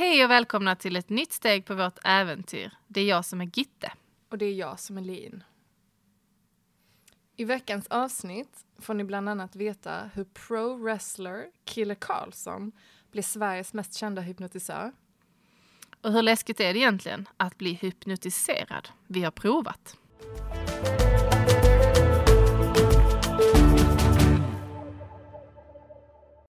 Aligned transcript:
Hej 0.00 0.24
och 0.24 0.30
välkomna 0.30 0.76
till 0.76 0.96
ett 0.96 1.08
nytt 1.08 1.32
steg 1.32 1.64
på 1.64 1.74
vårt 1.74 1.98
äventyr. 2.04 2.70
Det 2.86 3.00
är 3.00 3.04
jag 3.04 3.24
som 3.24 3.40
är 3.40 3.50
Gitte. 3.54 3.92
Och 4.30 4.38
det 4.38 4.44
är 4.44 4.52
jag 4.52 4.80
som 4.80 4.98
är 4.98 5.02
Lin. 5.02 5.44
I 7.36 7.44
veckans 7.44 7.86
avsnitt 7.86 8.64
får 8.78 8.94
ni 8.94 9.04
bland 9.04 9.28
annat 9.28 9.56
veta 9.56 10.10
hur 10.14 10.24
pro-wrestler 10.24 11.44
Killer 11.64 11.94
Karlsson 11.94 12.72
blir 13.12 13.22
Sveriges 13.22 13.72
mest 13.72 13.94
kända 13.94 14.22
hypnotisör. 14.22 14.92
Och 16.00 16.12
hur 16.12 16.22
läskigt 16.22 16.60
är 16.60 16.74
det 16.74 16.78
egentligen 16.78 17.28
att 17.36 17.58
bli 17.58 17.72
hypnotiserad? 17.72 18.88
Vi 19.06 19.22
har 19.22 19.30
provat. 19.30 19.96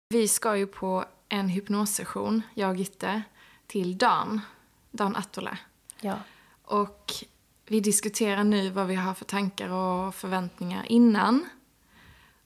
Vi 0.09 0.29
ska 0.29 0.57
ju 0.57 0.67
på 0.67 1.05
en 1.33 1.49
hypnossession, 1.49 2.43
jag 2.55 2.71
och 2.71 2.77
Gitte, 2.77 3.23
till 3.73 3.99
Dan, 3.99 4.41
Dan 4.91 5.17
Atolle. 5.17 5.59
Ja. 6.01 6.19
Och 6.65 7.13
vi 7.67 7.81
diskuterar 7.81 8.45
nu 8.45 8.71
vad 8.71 8.87
vi 8.87 8.95
har 8.95 9.15
för 9.15 9.25
tankar 9.25 9.69
och 9.69 10.15
förväntningar 10.15 10.85
innan. 10.93 11.49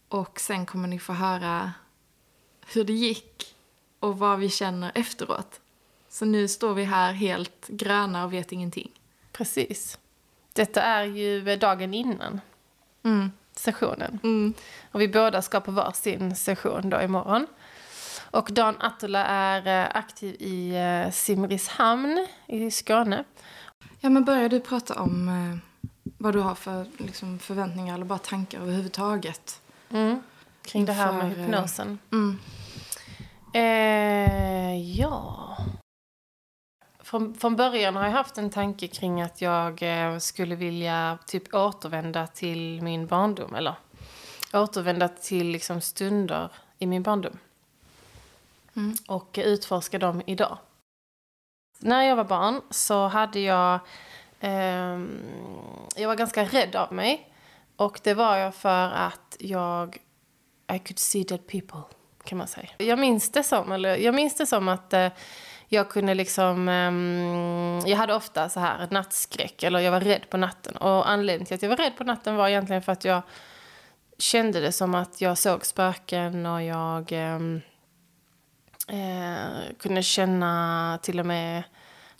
Och 0.08 0.40
sen 0.40 0.66
kommer 0.66 0.88
ni 0.88 0.98
få 0.98 1.12
höra 1.12 1.72
hur 2.66 2.84
det 2.84 2.92
gick 2.92 3.54
och 4.00 4.18
vad 4.18 4.38
vi 4.38 4.48
känner 4.50 4.92
efteråt. 4.94 5.60
Så 6.08 6.24
nu 6.24 6.48
står 6.48 6.74
vi 6.74 6.84
här 6.84 7.12
helt 7.12 7.68
gröna 7.68 8.24
och 8.24 8.32
vet 8.32 8.52
ingenting. 8.52 8.90
Precis. 9.32 9.98
Detta 10.52 10.82
är 10.82 11.04
ju 11.04 11.56
dagen 11.56 11.94
innan 11.94 12.40
Mm. 13.02 13.30
sessionen. 13.52 14.18
Mm. 14.22 14.54
Och 14.92 15.00
vi 15.00 15.08
båda 15.08 15.42
ska 15.42 15.60
på 15.60 15.70
varsin 15.70 16.36
session 16.36 16.90
då 16.90 17.02
imorgon. 17.02 17.46
Och 18.30 18.48
Dan 18.52 18.74
Attola 18.80 19.24
är 19.24 19.82
eh, 19.84 19.96
aktiv 19.96 20.36
i 20.38 20.76
eh, 20.76 21.12
Simrishamn 21.12 22.26
i 22.46 22.70
Skåne. 22.70 23.24
Ja, 24.00 24.10
men 24.10 24.24
börjar 24.24 24.48
du 24.48 24.60
prata 24.60 25.00
om 25.00 25.28
eh, 25.28 25.80
vad 26.18 26.34
du 26.34 26.40
har 26.40 26.54
för 26.54 26.86
liksom, 26.98 27.38
förväntningar 27.38 27.94
eller 27.94 28.04
bara 28.04 28.18
tankar 28.18 28.60
överhuvudtaget? 28.60 29.60
Mm. 29.90 30.22
Kring 30.62 30.84
det 30.84 30.92
här 30.92 31.12
med 31.12 31.36
hypnosen. 31.36 31.98
Mm. 32.12 32.38
Eh, 33.52 34.98
ja. 35.00 35.56
Från, 37.00 37.34
från 37.34 37.56
början 37.56 37.96
har 37.96 38.04
jag 38.04 38.10
haft 38.10 38.38
en 38.38 38.50
tanke 38.50 38.88
kring 38.88 39.22
att 39.22 39.40
jag 39.42 39.82
skulle 40.22 40.54
vilja 40.54 41.18
typ 41.26 41.54
återvända 41.54 42.26
till 42.26 42.82
min 42.82 43.06
barndom. 43.06 43.54
Eller 43.54 43.74
återvända 44.52 45.08
till 45.08 45.46
liksom 45.46 45.80
stunder 45.80 46.52
i 46.78 46.86
min 46.86 47.02
barndom. 47.02 47.38
Mm. 48.76 48.94
Och 49.08 49.38
utforska 49.42 49.98
dem 49.98 50.22
idag. 50.26 50.58
När 51.78 52.02
jag 52.02 52.16
var 52.16 52.24
barn 52.24 52.60
så 52.70 53.06
hade 53.06 53.40
jag... 53.40 53.80
eh, 54.40 55.00
jag 55.96 56.08
var 56.08 56.14
ganska 56.14 56.44
rädd 56.44 56.76
av 56.76 56.92
mig. 56.92 57.32
Och 57.76 58.00
det 58.02 58.14
var 58.14 58.36
jag 58.36 58.54
för 58.54 58.90
att 58.90 59.36
jag... 59.38 59.96
I 60.72 60.78
could 60.78 60.98
see 60.98 61.24
dead 61.24 61.46
people, 61.46 61.80
kan 62.24 62.38
man 62.38 62.48
säga. 62.48 62.68
Jag 62.78 62.98
minns 62.98 63.32
det 63.32 63.42
som, 63.42 63.72
eller, 63.72 63.96
jag 63.96 64.14
minns 64.14 64.36
det 64.36 64.46
som 64.46 64.68
att 64.68 64.92
eh, 64.92 65.08
jag 65.68 65.90
kunde 65.90 66.14
liksom... 66.14 66.68
eh, 66.68 67.90
jag 67.90 67.96
hade 67.96 68.14
ofta 68.14 68.48
så 68.48 68.60
här 68.60 68.88
nattskräck, 68.90 69.62
eller 69.62 69.78
jag 69.78 69.92
var 69.92 70.00
rädd 70.00 70.30
på 70.30 70.36
natten. 70.36 70.76
Och 70.76 71.10
anledningen 71.10 71.46
till 71.46 71.54
att 71.54 71.62
jag 71.62 71.68
var 71.68 71.76
rädd 71.76 71.96
på 71.96 72.04
natten 72.04 72.36
var 72.36 72.48
egentligen 72.48 72.82
för 72.82 72.92
att 72.92 73.04
jag 73.04 73.22
kände 74.18 74.60
det 74.60 74.72
som 74.72 74.94
att 74.94 75.20
jag 75.20 75.38
såg 75.38 75.66
spöken 75.66 76.46
och 76.46 76.62
jag... 76.62 77.12
Ehm, 77.12 77.60
eh, 78.86 79.74
kunde 79.78 80.02
känna 80.02 80.98
till 81.02 81.20
och 81.20 81.26
med 81.26 81.62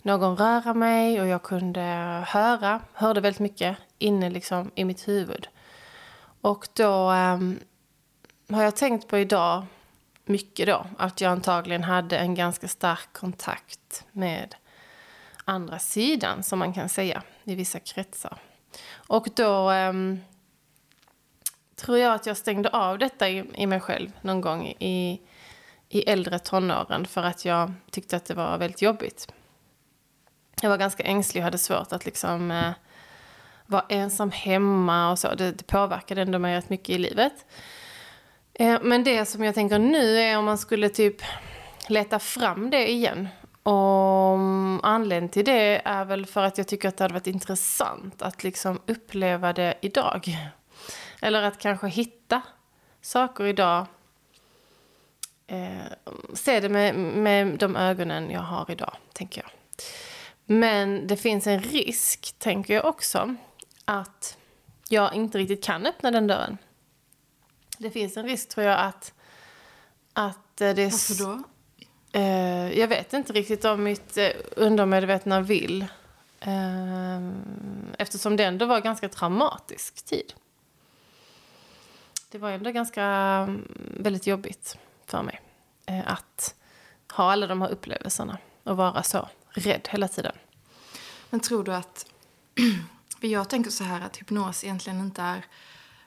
någon 0.01 0.37
röra 0.37 0.73
mig 0.73 1.21
och 1.21 1.27
jag 1.27 1.43
kunde 1.43 1.81
höra, 2.27 2.81
hörde 2.93 3.21
väldigt 3.21 3.39
mycket 3.39 3.77
inne 3.97 4.29
liksom 4.29 4.71
i 4.75 4.85
mitt 4.85 5.07
huvud. 5.07 5.47
Och 6.41 6.67
då 6.73 7.11
eh, 7.11 7.39
har 8.49 8.63
jag 8.63 8.75
tänkt 8.75 9.07
på 9.07 9.17
idag 9.17 9.65
mycket 10.25 10.67
då 10.67 10.85
att 10.97 11.21
jag 11.21 11.31
antagligen 11.31 11.83
hade 11.83 12.17
en 12.17 12.35
ganska 12.35 12.67
stark 12.67 13.13
kontakt 13.13 14.05
med 14.11 14.55
andra 15.45 15.79
sidan 15.79 16.43
som 16.43 16.59
man 16.59 16.73
kan 16.73 16.89
säga 16.89 17.23
i 17.43 17.55
vissa 17.55 17.79
kretsar. 17.79 18.37
Och 18.93 19.27
då 19.35 19.71
eh, 19.71 19.93
tror 21.75 21.97
jag 21.97 22.13
att 22.13 22.25
jag 22.25 22.37
stängde 22.37 22.69
av 22.69 22.97
detta 22.97 23.29
i, 23.29 23.43
i 23.55 23.67
mig 23.67 23.79
själv 23.79 24.11
någon 24.21 24.41
gång 24.41 24.67
i, 24.67 25.21
i 25.89 26.09
äldre 26.09 26.39
tonåren 26.39 27.05
för 27.05 27.23
att 27.23 27.45
jag 27.45 27.73
tyckte 27.91 28.15
att 28.15 28.25
det 28.25 28.33
var 28.33 28.57
väldigt 28.57 28.81
jobbigt. 28.81 29.33
Jag 30.61 30.69
var 30.69 30.77
ganska 30.77 31.03
ängslig 31.03 31.41
och 31.41 31.43
hade 31.43 31.57
svårt 31.57 31.91
att 31.91 32.05
liksom 32.05 32.51
eh, 32.51 32.71
vara 33.65 33.85
ensam 33.89 34.31
hemma 34.31 35.11
och 35.11 35.19
så. 35.19 35.35
Det, 35.35 35.51
det 35.51 35.67
påverkade 35.67 36.21
ändå 36.21 36.39
mig 36.39 36.57
rätt 36.57 36.69
mycket 36.69 36.89
i 36.89 36.97
livet. 36.97 37.45
Eh, 38.53 38.79
men 38.81 39.03
det 39.03 39.25
som 39.25 39.43
jag 39.43 39.55
tänker 39.55 39.79
nu 39.79 40.19
är 40.19 40.37
om 40.37 40.45
man 40.45 40.57
skulle 40.57 40.89
typ 40.89 41.21
leta 41.87 42.19
fram 42.19 42.69
det 42.69 42.91
igen. 42.91 43.27
Och 43.63 44.37
anledningen 44.83 45.29
till 45.29 45.45
det 45.45 45.81
är 45.85 46.05
väl 46.05 46.25
för 46.25 46.43
att 46.43 46.57
jag 46.57 46.67
tycker 46.67 46.89
att 46.89 46.97
det 46.97 47.03
hade 47.03 47.13
varit 47.13 47.27
intressant 47.27 48.21
att 48.21 48.43
liksom 48.43 48.81
uppleva 48.85 49.53
det 49.53 49.73
idag. 49.81 50.37
Eller 51.21 51.43
att 51.43 51.57
kanske 51.59 51.87
hitta 51.87 52.41
saker 53.01 53.45
idag 53.45 53.85
eh, 55.47 55.85
se 56.33 56.59
det 56.59 56.69
med, 56.69 56.95
med 56.95 57.47
de 57.47 57.75
ögonen 57.75 58.31
jag 58.31 58.41
har 58.41 58.71
idag, 58.71 58.97
tänker 59.13 59.41
jag. 59.41 59.51
Men 60.45 61.07
det 61.07 61.17
finns 61.17 61.47
en 61.47 61.61
risk, 61.61 62.35
tänker 62.37 62.73
jag 62.73 62.85
också, 62.85 63.35
att 63.85 64.37
jag 64.89 65.13
inte 65.13 65.37
riktigt 65.37 65.63
kan 65.63 65.85
öppna 65.85 66.11
den 66.11 66.27
dörren. 66.27 66.57
Det 67.77 67.89
finns 67.89 68.17
en 68.17 68.25
risk, 68.25 68.49
tror 68.49 68.65
jag, 68.65 68.79
att, 68.79 69.13
att 70.13 70.61
eh, 70.61 70.73
det 70.73 70.81
är... 70.81 70.91
Varför 70.91 71.25
då? 71.25 71.43
Eh, 72.19 72.79
jag 72.79 72.87
vet 72.87 73.13
inte 73.13 73.33
riktigt 73.33 73.65
om 73.65 73.83
mitt 73.83 74.17
eh, 74.17 74.29
undermedvetna 74.55 75.41
vill. 75.41 75.81
Eh, 76.39 77.27
eftersom 77.97 78.35
det 78.35 78.43
ändå 78.43 78.65
var 78.65 78.81
ganska 78.81 79.09
traumatisk 79.09 80.05
tid. 80.05 80.33
Det 82.31 82.37
var 82.37 82.51
ändå 82.51 82.71
ganska 82.71 83.03
mm, 83.03 83.67
väldigt 83.99 84.27
jobbigt 84.27 84.77
för 85.07 85.23
mig. 85.23 85.41
Eh, 85.85 86.11
att 86.11 86.55
ha 87.11 87.31
alla 87.31 87.47
de 87.47 87.61
här 87.61 87.69
upplevelserna 87.69 88.37
och 88.63 88.77
vara 88.77 89.03
så 89.03 89.29
rädd 89.49 89.87
hela 89.91 90.07
tiden. 90.07 90.35
Men 91.29 91.39
tror 91.39 91.63
du 91.63 91.73
att... 91.73 92.05
För 93.19 93.27
jag 93.27 93.49
tänker 93.49 93.71
så 93.71 93.83
här 93.83 94.01
att 94.01 94.17
hypnos 94.17 94.63
egentligen 94.63 94.99
inte 94.99 95.21
är... 95.21 95.45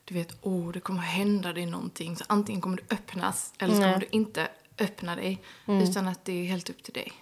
Du 0.04 0.14
vet, 0.14 0.36
åh, 0.42 0.72
det 0.72 0.80
kommer 0.80 1.00
hända 1.00 1.52
dig 1.52 1.66
någonting. 1.66 2.16
Så 2.16 2.24
antingen 2.28 2.60
kommer 2.60 2.76
du 2.76 2.82
öppnas 2.90 3.52
eller 3.58 3.74
så 3.74 3.80
Nej. 3.80 3.88
kommer 3.92 4.00
du 4.00 4.08
inte 4.10 4.48
öppna 4.78 5.16
dig. 5.16 5.42
Utan 5.66 6.08
att 6.08 6.24
det 6.24 6.32
är 6.32 6.44
helt 6.44 6.70
upp 6.70 6.82
till 6.82 6.92
dig. 6.92 7.12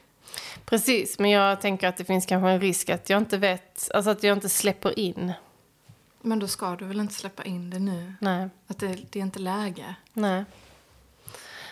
Precis, 0.64 1.18
men 1.18 1.30
jag 1.30 1.60
tänker 1.60 1.88
att 1.88 1.96
det 1.96 2.04
finns 2.04 2.26
kanske 2.26 2.50
en 2.50 2.60
risk 2.60 2.90
att 2.90 3.10
jag 3.10 3.18
inte 3.18 3.38
vet, 3.38 3.90
alltså 3.94 4.10
att 4.10 4.22
jag 4.22 4.36
inte 4.36 4.48
släpper 4.48 4.98
in. 4.98 5.32
Men 6.20 6.38
då 6.38 6.46
ska 6.48 6.76
du 6.76 6.84
väl 6.84 7.00
inte 7.00 7.14
släppa 7.14 7.44
in 7.44 7.70
det 7.70 7.78
nu? 7.78 8.14
Nej. 8.20 8.48
Att 8.66 8.78
det, 8.78 8.98
det 9.10 9.18
är 9.18 9.22
inte 9.22 9.38
läge. 9.38 9.94
Nej. 10.12 10.44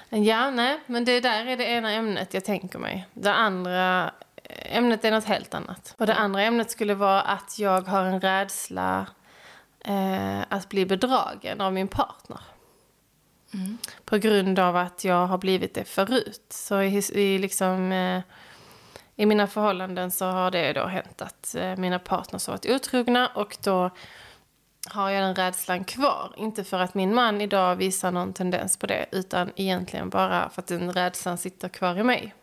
Ja, 0.09 0.51
nej, 0.51 0.81
men 0.87 1.05
det 1.05 1.21
där 1.21 1.47
är 1.47 1.57
det 1.57 1.65
ena 1.65 1.93
ämnet 1.93 2.35
jag 2.35 2.45
tänker 2.45 2.79
mig. 2.79 3.07
Det 3.15 3.33
andra 3.33 4.11
ämnet 4.49 5.05
är 5.05 5.11
något 5.11 5.25
helt 5.25 5.55
annat. 5.55 5.95
Och 5.99 6.07
det 6.07 6.15
andra 6.15 6.43
ämnet 6.43 6.71
skulle 6.71 6.95
vara 6.95 7.23
att 7.23 7.59
jag 7.59 7.81
har 7.81 8.05
en 8.05 8.21
rädsla 8.21 9.07
eh, 9.85 10.41
att 10.49 10.69
bli 10.69 10.87
bedragen 10.87 11.61
av 11.61 11.73
min 11.73 11.89
partner. 11.89 12.41
På 14.05 14.17
grund 14.17 14.59
av 14.59 14.77
att 14.77 15.05
jag 15.05 15.27
har 15.27 15.39
blivit 15.39 15.75
det 15.75 15.85
förut. 15.85 16.47
Så 16.51 16.83
i, 16.83 17.03
i, 17.13 17.39
liksom, 17.39 17.93
eh, 17.93 18.23
i 19.17 19.27
mina 19.27 19.47
förhållanden 19.47 20.11
så 20.11 20.25
har 20.25 20.51
det 20.51 20.73
då 20.73 20.87
hänt 20.87 21.23
att 21.23 21.55
eh, 21.55 21.77
mina 21.77 21.99
partners 21.99 22.47
har 22.47 22.53
varit 22.53 22.67
otrogna 22.67 23.27
och 23.27 23.57
då 23.65 23.91
har 24.87 25.11
jag 25.11 25.23
den 25.23 25.35
rädslan 25.35 25.85
kvar. 25.85 26.33
Inte 26.37 26.65
för 26.65 26.79
att 26.79 26.95
min 26.95 27.15
man 27.15 27.41
idag 27.41 27.77
visar 27.77 28.11
någon 28.11 28.33
tendens 28.33 28.77
på 28.77 28.87
det 28.87 29.07
utan 29.13 29.53
egentligen 29.57 30.11
bara 30.11 30.51
för 30.51 30.63
att 30.63 30.69
den 30.69 30.93
rädslan 30.93 31.39
sitter 31.39 31.69
kvar 31.69 31.99
i 31.99 32.03
mig. 32.03 32.35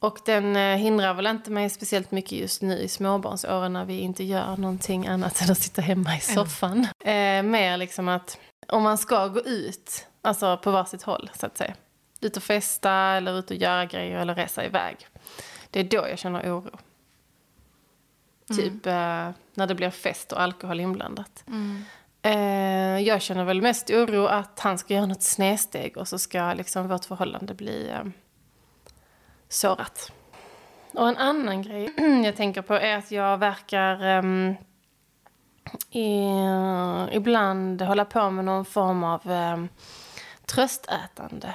Och 0.00 0.18
den 0.24 0.56
eh, 0.56 0.76
hindrar 0.76 1.14
väl 1.14 1.26
inte 1.26 1.50
mig 1.50 1.70
speciellt 1.70 2.10
mycket 2.10 2.32
just 2.32 2.62
nu 2.62 2.78
i 2.78 2.88
småbarnsåren 2.88 3.72
när 3.72 3.84
vi 3.84 3.98
inte 3.98 4.24
gör 4.24 4.56
någonting 4.56 5.06
annat 5.06 5.40
än 5.42 5.50
att 5.50 5.58
sitta 5.58 5.82
hemma 5.82 6.16
i 6.16 6.20
soffan. 6.20 6.86
Eh, 7.04 7.42
mer 7.42 7.76
liksom 7.76 8.08
att 8.08 8.38
om 8.68 8.82
man 8.82 8.98
ska 8.98 9.28
gå 9.28 9.40
ut, 9.40 10.06
alltså 10.22 10.56
på 10.56 10.70
varsitt 10.70 11.02
håll 11.02 11.30
så 11.34 11.46
att 11.46 11.58
säga. 11.58 11.74
Ut 12.20 12.36
och 12.36 12.42
festa 12.42 12.92
eller 12.92 13.38
ut 13.38 13.50
och 13.50 13.56
göra 13.56 13.84
grejer 13.84 14.18
eller 14.18 14.34
resa 14.34 14.64
iväg. 14.64 14.96
Det 15.70 15.80
är 15.80 15.84
då 15.84 16.08
jag 16.08 16.18
känner 16.18 16.58
oro. 16.58 16.78
Typ 18.56 18.86
eh, 18.86 19.30
när 19.54 19.66
det 19.66 19.74
blir 19.74 19.90
fest 19.90 20.32
och 20.32 20.40
alkohol 20.40 20.80
inblandat. 20.80 21.44
Eh, 22.22 22.98
jag 23.00 23.22
känner 23.22 23.44
väl 23.44 23.62
mest 23.62 23.90
oro 23.90 24.26
att 24.26 24.60
han 24.60 24.78
ska 24.78 24.94
göra 24.94 25.06
något 25.06 25.22
snedsteg 25.22 25.96
och 25.96 26.08
så 26.08 26.18
ska 26.18 26.54
liksom 26.54 26.88
vårt 26.88 27.04
förhållande 27.04 27.54
bli 27.54 27.88
eh, 27.88 28.04
sårat. 29.48 30.12
Och 30.92 31.08
en 31.08 31.16
annan 31.16 31.62
grej 31.62 31.92
jag 32.24 32.36
tänker 32.36 32.62
på 32.62 32.74
är 32.74 32.96
att 32.96 33.10
jag 33.10 33.38
verkar 33.38 34.18
um, 34.18 34.56
i, 35.90 36.30
ibland 37.12 37.82
hålla 37.82 38.04
på 38.04 38.30
med 38.30 38.44
någon 38.44 38.64
form 38.64 39.04
av 39.04 39.30
um, 39.30 39.68
tröstätande. 40.46 41.54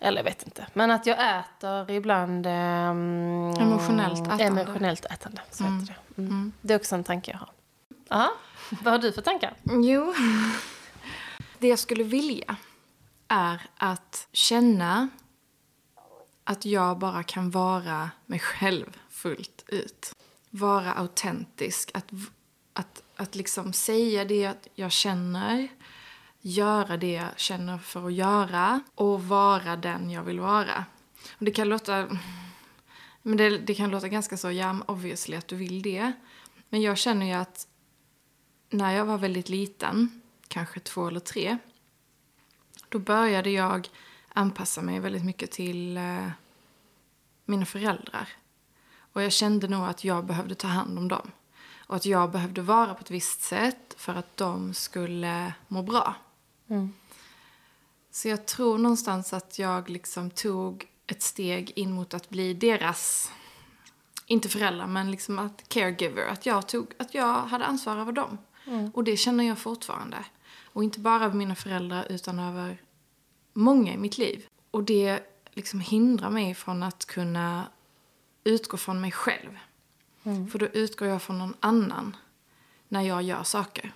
Eller 0.00 0.18
jag 0.18 0.24
vet 0.24 0.42
inte. 0.42 0.66
Men 0.72 0.90
att 0.90 1.06
jag 1.06 1.16
äter 1.38 1.90
ibland... 1.90 2.46
Um, 2.46 3.50
Emotionellt 3.50 4.26
ätande. 4.26 4.44
Emotionellt 4.44 5.04
ätande, 5.04 5.40
så 5.50 5.64
mm. 5.64 5.80
heter 5.80 5.94
det. 5.94 6.05
Mm. 6.16 6.30
Mm. 6.30 6.52
Det 6.60 6.74
är 6.74 6.78
också 6.78 6.94
en 6.94 7.04
tanke 7.04 7.30
jag 7.30 7.38
har. 7.38 7.50
Aha. 8.10 8.32
Vad 8.70 8.92
har 8.92 8.98
du 8.98 9.12
för 9.12 9.22
tankar? 9.22 9.54
Jo, 9.64 10.14
det 11.58 11.68
jag 11.68 11.78
skulle 11.78 12.04
vilja 12.04 12.56
är 13.28 13.62
att 13.76 14.28
känna 14.32 15.08
att 16.44 16.64
jag 16.64 16.98
bara 16.98 17.22
kan 17.22 17.50
vara 17.50 18.10
mig 18.26 18.38
själv 18.38 18.96
fullt 19.10 19.64
ut. 19.68 20.14
Vara 20.50 20.92
autentisk. 20.92 21.90
Att, 21.94 22.10
att, 22.72 23.02
att 23.16 23.34
liksom 23.34 23.72
säga 23.72 24.24
det 24.24 24.68
jag 24.74 24.92
känner. 24.92 25.68
Göra 26.40 26.96
det 26.96 27.12
jag 27.12 27.38
känner 27.38 27.78
för 27.78 28.06
att 28.06 28.12
göra. 28.12 28.80
Och 28.94 29.24
vara 29.24 29.76
den 29.76 30.10
jag 30.10 30.22
vill 30.22 30.40
vara. 30.40 30.84
Och 31.38 31.44
det 31.44 31.50
kan 31.50 31.68
låta... 31.68 32.08
Men 33.26 33.36
det, 33.36 33.58
det 33.58 33.74
kan 33.74 33.90
låta 33.90 34.08
ganska 34.08 34.36
så, 34.36 34.50
ja, 34.50 34.76
obviously 34.86 35.36
att 35.36 35.48
du 35.48 35.56
vill 35.56 35.82
det. 35.82 36.12
Men 36.68 36.80
jag 36.80 36.98
känner 36.98 37.26
ju 37.26 37.32
att 37.32 37.66
när 38.70 38.92
jag 38.92 39.04
var 39.04 39.18
väldigt 39.18 39.48
liten, 39.48 40.20
kanske 40.48 40.80
två 40.80 41.08
eller 41.08 41.20
tre, 41.20 41.58
då 42.88 42.98
började 42.98 43.50
jag 43.50 43.88
anpassa 44.28 44.82
mig 44.82 45.00
väldigt 45.00 45.24
mycket 45.24 45.50
till 45.50 45.96
eh, 45.96 46.28
mina 47.44 47.66
föräldrar. 47.66 48.28
Och 49.12 49.22
jag 49.22 49.32
kände 49.32 49.68
nog 49.68 49.84
att 49.84 50.04
jag 50.04 50.26
behövde 50.26 50.54
ta 50.54 50.68
hand 50.68 50.98
om 50.98 51.08
dem. 51.08 51.30
Och 51.86 51.96
att 51.96 52.06
jag 52.06 52.30
behövde 52.30 52.62
vara 52.62 52.94
på 52.94 53.00
ett 53.00 53.10
visst 53.10 53.42
sätt 53.42 53.94
för 53.96 54.14
att 54.14 54.36
de 54.36 54.74
skulle 54.74 55.54
må 55.68 55.82
bra. 55.82 56.14
Mm. 56.68 56.92
Så 58.10 58.28
jag 58.28 58.46
tror 58.46 58.78
någonstans 58.78 59.32
att 59.32 59.58
jag 59.58 59.90
liksom 59.90 60.30
tog 60.30 60.88
ett 61.06 61.22
steg 61.22 61.72
in 61.76 61.92
mot 61.92 62.14
att 62.14 62.28
bli 62.28 62.54
deras, 62.54 63.32
inte 64.26 64.48
föräldrar, 64.48 64.86
men 64.86 65.10
liksom 65.10 65.38
att 65.38 65.68
caregiver. 65.68 66.26
Att 66.26 66.46
jag, 66.46 66.68
tog, 66.68 66.86
att 66.98 67.14
jag 67.14 67.42
hade 67.42 67.64
ansvar 67.64 67.96
över 67.96 68.12
dem. 68.12 68.38
Mm. 68.66 68.90
Och 68.94 69.04
det 69.04 69.16
känner 69.16 69.44
jag 69.44 69.58
fortfarande. 69.58 70.24
Och 70.72 70.84
inte 70.84 71.00
bara 71.00 71.24
över 71.24 71.34
mina 71.34 71.54
föräldrar 71.54 72.06
utan 72.10 72.38
över 72.38 72.82
många 73.52 73.94
i 73.94 73.96
mitt 73.96 74.18
liv. 74.18 74.46
Och 74.70 74.84
det 74.84 75.20
liksom 75.52 75.80
hindrar 75.80 76.30
mig 76.30 76.54
från 76.54 76.82
att 76.82 77.04
kunna 77.04 77.66
utgå 78.44 78.76
från 78.76 79.00
mig 79.00 79.12
själv. 79.12 79.58
Mm. 80.22 80.50
För 80.50 80.58
då 80.58 80.66
utgår 80.66 81.08
jag 81.08 81.22
från 81.22 81.38
någon 81.38 81.54
annan 81.60 82.16
när 82.88 83.02
jag 83.02 83.22
gör 83.22 83.42
saker. 83.42 83.92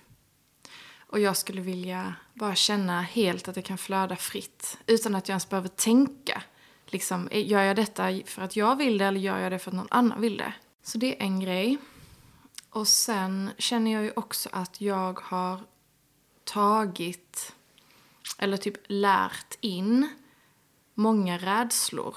Och 1.11 1.19
jag 1.19 1.37
skulle 1.37 1.61
vilja 1.61 2.15
bara 2.33 2.55
känna 2.55 3.01
helt 3.01 3.47
att 3.47 3.55
det 3.55 3.61
kan 3.61 3.77
flöda 3.77 4.15
fritt 4.15 4.77
utan 4.87 5.15
att 5.15 5.27
jag 5.27 5.33
ens 5.33 5.49
behöver 5.49 5.69
tänka. 5.69 6.43
Liksom, 6.91 7.27
eh, 7.27 7.47
gör 7.47 7.61
jag 7.61 7.75
detta 7.75 8.19
för 8.25 8.41
att 8.41 8.55
jag 8.55 8.75
vill 8.75 8.97
det 8.97 9.05
eller 9.05 9.19
gör 9.19 9.39
jag 9.39 9.51
det 9.51 9.59
för 9.59 9.71
att 9.71 9.77
någon 9.77 9.87
annan 9.91 10.21
vill 10.21 10.37
det? 10.37 10.53
Så 10.83 10.97
det 10.97 11.21
är 11.21 11.25
en 11.25 11.39
grej. 11.39 11.77
Och 12.69 12.87
sen 12.87 13.51
känner 13.57 13.91
jag 13.91 14.03
ju 14.03 14.11
också 14.15 14.49
att 14.51 14.81
jag 14.81 15.19
har 15.19 15.59
tagit 16.43 17.55
eller 18.37 18.57
typ 18.57 18.77
lärt 18.87 19.57
in 19.61 20.09
många 20.93 21.37
rädslor. 21.37 22.15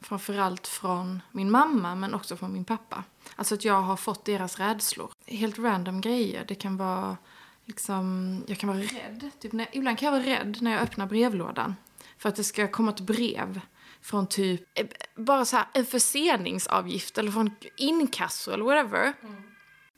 Framförallt 0.00 0.66
från 0.66 1.22
min 1.30 1.50
mamma 1.50 1.94
men 1.94 2.14
också 2.14 2.36
från 2.36 2.52
min 2.52 2.64
pappa. 2.64 3.04
Alltså 3.36 3.54
att 3.54 3.64
jag 3.64 3.80
har 3.80 3.96
fått 3.96 4.24
deras 4.24 4.58
rädslor. 4.58 5.10
Helt 5.26 5.58
random 5.58 6.00
grejer. 6.00 6.44
Det 6.48 6.54
kan 6.54 6.76
vara 6.76 7.16
liksom, 7.64 8.36
jag 8.46 8.58
kan 8.58 8.68
vara 8.68 8.78
rädd. 8.78 9.30
Typ 9.40 9.52
när, 9.52 9.68
ibland 9.72 9.98
kan 9.98 10.06
jag 10.06 10.12
vara 10.12 10.38
rädd 10.38 10.58
när 10.60 10.70
jag 10.70 10.80
öppnar 10.80 11.06
brevlådan. 11.06 11.74
För 12.18 12.28
att 12.28 12.36
det 12.36 12.44
ska 12.44 12.68
komma 12.68 12.90
ett 12.90 13.00
brev 13.00 13.60
från 14.02 14.26
typ, 14.26 14.78
eh, 14.78 14.86
bara 15.16 15.44
så 15.44 15.56
här, 15.56 15.66
en 15.72 15.86
förseningsavgift 15.86 17.18
eller 17.18 17.32
från 17.32 17.50
inkasso 17.76 18.50
eller 18.50 18.64
whatever. 18.64 19.12
Mm. 19.22 19.42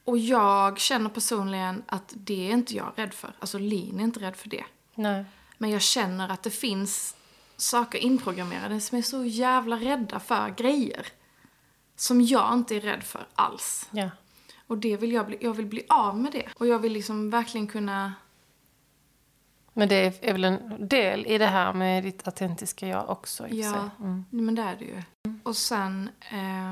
Och 0.04 0.18
jag 0.18 0.78
känner 0.78 1.10
personligen 1.10 1.82
att 1.86 2.12
det 2.16 2.48
är 2.48 2.52
inte 2.52 2.76
jag 2.76 2.92
rädd 2.96 3.14
för. 3.14 3.36
Alltså 3.38 3.58
Lin 3.58 4.00
är 4.00 4.04
inte 4.04 4.20
rädd 4.20 4.36
för 4.36 4.48
det. 4.48 4.64
Nej. 4.94 5.24
Men 5.58 5.70
jag 5.70 5.82
känner 5.82 6.28
att 6.28 6.42
det 6.42 6.50
finns 6.50 7.16
saker 7.56 7.98
inprogrammerade 7.98 8.80
som 8.80 8.98
är 8.98 9.02
så 9.02 9.24
jävla 9.24 9.76
rädda 9.76 10.20
för 10.20 10.50
grejer. 10.50 11.06
Som 11.96 12.20
jag 12.20 12.52
inte 12.52 12.76
är 12.76 12.80
rädd 12.80 13.02
för 13.02 13.26
alls. 13.34 13.88
Ja. 13.90 14.10
Och 14.66 14.78
det 14.78 14.96
vill 14.96 15.12
jag 15.12 15.26
bli, 15.26 15.38
jag 15.40 15.54
vill 15.54 15.66
bli 15.66 15.86
av 15.88 16.18
med 16.18 16.32
det. 16.32 16.48
Och 16.54 16.66
jag 16.66 16.78
vill 16.78 16.92
liksom 16.92 17.30
verkligen 17.30 17.66
kunna... 17.66 18.12
Men 19.76 19.88
det 19.88 20.24
är 20.28 20.32
väl 20.32 20.44
en 20.44 20.88
del 20.88 21.26
i 21.26 21.38
det 21.38 21.46
här 21.46 21.72
med 21.72 22.02
ditt 22.02 22.26
autentiska 22.26 22.88
jag 22.88 23.10
också? 23.10 23.48
Ja, 23.48 23.90
mm. 24.00 24.24
men 24.30 24.54
det 24.54 24.62
är 24.62 24.76
det 24.76 24.84
ju. 24.84 25.02
Mm. 25.24 25.40
Och 25.42 25.56
sen 25.56 26.10
eh, 26.30 26.70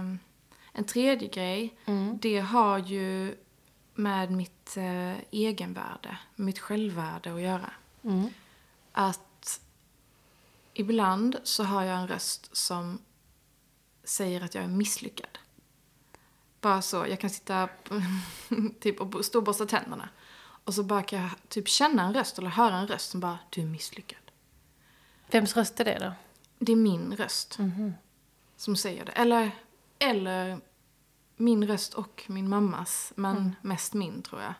en 0.72 0.84
tredje 0.86 1.28
grej, 1.28 1.74
mm. 1.84 2.18
det 2.22 2.38
har 2.38 2.78
ju 2.78 3.36
med 3.94 4.30
mitt 4.30 4.76
eh, 4.76 5.16
egenvärde, 5.30 6.18
mitt 6.36 6.58
självvärde 6.58 7.34
att 7.34 7.40
göra. 7.40 7.70
Mm. 8.04 8.28
Att 8.92 9.60
ibland 10.74 11.36
så 11.42 11.64
har 11.64 11.82
jag 11.82 11.98
en 11.98 12.08
röst 12.08 12.56
som 12.56 12.98
säger 14.04 14.44
att 14.44 14.54
jag 14.54 14.64
är 14.64 14.68
misslyckad. 14.68 15.38
Bara 16.60 16.82
så, 16.82 17.06
jag 17.08 17.20
kan 17.20 17.30
sitta 17.30 17.68
typ 18.80 19.00
och 19.00 19.24
stå 19.24 19.38
och 19.38 19.44
borsta 19.44 19.66
tänderna. 19.66 20.08
Och 20.64 20.74
så 20.74 20.82
bara 20.82 21.02
kan 21.02 21.22
jag 21.22 21.30
typ 21.48 21.68
känna 21.68 22.02
en 22.02 22.14
röst 22.14 22.38
eller 22.38 22.50
höra 22.50 22.76
en 22.76 22.86
röst 22.86 23.10
som 23.10 23.20
bara, 23.20 23.38
du 23.50 23.60
är 23.60 23.66
misslyckad. 23.66 24.18
Vems 25.30 25.56
röst 25.56 25.80
är 25.80 25.84
det 25.84 25.98
då? 25.98 26.12
Det 26.58 26.72
är 26.72 26.76
min 26.76 27.16
röst. 27.16 27.58
Mm 27.58 27.70
-hmm. 27.70 27.92
Som 28.56 28.76
säger 28.76 29.04
det. 29.04 29.12
Eller, 29.12 29.50
eller 29.98 30.60
min 31.36 31.66
röst 31.66 31.94
och 31.94 32.22
min 32.26 32.48
mammas. 32.48 33.12
Men 33.16 33.36
mm. 33.36 33.52
mest 33.62 33.94
min 33.94 34.22
tror 34.22 34.42
jag. 34.42 34.54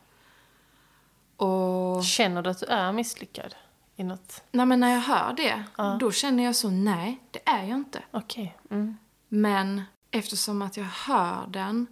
Och... 1.36 2.04
Känner 2.04 2.42
du 2.42 2.50
att 2.50 2.58
du 2.58 2.66
är 2.66 2.92
misslyckad? 2.92 3.54
I 3.96 4.04
något? 4.04 4.42
Nej 4.50 4.66
men 4.66 4.80
när 4.80 4.92
jag 4.92 5.00
hör 5.00 5.32
det, 5.32 5.64
ja. 5.76 5.96
då 6.00 6.12
känner 6.12 6.44
jag 6.44 6.56
så, 6.56 6.70
nej 6.70 7.20
det 7.30 7.48
är 7.48 7.64
jag 7.64 7.78
inte. 7.78 8.02
Okej. 8.10 8.58
Okay. 8.64 8.78
Mm. 8.78 8.96
Men 9.28 9.82
eftersom 10.10 10.62
att 10.62 10.76
jag 10.76 10.84
hör 10.84 11.46
den 11.46 11.86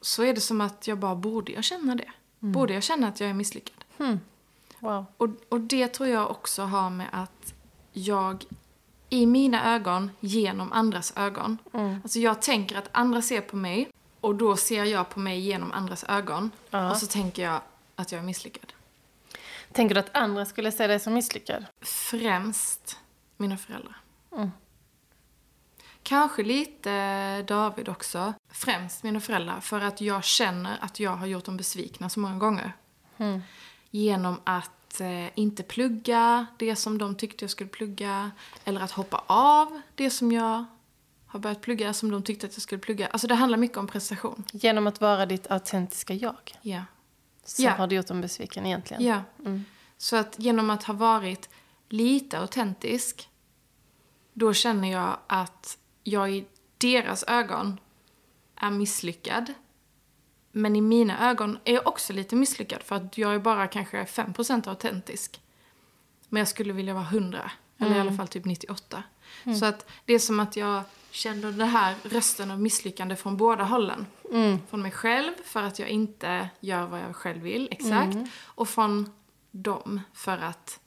så 0.00 0.22
är 0.22 0.34
det 0.34 0.40
som 0.40 0.60
att 0.60 0.86
jag 0.86 0.98
bara, 0.98 1.14
borde 1.14 1.52
jag 1.52 1.64
känna 1.64 1.94
det? 1.94 2.12
Mm. 2.42 2.52
Borde 2.52 2.74
jag 2.74 2.82
känna 2.82 3.08
att 3.08 3.20
jag 3.20 3.30
är 3.30 3.34
misslyckad? 3.34 3.84
Mm. 3.98 4.20
Wow. 4.78 5.06
Och, 5.16 5.28
och 5.48 5.60
det 5.60 5.88
tror 5.88 6.08
jag 6.08 6.30
också 6.30 6.62
har 6.62 6.90
med 6.90 7.08
att 7.12 7.54
jag 7.92 8.44
i 9.08 9.26
mina 9.26 9.74
ögon 9.74 10.10
genom 10.20 10.72
andras 10.72 11.12
ögon. 11.16 11.58
Mm. 11.72 12.00
Alltså 12.02 12.18
jag 12.18 12.42
tänker 12.42 12.76
att 12.76 12.88
andra 12.92 13.22
ser 13.22 13.40
på 13.40 13.56
mig 13.56 13.88
och 14.20 14.34
då 14.34 14.56
ser 14.56 14.84
jag 14.84 15.08
på 15.08 15.20
mig 15.20 15.40
genom 15.40 15.72
andras 15.72 16.04
ögon. 16.04 16.50
Ja. 16.70 16.90
Och 16.90 16.96
så 16.96 17.06
tänker 17.06 17.42
jag 17.42 17.60
att 17.94 18.12
jag 18.12 18.18
är 18.18 18.24
misslyckad. 18.24 18.72
Tänker 19.72 19.94
du 19.94 20.00
att 20.00 20.16
andra 20.16 20.44
skulle 20.44 20.72
se 20.72 20.86
dig 20.86 21.00
som 21.00 21.14
misslyckad? 21.14 21.64
Främst 21.80 22.98
mina 23.36 23.56
föräldrar. 23.56 23.96
Mm. 24.32 24.50
Kanske 26.08 26.42
lite 26.42 27.42
David 27.42 27.88
också. 27.88 28.34
Främst 28.50 29.02
mina 29.02 29.20
föräldrar. 29.20 29.60
För 29.60 29.80
att 29.80 30.00
jag 30.00 30.24
känner 30.24 30.78
att 30.80 31.00
jag 31.00 31.10
har 31.10 31.26
gjort 31.26 31.44
dem 31.44 31.56
besvikna 31.56 32.08
så 32.08 32.20
många 32.20 32.36
gånger. 32.38 32.72
Mm. 33.16 33.40
Genom 33.90 34.40
att 34.44 35.00
eh, 35.00 35.38
inte 35.38 35.62
plugga 35.62 36.46
det 36.58 36.76
som 36.76 36.98
de 36.98 37.14
tyckte 37.14 37.44
jag 37.44 37.50
skulle 37.50 37.70
plugga. 37.70 38.30
Eller 38.64 38.80
att 38.80 38.90
hoppa 38.90 39.24
av 39.26 39.80
det 39.94 40.10
som 40.10 40.32
jag 40.32 40.64
har 41.26 41.40
börjat 41.40 41.60
plugga 41.60 41.92
som 41.92 42.10
de 42.10 42.22
tyckte 42.22 42.46
att 42.46 42.52
jag 42.52 42.62
skulle 42.62 42.80
plugga. 42.80 43.06
Alltså 43.06 43.26
det 43.26 43.34
handlar 43.34 43.58
mycket 43.58 43.78
om 43.78 43.86
prestation. 43.86 44.44
Genom 44.52 44.86
att 44.86 45.00
vara 45.00 45.26
ditt 45.26 45.50
autentiska 45.50 46.14
jag? 46.14 46.58
Ja. 46.62 46.82
Så 47.44 47.62
ja. 47.62 47.70
har 47.70 47.86
du 47.86 47.96
gjort 47.96 48.06
dem 48.06 48.20
besviken 48.20 48.66
egentligen? 48.66 49.04
Ja. 49.04 49.22
Mm. 49.38 49.64
Så 49.98 50.16
att 50.16 50.34
genom 50.38 50.70
att 50.70 50.84
ha 50.84 50.94
varit 50.94 51.48
lite 51.88 52.38
autentisk, 52.38 53.28
då 54.32 54.54
känner 54.54 54.92
jag 54.92 55.16
att 55.26 55.78
jag 56.08 56.32
i 56.32 56.44
deras 56.78 57.24
ögon 57.24 57.80
är 58.56 58.70
misslyckad. 58.70 59.54
Men 60.52 60.76
i 60.76 60.80
mina 60.80 61.30
ögon 61.30 61.58
är 61.64 61.74
jag 61.74 61.86
också 61.86 62.12
lite 62.12 62.36
misslyckad 62.36 62.82
för 62.82 62.96
att 62.96 63.18
jag 63.18 63.34
är 63.34 63.38
bara 63.38 63.66
kanske 63.66 64.04
5% 64.04 64.68
autentisk. 64.68 65.40
Men 66.28 66.40
jag 66.40 66.48
skulle 66.48 66.72
vilja 66.72 66.94
vara 66.94 67.04
100, 67.04 67.38
mm. 67.38 67.50
eller 67.78 67.96
i 67.96 68.00
alla 68.00 68.08
mm. 68.08 68.16
fall 68.16 68.28
typ 68.28 68.44
98. 68.44 69.02
Mm. 69.44 69.58
Så 69.58 69.66
att 69.66 69.90
det 70.04 70.14
är 70.14 70.18
som 70.18 70.40
att 70.40 70.56
jag 70.56 70.82
känner 71.10 71.52
den 71.52 71.68
här 71.68 71.94
rösten 72.02 72.50
av 72.50 72.60
misslyckande 72.60 73.16
från 73.16 73.36
båda 73.36 73.64
hållen. 73.64 74.06
Mm. 74.32 74.58
Från 74.70 74.82
mig 74.82 74.90
själv, 74.90 75.32
för 75.44 75.62
att 75.62 75.78
jag 75.78 75.88
inte 75.88 76.48
gör 76.60 76.86
vad 76.86 77.00
jag 77.00 77.16
själv 77.16 77.42
vill, 77.42 77.68
exakt. 77.70 78.14
Mm. 78.14 78.28
Och 78.44 78.68
från 78.68 79.12
dem, 79.50 80.00
för 80.12 80.38
att 80.38 80.80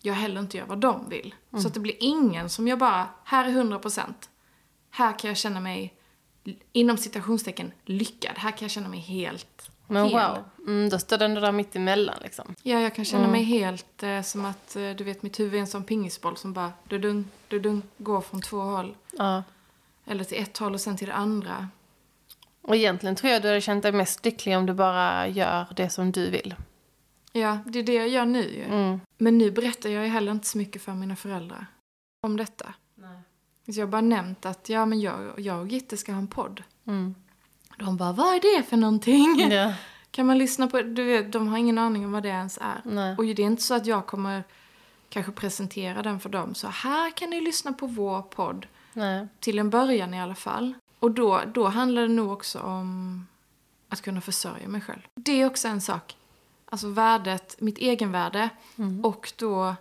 jag 0.00 0.14
heller 0.14 0.40
inte 0.40 0.56
gör 0.56 0.66
vad 0.66 0.78
de 0.78 1.08
vill. 1.08 1.34
Så 1.62 1.68
att 1.68 1.74
det 1.74 1.80
blir 1.80 1.96
ingen 2.00 2.50
som 2.50 2.68
jag 2.68 2.78
bara, 2.78 3.08
här 3.24 3.44
är 3.44 3.52
100%. 3.52 4.14
Här 4.94 5.18
kan 5.18 5.28
jag 5.28 5.36
känna 5.36 5.60
mig, 5.60 5.94
inom 6.72 6.96
citationstecken, 6.96 7.72
lyckad. 7.84 8.32
Här 8.36 8.50
kan 8.50 8.58
jag 8.60 8.70
känna 8.70 8.88
mig 8.88 9.00
helt 9.00 9.70
Men 9.86 10.04
hel. 10.08 10.12
wow, 10.12 10.44
mm, 10.66 10.88
då 10.88 10.98
står 10.98 11.22
ändå 11.22 11.40
där 11.40 11.52
mitt 11.52 11.76
emellan 11.76 12.16
liksom. 12.22 12.54
Ja, 12.62 12.80
jag 12.80 12.94
kan 12.94 13.04
känna 13.04 13.22
Mm. 13.24 13.32
mig 13.32 13.42
helt 13.42 14.02
eh, 14.02 14.22
som 14.22 14.44
att, 14.44 14.76
eh, 14.76 14.90
du 14.90 15.04
vet, 15.04 15.22
mitt 15.22 15.40
huvud 15.40 15.54
är 15.54 15.58
en 15.58 15.66
sån 15.66 15.84
pingisboll 15.84 16.36
som 16.36 16.52
bara 16.52 16.72
dudung, 16.88 17.24
dudung, 17.48 17.82
går 17.98 18.20
från 18.20 18.42
två 18.42 18.60
håll. 18.60 18.94
Ja. 19.12 19.42
Eller 20.06 20.24
till 20.24 20.38
ett 20.42 20.58
håll 20.58 20.74
och 20.74 20.80
sen 20.80 20.96
till 20.96 21.06
det 21.06 21.14
andra. 21.14 21.68
Och 22.62 22.76
egentligen 22.76 23.16
tror 23.16 23.32
jag 23.32 23.42
du 23.42 23.48
hade 23.48 23.60
känt 23.60 23.82
dig 23.82 23.92
mest 23.92 24.24
lycklig 24.24 24.56
om 24.58 24.66
du 24.66 24.72
bara 24.74 25.28
gör 25.28 25.66
det 25.76 25.90
som 25.90 26.12
du 26.12 26.30
vill. 26.30 26.54
Ja, 27.32 27.58
det 27.66 27.78
är 27.78 27.82
det 27.82 27.94
jag 27.94 28.08
gör 28.08 28.24
nu 28.26 28.42
ju. 28.50 28.62
Mm. 28.64 29.00
Men 29.18 29.38
nu 29.38 29.50
berättar 29.50 29.90
jag 29.90 30.04
ju 30.04 30.10
heller 30.10 30.32
inte 30.32 30.46
så 30.46 30.58
mycket 30.58 30.82
för 30.82 30.92
mina 30.94 31.16
föräldrar 31.16 31.66
om 32.26 32.36
detta. 32.36 32.74
Så 33.66 33.80
jag 33.80 33.86
har 33.86 33.90
bara 33.90 34.00
nämnt 34.00 34.46
att 34.46 34.68
ja, 34.68 34.86
men 34.86 35.00
jag, 35.00 35.40
jag 35.40 35.60
och 35.60 35.68
Gitte 35.68 35.96
ska 35.96 36.12
ha 36.12 36.18
en 36.18 36.26
podd. 36.26 36.62
Mm. 36.86 37.14
De 37.78 37.96
bara, 37.96 38.12
vad 38.12 38.34
är 38.34 38.56
det 38.56 38.62
för 38.62 38.76
någonting? 38.76 39.50
Ja. 39.50 39.72
Kan 40.10 40.26
man 40.26 40.38
lyssna 40.38 40.66
på 40.66 40.82
Du 40.82 41.04
vet, 41.04 41.32
de 41.32 41.48
har 41.48 41.58
ingen 41.58 41.78
aning 41.78 42.04
om 42.04 42.12
vad 42.12 42.22
det 42.22 42.28
ens 42.28 42.58
är. 42.58 42.80
Nej. 42.84 43.16
Och 43.16 43.24
det 43.24 43.42
är 43.42 43.46
inte 43.46 43.62
så 43.62 43.74
att 43.74 43.86
jag 43.86 44.06
kommer 44.06 44.44
kanske 45.08 45.32
presentera 45.32 46.02
den 46.02 46.20
för 46.20 46.28
dem. 46.28 46.54
Så 46.54 46.68
här 46.68 47.10
kan 47.10 47.30
ni 47.30 47.40
lyssna 47.40 47.72
på 47.72 47.86
vår 47.86 48.22
podd. 48.22 48.66
Nej. 48.92 49.28
Till 49.40 49.58
en 49.58 49.70
början 49.70 50.14
i 50.14 50.20
alla 50.20 50.34
fall. 50.34 50.74
Och 50.98 51.10
då, 51.10 51.40
då 51.54 51.68
handlar 51.68 52.02
det 52.02 52.08
nog 52.08 52.32
också 52.32 52.60
om 52.60 53.26
att 53.88 54.02
kunna 54.02 54.20
försörja 54.20 54.68
mig 54.68 54.80
själv. 54.80 55.00
Det 55.14 55.40
är 55.42 55.46
också 55.46 55.68
en 55.68 55.80
sak. 55.80 56.16
Alltså 56.64 56.88
värdet, 56.88 57.60
mitt 57.60 57.78
egenvärde. 57.78 58.48
Och 59.02 59.32
då 59.36 59.74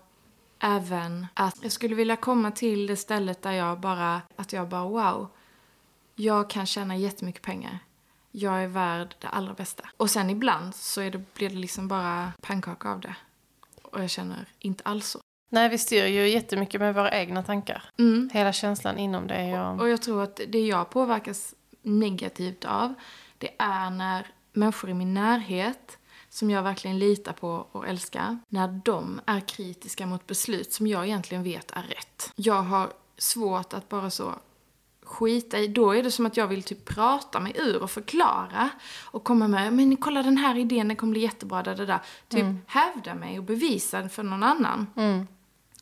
även 0.64 1.28
att 1.34 1.60
jag 1.62 1.72
skulle 1.72 1.96
vilja 1.96 2.16
komma 2.16 2.52
till 2.52 2.88
det 2.88 2.96
stället 2.96 3.42
där 3.42 3.52
jag 3.52 3.80
bara, 3.80 4.22
att 4.36 4.54
jag 4.54 4.68
bara 4.68 4.84
wow. 4.84 5.30
Jag 6.16 6.50
kan 6.50 6.66
tjäna 6.66 6.98
jättemycket 6.98 7.42
pengar. 7.42 7.80
Jag 8.32 8.64
är 8.64 8.68
värd 8.68 9.16
det 9.20 9.28
allra 9.28 9.54
bästa. 9.54 9.90
Och 9.98 10.10
sen 10.10 10.30
ibland 10.30 10.76
så 10.76 11.02
är 11.02 11.12
det, 11.12 11.34
blir 11.34 11.50
det 11.50 11.56
liksom 11.56 11.88
bara 11.88 12.34
pannkaka 12.42 12.90
av 12.90 13.00
det. 13.00 13.16
Och 13.82 14.04
jag 14.04 14.10
känner 14.10 14.46
inte 14.60 14.84
alls 14.86 15.08
så. 15.08 15.20
Nej, 15.50 15.70
vi 15.70 15.78
styr 15.78 16.06
ju 16.06 16.30
jättemycket 16.30 16.82
med 16.82 16.96
våra 16.96 17.12
egna 17.12 17.44
tankar. 17.44 17.84
Mm. 18.00 18.30
Hela 18.34 18.54
känslan 18.54 18.98
inom 18.98 19.28
det. 19.28 19.62
Och... 19.62 19.80
Och 19.80 19.90
jag 19.90 20.02
tror 20.02 20.24
att 20.24 20.40
det 20.48 20.68
jag 20.68 20.90
påverkas 20.90 21.56
negativt 21.82 22.66
av, 22.66 22.94
det 23.38 23.50
är 23.60 23.90
när 23.90 24.28
människor 24.54 24.90
i 24.90 24.94
min 24.94 25.14
närhet, 25.14 25.98
som 26.34 26.50
jag 26.50 26.64
verkligen 26.64 27.00
litar 27.00 27.34
på 27.34 27.68
och 27.72 27.88
älskar, 27.88 28.38
när 28.50 28.82
de 28.86 29.22
är 29.26 29.40
kritiska 29.40 30.06
mot 30.06 30.28
beslut 30.28 30.74
som 30.74 30.88
jag 30.88 31.06
egentligen 31.06 31.44
vet 31.44 31.72
är 31.72 31.84
rätt. 31.84 32.32
Jag 32.36 32.62
har 32.62 32.94
svårt 33.18 33.74
att 33.74 33.90
bara 33.90 34.10
så 34.10 34.34
skita 35.04 35.60
i. 35.60 35.68
Då 35.68 35.92
är 35.92 36.04
det 36.04 36.12
som 36.12 36.26
att 36.26 36.38
jag 36.38 36.48
vill 36.48 36.64
typ 36.64 36.86
prata 36.86 37.40
mig 37.40 37.54
ur 37.56 37.84
och 37.84 37.92
förklara 37.92 38.70
och 39.04 39.24
komma 39.24 39.48
med, 39.48 39.74
men 39.74 39.98
kolla 39.98 40.24
den 40.24 40.38
här 40.38 40.58
idén, 40.58 40.88
den 40.88 40.98
kommer 40.98 41.12
bli 41.12 41.22
jättebra, 41.22 41.64
där, 41.64 41.76
där, 41.76 41.86
där. 41.86 42.00
Typ 42.28 42.46
hävda 42.68 43.16
mig 43.16 43.38
och 43.38 43.44
bevisa 43.44 44.10
för 44.10 44.24
någon 44.24 44.44
annan. 44.44 44.88
Mm. 44.96 45.28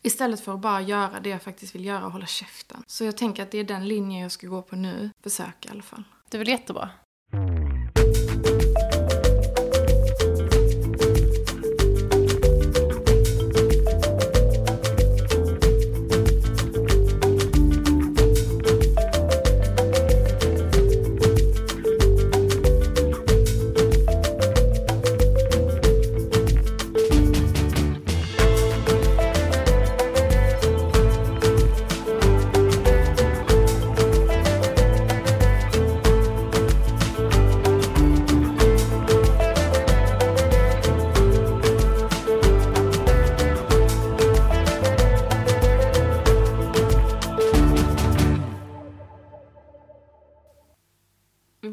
Istället 0.01 0.41
för 0.41 0.53
att 0.53 0.59
bara 0.59 0.81
göra 0.81 1.19
det 1.19 1.29
jag 1.29 1.41
faktiskt 1.41 1.75
vill 1.75 1.85
göra 1.85 2.05
och 2.05 2.11
hålla 2.11 2.25
käften. 2.25 2.83
Så 2.87 3.03
jag 3.03 3.17
tänker 3.17 3.43
att 3.43 3.51
det 3.51 3.57
är 3.57 3.63
den 3.63 3.87
linjen 3.87 4.21
jag 4.21 4.31
ska 4.31 4.47
gå 4.47 4.61
på 4.61 4.75
nu. 4.75 5.09
Försöka 5.23 5.69
i 5.69 5.71
alla 5.71 5.83
fall. 5.83 6.03
Det 6.29 6.37
är 6.37 6.39
väl 6.39 6.47
jättebra. 6.47 6.89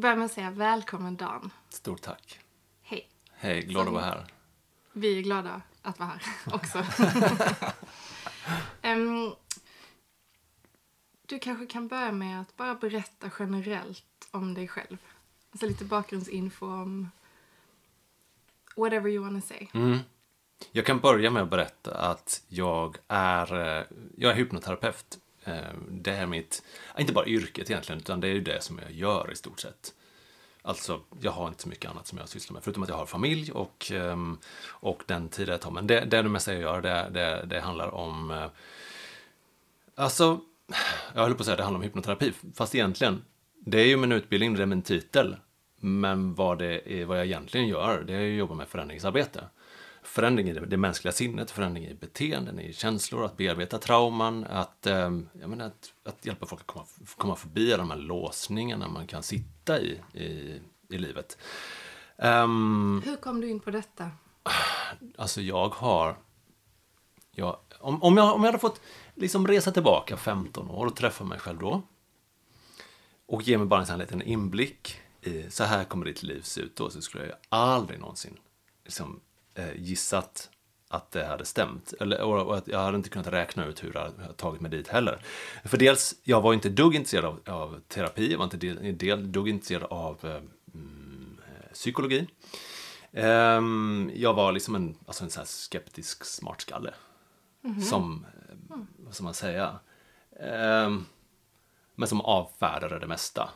Vi 0.09 0.11
börjar 0.11 0.17
med 0.17 0.25
att 0.25 0.31
säga 0.31 0.51
välkommen 0.51 1.15
Dan. 1.17 1.51
Stort 1.69 2.01
tack. 2.01 2.39
Hej. 2.81 3.09
Hej, 3.31 3.61
glad 3.61 3.87
att 3.87 3.93
vara 3.93 4.03
här. 4.03 4.25
Vi 4.93 5.17
är 5.17 5.21
glada 5.21 5.61
att 5.81 5.99
vara 5.99 6.09
här 6.09 6.21
också. 6.55 6.85
Em, 8.81 9.31
du 11.27 11.39
kanske 11.39 11.65
kan 11.65 11.87
börja 11.87 12.11
med 12.11 12.41
att 12.41 12.57
bara 12.57 12.75
berätta 12.75 13.31
generellt 13.39 14.27
om 14.31 14.53
dig 14.53 14.67
själv. 14.67 14.97
Alltså 15.51 15.65
lite 15.65 15.85
bakgrundsinfo 15.85 16.65
om 16.65 17.11
whatever 18.75 19.09
you 19.09 19.23
wanna 19.23 19.41
say. 19.41 19.67
Mm. 19.73 19.97
Jag 20.71 20.85
kan 20.85 20.99
börja 20.99 21.31
med 21.31 21.43
att 21.43 21.49
berätta 21.49 21.95
att 21.97 22.43
jag 22.47 22.97
är, 23.07 23.77
eh, 23.79 23.83
jag 24.17 24.31
är 24.31 24.35
hypnoterapeut. 24.35 25.19
Eh, 25.43 25.73
Det 25.89 26.11
är 26.11 26.25
mitt, 26.27 26.63
inte 26.99 27.13
bara 27.13 27.25
yrket 27.25 27.69
egentligen, 27.69 27.99
utan 27.99 28.19
det 28.19 28.27
är 28.27 28.33
ju 28.33 28.41
det 28.41 28.63
som 28.63 28.79
jag 28.79 28.91
gör 28.91 29.31
i 29.31 29.35
stort 29.35 29.59
sett. 29.59 29.93
Alltså, 30.61 31.01
jag 31.21 31.31
har 31.31 31.47
inte 31.47 31.63
så 31.63 31.69
mycket 31.69 31.91
annat 31.91 32.07
som 32.07 32.17
jag 32.17 32.29
sysslar 32.29 32.53
med, 32.53 32.63
förutom 32.63 32.83
att 32.83 32.89
jag 32.89 32.95
har 32.95 33.05
familj 33.05 33.51
och, 33.51 33.91
ehm, 33.91 34.37
och 34.67 35.03
den 35.05 35.29
tid 35.29 35.49
jag 35.49 35.61
tar. 35.61 35.71
Men 35.71 35.87
det, 35.87 36.05
det 36.05 36.17
är 36.17 36.23
det 36.23 36.29
mesta 36.29 36.53
jag 36.53 36.61
gör, 36.61 36.81
det, 36.81 37.09
det, 37.13 37.45
det 37.45 37.59
handlar 37.59 37.95
om... 37.95 38.31
Eh, 38.31 38.45
alltså, 39.95 40.39
jag 41.13 41.21
höll 41.21 41.33
på 41.33 41.39
att 41.39 41.45
säga 41.45 41.53
att 41.53 41.57
det 41.57 41.63
handlar 41.63 41.79
om 41.79 41.83
hypnoterapi, 41.83 42.33
fast 42.55 42.75
egentligen, 42.75 43.25
det 43.59 43.81
är 43.81 43.85
ju 43.85 43.97
min 43.97 44.11
utbildning, 44.11 44.55
det 44.55 44.61
är 44.61 44.65
min 44.65 44.81
titel. 44.81 45.35
Men 45.81 46.35
vad, 46.35 46.59
det 46.59 46.93
är, 46.93 47.05
vad 47.05 47.17
jag 47.17 47.25
egentligen 47.25 47.67
gör, 47.67 48.03
det 48.07 48.13
är 48.13 48.31
att 48.31 48.37
jobba 48.37 48.55
med 48.55 48.67
förändringsarbete. 48.67 49.43
Förändring 50.09 50.49
i 50.49 50.53
det, 50.53 50.65
det 50.65 50.77
mänskliga 50.77 51.11
sinnet, 51.11 51.51
förändring 51.51 51.85
i 51.85 51.93
beteenden, 51.93 52.59
i 52.59 52.73
känslor, 52.73 53.25
att 53.25 53.37
bearbeta 53.37 53.77
trauman, 53.77 54.43
att, 54.43 54.87
eh, 54.87 55.09
menar, 55.33 55.65
att, 55.65 55.93
att 56.03 56.25
hjälpa 56.25 56.45
folk 56.45 56.61
att 56.61 56.67
komma, 56.67 56.85
komma 57.17 57.35
förbi 57.35 57.71
de 57.71 57.89
här 57.89 57.97
låsningarna 57.97 58.87
man 58.87 59.07
kan 59.07 59.23
sitta 59.23 59.79
i 59.79 60.01
i, 60.13 60.61
i 60.89 60.97
livet. 60.97 61.37
Ehm, 62.17 63.01
Hur 63.05 63.15
kom 63.15 63.41
du 63.41 63.49
in 63.49 63.59
på 63.59 63.71
detta? 63.71 64.11
Alltså 65.17 65.41
jag 65.41 65.69
har... 65.69 66.17
Jag, 67.31 67.57
om, 67.79 68.03
om, 68.03 68.17
jag, 68.17 68.35
om 68.35 68.43
jag 68.43 68.47
hade 68.47 68.59
fått 68.59 68.81
liksom 69.15 69.47
resa 69.47 69.71
tillbaka 69.71 70.17
15 70.17 70.69
år 70.69 70.85
och 70.85 70.95
träffa 70.95 71.23
mig 71.23 71.39
själv 71.39 71.59
då 71.59 71.81
och 73.25 73.41
ge 73.41 73.57
mig 73.57 73.67
bara 73.67 73.79
en 73.79 73.85
sån 73.85 73.93
här 73.93 73.99
liten 73.99 74.21
inblick 74.21 75.01
i 75.21 75.49
så 75.49 75.63
här 75.63 75.83
kommer 75.83 76.05
ditt 76.05 76.23
liv 76.23 76.41
se 76.41 76.61
ut 76.61 76.75
då 76.75 76.89
så 76.89 77.01
skulle 77.01 77.25
jag 77.25 77.35
aldrig 77.49 77.99
någonsin 77.99 78.37
liksom, 78.83 79.19
gissat 79.75 80.49
att 80.87 81.11
det 81.11 81.25
hade 81.25 81.45
stämt. 81.45 81.93
Eller, 81.99 82.21
och, 82.21 82.57
att 82.57 82.67
jag 82.67 82.79
hade 82.79 82.97
inte 82.97 83.09
kunnat 83.09 83.27
räkna 83.27 83.65
ut 83.65 83.83
hur 83.83 83.93
det 83.93 83.99
hade 83.99 84.33
tagit 84.33 84.61
mig 84.61 84.71
dit 84.71 84.87
heller. 84.87 85.21
För 85.65 85.77
dels, 85.77 86.15
jag 86.23 86.41
var 86.41 86.53
inte 86.53 86.69
dugg 86.69 86.95
intresserad 86.95 87.25
av, 87.25 87.39
av 87.45 87.79
terapi, 87.87 88.31
jag 88.31 88.37
var 88.37 88.45
inte 88.45 88.57
del, 88.57 88.97
del, 88.97 89.31
dugg 89.31 89.49
intresserad 89.49 89.83
av 89.83 90.17
eh, 90.23 90.41
mm, 90.73 91.39
eh, 91.47 91.73
psykologi. 91.73 92.27
Ehm, 93.11 94.11
jag 94.15 94.33
var 94.33 94.51
liksom 94.51 94.75
en, 94.75 94.97
alltså 95.05 95.23
en 95.23 95.29
här 95.37 95.45
skeptisk 95.45 96.25
smartskalle. 96.25 96.93
Som, 97.89 98.25
eh, 98.69 98.77
vad 98.97 99.13
ska 99.15 99.23
man 99.23 99.33
säga? 99.33 99.79
Ehm, 100.39 101.05
men 101.95 102.07
som 102.07 102.21
avfärdade 102.21 102.99
det 102.99 103.07
mesta. 103.07 103.49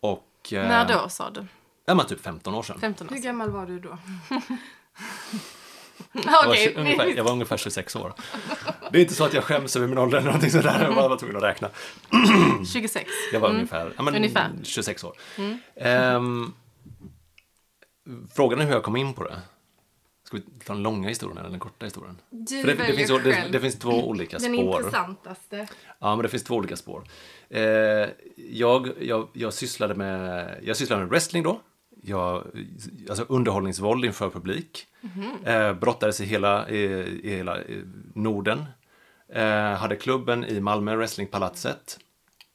Och... 0.00 0.52
eh, 0.52 0.68
När 0.68 0.88
då 0.88 1.08
sa 1.08 1.30
du? 1.30 1.46
Ja, 1.84 1.94
men 1.94 2.06
typ 2.06 2.20
15 2.20 2.54
år 2.54 2.62
sedan. 2.62 2.80
15 2.80 3.06
år 3.06 3.12
Hur 3.14 3.18
gammal 3.22 3.50
var 3.50 3.66
du 3.66 3.78
då? 3.78 3.98
Jag 6.12 6.46
var, 6.46 6.56
ungefär, 6.76 7.06
jag 7.16 7.24
var 7.24 7.32
ungefär 7.32 7.56
26 7.56 7.96
år. 7.96 8.14
Det 8.92 8.98
är 8.98 9.02
inte 9.02 9.14
så 9.14 9.24
att 9.24 9.34
jag 9.34 9.44
skäms 9.44 9.76
över 9.76 9.86
min 9.86 9.98
ålder 9.98 10.18
eller 10.18 10.26
någonting 10.26 10.50
sådär. 10.50 10.82
Jag 10.84 10.94
bara 10.94 11.08
var 11.08 11.16
tvungen 11.16 11.36
att 11.36 11.42
räkna. 11.42 11.70
26. 12.72 13.10
Jag 13.32 13.40
var 13.40 13.50
ungefär, 13.50 13.92
ja, 13.96 14.02
men, 14.02 14.14
Ungefär. 14.14 14.50
26 14.62 15.04
år. 15.04 15.16
Ehm, 15.76 16.52
frågan 18.34 18.60
är 18.60 18.64
hur 18.64 18.72
jag 18.72 18.82
kom 18.82 18.96
in 18.96 19.14
på 19.14 19.24
det. 19.24 19.40
Ska 20.24 20.36
vi 20.36 20.42
ta 20.64 20.72
den 20.72 20.82
långa 20.82 21.08
historien 21.08 21.38
eller 21.38 21.50
den 21.50 21.60
korta 21.60 21.86
historien? 21.86 22.18
Du 22.30 22.62
det, 22.62 22.74
det, 22.74 22.92
finns, 22.92 23.10
det, 23.10 23.32
själv. 23.32 23.52
det 23.52 23.60
finns 23.60 23.78
två 23.78 24.08
olika 24.08 24.38
Den 24.38 24.54
spår. 24.54 24.78
intressantaste. 24.78 25.68
Ja, 25.98 26.16
men 26.16 26.22
det 26.22 26.28
finns 26.28 26.44
två 26.44 26.54
olika 26.54 26.76
spår. 26.76 27.04
Eh, 27.50 27.62
jag, 28.36 28.88
jag, 29.00 29.28
jag, 29.32 29.52
sysslade 29.54 29.94
med, 29.94 30.58
jag 30.62 30.76
sysslade 30.76 31.00
med 31.02 31.10
wrestling 31.10 31.42
då. 31.42 31.60
Jag, 32.04 32.44
alltså 33.08 33.24
underhållningsvåld 33.28 34.04
inför 34.04 34.30
publik. 34.30 34.86
Eh, 35.44 35.72
brottades 35.72 36.20
i 36.20 36.24
hela, 36.24 36.68
i, 36.68 36.76
i 37.22 37.30
hela 37.36 37.58
Norden. 38.14 38.64
Eh, 39.28 39.72
hade 39.72 39.96
klubben 39.96 40.44
i 40.44 40.60
Malmö, 40.60 40.96
Wrestlingpalatset. 40.96 41.98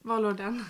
Var 0.02 0.20
låg 0.20 0.36
den? 0.36 0.64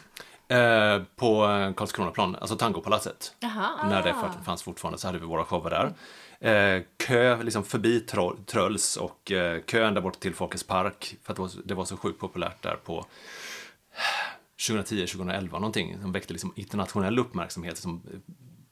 Eh, 0.49 1.03
på 1.17 1.41
Karlskronaplan, 1.77 2.37
alltså 2.37 2.57
Tangopalatset. 2.57 3.35
Jaha. 3.41 3.89
När 3.89 4.03
det 4.03 4.15
fort- 4.15 4.45
fanns 4.45 4.63
fortfarande 4.63 4.99
så 4.99 5.09
hade 5.09 5.19
vi 5.19 5.27
våra 5.27 5.45
shower 5.45 5.71
där. 5.71 5.93
Eh, 6.41 6.83
kö 6.97 7.43
liksom 7.43 7.65
förbi 7.65 8.01
Tröls 8.47 8.97
och 8.97 9.33
eh, 9.33 9.61
kön 9.63 9.95
där 9.95 10.01
bort 10.01 10.21
till 10.21 10.35
Folkets 10.35 10.65
park. 10.65 11.17
För 11.23 11.33
att 11.33 11.37
det 11.37 11.43
var, 11.43 11.49
så- 11.49 11.61
det 11.65 11.75
var 11.75 11.85
så 11.85 11.97
sjukt 11.97 12.21
populärt 12.21 12.63
där 12.63 12.77
på 12.85 13.07
2010-2011 14.69 15.53
någonting. 15.53 15.97
Som 16.01 16.13
väckte 16.13 16.33
liksom 16.33 16.53
internationell 16.57 17.19
uppmärksamhet. 17.19 17.79
Som 17.79 18.03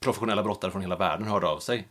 professionella 0.06 0.42
brottare 0.42 0.70
från 0.70 0.82
hela 0.82 0.96
världen 0.96 1.26
hörde 1.26 1.46
av 1.46 1.58
sig. 1.58 1.88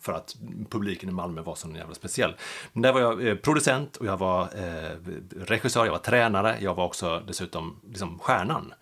För 0.00 0.12
att 0.12 0.36
publiken 0.70 1.08
i 1.08 1.12
Malmö 1.12 1.42
var 1.42 1.54
så 1.54 1.68
jävla 1.68 1.94
speciell. 1.94 2.36
Men 2.72 2.82
där 2.82 2.92
var 2.92 3.00
jag 3.00 3.26
eh, 3.26 3.34
producent 3.34 3.96
och 3.96 4.06
jag 4.06 4.16
var 4.16 4.42
eh, 4.42 4.96
regissör, 5.36 5.84
jag 5.84 5.92
var 5.92 5.98
tränare, 5.98 6.58
jag 6.60 6.74
var 6.74 6.84
också 6.84 7.22
dessutom 7.26 7.80
liksom 7.88 8.18
stjärnan. 8.18 8.74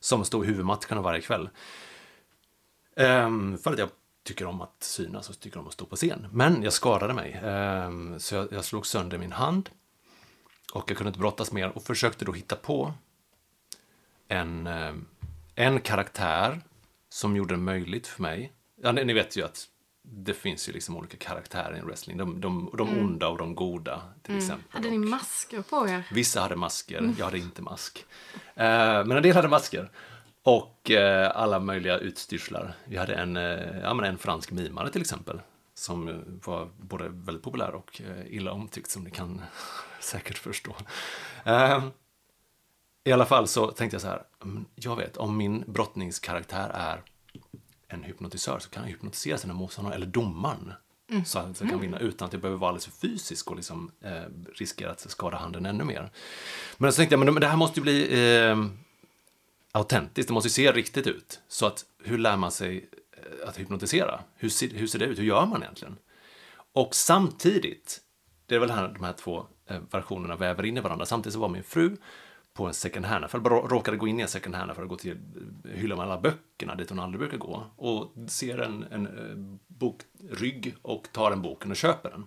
Som 0.00 0.24
stod 0.24 0.44
i 0.44 0.48
huvudmatcherna 0.48 1.02
varje 1.02 1.20
kväll. 1.20 1.48
Ehm, 2.96 3.58
för 3.58 3.72
att 3.72 3.78
jag 3.78 3.88
tycker 4.24 4.46
om 4.46 4.60
att 4.60 4.76
synas 4.82 5.30
och 5.30 5.40
tycker 5.40 5.60
om 5.60 5.66
att 5.66 5.72
stå 5.72 5.84
på 5.84 5.96
scen. 5.96 6.26
Men 6.32 6.62
jag 6.62 6.72
skadade 6.72 7.14
mig, 7.14 7.40
ehm, 7.44 8.20
så 8.20 8.34
jag, 8.34 8.52
jag 8.52 8.64
slog 8.64 8.86
sönder 8.86 9.18
min 9.18 9.32
hand. 9.32 9.70
Och 10.74 10.90
jag 10.90 10.96
kunde 10.96 11.08
inte 11.08 11.20
brottas 11.20 11.52
mer 11.52 11.76
och 11.76 11.82
försökte 11.82 12.24
då 12.24 12.32
hitta 12.32 12.56
på 12.56 12.92
en, 14.28 14.66
eh, 14.66 14.94
en 15.54 15.80
karaktär 15.80 16.60
som 17.16 17.36
gjorde 17.36 17.54
det 17.54 17.58
möjligt 17.60 18.06
för 18.06 18.22
mig. 18.22 18.52
Ja, 18.82 18.92
ni, 18.92 19.12
vet 19.12 19.36
ju 19.36 19.44
att 19.44 19.64
det 20.02 20.34
finns 20.34 20.68
ju 20.68 20.72
liksom 20.72 20.96
olika 20.96 21.16
karaktärer 21.16 21.78
i 21.78 21.80
wrestling. 21.80 22.16
De, 22.16 22.40
de, 22.40 22.70
de 22.78 22.98
onda 22.98 23.28
och 23.28 23.38
de 23.38 23.54
goda, 23.54 24.02
till 24.22 24.36
exempel. 24.36 24.64
Hade 24.68 24.90
ni 24.90 24.98
masker 24.98 25.62
på 25.62 25.88
er? 25.88 26.08
Vissa 26.12 26.40
hade 26.40 26.56
masker, 26.56 27.14
jag 27.18 27.24
hade 27.24 27.38
inte 27.38 27.62
mask. 27.62 28.04
Eh, 28.54 29.04
men 29.04 29.10
en 29.10 29.22
del 29.22 29.36
hade 29.36 29.48
masker. 29.48 29.90
Och 30.42 30.90
eh, 30.90 31.30
alla 31.34 31.60
möjliga 31.60 31.98
utstyrslar. 31.98 32.74
Vi 32.84 32.96
hade 32.96 33.14
en, 33.14 33.36
eh, 33.36 33.78
ja, 33.82 33.94
men 33.94 34.04
en 34.04 34.18
fransk 34.18 34.50
mimare 34.50 34.90
till 34.90 35.00
exempel. 35.00 35.40
Som 35.74 36.24
var 36.44 36.68
både 36.76 37.08
väldigt 37.08 37.44
populär 37.44 37.74
och 37.74 38.00
eh, 38.00 38.34
illa 38.34 38.52
omtyckt 38.52 38.90
som 38.90 39.04
ni 39.04 39.10
kan 39.10 39.42
säkert 40.00 40.38
förstå. 40.38 40.76
I 43.06 43.12
alla 43.12 43.26
fall 43.26 43.48
så 43.48 43.70
tänkte 43.70 43.94
jag 43.94 44.02
så 44.02 44.08
här, 44.08 44.22
mm, 44.42 44.64
jag 44.74 44.96
vet 44.96 45.16
om 45.16 45.36
min 45.36 45.64
brottningskaraktär 45.66 46.70
är 46.74 47.02
en 47.88 48.02
hypnotisör 48.02 48.58
så 48.58 48.70
kan 48.70 48.82
jag 48.82 48.90
hypnotisera 48.90 49.38
sina 49.38 49.54
motståndare, 49.54 49.94
eller 49.94 50.06
domaren. 50.06 50.72
Så 51.24 51.38
att 51.38 51.60
jag 51.60 51.70
kan 51.70 51.80
vinna 51.80 51.98
utan 51.98 52.26
att 52.26 52.32
jag 52.32 52.42
behöver 52.42 52.58
vara 52.58 52.68
alldeles 52.68 52.84
för 52.84 53.08
fysisk 53.08 53.50
och 53.50 53.56
liksom, 53.56 53.90
eh, 54.00 54.22
riskera 54.54 54.90
att 54.90 55.10
skada 55.10 55.36
handen 55.36 55.66
ännu 55.66 55.84
mer. 55.84 56.10
Men 56.76 56.92
så 56.92 56.96
tänkte 56.96 57.12
jag, 57.12 57.24
men 57.24 57.40
det 57.40 57.46
här 57.46 57.56
måste 57.56 57.80
ju 57.80 57.82
bli 57.82 58.24
eh, 58.38 58.66
autentiskt, 59.72 60.28
det 60.28 60.34
måste 60.34 60.48
ju 60.48 60.52
se 60.52 60.72
riktigt 60.72 61.06
ut. 61.06 61.40
Så 61.48 61.66
att 61.66 61.84
hur 62.04 62.18
lär 62.18 62.36
man 62.36 62.50
sig 62.50 62.90
eh, 63.12 63.48
att 63.48 63.58
hypnotisera? 63.58 64.20
Hur 64.34 64.48
ser, 64.48 64.68
hur 64.68 64.86
ser 64.86 64.98
det 64.98 65.04
ut? 65.04 65.18
Hur 65.18 65.24
gör 65.24 65.46
man 65.46 65.62
egentligen? 65.62 65.96
Och 66.72 66.94
samtidigt, 66.94 68.00
det 68.46 68.54
är 68.54 68.58
väl 68.58 68.70
här 68.70 68.88
de 68.88 69.04
här 69.04 69.12
två 69.12 69.46
eh, 69.66 69.80
versionerna 69.90 70.36
väver 70.36 70.64
in 70.64 70.76
i 70.76 70.80
varandra. 70.80 71.06
Samtidigt 71.06 71.34
så 71.34 71.40
var 71.40 71.48
min 71.48 71.64
fru 71.64 71.96
på 72.56 72.66
en 72.66 72.74
second 72.74 73.06
hand-affär, 73.06 73.38
bara 73.38 73.54
råkade 73.54 73.96
gå 73.96 74.08
in 74.08 74.18
i 74.18 74.22
en 74.22 74.28
second 74.28 74.54
hand-affär 74.54 74.82
och 74.82 74.88
gå 74.88 74.96
till 74.96 75.18
eh, 75.64 75.70
hyllan 75.70 75.98
med 75.98 76.06
alla 76.06 76.20
böckerna 76.20 76.74
dit 76.74 76.90
hon 76.90 76.98
aldrig 76.98 77.20
brukar 77.20 77.38
gå 77.38 77.64
och 77.76 78.12
ser 78.30 78.58
en, 78.58 78.86
en 78.90 79.06
eh, 79.06 79.58
bokrygg 79.66 80.76
och 80.82 81.08
tar 81.12 81.30
den 81.30 81.42
boken 81.42 81.70
och 81.70 81.76
köper 81.76 82.10
den. 82.10 82.26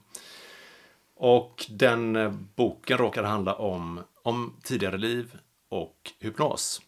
Och 1.15 1.65
den 1.69 2.15
eh, 2.15 2.33
boken 2.55 2.97
råkade 2.97 3.27
handla 3.27 3.53
om, 3.53 3.99
om 4.23 4.55
tidigare 4.63 4.97
liv 4.97 5.35
och 5.69 6.11
hypnos. 6.19 6.81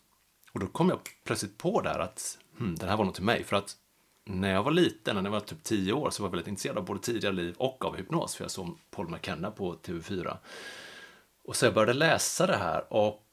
Och 0.53 0.60
då 0.60 0.67
kom 0.67 0.89
jag 0.89 1.00
plötsligt 1.24 1.57
på 1.57 1.81
där 1.81 2.00
att 2.00 2.38
hmm, 2.57 2.75
den 2.75 2.89
här 2.89 2.98
var 2.98 3.05
nog 3.05 3.13
till 3.13 3.24
mig. 3.24 3.43
För 3.43 3.55
att 3.55 3.77
när 4.25 4.53
jag 4.53 4.63
var 4.63 4.72
liten, 4.72 5.16
när 5.16 5.24
jag 5.24 5.31
var 5.31 5.39
typ 5.39 5.63
10 5.63 5.94
år, 5.94 6.09
så 6.09 6.24
var 6.24 6.27
jag 6.27 6.31
väldigt 6.31 6.48
intresserad 6.48 6.77
av 6.77 6.85
både 6.85 7.00
tidigare 7.00 7.35
liv 7.35 7.55
och 7.57 7.85
av 7.85 7.96
hypnos. 7.98 8.35
För 8.35 8.44
jag 8.44 8.51
såg 8.51 8.77
Paul 8.92 9.09
McKenna 9.09 9.51
på 9.51 9.75
TV4. 9.75 10.37
Och 11.44 11.55
så 11.55 11.66
jag 11.66 11.74
började 11.74 11.94
läsa 11.94 12.48
det 12.48 12.57
här 12.57 12.94
och 12.94 13.24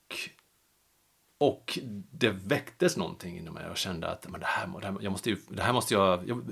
och 1.38 1.78
det 2.10 2.30
väcktes 2.30 2.96
någonting 2.96 3.38
inom 3.38 3.54
mig. 3.54 3.64
Jag 3.66 3.76
kände 3.76 4.08
att 4.08 4.28
men 4.28 4.40
det, 4.40 4.46
här, 4.46 4.66
det, 4.80 4.86
här, 4.86 4.96
jag 5.00 5.12
måste 5.12 5.30
ju, 5.30 5.36
det 5.48 5.62
här 5.62 5.72
måste 5.72 5.94
jag... 5.94 6.28
jag 6.28 6.42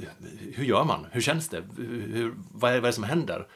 hur 0.55 0.65
gör 0.65 0.85
man? 0.85 1.07
Hur 1.13 1.21
känns 1.21 1.49
det? 1.49 1.65
Hur, 1.77 2.35
vad, 2.53 2.73
är, 2.73 2.75
vad 2.75 2.85
är 2.85 2.87
det 2.87 2.93
som 2.93 3.05
händer? 3.05 3.49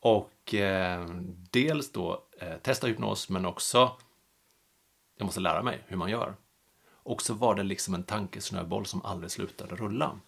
Och 0.00 0.54
eh, 0.54 1.08
dels 1.50 1.92
då 1.92 2.22
eh, 2.40 2.56
testa 2.56 2.86
hypnos, 2.86 3.28
men 3.28 3.46
också 3.46 3.92
jag 5.18 5.24
måste 5.24 5.40
lära 5.40 5.62
mig 5.62 5.84
hur 5.86 5.96
man 5.96 6.10
gör. 6.10 6.34
Och 6.88 7.22
så 7.22 7.34
var 7.34 7.54
det 7.54 7.62
liksom 7.62 7.94
en 7.94 8.02
tankesnöboll 8.02 8.86
som 8.86 9.04
aldrig 9.04 9.30
slutade 9.30 9.76
rulla. 9.76 10.20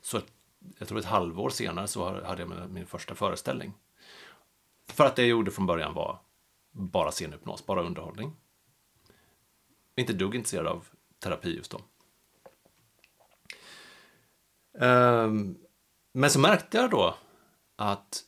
Så 0.00 0.18
ett, 0.18 0.32
jag 0.78 0.88
tror 0.88 0.98
ett 0.98 1.04
halvår 1.04 1.50
senare 1.50 1.88
så 1.88 2.24
hade 2.24 2.42
jag 2.42 2.70
min 2.70 2.86
första 2.86 3.14
föreställning. 3.14 3.72
För 4.88 5.06
att 5.06 5.16
det 5.16 5.22
jag 5.22 5.28
gjorde 5.28 5.50
från 5.50 5.66
början 5.66 5.94
var 5.94 6.18
bara 6.72 7.10
scenhypnos, 7.10 7.66
bara 7.66 7.82
underhållning. 7.82 8.36
Inte 9.96 10.12
dugg 10.12 10.34
intresserad 10.34 10.66
av 10.66 10.88
terapi 11.18 11.56
just 11.56 11.70
då. 11.70 11.80
Ehm, 14.78 15.56
Men 16.12 16.30
så 16.30 16.38
märkte 16.38 16.76
jag 16.78 16.90
då 16.90 17.16
att 17.76 18.24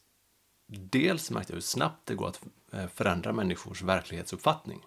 dels 0.67 1.31
märkte 1.31 1.53
jag 1.53 1.57
hur 1.57 1.61
snabbt 1.63 2.07
det 2.07 2.15
går 2.15 2.29
att 2.29 2.41
eh, 2.73 2.87
förändra 2.89 3.33
människors 3.33 3.83
verklighetsuppfattning. 3.83 4.81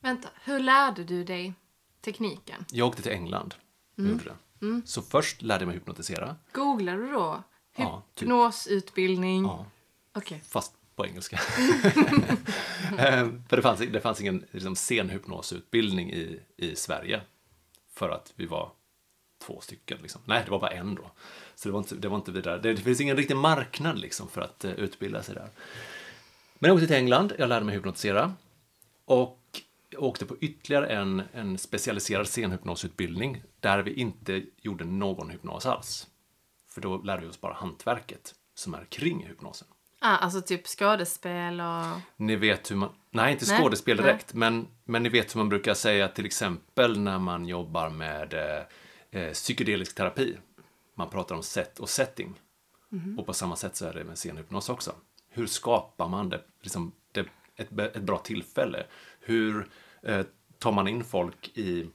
Vänta, 0.00 0.28
hur 0.44 0.58
lärde 0.60 1.04
du 1.04 1.24
dig 1.24 1.54
tekniken? 2.00 2.64
Jag 2.70 2.88
åkte 2.88 3.02
till 3.02 3.12
England 3.12 3.54
och 3.96 4.04
gjorde 4.04 4.24
det. 4.24 4.82
Så 4.84 5.02
först 5.02 5.42
lärde 5.42 5.62
jag 5.62 5.66
mig 5.66 5.76
hypnotisera. 5.76 6.36
Googlade 6.52 6.98
du 7.06 7.12
då? 7.12 7.42
Ja, 7.76 8.02
typ. 8.14 8.22
Hypnosutbildning? 8.22 9.42
Ja, 9.44 9.66
Okej. 10.12 10.42
fast 10.48 10.74
på 10.96 11.06
engelska. 11.06 11.40
Eh, 12.98 13.28
för 13.48 13.56
det 13.56 13.62
fanns, 13.62 13.80
det 13.80 14.00
fanns 14.00 14.20
ingen 14.20 14.44
liksom, 14.50 14.76
scenhypnosutbildning 14.76 16.12
i, 16.12 16.40
i 16.56 16.76
Sverige. 16.76 17.20
För 17.94 18.10
att 18.10 18.32
vi 18.36 18.46
var 18.46 18.72
två 19.46 19.60
stycken. 19.60 19.98
Liksom. 20.02 20.20
Nej, 20.24 20.42
det 20.44 20.50
var 20.50 20.58
bara 20.58 20.70
en 20.70 20.94
då. 20.94 21.10
Så 21.54 21.68
det 21.68 21.72
var 21.72 21.78
inte, 21.78 21.94
det 21.94 22.08
var 22.08 22.16
inte 22.16 22.32
vidare. 22.32 22.58
Det, 22.58 22.74
det 22.74 22.82
finns 22.82 23.00
ingen 23.00 23.16
riktig 23.16 23.36
marknad 23.36 23.98
liksom, 23.98 24.28
för 24.28 24.40
att 24.40 24.64
uh, 24.64 24.70
utbilda 24.70 25.22
sig 25.22 25.34
där. 25.34 25.48
Men 26.58 26.68
jag 26.68 26.74
åkte 26.74 26.86
till 26.86 26.96
England, 26.96 27.32
jag 27.38 27.48
lärde 27.48 27.66
mig 27.66 27.74
hypnotisera. 27.74 28.34
Och 29.04 29.40
åkte 29.96 30.26
på 30.26 30.36
ytterligare 30.40 30.86
en, 30.86 31.22
en 31.32 31.58
specialiserad 31.58 32.28
scenhypnosutbildning 32.28 33.42
där 33.60 33.82
vi 33.82 33.92
inte 33.92 34.42
gjorde 34.56 34.84
någon 34.84 35.30
hypnos 35.30 35.66
alls. 35.66 36.06
För 36.68 36.80
då 36.80 36.98
lärde 36.98 37.22
vi 37.22 37.28
oss 37.28 37.40
bara 37.40 37.54
hantverket 37.54 38.34
som 38.54 38.74
är 38.74 38.84
kring 38.84 39.26
hypnosen. 39.26 39.68
Ah, 39.98 40.16
alltså 40.16 40.42
typ 40.42 40.66
skådespel 40.66 41.60
och... 41.60 42.00
Ni 42.16 42.36
vet 42.36 42.70
hur 42.70 42.76
man... 42.76 42.90
Nej, 43.10 43.32
inte 43.32 43.44
Nej, 43.48 43.60
skådespel 43.60 43.96
nej. 43.96 44.06
direkt, 44.06 44.34
men, 44.34 44.66
men 44.84 45.02
ni 45.02 45.08
vet 45.08 45.34
hur 45.34 45.38
man 45.38 45.48
brukar 45.48 45.74
säga 45.74 46.08
till 46.08 46.26
exempel 46.26 46.98
när 46.98 47.18
man 47.18 47.46
jobbar 47.46 47.90
med 47.90 48.34
eh, 48.34 49.20
eh, 49.20 49.32
psykedelisk 49.32 49.94
terapi. 49.94 50.36
Man 50.94 51.10
pratar 51.10 51.34
om 51.34 51.42
set 51.42 51.78
och 51.78 51.88
setting. 51.88 52.40
Mhm. 52.88 53.18
Och 53.18 53.26
på 53.26 53.32
samma 53.32 53.56
sätt 53.56 53.76
så 53.76 53.86
är 53.86 53.94
det 53.94 54.04
med 54.04 54.18
scenhypnos 54.18 54.68
också. 54.68 54.92
Hur 55.28 55.46
skapar 55.46 56.08
man 56.08 56.28
det, 56.28 56.40
liksom, 56.60 56.92
det, 57.12 57.26
ett, 57.56 57.78
ett 57.78 58.02
bra 58.02 58.18
tillfälle? 58.18 58.86
Hur 59.20 59.68
eh, 60.02 60.26
tar 60.58 60.72
man 60.72 60.88
in 60.88 61.04
folk 61.04 61.50
i, 61.54 61.90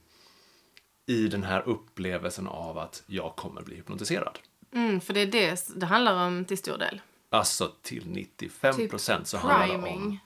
i 1.06 1.28
den 1.28 1.42
här 1.42 1.68
upplevelsen 1.68 2.46
av 2.46 2.78
att 2.78 3.02
jag 3.06 3.36
kommer 3.36 3.62
bli 3.62 3.76
hypnotiserad? 3.76 4.38
Mm, 4.74 5.00
för 5.00 5.14
det 5.14 5.20
är 5.20 5.26
det 5.26 5.68
det 5.76 5.86
handlar 5.86 6.26
om 6.26 6.44
till 6.44 6.58
stor 6.58 6.78
del. 6.78 7.00
Alltså 7.32 7.72
till 7.82 8.08
95 8.08 8.76
Typ 8.76 8.90
procent 8.90 9.26
så 9.26 9.36
handlar 9.36 9.68
det 9.68 9.92
om 9.92 10.18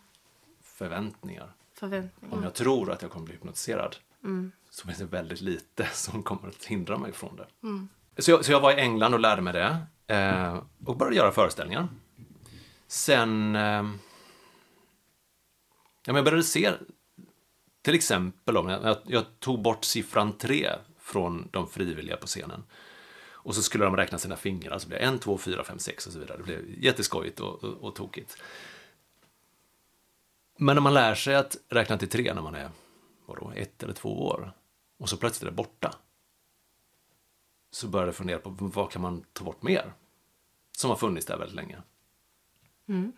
förväntningar. 0.63 1.53
Förväntningar. 1.75 2.37
Om 2.37 2.43
jag 2.43 2.55
tror 2.55 2.91
att 2.91 3.03
jag 3.03 3.11
kommer 3.11 3.27
bli 3.27 3.35
hypnotiserad 3.35 3.97
så 4.71 4.87
finns 4.87 4.99
det 4.99 5.05
väldigt 5.05 5.41
lite 5.41 5.87
som 5.93 6.23
kommer 6.23 6.49
att 6.49 6.65
hindra 6.65 6.99
mig 6.99 7.13
från 7.13 7.37
det. 7.37 7.47
Så, 8.23 8.31
jag, 8.31 8.45
så 8.45 8.53
jag 8.53 8.61
var 8.61 8.73
i 8.73 8.81
England 8.81 9.15
och 9.15 9.21
lärde 9.21 9.43
mig 9.43 9.53
det 9.53 9.87
eh, 10.15 10.63
och 10.85 10.97
började 10.97 11.17
göra 11.17 11.33
föreställningar. 11.33 11.89
Sen... 12.87 13.57
Eh, 13.57 13.63
ja, 13.63 13.83
men 16.07 16.17
jag 16.17 16.25
började 16.25 16.43
se, 16.43 16.73
till 17.83 17.95
exempel 17.95 18.57
om 18.57 18.69
jag, 18.69 18.85
jag, 18.85 18.97
jag 19.05 19.25
tog 19.39 19.63
bort 19.63 19.85
siffran 19.85 20.39
tre 20.39 20.71
från 20.99 21.49
de 21.53 21.69
frivilliga 21.69 22.17
på 22.17 22.27
scenen. 22.27 22.65
Och 23.47 23.55
så 23.55 23.63
skulle 23.63 23.85
de 23.85 23.97
räkna 23.97 24.19
sina 24.19 24.37
fingrar, 24.37 24.79
så 24.79 24.89
blev 24.89 25.01
det 25.01 25.07
en, 25.07 25.19
två, 25.19 25.39
fyra, 25.39 25.65
fem, 25.65 25.79
sex 25.79 26.07
och 26.07 26.13
så 26.13 26.19
vidare. 26.19 26.37
Det 26.37 26.43
blev 26.43 26.85
jätteskojigt 26.85 27.41
och, 27.41 27.65
och, 27.65 27.85
och 27.85 27.95
tokigt. 27.95 28.37
Men 30.57 30.77
när 30.77 30.81
man 30.81 30.95
lär 30.95 31.15
sig 31.15 31.35
att 31.35 31.57
räkna 31.69 31.99
till 31.99 32.09
tre 32.09 32.35
när 32.35 32.43
man 32.43 32.55
är 32.55 32.71
vadå, 33.27 33.53
ett 33.57 33.83
eller 33.83 33.93
två 33.93 34.27
år 34.27 34.53
och 34.99 35.09
så 35.09 35.17
plötsligt 35.17 35.43
är 35.43 35.47
det 35.47 35.57
borta. 35.57 35.95
Så 37.71 37.89
börjar 37.89 38.07
jag 38.07 38.15
fundera 38.15 38.39
på 38.39 38.51
vad 38.51 38.91
kan 38.91 39.03
man 39.03 39.25
ta 39.33 39.45
bort 39.45 39.63
mer? 39.63 39.93
Som 40.79 40.91
har 40.91 40.97
funnits 40.97 41.27
där 41.27 41.39
väldigt 41.39 41.57
länge. 41.57 41.83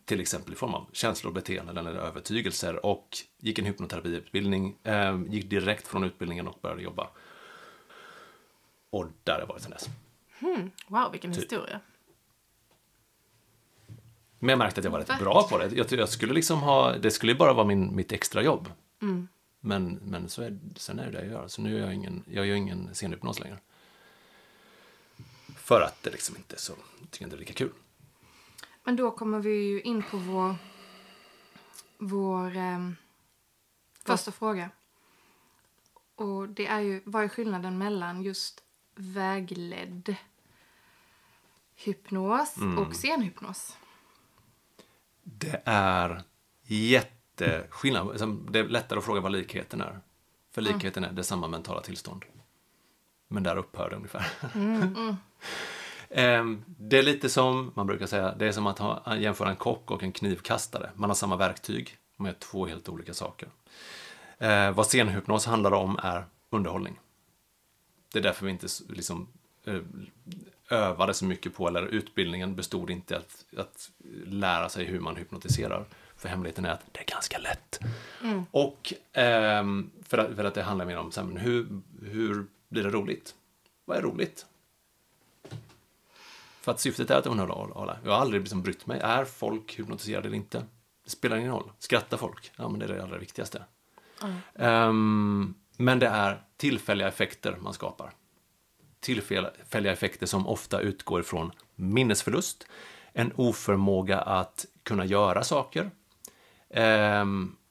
Till 0.04 0.20
exempel 0.20 0.52
i 0.52 0.56
form 0.56 0.74
av 0.74 0.86
känslor, 0.92 1.32
beteenden 1.32 1.76
eller 1.76 1.92
övertygelser. 1.94 2.86
Och 2.86 3.18
gick 3.38 3.58
en 3.58 3.64
hypnoterapiutbildning, 3.64 4.76
eh, 4.82 5.20
gick 5.28 5.50
direkt 5.50 5.88
från 5.88 6.04
utbildningen 6.04 6.48
och 6.48 6.58
började 6.62 6.82
jobba. 6.82 7.10
Och 8.90 9.06
där 9.24 9.32
har 9.32 9.40
jag 9.40 9.46
varit 9.46 9.62
sedan 9.62 9.70
dess. 9.70 9.88
Wow, 10.86 11.12
vilken 11.12 11.32
Typ. 11.32 11.42
historia. 11.42 11.80
Men 14.38 14.48
jag 14.48 14.58
märkte 14.58 14.80
att 14.80 14.84
jag 14.84 14.90
var 14.90 14.98
rätt 14.98 15.18
bra 15.18 15.48
på 15.50 15.58
det. 15.58 15.76
Jag, 15.76 15.92
jag 15.92 16.08
skulle 16.08 16.34
liksom 16.34 16.58
ha, 16.58 16.92
det 16.92 17.10
skulle 17.10 17.34
bara 17.34 17.52
vara 17.52 17.66
min, 17.66 17.96
mitt 17.96 18.12
extrajobb. 18.12 18.72
Men, 19.60 19.98
men 20.02 20.28
så 20.28 20.42
är, 20.42 20.58
sen 20.76 20.98
är 20.98 21.04
det 21.04 21.10
det 21.10 21.18
jag 21.18 21.32
gör. 21.32 21.48
Så 21.48 21.62
nu 21.62 21.70
gör 21.70 21.80
jag 21.80 21.94
ingen, 21.94 22.24
jag 22.30 22.46
gör 22.46 22.54
ingen 22.54 22.94
scenhypnos 22.94 23.40
längre. 23.40 23.58
För 25.56 25.80
att 25.80 26.02
det 26.02 26.10
liksom 26.10 26.36
inte 26.36 26.56
är 26.56 26.58
så, 26.58 26.72
tycker 27.10 27.24
inte 27.24 27.36
det 27.36 27.38
är 27.38 27.46
lika 27.46 27.52
kul. 27.52 27.72
Men 28.84 28.96
då 28.96 29.10
kommer 29.10 29.38
vi 29.38 29.54
ju 29.54 29.80
in 29.80 30.02
på 30.02 30.16
vår, 30.16 30.54
vår 31.98 32.56
ehm, 32.56 32.96
första 34.04 34.32
fråga. 34.32 34.70
Och 36.14 36.48
det 36.48 36.66
är 36.66 36.80
ju, 36.80 37.02
vad 37.04 37.24
är 37.24 37.28
skillnaden 37.28 37.78
mellan 37.78 38.22
just 38.22 38.62
vägledd 38.98 40.16
hypnos 41.76 42.54
och 42.78 42.94
scenhypnos? 42.94 43.76
Det 45.22 45.62
är 45.64 46.22
jätteskillnad. 46.62 48.08
Alltså, 48.08 48.26
Det 48.26 48.58
är 48.58 48.64
lättare 48.64 48.98
att 48.98 49.04
fråga 49.04 49.20
vad 49.20 49.32
likheten 49.32 49.80
är. 49.80 50.00
För 50.50 50.62
likheten 50.62 51.04
är 51.04 51.12
det 51.12 51.24
samma 51.24 51.48
mentala 51.48 51.80
tillstånd. 51.80 52.24
Men 53.28 53.42
där 53.42 53.56
upphör 53.56 53.90
det 53.90 53.96
ungefär. 53.96 54.26
Ehm, 56.10 56.64
det 56.66 56.98
är 56.98 57.02
lite 57.02 57.28
som, 57.28 57.72
man 57.74 57.86
brukar 57.86 58.06
säga, 58.06 58.34
det 58.34 58.46
är 58.46 58.52
som 58.52 58.66
att 58.66 58.78
ha, 58.78 59.16
jämföra 59.16 59.50
en 59.50 59.56
kock 59.56 59.90
och 59.90 60.02
en 60.02 60.12
knivkastare. 60.12 60.90
Man 60.94 61.10
har 61.10 61.14
samma 61.14 61.36
verktyg, 61.36 61.96
gör 62.18 62.32
två 62.32 62.66
helt 62.66 62.88
olika 62.88 63.14
saker. 63.14 63.48
Eh, 64.38 64.70
vad 64.70 64.86
scenhypnos 64.86 65.46
handlar 65.46 65.72
om 65.72 65.98
är 66.02 66.24
underhållning. 66.50 66.98
Det 68.12 68.18
är 68.18 68.22
därför 68.22 68.46
vi 68.46 68.52
inte 68.52 68.66
liksom, 68.88 69.28
eh, 69.64 69.80
övade 70.68 71.14
så 71.14 71.24
mycket 71.24 71.54
på, 71.54 71.68
eller 71.68 71.82
utbildningen 71.82 72.54
bestod 72.56 72.90
inte 72.90 73.16
att, 73.16 73.44
att 73.56 73.90
lära 74.24 74.68
sig 74.68 74.84
hur 74.84 75.00
man 75.00 75.16
hypnotiserar. 75.16 75.86
För 76.16 76.28
hemligheten 76.28 76.64
är 76.64 76.70
att 76.70 76.84
det 76.92 77.00
är 77.00 77.04
ganska 77.04 77.38
lätt. 77.38 77.80
Och 78.50 78.92
ehm, 79.12 79.90
för, 80.02 80.18
att, 80.18 80.36
för 80.36 80.44
att 80.44 80.54
det 80.54 80.62
handlar 80.62 80.86
mer 80.86 80.98
om 80.98 81.12
så 81.12 81.20
här, 81.20 81.28
men 81.28 81.36
hur, 81.36 81.80
hur 82.02 82.46
blir 82.68 82.82
det 82.82 82.90
roligt? 82.90 83.34
Vad 83.84 83.96
är 83.96 84.02
roligt? 84.02 84.46
För 86.60 86.72
att 86.72 86.80
syftet 86.80 87.10
är 87.10 87.14
att 87.16 87.26
underhålla. 87.26 87.98
Jag 88.04 88.12
har 88.12 88.18
aldrig 88.18 88.40
liksom 88.40 88.62
brytt 88.62 88.86
mig. 88.86 89.00
Är 89.00 89.24
folk 89.24 89.78
hypnotiserade 89.78 90.28
eller 90.28 90.36
inte? 90.36 90.64
Det 91.04 91.10
spelar 91.10 91.36
ingen 91.36 91.52
roll. 91.52 91.70
Skrattar 91.78 92.16
folk? 92.16 92.52
Ja, 92.56 92.68
men 92.68 92.78
det 92.78 92.84
är 92.86 92.88
det 92.88 93.02
allra 93.02 93.18
viktigaste. 93.18 93.62
Ehm, 94.54 95.54
men 95.76 95.98
det 95.98 96.06
är 96.06 96.42
tillfälliga 96.58 97.08
effekter 97.08 97.56
man 97.60 97.74
skapar. 97.74 98.12
Tillfälliga 99.00 99.92
effekter 99.92 100.26
som 100.26 100.46
ofta 100.46 100.80
utgår 100.80 101.22
från 101.22 101.52
minnesförlust, 101.74 102.66
en 103.12 103.32
oförmåga 103.36 104.20
att 104.20 104.66
kunna 104.82 105.04
göra 105.04 105.44
saker, 105.44 105.90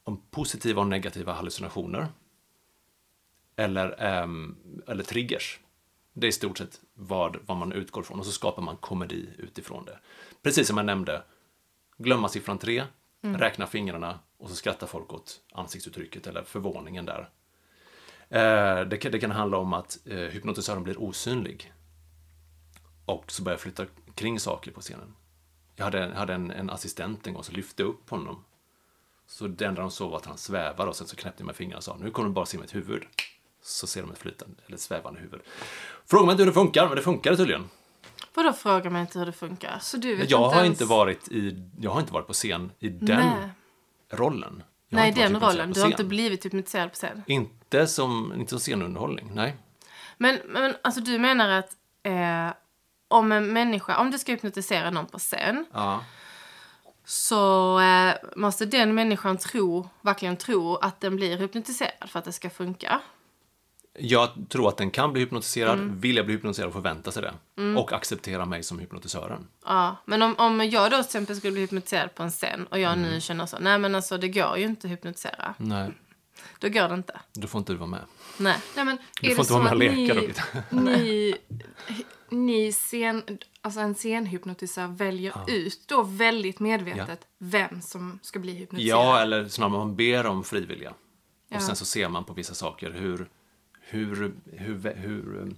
om 0.04 0.22
positiva 0.32 0.82
och 0.82 0.88
negativa 0.88 1.34
hallucinationer, 1.34 2.08
eller, 3.56 4.04
ehm, 4.04 4.58
eller 4.88 5.04
triggers. 5.04 5.60
Det 6.14 6.28
är 6.28 6.30
i 6.30 6.32
stort 6.32 6.58
sett 6.58 6.82
vad, 6.94 7.38
vad 7.46 7.58
man 7.58 7.72
utgår 7.72 8.04
från 8.04 8.20
och 8.20 8.26
så 8.26 8.32
skapar 8.32 8.62
man 8.62 8.78
komedi 8.78 9.30
utifrån 9.38 9.86
det. 9.86 10.00
Precis 10.42 10.68
som 10.68 10.78
jag 10.78 10.86
nämnde, 10.86 11.24
glömma 11.98 12.30
siffran 12.30 12.58
tre, 12.58 12.84
räkna 13.22 13.68
fingrarna 13.68 14.20
och 14.38 14.50
så 14.50 14.56
skrattar 14.56 14.88
folk 14.88 15.14
åt 15.14 15.42
ansiktsuttrycket 15.52 16.28
eller 16.28 16.44
förvåningen 16.44 17.06
där. 17.06 17.30
Eh, 18.30 18.82
det, 18.82 18.98
kan, 18.98 19.12
det 19.12 19.20
kan 19.20 19.32
handla 19.32 19.58
om 19.58 19.74
att 19.74 19.98
eh, 20.06 20.18
hypnotisören 20.18 20.84
blir 20.84 21.02
osynlig 21.02 21.74
och 23.06 23.32
så 23.32 23.44
börjar 23.44 23.58
flytta 23.58 23.86
kring 24.16 24.40
saker 24.40 24.72
på 24.72 24.82
scenen. 24.82 25.16
Jag 25.76 25.86
hade, 25.86 26.00
jag 26.00 26.16
hade 26.16 26.34
en, 26.34 26.52
en 26.52 26.70
assistent 26.70 27.28
en 27.28 27.34
gång 27.34 27.44
som 27.44 27.56
lyfte 27.56 27.84
upp 27.84 28.10
honom. 28.10 28.44
Så 29.28 29.48
det 29.48 29.66
enda 29.66 29.82
de 29.82 29.92
såg 29.92 30.12
var 30.12 30.18
att 30.18 30.26
han 30.26 30.38
svävade 30.38 30.90
och 30.90 30.96
sen 30.96 31.08
så 31.08 31.16
knäppte 31.16 31.42
jag 31.42 31.46
med 31.46 31.56
fingrarna 31.56 31.78
och 31.78 31.84
sa 31.84 31.98
nu 32.00 32.12
kommer 32.12 32.30
du 32.30 32.34
bara 32.34 32.46
se 32.46 32.58
mitt 32.58 32.76
huvud. 32.76 33.04
Så 33.62 33.88
ser 33.88 34.02
de 34.02 34.12
ett 34.12 34.18
flytande, 34.18 34.56
eller 34.66 34.78
svävande 34.78 35.20
huvud. 35.20 35.42
Fråga 36.06 36.26
mig 36.26 36.34
inte 36.34 36.44
hur 36.44 36.48
det 36.48 36.54
funkar, 36.54 36.88
men 36.88 36.96
det 36.96 37.02
funkar 37.02 37.36
tydligen. 37.36 37.70
Vadå 38.34 38.54
fråga 38.54 38.90
mig 38.90 39.02
inte 39.02 39.20
hur 39.20 39.26
det 39.26 39.32
funkar? 39.32 39.80
Så 39.82 39.98
du 39.98 40.16
vet 40.16 40.30
Jag 40.30 40.40
inte 40.46 40.56
har 40.56 40.64
ens... 40.64 40.82
inte 40.82 40.86
varit 40.86 41.28
i, 41.28 41.70
jag 41.80 41.92
har 41.92 42.00
inte 42.00 42.14
varit 42.14 42.28
på 42.28 42.34
scen 42.34 42.72
i 42.80 42.90
den 42.90 43.20
Nej. 43.20 43.50
rollen. 44.10 44.64
Jag 44.90 44.98
Nej, 44.98 45.12
den 45.12 45.24
hypnotiserad 45.24 45.54
rollen. 45.56 45.74
Du 45.74 45.82
har 45.82 45.88
inte 45.88 46.04
blivit 46.04 46.46
hypnotiserad 46.46 46.90
på 46.90 46.96
scen. 46.96 47.24
Inte 47.28 47.88
som, 47.88 48.34
inte 48.36 48.50
som 48.50 48.60
scenunderhållning, 48.60 49.32
nej. 49.34 49.56
Men, 50.18 50.40
men 50.46 50.76
alltså 50.82 51.02
du 51.02 51.20
menar 51.20 51.50
att 51.50 51.70
eh, 52.04 52.54
om 53.08 53.32
en 53.32 53.54
människa, 53.54 53.98
om 53.98 54.12
du 54.12 54.18
ska 54.18 54.32
hypnotisera 54.32 54.90
någon 54.90 55.06
på 55.06 55.20
scen 55.20 55.66
Ja. 55.74 56.04
så 57.06 57.80
eh, 57.80 58.14
måste 58.36 58.66
den 58.66 58.96
människan 58.96 59.38
tro, 59.38 59.90
verkligen 60.02 60.38
tro 60.38 60.76
att 60.76 61.02
den 61.02 61.16
blir 61.16 61.38
hypnotiserad 61.38 62.10
för 62.10 62.20
att 62.20 62.26
det 62.26 62.32
ska 62.34 62.50
funka. 62.50 63.02
Jag 64.00 64.30
tror 64.50 64.70
att 64.70 64.78
den 64.78 64.92
kan 64.92 65.12
bli 65.14 65.22
hypnotiserad, 65.22 65.80
Mm. 65.80 66.00
vilja 66.00 66.24
bli 66.24 66.34
hypnotiserad 66.34 66.68
och 66.68 66.74
förvänta 66.74 67.12
sig 67.12 67.22
det. 67.24 67.34
Och 67.80 67.94
acceptera 67.94 68.46
mig 68.46 68.64
som 68.64 68.80
hypnotisören. 68.80 69.48
Ja, 69.66 69.96
men 70.06 70.22
om, 70.22 70.36
om 70.38 70.70
jag 70.70 70.92
då 70.92 70.96
till 70.98 71.06
exempel 71.06 71.36
skulle 71.36 71.52
bli 71.52 71.62
hypnotiserad 71.62 72.16
på 72.16 72.24
en 72.24 72.30
scen 72.32 72.68
och 72.68 72.80
jag 72.80 72.98
nu 72.98 73.22
känner 73.22 73.46
så, 73.46 73.60
nej 73.60 73.80
men 73.80 73.96
alltså 73.96 74.18
det 74.18 74.28
går 74.28 74.58
ju 74.58 74.64
inte 74.66 74.88
att 74.88 74.92
hypnotisera. 74.92 75.54
Nej, 75.58 75.92
Då 76.60 76.70
går 76.70 76.88
det 76.90 76.94
inte. 76.96 77.20
då 77.34 77.48
får 77.48 77.60
inte 77.60 77.72
du 77.74 77.78
vara 77.78 77.90
med. 77.90 78.02
Nej. 78.38 78.58
Nej, 78.76 78.86
men 78.86 78.98
Du 79.22 79.32
är 79.32 79.36
får 79.36 79.38
det 79.38 79.42
inte 79.42 79.54
vara 79.54 79.64
med 79.64 79.72
och 79.72 79.78
leka 79.78 80.14
ni, 80.14 80.34
då. 80.72 80.80
ni, 80.82 81.36
ni 82.30 82.72
scen, 82.72 83.24
alltså 83.62 83.80
en 83.80 83.96
scenhypnotisör 83.96 84.88
väljer 84.88 85.34
ut 85.48 85.82
då 85.88 86.04
väldigt 86.04 86.60
medvetet 86.60 87.20
vem 87.38 87.82
som 87.82 88.20
ska 88.22 88.40
bli 88.40 88.54
hypnotiserad? 88.54 89.00
Ja, 89.00 89.20
eller 89.22 89.48
snarare 89.48 89.72
man 89.78 89.96
ber 89.96 90.26
om 90.26 90.44
frivilliga. 90.44 90.94
Ja. 91.50 91.56
Och 91.58 91.64
sen 91.64 91.76
så 91.76 91.86
ser 91.86 92.10
man 92.10 92.24
på 92.24 92.34
vissa 92.34 92.54
saker 92.54 92.92
hur, 92.92 93.28
hur, 93.90 94.34
hur, 94.52 94.94
hur, 94.96 95.54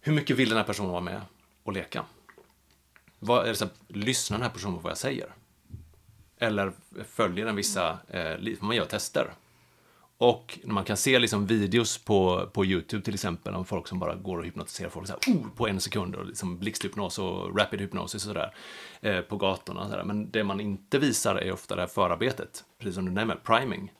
hur 0.00 0.12
mycket 0.12 0.36
vill 0.36 0.48
den 0.48 0.58
här 0.58 0.64
personen 0.64 0.90
vara 0.90 1.00
med 1.00 1.20
och 1.62 1.72
leka? 1.72 2.04
Vad, 3.18 3.44
är 3.44 3.48
det 3.48 3.54
så 3.54 3.64
här, 3.64 3.74
lyssnar 3.88 4.38
den 4.38 4.46
här 4.46 4.52
personen 4.52 4.76
på 4.76 4.80
vad 4.80 4.90
jag 4.90 4.98
säger? 4.98 5.34
Eller 6.38 6.72
följer 7.04 7.46
den 7.46 7.56
vissa, 7.56 7.98
eh, 8.08 8.54
man 8.60 8.76
gör 8.76 8.84
tester. 8.84 9.34
Och 10.18 10.58
när 10.64 10.74
man 10.74 10.84
kan 10.84 10.96
se 10.96 11.18
liksom 11.18 11.46
videos 11.46 11.98
på, 11.98 12.50
på 12.52 12.64
Youtube 12.64 13.04
till 13.04 13.14
exempel 13.14 13.54
om 13.54 13.64
folk 13.64 13.88
som 13.88 13.98
bara 13.98 14.14
går 14.14 14.38
och 14.38 14.44
hypnotiserar 14.44 14.88
folk 14.90 15.06
så 15.06 15.12
här, 15.12 15.34
oh, 15.34 15.48
på 15.56 15.68
en 15.68 15.80
sekund 15.80 16.14
och 16.14 16.26
liksom 16.26 16.58
blixthypnos 16.58 17.18
och 17.18 17.58
rapid 17.58 17.80
hypnosis 17.80 18.26
och 18.26 18.28
sådär 18.28 18.54
eh, 19.00 19.20
på 19.20 19.36
gatorna. 19.36 19.88
Så 19.88 19.96
där. 19.96 20.04
Men 20.04 20.30
det 20.30 20.44
man 20.44 20.60
inte 20.60 20.98
visar 20.98 21.36
är 21.36 21.52
ofta 21.52 21.74
det 21.74 21.82
här 21.82 21.88
förarbetet, 21.88 22.64
precis 22.78 22.94
som 22.94 23.04
du 23.04 23.10
nämner, 23.10 23.36
priming. 23.36 23.92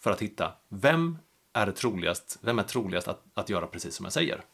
För 0.00 0.10
att 0.10 0.22
hitta, 0.22 0.52
vem 0.68 1.18
är 1.52 1.66
det 1.66 1.72
troligast, 1.72 2.38
vem 2.40 2.58
är 2.58 2.62
troligast 2.62 3.08
att, 3.08 3.22
att 3.34 3.48
göra 3.48 3.66
precis 3.66 3.94
som 3.94 4.04
jag 4.04 4.12
säger? 4.12 4.44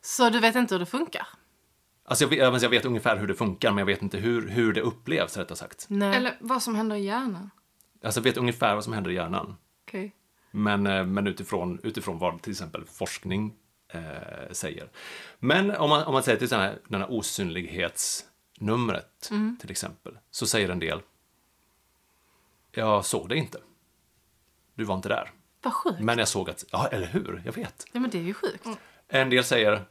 Så 0.00 0.30
du 0.30 0.40
vet 0.40 0.56
inte 0.56 0.74
hur 0.74 0.78
det 0.78 0.86
funkar? 0.86 1.26
Alltså 2.04 2.24
jag 2.24 2.52
vet, 2.52 2.62
jag 2.62 2.70
vet 2.70 2.84
ungefär 2.84 3.16
hur 3.16 3.26
det 3.26 3.34
funkar, 3.34 3.70
men 3.70 3.78
jag 3.78 3.86
vet 3.86 4.02
inte 4.02 4.18
hur, 4.18 4.48
hur 4.48 4.72
det 4.72 4.80
upplevs, 4.80 5.36
rättare 5.36 5.56
sagt. 5.56 5.86
Nej. 5.88 6.16
Eller 6.16 6.36
vad 6.40 6.62
som 6.62 6.74
händer 6.74 6.96
i 6.96 7.04
hjärnan? 7.04 7.50
Alltså 8.04 8.20
jag 8.20 8.24
vet 8.24 8.36
ungefär 8.36 8.74
vad 8.74 8.84
som 8.84 8.92
händer 8.92 9.10
i 9.10 9.14
hjärnan. 9.14 9.56
Okej. 9.86 10.14
Men, 10.50 10.86
eh, 10.86 11.04
men 11.04 11.26
utifrån, 11.26 11.80
utifrån 11.82 12.18
vad 12.18 12.42
till 12.42 12.50
exempel 12.50 12.84
forskning 12.84 13.54
eh, 13.88 14.00
säger. 14.50 14.90
Men 15.38 15.70
om 15.70 15.90
man, 15.90 16.04
om 16.04 16.12
man 16.12 16.22
säger 16.22 16.38
till 16.38 16.48
den 16.48 16.60
här, 16.60 16.78
den 16.88 17.00
här 17.00 17.12
osynlighetsnumret 17.12 19.30
till 19.60 19.70
exempel, 19.70 20.18
så 20.30 20.46
säger 20.46 20.68
en 20.68 20.78
del 20.78 21.00
Jag 22.70 23.04
såg 23.04 23.28
det 23.28 23.36
inte. 23.36 23.58
Du 24.74 24.84
var 24.84 24.94
inte 24.94 25.08
där. 25.08 25.30
Vad 25.62 25.74
sjukt. 25.74 26.00
Men 26.00 26.18
jag 26.18 26.28
såg 26.28 26.50
att, 26.50 26.64
ja 26.70 26.86
eller 26.88 27.06
hur, 27.06 27.42
jag 27.44 27.52
vet. 27.52 27.86
Ja, 27.92 28.00
men 28.00 28.10
det 28.10 28.18
är 28.18 28.22
ju 28.22 28.34
sjukt. 28.34 28.66
En 29.08 29.30
del 29.30 29.44
säger 29.44 29.84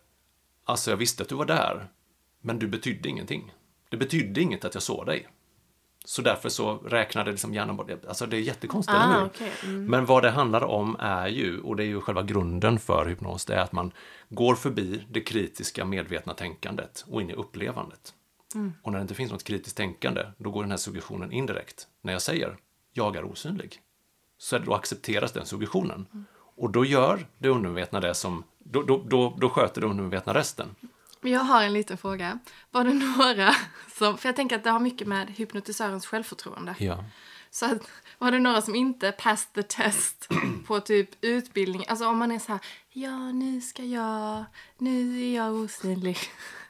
Alltså 0.65 0.89
jag 0.91 0.97
visste 0.97 1.23
att 1.23 1.29
du 1.29 1.35
var 1.35 1.45
där, 1.45 1.87
men 2.41 2.59
du 2.59 2.67
betydde 2.67 3.09
ingenting. 3.09 3.53
Det 3.89 3.97
betydde 3.97 4.41
inget 4.41 4.65
att 4.65 4.73
jag 4.73 4.83
såg 4.83 5.05
dig. 5.05 5.27
Så 6.05 6.21
därför 6.21 6.49
så 6.49 6.73
räknade 6.77 7.31
liksom 7.31 7.53
hjärnan 7.53 7.75
bort 7.77 7.87
det. 7.87 8.07
Alltså 8.07 8.25
det 8.25 8.37
är 8.37 8.41
jättekonstigt, 8.41 8.95
eller 8.95 9.15
Ah, 9.15 9.19
hur? 9.19 9.25
okej. 9.25 9.51
Mm. 9.63 9.85
Men 9.85 10.05
vad 10.05 10.23
det 10.23 10.29
handlar 10.31 10.63
om 10.63 10.95
är 10.99 11.27
ju, 11.27 11.61
och 11.61 11.75
det 11.75 11.83
är 11.83 11.87
ju 11.87 12.01
själva 12.01 12.23
grunden 12.23 12.79
för 12.79 13.05
hypnos, 13.05 13.45
det 13.45 13.55
är 13.55 13.59
att 13.61 13.71
man 13.71 13.91
går 14.29 14.55
förbi 14.55 15.03
det 15.09 15.21
kritiska 15.21 15.85
medvetna 15.85 16.33
tänkandet 16.33 17.05
och 17.07 17.21
in 17.21 17.29
i 17.29 17.33
upplevandet. 17.33 18.13
Och 18.83 18.91
när 18.91 18.99
det 18.99 19.01
inte 19.01 19.13
finns 19.15 19.31
något 19.31 19.43
kritiskt 19.43 19.77
tänkande, 19.77 20.25
då 20.37 20.51
går 20.51 20.61
den 20.63 20.71
här 20.71 20.77
suggestionen 20.77 21.31
indirekt. 21.31 21.87
När 22.01 22.13
jag 22.13 22.21
säger 22.21 22.57
jag 22.93 23.15
är 23.15 23.23
osynlig, 23.23 23.79
så 24.41 24.55
är 24.55 24.59
det, 24.59 24.65
då 24.65 24.73
accepteras 24.73 25.31
den 25.31 25.45
suggestionen. 25.45 26.05
Och 26.55 26.69
då 26.69 26.85
gör 26.85 27.27
det 27.37 27.49
undermedvetna 27.49 27.99
det 27.99 28.13
som, 28.15 28.43
då, 28.59 28.83
då, 28.83 29.03
då, 29.07 29.37
då 29.41 29.49
sköter 29.49 29.81
det 29.81 29.87
undermedvetna 29.87 30.33
resten. 30.33 30.75
Jag 31.21 31.39
har 31.39 31.63
en 31.63 31.73
liten 31.73 31.97
fråga. 31.97 32.39
Var 32.71 32.83
det 32.83 32.93
några 32.93 33.55
som, 33.97 34.17
för 34.17 34.29
jag 34.29 34.35
tänker 34.35 34.55
att 34.55 34.63
det 34.63 34.69
har 34.69 34.79
mycket 34.79 35.07
med 35.07 35.29
hypnotisörens 35.29 36.05
självförtroende. 36.05 36.75
Ja. 36.79 37.03
Så 37.51 37.65
att, 37.65 37.77
var 38.17 38.31
det 38.31 38.39
några 38.39 38.61
som 38.61 38.75
inte 38.75 39.11
passed 39.11 39.53
the 39.53 39.63
test 39.63 40.27
på 40.67 40.79
typ 40.79 41.09
utbildning? 41.21 41.85
Alltså 41.87 42.07
om 42.07 42.17
man 42.17 42.31
är 42.31 42.39
så 42.39 42.51
här, 42.51 42.61
ja 42.89 43.31
nu 43.31 43.61
ska 43.61 43.83
jag, 43.83 44.45
nu 44.77 45.23
är 45.23 45.35
jag 45.35 45.53
osynlig. 45.53 46.17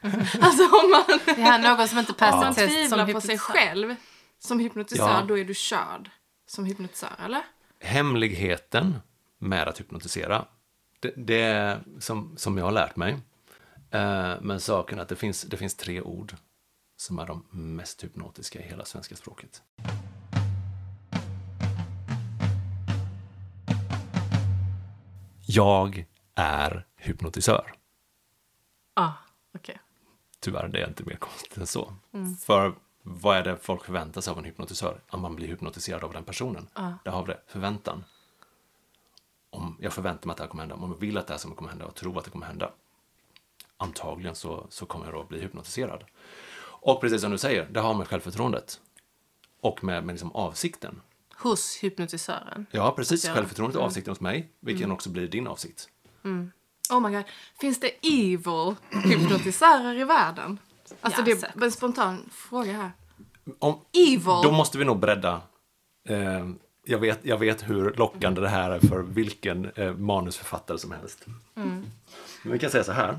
alltså 0.40 0.62
om 0.62 0.90
man, 0.90 1.18
Det 1.24 1.42
här 1.42 1.58
är 1.58 1.76
någon 1.76 1.88
som 1.88 1.98
inte 1.98 2.12
passar 2.12 2.36
man 2.36 2.54
test 2.54 2.88
som 2.88 2.98
tvivlar 2.98 3.12
på 3.12 3.20
sig 3.20 3.38
själv 3.38 3.96
som 4.38 4.58
hypnotisör, 4.58 5.08
Ja. 5.20 5.24
då 5.28 5.38
är 5.38 5.44
du 5.44 5.54
körd 5.54 6.10
som 6.46 6.64
hypnotisör, 6.64 7.16
eller? 7.24 7.42
Hemligheten 7.82 8.94
med 9.38 9.68
att 9.68 9.80
hypnotisera, 9.80 10.44
det, 11.00 11.12
det 11.16 11.42
är 11.42 11.82
som, 11.98 12.36
som 12.36 12.58
jag 12.58 12.64
har 12.64 12.72
lärt 12.72 12.96
mig. 12.96 13.12
Eh, 13.90 14.34
men 14.40 14.60
saken 14.60 14.98
är 14.98 15.02
att 15.02 15.08
det 15.08 15.16
finns, 15.16 15.42
det 15.42 15.56
finns 15.56 15.74
tre 15.74 16.00
ord 16.00 16.34
som 16.96 17.18
är 17.18 17.26
de 17.26 17.46
mest 17.50 18.04
hypnotiska 18.04 18.60
i 18.60 18.62
hela 18.62 18.84
svenska 18.84 19.16
språket. 19.16 19.62
Jag 25.46 26.06
är 26.34 26.86
hypnotisör. 26.96 27.72
Ah, 28.94 29.12
okej. 29.54 29.78
Tyvärr, 30.40 30.68
det 30.68 30.82
är 30.82 30.88
inte 30.88 31.04
mer 31.04 31.16
konstigt 31.16 31.56
än 31.56 31.66
så. 31.66 31.94
För 32.40 32.74
vad 33.02 33.36
är 33.36 33.42
det 33.42 33.56
folk 33.56 33.84
förväntar 33.84 34.20
sig 34.20 34.30
av 34.30 34.38
en 34.38 34.44
hypnotisör? 34.44 35.00
Att 35.08 35.20
man 35.20 35.36
blir 35.36 35.48
hypnotiserad 35.48 36.04
av 36.04 36.12
den 36.12 36.24
personen. 36.24 36.68
Där 37.04 37.10
har 37.10 37.26
vi 37.26 37.32
det, 37.32 37.40
förväntan. 37.46 38.04
Om 39.50 39.76
jag 39.80 39.92
förväntar 39.92 40.26
mig 40.26 40.32
att 40.32 40.36
det 40.36 40.42
här 40.42 40.48
kommer 40.48 40.62
hända, 40.62 40.74
om 40.74 40.90
jag 40.90 41.00
vill 41.00 41.18
att 41.18 41.26
det 41.26 41.32
här 41.32 41.54
kommer 41.54 41.70
hända 41.70 41.86
och 41.86 41.94
tror 41.94 42.18
att 42.18 42.24
det 42.24 42.30
kommer 42.30 42.46
hända. 42.46 42.72
Antagligen 43.76 44.34
så, 44.34 44.66
så 44.70 44.86
kommer 44.86 45.04
jag 45.04 45.14
då 45.14 45.24
bli 45.24 45.40
hypnotiserad. 45.40 46.04
Och 46.84 47.00
precis 47.00 47.20
som 47.20 47.30
du 47.30 47.38
säger, 47.38 47.68
det 47.70 47.80
har 47.80 47.94
med 47.94 48.08
självförtroendet. 48.08 48.80
Och 49.60 49.84
med, 49.84 50.04
med 50.04 50.12
liksom 50.12 50.32
avsikten. 50.32 51.00
Hos 51.36 51.76
hypnotisören. 51.76 52.66
Ja, 52.70 52.92
precis. 52.96 53.24
Göra. 53.24 53.34
Självförtroendet 53.34 53.80
är 53.80 53.84
avsikten 53.84 54.10
hos 54.10 54.20
mig, 54.20 54.52
vilken 54.60 54.90
också 54.90 55.10
blir 55.10 55.28
din 55.28 55.46
avsikt. 55.46 55.88
Oh 56.90 57.00
my 57.00 57.16
god. 57.16 57.24
Finns 57.60 57.80
det 57.80 57.88
evil 58.02 58.74
hypnotisörer 58.90 59.98
i 59.98 60.04
världen? 60.04 60.58
Alltså 61.00 61.20
Ja, 61.20 61.24
det 61.24 61.60
är 61.60 61.64
en 61.64 61.72
spontan 61.72 62.30
fråga 62.32 62.72
här. 62.72 62.92
Om, 63.58 63.80
Evil? 63.92 64.24
Då 64.24 64.52
måste 64.52 64.78
vi 64.78 64.84
nog 64.84 64.98
bredda. 64.98 65.40
Eh, 66.08 66.48
jag, 66.84 66.98
vet, 66.98 67.24
jag 67.24 67.38
vet 67.38 67.68
hur 67.68 67.92
lockande 67.92 68.40
det 68.40 68.48
här 68.48 68.70
är 68.70 68.80
för 68.80 69.02
vilken 69.02 69.70
eh, 69.74 69.94
manusförfattare 69.94 70.78
som 70.78 70.90
helst. 70.90 71.26
Mm. 71.54 71.86
Men 72.42 72.52
vi 72.52 72.58
kan 72.58 72.70
säga 72.70 72.84
så 72.84 72.92
här. 72.92 73.18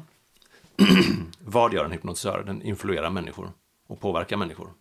Vad 1.39 1.73
gör 1.73 1.85
en 1.85 1.91
hypnotisör? 1.91 2.43
Den 2.45 2.61
influerar 2.61 3.09
människor 3.09 3.51
och 3.87 3.99
påverkar 3.99 4.37
människor. 4.37 4.73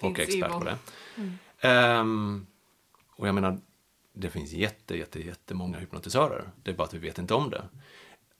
Och 0.00 0.18
är 0.18 0.22
expert 0.22 0.50
evil. 0.50 0.58
på 0.58 0.64
det. 0.64 0.78
Ehm, 1.60 2.46
och 3.16 3.28
jag 3.28 3.34
menar, 3.34 3.58
det 4.12 4.30
finns 4.30 4.52
jätte, 4.52 4.98
jätte, 4.98 5.26
jättemånga 5.26 5.78
hypnotisörer. 5.78 6.50
Det 6.62 6.70
är 6.70 6.74
bara 6.74 6.84
att 6.84 6.94
vi 6.94 6.98
vet 6.98 7.18
inte 7.18 7.34
om 7.34 7.50
det. 7.50 7.64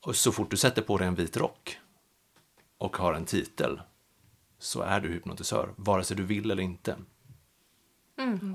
Och 0.00 0.16
så 0.16 0.32
fort 0.32 0.50
du 0.50 0.56
sätter 0.56 0.82
på 0.82 0.98
dig 0.98 1.08
en 1.08 1.14
vit 1.14 1.36
rock 1.36 1.78
och 2.78 2.96
har 2.96 3.14
en 3.14 3.24
titel 3.24 3.80
så 4.58 4.80
är 4.80 5.00
du 5.00 5.08
hypnotisör, 5.08 5.74
vare 5.76 6.04
sig 6.04 6.16
du 6.16 6.22
vill 6.22 6.50
eller 6.50 6.62
inte. 6.62 6.96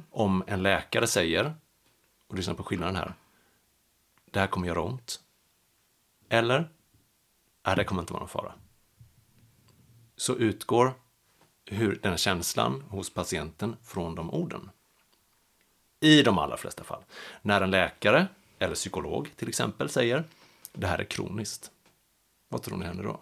Om 0.10 0.44
en 0.48 0.64
läkare 0.64 1.08
säger, 1.08 1.56
och 2.28 2.36
lyssna 2.36 2.54
på 2.54 2.64
skillnaden 2.64 2.96
här, 2.96 3.14
det 4.26 4.40
här 4.40 4.48
kommer 4.48 4.68
göra 4.68 4.82
ont. 4.82 5.20
Eller, 6.30 6.70
nej, 7.66 7.76
det 7.76 7.84
kommer 7.84 8.02
inte 8.02 8.14
vara 8.14 8.22
någon 8.22 8.30
fara. 8.30 8.54
Så 10.16 10.36
utgår 10.36 10.94
hur 11.66 12.00
den 12.02 12.18
känslan 12.18 12.82
hos 12.82 13.14
patienten 13.14 13.76
från 13.84 14.16
de 14.16 14.32
orden. 14.32 14.70
I 16.00 16.22
de 16.24 16.38
allra 16.38 16.58
flesta 16.58 16.84
fall. 16.84 17.04
När 17.42 17.62
en 17.62 17.72
läkare 17.72 18.28
eller 18.60 18.76
psykolog 18.76 19.32
till 19.36 19.50
exempel 19.50 19.90
säger 19.90 20.24
det 20.74 20.88
här 20.88 21.00
är 21.00 21.04
kroniskt. 21.04 21.72
Vad 22.48 22.62
tror 22.62 22.78
ni 22.78 22.86
händer 22.86 23.04
då? 23.04 23.20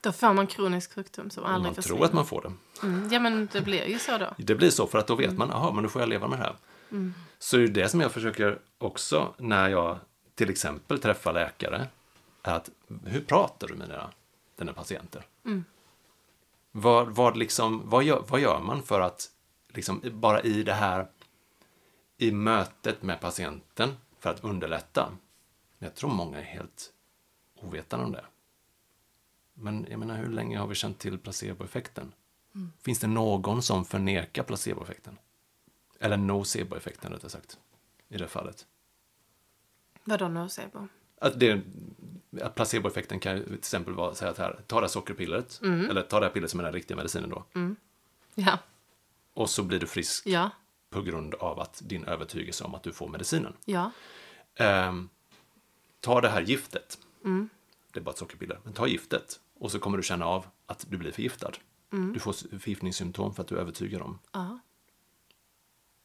Då 0.00 0.12
får 0.12 0.32
man 0.32 0.46
kronisk 0.46 0.94
sjukdom 0.94 1.30
som 1.30 1.44
aldrig 1.44 1.62
Man 1.62 1.74
försvinner. 1.74 1.96
tror 1.96 2.06
att 2.06 2.12
man 2.12 2.26
får 2.26 2.42
det. 2.42 2.86
Mm, 2.86 3.08
ja, 3.12 3.20
men 3.20 3.48
det 3.52 3.60
blir 3.60 3.86
ju 3.86 3.98
så 3.98 4.18
då. 4.18 4.34
Det 4.38 4.54
blir 4.54 4.70
så 4.70 4.86
för 4.86 4.98
att 4.98 5.06
då 5.06 5.14
vet 5.14 5.36
man, 5.38 5.48
jaha, 5.48 5.72
men 5.72 5.82
då 5.82 5.88
får 5.90 6.02
jag 6.02 6.08
leva 6.08 6.28
med 6.28 6.38
det 6.38 6.42
här. 6.42 6.56
Så 7.38 7.56
det 7.56 7.62
är 7.62 7.68
det 7.68 7.88
som 7.88 8.00
jag 8.00 8.12
försöker 8.12 8.58
också 8.78 9.34
när 9.38 9.68
jag 9.68 9.98
till 10.34 10.50
exempel 10.50 10.98
träffar 10.98 11.32
läkare, 11.32 11.86
att 12.42 12.70
hur 13.04 13.20
pratar 13.20 13.68
du 13.68 13.74
med 13.74 13.88
dina, 13.88 14.10
dina 14.58 14.72
patienter? 14.72 15.26
Vad, 16.72 17.08
vad, 17.08 17.36
liksom, 17.36 17.82
vad, 17.84 18.04
gör, 18.04 18.24
vad 18.28 18.40
gör 18.40 18.60
man 18.60 18.82
för 18.82 19.00
att 19.00 19.28
liksom, 19.68 20.00
bara 20.04 20.40
i 20.40 20.62
det 20.62 20.72
här 20.72 21.06
i 22.18 22.32
mötet 22.32 23.02
med 23.02 23.20
patienten 23.20 23.96
för 24.20 24.30
att 24.30 24.44
underlätta? 24.44 25.12
Jag 25.78 25.94
tror 25.94 26.10
många 26.10 26.38
är 26.38 26.42
helt 26.42 26.92
ovetande 27.62 28.06
om 28.06 28.12
det. 28.12 28.24
Men 29.60 29.86
jag 29.90 29.98
menar, 29.98 30.16
hur 30.16 30.28
länge 30.28 30.58
har 30.58 30.66
vi 30.66 30.74
känt 30.74 30.98
till 30.98 31.18
placeboeffekten? 31.18 32.12
Finns 32.82 32.98
det 32.98 33.06
någon 33.06 33.62
som 33.62 33.84
förnekar 33.84 34.42
placeboeffekten? 34.42 35.18
Eller 36.00 36.16
noceboeffekten 36.16 37.12
rättare 37.12 37.30
sagt, 37.30 37.58
i 38.08 38.18
det 38.18 38.28
fallet. 38.28 38.66
Vadå 40.04 40.28
nocebo? 40.28 40.88
Att, 41.20 41.40
det, 41.40 41.62
att 42.42 42.54
placeboeffekten 42.54 43.20
kan 43.20 43.44
till 43.44 43.54
exempel 43.54 43.94
vara 43.94 44.14
säga 44.14 44.30
att 44.30 44.38
här, 44.38 44.60
ta 44.66 44.76
det 44.76 44.82
här 44.82 44.88
sockerpillret, 44.88 45.60
eller 45.62 46.02
ta 46.02 46.20
det 46.20 46.26
här 46.26 46.32
pillret 46.32 46.50
som 46.50 46.60
är 46.60 46.64
den 46.64 46.72
riktiga 46.72 46.96
medicinen 46.96 47.30
då, 47.30 47.44
Ja. 48.34 48.58
och 49.34 49.50
så 49.50 49.62
blir 49.62 49.78
du 49.80 49.86
frisk 49.86 50.26
Ja. 50.26 50.50
på 50.90 51.02
grund 51.02 51.34
av 51.34 51.60
att 51.60 51.82
din 51.84 52.04
övertygelse 52.04 52.64
om 52.64 52.74
att 52.74 52.82
du 52.82 52.92
får 52.92 53.08
medicinen. 53.08 53.52
Ja. 53.64 53.90
Ehm, 54.54 55.08
ta 56.00 56.20
det 56.20 56.28
här 56.28 56.40
giftet. 56.42 56.98
Det 57.92 57.98
är 58.00 58.04
bara 58.04 58.10
ett 58.10 58.18
sockerpiller. 58.18 58.58
Men 58.64 58.72
ta 58.72 58.86
giftet 58.86 59.40
och 59.60 59.70
så 59.70 59.78
kommer 59.78 59.96
du 59.96 60.02
känna 60.02 60.24
av 60.26 60.46
att 60.66 60.86
du 60.88 60.96
blir 60.96 61.12
förgiftad. 61.12 61.52
Du 61.90 62.20
får 62.20 62.32
förgiftningssymptom 62.58 63.34
för 63.34 63.42
att 63.42 63.48
du 63.48 63.56
är 63.56 63.60
övertygad 63.60 64.02
om 64.02 64.18
Ja. 64.32 64.58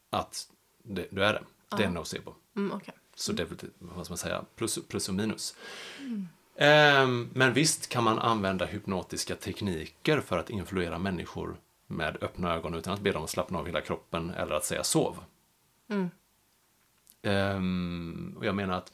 att 0.10 0.52
det, 0.84 1.08
du 1.12 1.24
är 1.26 1.34
det. 1.34 1.44
Det 1.78 1.84
är 1.84 1.89
nocebo. 1.89 2.34
Mm, 2.56 2.72
okej. 2.72 2.94
Så 3.15 3.34
det 3.34 3.44
är 3.44 3.48
vad 3.80 4.06
ska 4.06 4.12
man 4.12 4.18
säga, 4.18 4.46
plus, 4.56 4.80
plus 4.88 5.10
och 5.10 5.15
minus. 5.15 5.56
Ehm, 6.56 7.30
men 7.34 7.54
visst 7.54 7.89
kan 7.89 8.04
man 8.04 8.20
använda 8.20 8.65
hypnotiska 8.65 9.36
tekniker 9.36 10.22
för 10.22 10.38
att 10.38 10.50
influera 10.50 11.00
människor 11.00 11.58
med 11.88 12.18
öppna 12.24 12.54
ögon 12.54 12.74
utan 12.74 12.94
att 12.94 13.00
be 13.02 13.12
dem 13.12 13.24
att 13.24 13.30
slappna 13.30 13.60
av 13.60 13.65
hela 13.65 13.82
kroppen 13.82 14.30
eller 14.30 14.56
att 14.56 14.65
säga 14.65 14.84
sov. 14.84 15.24
Ehm, 17.22 18.36
och 18.38 18.46
jag 18.46 18.56
menar 18.56 18.78
att 18.78 18.94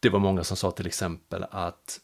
det 0.00 0.08
var 0.08 0.18
många 0.20 0.44
som 0.44 0.56
sa 0.56 0.70
till 0.70 0.86
exempel 0.86 1.44
att 1.50 2.00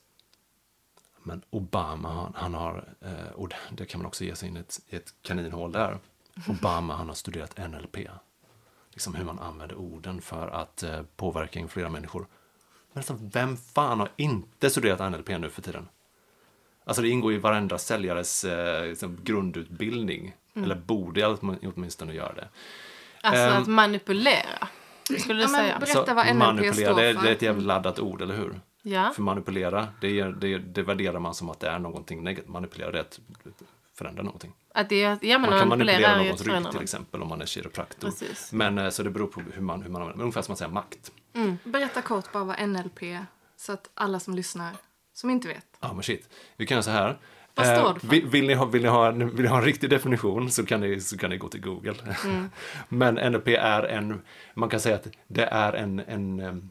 men 1.24 1.42
Obama, 1.50 2.08
han, 2.12 2.32
han 2.36 2.54
har, 2.54 2.88
eh, 3.00 3.32
och 3.34 3.48
det- 3.70 3.86
kan 3.86 4.00
man 4.00 4.06
också 4.06 4.24
ge 4.24 4.34
sig 4.36 4.48
in 4.48 4.56
i 4.56 4.60
ett, 4.60 4.80
ett 4.88 5.14
kaninhål 5.22 5.72
där. 5.72 5.98
Obama, 6.48 6.94
han 6.96 7.08
har 7.08 7.14
studerat 7.14 7.58
NLP. 7.70 7.96
Liksom 8.90 9.14
hur 9.14 9.24
man 9.24 9.38
använder 9.38 9.76
orden 9.76 10.20
för 10.22 10.48
att 10.48 10.82
eh, 10.82 11.02
påverka 11.16 11.58
influera 11.60 11.88
människor. 11.88 12.26
Men 12.92 12.98
alltså, 13.00 13.16
vem 13.20 13.56
fan 13.56 14.00
har 14.00 14.08
inte 14.16 14.70
studerat 14.70 15.12
NLP 15.12 15.28
nu 15.28 15.50
för 15.50 15.62
tiden? 15.62 15.88
Alltså 16.84 17.02
det 17.02 17.08
ingår 17.08 17.32
i 17.32 17.38
varenda 17.38 17.78
säljares 17.78 18.44
eh, 18.44 18.84
liksom, 18.86 19.18
grundutbildning. 19.24 20.34
Eller 20.54 20.74
borde 20.74 21.26
åtminstone 21.26 22.12
göra 22.14 22.32
det. 22.34 22.48
Alltså 23.22 23.42
Ehm. 23.42 23.62
att 23.62 23.68
manipulera, 23.68 24.68
skulle 25.20 25.34
du 25.34 25.40
Ja, 25.42 25.48
säga. 25.48 25.78
berätta 25.78 26.14
vad 26.14 26.26
NLP 26.26 26.36
manipulera, 26.38 26.74
står 26.92 27.02
det, 27.02 27.14
för. 27.14 27.22
det 27.22 27.28
är 27.28 27.32
ett 27.32 27.42
jävligt 27.42 27.66
laddat 27.66 27.98
ord, 27.98 28.22
eller 28.22 28.36
hur? 28.36 28.60
Ja. 28.86 29.12
För 29.14 29.22
manipulera, 29.22 29.88
det, 30.00 30.20
är, 30.20 30.28
det, 30.32 30.58
det 30.58 30.82
värderar 30.82 31.18
man 31.18 31.34
som 31.34 31.50
att 31.50 31.60
det 31.60 31.68
är 31.68 31.78
någonting 31.78 32.22
negativt. 32.24 32.50
Manipulera, 32.50 32.90
det 32.90 32.98
är 32.98 33.02
att 33.02 33.20
förändra 33.94 34.22
någonting. 34.22 34.52
Att 34.74 34.88
det, 34.88 35.00
ja, 35.00 35.18
men 35.20 35.40
Man 35.40 35.58
kan 35.58 35.68
manipulera 35.68 36.16
någons 36.16 36.46
rygg 36.46 36.70
till 36.70 36.82
exempel 36.82 37.22
om 37.22 37.28
man 37.28 37.42
är 37.42 37.46
kiropraktor. 37.46 38.08
Precis. 38.08 38.52
Men 38.52 38.78
eh, 38.78 38.90
så 38.90 39.02
det 39.02 39.10
beror 39.10 39.26
på 39.26 39.40
hur 39.40 39.62
man, 39.62 39.82
hur 39.82 39.90
man 39.90 40.02
använder. 40.02 40.22
Ungefär 40.24 40.42
som 40.42 40.52
att 40.52 40.58
säga 40.58 40.68
makt. 40.70 41.12
Berätta 41.64 42.02
kort 42.02 42.32
bara 42.32 42.44
vad 42.44 42.68
NLP 42.68 43.02
är, 43.02 43.26
så 43.56 43.72
att 43.72 43.90
alla 43.94 44.20
som 44.20 44.34
lyssnar, 44.34 44.72
som 45.12 45.30
inte 45.30 45.48
vet. 45.48 45.66
Ja, 45.80 45.92
men 45.92 46.02
shit. 46.02 46.28
Vi 46.56 46.66
kan 46.66 46.74
göra 46.74 46.82
så 46.82 46.90
här. 46.90 47.08
Eh, 47.10 47.16
Vad 47.54 47.66
står 47.66 47.94
det 47.94 48.00
för? 48.00 48.08
vill, 48.08 48.26
vill, 48.26 48.46
ni 48.46 48.54
ha, 48.54 48.64
vill, 48.64 48.82
ni 48.82 48.88
ha, 48.88 49.08
en- 49.08 49.30
vill 49.36 49.42
ni 49.42 49.48
ha 49.48 49.58
en 49.58 49.64
riktig 49.64 49.90
definition 49.90 50.50
så 50.50 50.66
kan 50.66 50.80
ni, 50.80 51.00
så 51.00 51.18
kan 51.18 51.30
ni 51.30 51.36
gå 51.36 51.48
till 51.48 51.60
Google. 51.60 51.94
Mm. 52.24 52.50
Men 52.88 53.14
NLP 53.32 53.48
är 53.48 53.82
en, 53.82 54.22
man 54.54 54.68
kan 54.68 54.80
säga 54.80 54.94
att 54.96 55.06
det 55.26 55.44
är 55.44 55.72
en, 55.72 56.00
en, 56.00 56.40
em, 56.40 56.70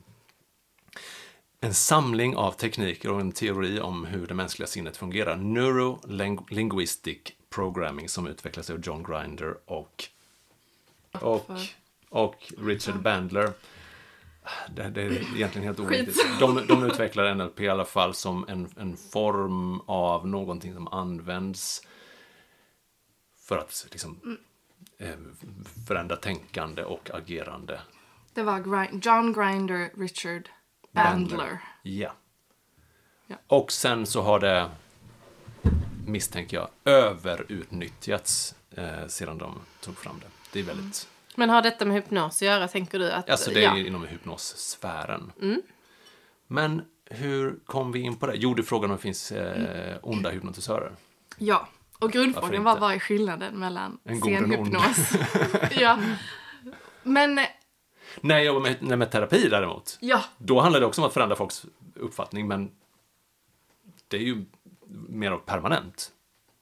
en 1.63 1.73
samling 1.73 2.35
av 2.35 2.51
tekniker 2.51 3.11
och 3.11 3.21
en 3.21 3.31
teori 3.31 3.79
om 3.79 4.05
hur 4.05 4.27
det 4.27 4.33
mänskliga 4.33 4.67
sinnet 4.67 4.97
fungerar. 4.97 5.35
Neuro-linguistic 5.35 7.17
programming 7.49 8.09
som 8.09 8.27
utvecklas 8.27 8.69
av 8.69 8.79
John 8.83 9.03
Grinder 9.03 9.57
och, 9.65 10.03
och, 11.11 11.49
och 12.09 12.53
Richard 12.57 13.01
Bandler. 13.01 13.51
Det, 14.75 14.89
det 14.89 15.01
är 15.01 15.11
egentligen 15.11 15.67
helt 15.67 15.79
oviktigt. 15.79 16.39
De, 16.39 16.67
de 16.67 16.83
utvecklar 16.83 17.35
NLP 17.35 17.59
i 17.59 17.69
alla 17.69 17.85
fall 17.85 18.13
som 18.13 18.45
en, 18.47 18.69
en 18.77 18.97
form 18.97 19.79
av 19.79 20.27
någonting 20.27 20.73
som 20.73 20.87
används 20.87 21.87
för 23.47 23.57
att 23.57 23.87
liksom, 23.91 24.37
eh, 24.97 25.09
förändra 25.87 26.15
tänkande 26.15 26.83
och 26.83 27.09
agerande. 27.13 27.79
Det 28.33 28.43
var 28.43 28.87
John 29.01 29.33
Grinder, 29.33 29.99
Richard 29.99 30.49
Bandler. 30.93 31.59
Ja. 31.81 32.13
Ja. 33.27 33.35
Och 33.47 33.71
sen 33.71 34.05
så 34.05 34.21
har 34.21 34.39
det, 34.39 34.69
misstänker 36.05 36.57
jag, 36.57 36.69
överutnyttjats 36.85 38.55
eh, 38.71 39.07
sedan 39.07 39.37
de 39.37 39.59
tog 39.81 39.97
fram 39.97 40.19
det. 40.19 40.27
Det 40.51 40.59
är 40.59 40.63
väldigt, 40.63 41.07
Men 41.35 41.49
har 41.49 41.61
detta 41.61 41.85
med 41.85 41.95
hypnos 41.95 42.35
att 42.35 42.41
göra, 42.41 42.67
tänker 42.67 42.99
du? 42.99 43.11
Att, 43.11 43.29
alltså 43.29 43.51
det 43.51 43.59
är 43.59 43.63
ja. 43.63 43.77
inom 43.77 44.07
hypnossfären. 44.07 45.31
Men 46.47 46.81
hur 47.05 47.59
kom 47.65 47.91
vi 47.91 47.99
in 47.99 48.15
på 48.15 48.27
det? 48.27 48.35
Jo, 48.35 48.53
du 48.53 48.63
frågade 48.63 48.93
om 48.93 48.97
det 48.97 49.01
finns 49.01 49.31
eh, 49.31 49.97
onda 50.01 50.29
hypnotisörer. 50.29 50.91
Ja, 51.37 51.67
och 51.99 52.11
grundfrågan 52.11 52.63
var 52.63 52.79
vad 52.79 52.93
är 52.93 52.99
skillnaden 52.99 53.59
mellan 53.59 53.99
En 54.03 54.19
god 54.19 54.33
scenhypnos? 54.33 55.13
ja. 55.79 55.99
Men, 57.03 57.39
När 58.21 58.35
jag 58.35 58.45
jobbar 58.45 58.61
med, 58.61 58.97
med 58.97 59.11
terapi 59.11 59.49
däremot, 59.49 59.97
ja, 60.01 60.23
då 60.37 60.59
handlar 60.59 60.79
det 60.79 60.85
också 60.85 61.01
om 61.01 61.07
att 61.07 61.13
förändra 61.13 61.35
folks 61.35 61.65
uppfattning, 61.95 62.47
men 62.47 62.71
det 64.07 64.17
är 64.17 64.21
ju 64.21 64.45
mer 65.09 65.37
permanent. 65.37 66.11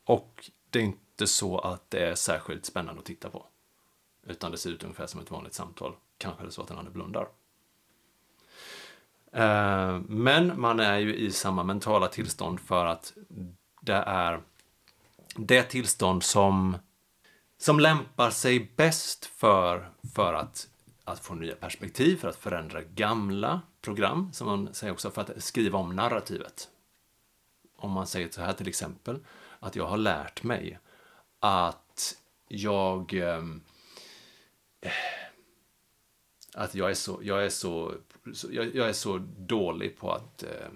Och 0.05 0.49
det 0.69 0.79
är 0.79 0.83
inte 0.83 1.27
så 1.27 1.59
att 1.59 1.89
det 1.89 1.99
är 2.05 2.15
särskilt 2.15 2.65
spännande 2.65 2.99
att 2.99 3.05
titta 3.05 3.29
på. 3.29 3.45
Utan 4.27 4.51
det 4.51 4.57
ser 4.57 4.69
ut 4.69 4.83
ungefär 4.83 5.07
som 5.07 5.21
ett 5.21 5.31
vanligt 5.31 5.53
samtal. 5.53 5.95
Kanske 6.17 6.43
är 6.43 6.45
det 6.45 6.51
så 6.51 6.61
att 6.61 6.67
den 6.67 6.77
andra 6.77 6.91
blundar. 6.91 7.27
Eh, 9.33 9.99
Men 10.07 10.61
man 10.61 10.79
är 10.79 10.97
ju 10.97 11.15
i 11.15 11.31
samma 11.31 11.63
mentala 11.63 12.07
tillstånd 12.07 12.59
för 12.59 12.85
att 12.85 13.13
det 13.81 14.03
är 14.07 14.41
det 15.35 15.63
tillstånd 15.63 16.23
som, 16.23 16.77
som 17.57 17.79
lämpar 17.79 18.29
sig 18.29 18.71
bäst 18.75 19.25
för, 19.25 19.89
för 20.15 20.33
att, 20.33 20.67
att 21.03 21.19
få 21.19 21.35
nya 21.35 21.55
perspektiv, 21.55 22.15
för 22.15 22.27
att 22.27 22.35
förändra 22.35 22.81
gamla 22.81 23.61
program, 23.81 24.33
som 24.33 24.47
man 24.47 24.73
säger 24.73 24.93
också, 24.93 25.11
för 25.11 25.21
att 25.21 25.43
skriva 25.43 25.79
om 25.79 25.95
narrativet. 25.95 26.69
Om 27.75 27.91
man 27.91 28.07
säger 28.07 28.29
så 28.29 28.41
här 28.41 28.53
till 28.53 28.67
exempel, 28.67 29.19
att 29.59 29.75
jag 29.75 29.87
har 29.87 29.97
lärt 29.97 30.43
mig 30.43 30.79
att 31.39 32.17
jag 32.47 33.13
ehm, 33.13 33.61
eh, 34.81 34.91
att 36.53 36.75
jag 36.75 36.89
är 36.89 36.93
så, 36.93 37.19
jag 37.23 37.45
är 37.45 37.49
så, 37.49 37.93
så 38.33 38.47
jag, 38.51 38.75
jag 38.75 38.89
är 38.89 38.93
så 38.93 39.17
dålig 39.37 39.97
på 39.97 40.11
att 40.11 40.43
eh, 40.43 40.69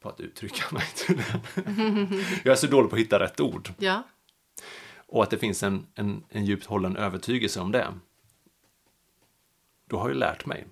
på 0.00 0.08
att 0.08 0.20
uttrycka 0.20 0.64
mig. 0.74 0.86
jag 2.44 2.52
är 2.52 2.56
så 2.56 2.66
dålig 2.66 2.90
på 2.90 2.96
att 2.96 3.02
hitta 3.02 3.20
rätt 3.20 3.40
ord. 3.40 3.72
ja. 3.78 4.02
Och 5.06 5.22
att 5.22 5.30
det 5.30 5.38
finns 5.38 5.62
en, 5.62 5.86
en, 5.94 6.24
en 6.28 6.44
djupt 6.44 6.66
hållen 6.66 6.96
övertygelse 6.96 7.60
om 7.60 7.72
det. 7.72 7.94
Då 9.88 9.98
har 9.98 10.08
jag 10.08 10.16
lärt 10.16 10.46
mig. 10.46 10.66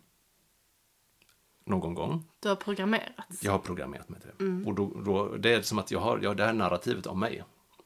Någon 1.64 1.94
gång. 1.94 2.24
Du 2.40 2.48
har 2.48 2.56
programmerats. 2.56 3.42
Jag 3.42 3.52
har 3.52 3.58
programmerat 3.58 4.08
mig 4.08 4.20
till 4.20 4.30
det. 4.38 4.44
Och 4.66 4.74
då, 4.74 5.02
då, 5.04 5.36
det 5.36 5.52
är 5.52 5.62
som 5.62 5.78
att 5.78 5.90
jag 5.90 6.00
har, 6.00 6.18
jag, 6.22 6.36
det 6.36 6.44
här 6.44 6.52
narrativet 6.52 7.06
om 7.06 7.20
mig. 7.20 7.44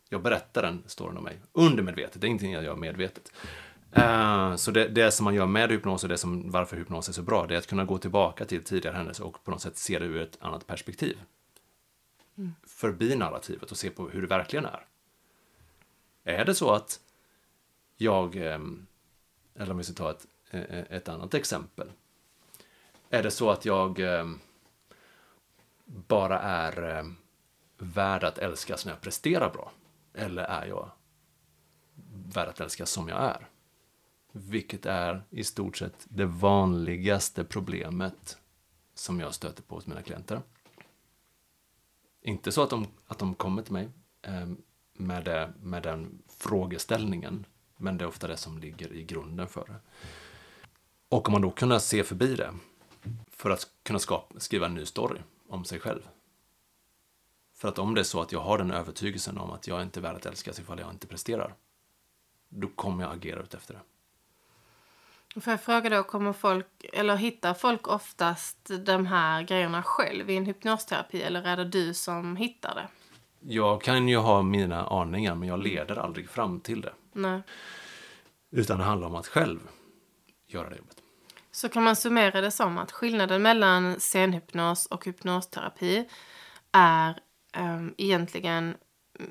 Jag 0.08 0.22
berättar 0.22 0.62
den 0.62 0.82
storyn 0.86 1.16
om 1.16 1.24
mig. 1.24 1.40
Undermedvetet, 1.52 2.20
det 2.20 2.26
är 2.26 2.28
ingenting 2.28 2.52
jag 2.52 2.64
gör 2.64 2.76
medvetet. 2.76 3.32
Eh, 3.92 4.56
så 4.56 4.70
det, 4.70 4.88
det 4.88 5.10
som 5.10 5.24
man 5.24 5.34
gör 5.34 5.46
med 5.46 5.70
hypnos 5.70 6.02
och 6.02 6.08
det 6.08 6.18
som, 6.18 6.50
varför 6.50 6.76
hypnos 6.76 7.08
är 7.08 7.12
så 7.12 7.22
bra, 7.22 7.46
det 7.46 7.54
är 7.54 7.58
att 7.58 7.66
kunna 7.66 7.84
gå 7.84 7.98
tillbaka 7.98 8.44
till 8.44 8.64
tidigare 8.64 8.96
händelser 8.96 9.24
och 9.26 9.44
på 9.44 9.50
något 9.50 9.60
sätt 9.60 9.76
se 9.76 9.98
det 9.98 10.04
ur 10.04 10.20
ett 10.20 10.38
annat 10.40 10.66
perspektiv. 10.66 11.18
Förbi 12.66 13.16
narrativet 13.16 13.70
och 13.70 13.76
se 13.76 13.90
på 13.90 14.08
hur 14.08 14.22
det 14.22 14.28
verkligen 14.28 14.64
är. 14.64 14.86
Är 16.28 16.44
det 16.44 16.54
så 16.54 16.70
att 16.70 17.00
jag, 17.96 18.36
ehm, 18.36 18.86
eller 19.54 19.70
om 19.70 19.78
vi 19.78 19.84
ska 19.84 19.94
ta 19.94 20.10
ett, 20.10 20.26
e-, 20.50 20.66
e-, 20.70 20.86
ett 20.96 21.08
annat 21.08 21.34
exempel. 21.34 21.92
Är 23.10 23.22
det 23.22 23.30
så 23.30 23.50
att 23.50 23.64
jag 23.64 24.00
ehm, 24.00 24.38
bara 25.84 26.40
är 26.40 26.82
ehm, 26.82 27.16
värd 27.78 28.24
att 28.24 28.38
älskas 28.38 28.84
när 28.84 28.92
jag 28.92 29.00
presterar 29.00 29.50
bra? 29.50 29.72
Eller 30.14 30.42
är 30.42 30.66
jag 30.66 30.90
värd 32.34 32.48
att 32.48 32.60
älskas 32.60 32.90
som 32.90 33.08
jag 33.08 33.22
är? 33.22 33.48
Vilket 34.32 34.86
är 34.86 35.22
i 35.30 35.44
stort 35.44 35.76
sett 35.76 36.06
det 36.08 36.26
vanligaste 36.26 37.44
problemet 37.44 38.38
som 38.94 39.20
jag 39.20 39.34
stöter 39.34 39.62
på 39.62 39.74
hos 39.74 39.86
mina 39.86 40.02
klienter. 40.02 40.42
Inte 42.22 42.52
så 42.52 42.62
att 42.62 42.70
de, 42.70 42.86
att 43.06 43.18
de 43.18 43.34
kommer 43.34 43.62
till 43.62 43.72
mig 43.72 43.88
med, 44.98 45.24
det, 45.24 45.52
med 45.62 45.82
den 45.82 46.22
frågeställningen, 46.38 47.46
men 47.76 47.98
det 47.98 48.04
är 48.04 48.08
ofta 48.08 48.26
det 48.26 48.36
som 48.36 48.58
ligger 48.58 48.92
i 48.92 49.04
grunden 49.04 49.48
för 49.48 49.64
det. 49.66 49.80
Och 51.08 51.28
om 51.28 51.32
man 51.32 51.42
då 51.42 51.50
kunde 51.50 51.80
se 51.80 52.04
förbi 52.04 52.34
det 52.34 52.54
för 53.30 53.50
att 53.50 53.66
kunna 53.82 53.98
skapa, 53.98 54.40
skriva 54.40 54.66
en 54.66 54.74
ny 54.74 54.86
story 54.86 55.20
om 55.48 55.64
sig 55.64 55.80
själv. 55.80 56.08
För 57.54 57.68
att 57.68 57.78
om 57.78 57.94
det 57.94 58.00
är 58.00 58.04
så 58.04 58.20
att 58.20 58.32
jag 58.32 58.40
har 58.40 58.58
den 58.58 58.70
övertygelsen 58.70 59.38
om 59.38 59.50
att 59.50 59.66
jag 59.66 59.82
inte 59.82 60.00
är 60.00 60.02
värd 60.02 60.16
att 60.16 60.26
älskas 60.26 60.58
ifall 60.58 60.78
jag 60.78 60.90
inte 60.90 61.06
presterar, 61.06 61.54
då 62.48 62.68
kommer 62.68 63.04
jag 63.04 63.12
agera 63.12 63.40
utefter 63.40 63.74
det. 63.74 63.80
Får 65.40 65.50
jag 65.50 65.62
fråga 65.62 65.90
då, 65.90 66.02
kommer 66.02 66.32
folk, 66.32 66.66
eller 66.92 67.16
hittar 67.16 67.54
folk 67.54 67.88
oftast 67.88 68.70
de 68.86 69.06
här 69.06 69.42
grejerna 69.42 69.82
själv 69.82 70.30
i 70.30 70.36
en 70.36 70.46
hypnosterapi 70.46 71.22
eller 71.22 71.42
är 71.42 71.56
det 71.56 71.64
du 71.64 71.94
som 71.94 72.36
hittar 72.36 72.74
det? 72.74 72.88
Jag 73.40 73.82
kan 73.82 74.08
ju 74.08 74.16
ha 74.16 74.42
mina 74.42 74.86
aningar, 74.86 75.34
men 75.34 75.48
jag 75.48 75.58
leder 75.58 75.96
aldrig 75.96 76.30
fram 76.30 76.60
till 76.60 76.80
det. 76.80 76.92
Nej. 77.12 77.42
Utan 78.50 78.78
det 78.78 78.84
handlar 78.84 79.08
om 79.08 79.14
att 79.14 79.26
själv 79.26 79.58
göra 80.46 80.70
det 80.70 80.76
jobbet. 80.76 80.96
Så 81.50 81.68
kan 81.68 81.82
man 81.82 81.96
summera 81.96 82.40
det 82.40 82.50
som 82.50 82.78
att 82.78 82.92
skillnaden 82.92 83.42
mellan 83.42 84.00
scenhypnos 84.00 84.86
och 84.86 85.04
hypnosterapi 85.04 86.08
är 86.72 87.20
um, 87.56 87.94
egentligen 87.96 88.76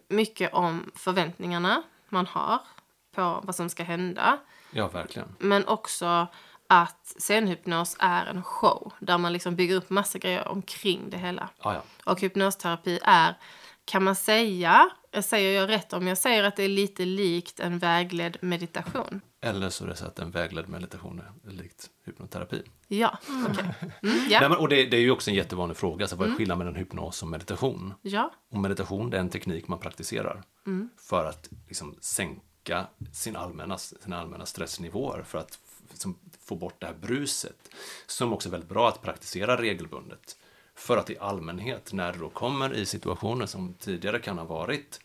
mycket 0.07 0.53
om 0.53 0.91
förväntningarna 0.95 1.83
man 2.09 2.25
har 2.25 2.59
på 3.15 3.39
vad 3.43 3.55
som 3.55 3.69
ska 3.69 3.83
hända. 3.83 4.37
Ja, 4.71 4.87
verkligen. 4.87 5.35
Men 5.39 5.67
också 5.67 6.27
att 6.67 7.15
scenhypnos 7.19 7.95
är 7.99 8.25
en 8.25 8.43
show 8.43 8.93
där 8.99 9.17
man 9.17 9.33
liksom 9.33 9.55
bygger 9.55 9.75
upp 9.75 9.89
massa 9.89 10.17
grejer 10.17 10.47
omkring 10.47 11.09
det 11.09 11.17
hela. 11.17 11.49
Ja, 11.63 11.73
ja. 11.73 11.81
Och 12.11 12.21
hypnosterapi 12.21 12.99
är, 13.03 13.35
kan 13.87 14.03
man 14.03 14.15
säga, 14.15 14.89
jag 15.11 15.23
säger 15.23 15.59
jag 15.61 15.69
rätt 15.69 15.93
om 15.93 16.07
jag 16.07 16.17
säger 16.17 16.43
att 16.43 16.55
det 16.55 16.63
är 16.63 16.69
lite 16.69 17.05
likt 17.05 17.59
en 17.59 17.79
vägledd 17.79 18.37
meditation? 18.41 19.21
Eller 19.41 19.69
så 19.69 19.83
är 19.83 19.87
det 19.87 19.95
så 19.95 20.05
att 20.05 20.19
en 20.19 20.31
vägledd 20.31 20.69
meditation 20.69 21.21
är 21.47 21.51
likt 21.51 21.89
hypnoterapi. 22.05 22.61
Ja, 22.87 23.17
okej. 23.51 23.63
Mm, 23.63 23.91
Nej, 24.01 24.27
ja. 24.29 24.49
men, 24.49 24.57
och 24.57 24.69
det, 24.69 24.85
det 24.85 24.97
är 24.97 25.01
ju 25.01 25.11
också 25.11 25.29
en 25.31 25.35
jättevanlig 25.35 25.77
fråga. 25.77 26.07
Så 26.07 26.15
vad 26.15 26.29
är 26.29 26.35
skillnaden 26.35 26.57
mellan 26.59 26.75
hypnos 26.75 27.21
och 27.21 27.27
meditation? 27.27 27.93
ja. 28.01 28.31
Och 28.51 28.57
meditation 28.57 29.09
det 29.09 29.17
är 29.17 29.21
en 29.21 29.29
teknik 29.29 29.67
man 29.67 29.79
praktiserar 29.79 30.43
för 30.97 31.25
att 31.25 31.49
liksom, 31.67 31.95
sänka 32.01 32.87
sin 33.13 33.35
allmänna, 33.35 33.77
sina 33.77 34.19
allmänna 34.21 34.45
stressnivåer 34.45 35.23
för 35.23 35.37
att 35.37 35.51
f- 35.65 35.81
som, 35.93 36.19
få 36.45 36.55
bort 36.55 36.75
det 36.79 36.85
här 36.87 36.95
bruset. 37.01 37.69
Som 38.07 38.33
också 38.33 38.49
är 38.49 38.51
väldigt 38.51 38.69
bra 38.69 38.87
att 38.89 39.01
praktisera 39.01 39.61
regelbundet. 39.61 40.37
För 40.77 40.97
att 40.97 41.09
i 41.09 41.17
allmänhet, 41.17 41.93
när 41.93 42.13
du 42.13 42.19
då 42.19 42.29
kommer 42.29 42.73
i 42.73 42.85
situationer 42.85 43.45
som 43.45 43.73
tidigare 43.73 44.19
kan 44.19 44.37
ha 44.37 44.45
varit 44.45 44.99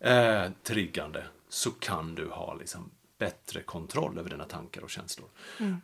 eh, 0.00 0.50
triggande, 0.62 1.24
så 1.48 1.70
kan 1.70 2.14
du 2.14 2.28
ha 2.28 2.54
liksom, 2.54 2.90
bättre 3.18 3.62
kontroll 3.62 4.18
över 4.18 4.30
dina 4.30 4.44
tankar 4.44 4.82
och 4.82 4.90
känslor. 4.90 5.28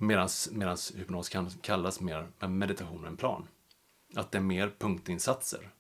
Medan 0.01 0.77
hypnos 0.97 1.29
kan 1.29 1.51
kallas 1.51 2.01
mer 2.01 2.29
meditation 2.49 3.05
än 3.05 3.17
plan. 3.17 3.49
Att 4.15 4.31
det 4.31 4.39
är 4.39 4.43
mer 4.43 4.73
punktinsatser 4.79 5.71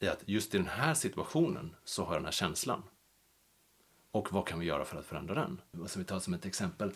i 0.00 0.08
att 0.08 0.22
just 0.26 0.54
i 0.54 0.58
den 0.58 0.66
här 0.66 0.94
situationen 0.94 1.74
så 1.84 2.04
har 2.04 2.12
jag 2.12 2.20
den 2.20 2.24
här 2.24 2.32
känslan. 2.32 2.82
Och 4.10 4.32
vad 4.32 4.46
kan 4.46 4.58
vi 4.58 4.66
göra 4.66 4.84
för 4.84 4.96
att 4.96 5.06
förändra 5.06 5.34
den? 5.34 5.60
Alltså 5.80 5.98
vi 5.98 6.04
tar 6.04 6.18
som 6.18 6.34
ett 6.34 6.46
exempel. 6.46 6.92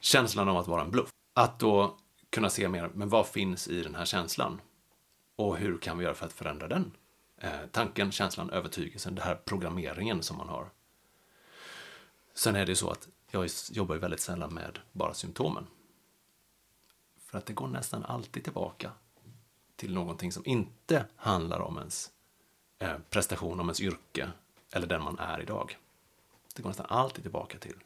Känslan 0.00 0.48
av 0.48 0.56
att 0.56 0.68
vara 0.68 0.82
en 0.82 0.90
bluff. 0.90 1.10
Att 1.34 1.58
då 1.58 1.98
kunna 2.30 2.50
se 2.50 2.68
mer, 2.68 2.90
men 2.94 3.08
vad 3.08 3.26
finns 3.26 3.68
i 3.68 3.82
den 3.82 3.94
här 3.94 4.04
känslan? 4.04 4.60
Och 5.36 5.56
hur 5.56 5.78
kan 5.78 5.98
vi 5.98 6.04
göra 6.04 6.14
för 6.14 6.26
att 6.26 6.32
förändra 6.32 6.68
den? 6.68 6.92
Eh, 7.36 7.66
tanken, 7.72 8.12
känslan, 8.12 8.50
övertygelsen, 8.50 9.14
den 9.14 9.24
här 9.24 9.34
programmeringen 9.34 10.22
som 10.22 10.36
man 10.36 10.48
har. 10.48 10.70
Sen 12.34 12.56
är 12.56 12.66
det 12.66 12.76
så 12.76 12.90
att 12.90 13.08
jag 13.30 13.48
jobbar 13.70 13.94
ju 13.94 14.00
väldigt 14.00 14.20
sällan 14.20 14.54
med 14.54 14.78
bara 14.92 15.14
symptomen. 15.14 15.66
För 17.18 17.38
att 17.38 17.46
det 17.46 17.52
går 17.52 17.68
nästan 17.68 18.04
alltid 18.04 18.44
tillbaka 18.44 18.92
till 19.76 19.94
någonting 19.94 20.32
som 20.32 20.46
inte 20.46 21.06
handlar 21.16 21.60
om 21.60 21.78
ens 21.78 22.10
eh, 22.78 22.98
prestation, 23.10 23.60
om 23.60 23.66
ens 23.66 23.80
yrke 23.80 24.32
eller 24.72 24.86
den 24.86 25.02
man 25.02 25.18
är 25.18 25.40
idag. 25.40 25.78
Det 26.54 26.62
går 26.62 26.70
nästan 26.70 26.86
alltid 26.88 27.24
tillbaka 27.24 27.58
till 27.58 27.76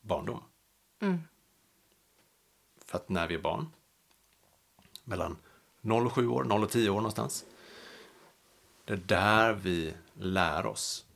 barndom. 0.00 0.42
Mm. 1.00 1.20
För 2.90 2.98
att 2.98 3.08
när 3.08 3.26
vi 3.26 3.34
är 3.34 3.38
barn, 3.38 3.66
mellan 5.04 5.36
0 5.80 6.06
och 6.06 6.12
7 6.12 6.28
år, 6.28 6.44
0 6.44 6.62
och 6.62 6.70
10 6.70 6.90
år 6.90 6.94
någonstans, 6.94 7.44
det 8.84 8.92
är 8.92 8.96
där 8.96 9.52
vi 9.52 9.94
lär 10.14 10.66
oss 10.66 11.06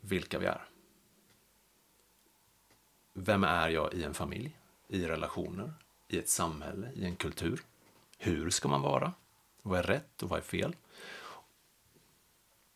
vilka 0.00 0.38
vi 0.38 0.46
är. 0.46 0.68
Vem 3.12 3.44
är 3.44 3.68
jag 3.68 3.94
i 3.94 4.04
en 4.04 4.14
familj, 4.14 4.58
i 4.88 5.06
relationer, 5.06 5.72
i 6.08 6.18
ett 6.18 6.28
samhälle, 6.28 6.92
i 6.94 7.04
en 7.04 7.16
kultur? 7.16 7.62
Hur 8.18 8.50
ska 8.50 8.68
man 8.68 8.82
vara? 8.82 9.12
Vad 9.62 9.78
är 9.78 9.82
rätt 9.82 10.22
och 10.22 10.28
vad 10.28 10.38
är 10.38 10.42
fel? 10.42 10.76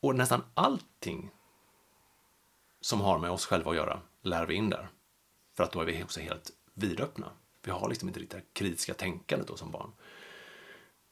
Och 0.00 0.16
nästan 0.16 0.44
allting 0.54 1.30
som 2.80 3.00
har 3.00 3.18
med 3.18 3.30
oss 3.30 3.46
själva 3.46 3.70
att 3.70 3.76
göra 3.76 4.00
lär 4.22 4.46
vi 4.46 4.54
in 4.54 4.70
där. 4.70 4.88
För 5.54 5.64
att 5.64 5.72
då 5.72 5.80
är 5.80 5.86
vi 5.86 6.04
också 6.04 6.20
helt 6.20 6.50
vidöppna. 6.74 7.32
Vi 7.62 7.70
har 7.70 7.88
liksom 7.88 8.08
inte 8.08 8.20
det 8.20 8.42
kritiska 8.52 8.94
tänkandet 8.94 9.48
då 9.48 9.56
som 9.56 9.70
barn. 9.70 9.92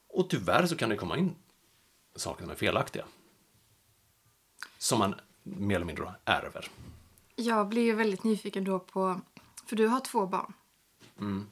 Och 0.09 0.31
tyvärr 0.31 0.67
så 0.67 0.77
kan 0.77 0.89
det 0.89 0.97
komma 0.97 1.17
in 1.19 1.35
saker 2.17 2.43
som 2.43 2.51
är 2.51 2.55
felaktiga. 2.55 3.05
Som 4.79 4.99
man 4.99 5.15
mer 5.43 5.77
eller 5.77 5.87
mindre 5.87 6.15
ärver. 6.25 6.71
Jag 7.37 7.69
blir 7.69 7.83
ju 7.83 7.95
väldigt 7.95 8.25
nyfiken 8.25 8.65
då 8.65 8.79
på, 8.79 9.21
för 9.67 9.77
du 9.77 9.87
har 9.87 10.01
två 10.01 10.27
barn. 10.27 10.53
Mm. 11.19 11.47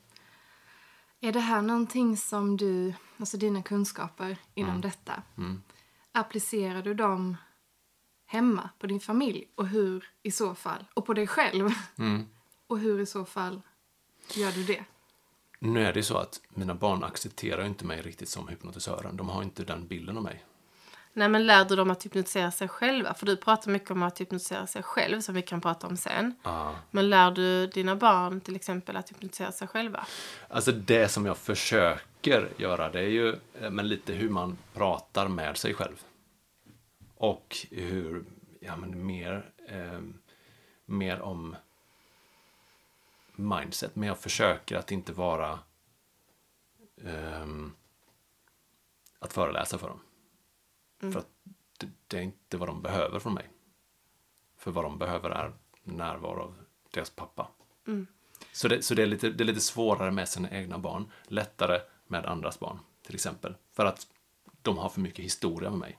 Är 1.21 1.33
det 1.33 1.41
här 1.41 1.63
någonting 1.63 2.17
som 2.17 2.57
du, 2.57 2.95
alltså 3.19 3.37
dina 3.37 3.63
kunskaper 3.63 4.37
inom 4.55 4.81
detta, 4.81 5.23
Mm. 5.37 5.63
applicerar 6.13 6.83
du 6.83 6.95
dem 6.95 7.37
hemma 8.27 8.71
på 8.79 8.87
din 8.87 9.01
familj 9.01 9.49
och 9.55 9.69
hur 9.69 10.09
i 10.23 10.31
så 10.31 10.55
fall, 10.55 10.85
och 10.95 11.07
på 11.07 11.15
dig 11.15 11.27
själv 11.27 11.71
Mm. 11.99 12.27
och 12.67 12.79
hur 12.79 13.01
i 13.01 13.07
så 13.07 13.25
fall 13.25 13.61
gör 14.37 14.53
du 14.53 14.65
det? 14.65 14.85
Nu 15.59 15.87
är 15.87 15.93
det 15.93 16.03
så 16.03 16.17
att 16.17 16.41
mina 16.49 16.75
barn 16.75 17.05
accepterar 17.05 17.65
inte 17.65 17.85
mig 17.85 18.03
riktigt 18.03 18.29
som 18.29 18.49
hypnotisören. 18.49 19.17
De 19.17 19.29
har 19.29 19.43
inte 19.43 19.65
den 19.65 19.87
bilden 19.87 20.17
av 20.17 20.23
mig. 20.23 20.45
Nej, 21.17 21.29
men 21.29 21.47
lär 21.47 21.65
du 21.65 21.77
dem 21.77 21.91
att 21.91 22.05
hypnotisera 22.05 22.51
sig 22.51 22.69
själva? 22.69 23.15
För 23.15 23.27
du 23.27 23.37
pratar 23.37 23.71
mycket 23.71 23.91
om 23.91 24.03
att 24.03 24.21
hypnotisera 24.21 24.67
sig 24.67 24.83
själv, 24.83 25.21
som 25.21 25.35
vi 25.35 25.43
kan 25.43 25.61
prata 25.61 25.87
om 25.87 25.97
sen. 25.97 26.35
Ah. 26.43 26.73
Men 26.91 27.11
lär 27.11 27.31
du 27.31 27.67
dina 27.67 27.97
barn 27.97 28.41
till 28.41 28.57
exempel 28.57 28.97
att 28.97 29.11
hypnotisera 29.11 29.53
sig 29.53 29.69
själva? 29.69 30.07
Alltså 30.49 30.73
det 30.73 31.09
som 31.09 31.27
jag 31.27 31.39
försöker 31.39 32.49
göra, 32.57 32.91
det 32.91 33.01
är 33.01 33.09
ju 33.09 33.29
eh, 33.61 33.71
men 33.71 33.89
lite 33.89 34.13
hur 34.13 34.29
man 34.31 34.59
pratar 34.73 35.29
med 35.29 35.57
sig 35.57 35.75
själv. 35.75 36.03
Och 37.17 37.57
hur, 37.71 38.25
ja 38.61 38.77
men 38.77 39.07
mer, 39.07 39.51
eh, 39.69 40.01
mer 40.87 41.21
om 41.21 41.57
mindset. 43.37 43.97
Men 43.97 44.09
jag 44.09 44.19
försöker 44.19 44.77
att 44.77 44.93
inte 44.93 45.13
vara 45.13 45.59
ehm, 47.05 47.73
att 49.19 49.33
föreläsa 49.33 49.79
för 49.79 49.89
dem. 49.89 50.01
För 51.13 51.19
att 51.19 51.29
det, 51.79 51.89
det 52.07 52.19
är 52.19 52.23
inte 52.23 52.57
vad 52.57 52.69
de 52.69 52.83
behöver 52.83 53.19
från 53.19 53.35
mig. 53.35 53.51
För 54.57 54.71
vad 54.71 54.85
de 54.85 54.99
behöver 54.99 55.31
är 55.31 55.53
närvaro 55.83 56.41
av 56.43 56.55
deras 56.91 57.11
pappa. 57.11 57.49
Så, 58.53 58.69
det, 58.69 58.83
så 58.83 58.95
det, 58.95 59.03
är 59.03 59.07
lite, 59.07 59.31
det 59.31 59.45
är 59.45 59.47
lite 59.47 59.61
svårare 59.61 60.11
med 60.11 60.29
sina 60.29 60.51
egna 60.51 60.79
barn. 60.79 61.11
Lättare 61.25 61.81
med 62.07 62.27
andras 62.27 62.61
barn, 62.61 62.79
till 63.03 63.15
exempel. 63.15 63.55
För 63.73 63.85
att 63.85 64.07
de 64.63 64.79
har 64.79 64.89
för 64.89 65.01
mycket 65.01 65.25
historia 65.25 65.71
med 65.71 65.79
mig. 65.79 65.99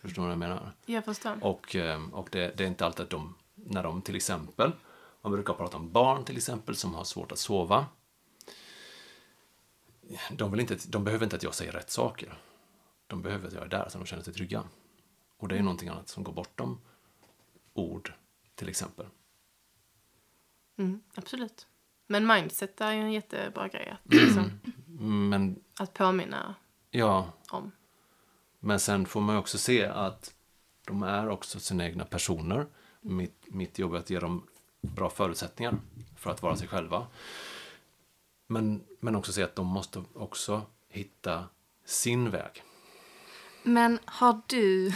Förstår 0.00 0.22
du 0.22 0.26
vad 0.26 0.32
jag 0.32 0.38
menar? 0.38 0.72
Jag 0.86 1.04
förstår. 1.04 1.44
Och, 1.44 1.76
eh, 1.76 2.08
och 2.12 2.28
det, 2.32 2.56
det 2.56 2.64
är 2.64 2.68
inte 2.68 2.86
alltid 2.86 3.04
att 3.04 3.10
de, 3.10 3.34
när 3.54 3.82
de 3.82 4.02
till 4.02 4.16
exempel, 4.16 4.72
man 5.26 5.32
brukar 5.32 5.54
prata 5.54 5.76
om 5.76 5.92
barn 5.92 6.24
till 6.24 6.36
exempel 6.36 6.76
som 6.76 6.94
har 6.94 7.04
svårt 7.04 7.32
att 7.32 7.38
sova. 7.38 7.86
De, 10.30 10.50
vill 10.50 10.60
inte, 10.60 10.78
de 10.88 11.04
behöver 11.04 11.24
inte 11.24 11.36
att 11.36 11.42
jag 11.42 11.54
säger 11.54 11.72
rätt 11.72 11.90
saker. 11.90 12.38
De 13.06 13.22
behöver 13.22 13.46
att 13.48 13.52
jag 13.52 13.62
är 13.64 13.68
där 13.68 13.88
så 13.88 13.98
de 13.98 14.06
känner 14.06 14.22
sig 14.22 14.34
trygga. 14.34 14.64
Och 15.36 15.48
det 15.48 15.54
är 15.54 15.56
ju 15.56 15.62
någonting 15.62 15.88
annat 15.88 16.08
som 16.08 16.24
går 16.24 16.32
bortom 16.32 16.80
ord, 17.74 18.12
till 18.54 18.68
exempel. 18.68 19.06
Mm, 20.78 21.02
absolut. 21.14 21.66
Men 22.06 22.26
mindset 22.26 22.80
är 22.80 22.92
ju 22.92 23.00
en 23.00 23.12
jättebra 23.12 23.68
grej 23.68 23.88
att, 23.88 24.14
liksom, 24.14 24.50
Men 25.28 25.62
att 25.78 25.94
påminna 25.94 26.54
ja, 26.90 27.32
om. 27.50 27.72
Men 28.58 28.80
sen 28.80 29.06
får 29.06 29.20
man 29.20 29.34
ju 29.34 29.38
också 29.38 29.58
se 29.58 29.86
att 29.86 30.34
de 30.84 31.02
är 31.02 31.28
också 31.28 31.60
sina 31.60 31.84
egna 31.84 32.04
personer. 32.04 32.66
Mitt, 33.00 33.46
mitt 33.46 33.78
jobb 33.78 33.94
är 33.94 33.98
att 33.98 34.10
ge 34.10 34.20
dem 34.20 34.46
bra 34.94 35.10
förutsättningar 35.10 35.78
för 36.16 36.30
att 36.30 36.42
vara 36.42 36.56
sig 36.56 36.68
själva. 36.68 37.06
Men, 38.46 38.84
men 39.00 39.16
också 39.16 39.32
se 39.32 39.42
att 39.42 39.56
de 39.56 39.66
måste 39.66 40.04
också 40.14 40.62
hitta 40.88 41.44
sin 41.84 42.30
väg. 42.30 42.62
Men 43.62 43.98
har 44.04 44.40
du 44.46 44.92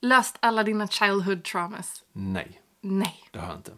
löst 0.00 0.36
alla 0.40 0.62
dina 0.62 0.88
childhood 0.88 1.44
traumas? 1.44 2.04
Nej, 2.12 2.62
Nej. 2.80 3.24
det 3.30 3.38
har 3.38 3.48
jag 3.48 3.56
inte. 3.56 3.72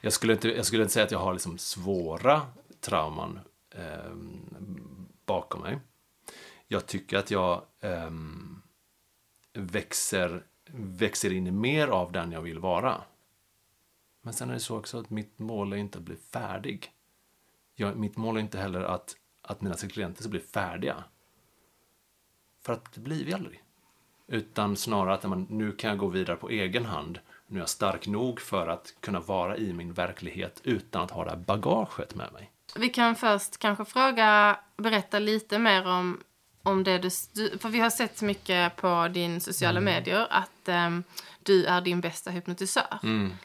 Jag 0.00 0.12
skulle 0.12 0.32
inte, 0.32 0.48
jag 0.48 0.66
skulle 0.66 0.82
inte 0.82 0.94
säga 0.94 1.04
att 1.04 1.12
jag 1.12 1.18
har 1.18 1.32
liksom 1.32 1.58
svåra 1.58 2.42
trauman 2.80 3.40
eh, 3.70 4.14
bakom 5.26 5.60
mig. 5.60 5.78
Jag 6.68 6.86
tycker 6.86 7.18
att 7.18 7.30
jag 7.30 7.62
ehm, 7.80 8.62
växer, 9.52 10.42
växer 10.74 11.32
in 11.32 11.46
i 11.46 11.50
mer 11.50 11.88
av 11.88 12.12
den 12.12 12.32
jag 12.32 12.40
vill 12.40 12.58
vara. 12.58 13.00
Men 14.22 14.34
sen 14.34 14.50
är 14.50 14.54
det 14.54 14.60
så 14.60 14.78
också 14.78 14.98
att 15.00 15.10
mitt 15.10 15.38
mål 15.38 15.72
är 15.72 15.76
inte 15.76 15.98
att 15.98 16.04
bli 16.04 16.16
färdig. 16.16 16.92
Jag, 17.74 17.96
mitt 17.96 18.16
mål 18.16 18.36
är 18.36 18.40
inte 18.40 18.58
heller 18.58 18.80
att, 18.80 19.16
att 19.42 19.60
mina 19.60 19.74
klienter 19.74 20.22
ska 20.22 20.30
bli 20.30 20.40
färdiga. 20.40 21.04
För 22.62 22.72
att 22.72 22.92
det 22.92 23.00
blir 23.00 23.24
vi 23.24 23.32
aldrig. 23.32 23.62
Utan 24.26 24.76
snarare 24.76 25.14
att 25.14 25.22
man, 25.22 25.46
nu 25.50 25.72
kan 25.72 25.90
jag 25.90 25.98
gå 25.98 26.08
vidare 26.08 26.36
på 26.36 26.50
egen 26.50 26.84
hand. 26.84 27.18
Nu 27.46 27.58
är 27.58 27.62
jag 27.62 27.68
stark 27.68 28.06
nog 28.06 28.40
för 28.40 28.66
att 28.68 28.94
kunna 29.00 29.20
vara 29.20 29.56
i 29.56 29.72
min 29.72 29.92
verklighet 29.92 30.60
utan 30.64 31.02
att 31.02 31.10
ha 31.10 31.24
det 31.24 31.30
här 31.30 31.36
bagaget 31.36 32.14
med 32.14 32.32
mig. 32.32 32.50
Vi 32.76 32.88
kan 32.88 33.16
först 33.16 33.58
kanske 33.58 33.84
fråga, 33.84 34.60
berätta 34.76 35.18
lite 35.18 35.58
mer 35.58 35.86
om, 35.86 36.20
om 36.62 36.84
det 36.84 36.98
du. 36.98 37.10
För 37.58 37.68
vi 37.68 37.80
har 37.80 37.90
sett 37.90 38.22
mycket 38.22 38.76
på 38.76 39.08
din 39.08 39.40
sociala 39.40 39.80
medier 39.80 40.26
att 40.30 40.68
ehm, 40.68 41.04
du 41.42 41.64
är 41.64 41.80
din 41.80 42.00
bästa 42.00 42.30
hypnotisör. 42.30 42.98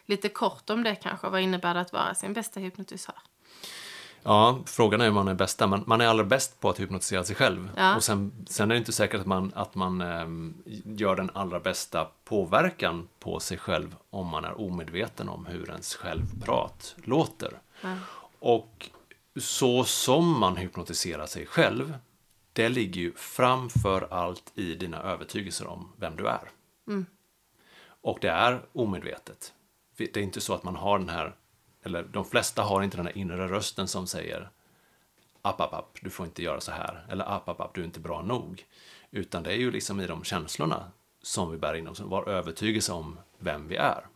Lite 0.06 0.30
kort 0.30 0.70
om 0.70 0.84
det 0.84 0.96
kanske. 0.96 1.30
Vad 1.30 1.42
innebär 1.42 1.74
det 1.74 1.80
att 1.80 1.94
vara 1.94 2.16
sin 2.16 2.34
bästa 2.34 2.60
hypnotisör? 2.60 3.16
Ja, 4.24 4.60
frågan 4.66 5.02
är 5.02 5.10
om 5.10 5.16
man 5.16 5.28
är 5.28 5.34
bästa. 5.34 5.68
Man, 5.68 5.84
man 5.88 6.02
är 6.02 6.08
allra 6.08 6.24
bäst 6.24 6.60
på 6.60 6.70
att 6.70 6.80
hypnotisera 6.80 7.24
sig 7.24 7.36
själv. 7.36 7.72
Ja. 7.78 7.96
Och 7.96 8.04
sen, 8.04 8.46
sen 8.50 8.72
är 8.72 8.76
det 8.76 8.80
inte 8.80 8.92
säkert 8.92 9.20
att 9.20 9.26
man, 9.26 9.52
att 9.56 9.76
man 9.76 10.02
ehm, 10.02 10.54
gör 10.86 11.16
den 11.16 11.30
allra 11.34 11.60
bästa 11.60 12.08
påverkan 12.24 13.08
på 13.20 13.40
sig 13.40 13.58
själv 13.58 13.96
om 14.10 14.28
man 14.28 14.46
är 14.46 14.62
omedveten 14.62 15.30
om 15.30 15.46
hur 15.46 15.70
ens 15.70 15.96
självprat 15.96 16.96
låter. 17.04 17.60
Och 18.40 18.90
så 19.40 19.84
som 19.84 20.40
man 20.40 20.56
hypnotiserar 20.58 21.26
sig 21.26 21.46
själv, 21.46 21.94
det 22.58 22.70
ligger 22.70 23.02
ju 23.02 23.14
framför 23.14 24.08
allt 24.12 24.52
i 24.56 24.76
dina 24.76 25.02
övertygelser 25.02 25.68
om 25.68 25.92
vem 25.98 26.16
du 26.16 26.28
är. 26.28 26.50
Och 28.02 28.18
det 28.22 28.30
är 28.30 28.62
omedvetet. 28.74 29.54
Det 29.98 30.18
är 30.18 30.24
inte 30.24 30.42
så 30.42 30.54
att 30.54 30.64
man 30.64 30.76
har 30.76 31.00
den 31.00 31.10
här, 31.10 31.36
eller 31.84 32.04
de 32.04 32.26
flesta 32.26 32.62
har 32.62 32.84
inte 32.84 32.98
den 32.98 33.06
här 33.06 33.18
inre 33.18 33.48
rösten 33.48 33.88
som 33.88 34.08
säger 34.08 34.50
app, 35.42 35.62
app, 35.62 35.74
app, 35.74 35.98
du 36.02 36.10
får 36.10 36.26
inte 36.26 36.44
göra 36.44 36.62
så 36.62 36.72
här. 36.72 37.06
Eller 37.10 37.36
app, 37.36 37.50
app, 37.50 37.62
app, 37.62 37.74
du 37.74 37.82
är 37.82 37.86
inte 37.86 38.00
bra 38.00 38.22
nog. 38.22 38.66
Utan 39.12 39.44
det 39.44 39.52
är 39.52 39.58
ju 39.58 39.72
liksom 39.72 40.00
i 40.00 40.08
de 40.08 40.24
känslorna 40.24 40.92
som 41.22 41.52
vi 41.52 41.58
bär 41.58 41.74
in 41.74 41.88
oss, 41.88 42.00
vår 42.00 42.30
övertygelse 42.30 42.92
om 42.92 43.20
vem 43.40 43.68
vi 43.68 43.76
är. 43.76 44.08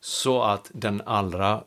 Så 0.00 0.42
att 0.42 0.70
den 0.74 1.02
allra, 1.06 1.64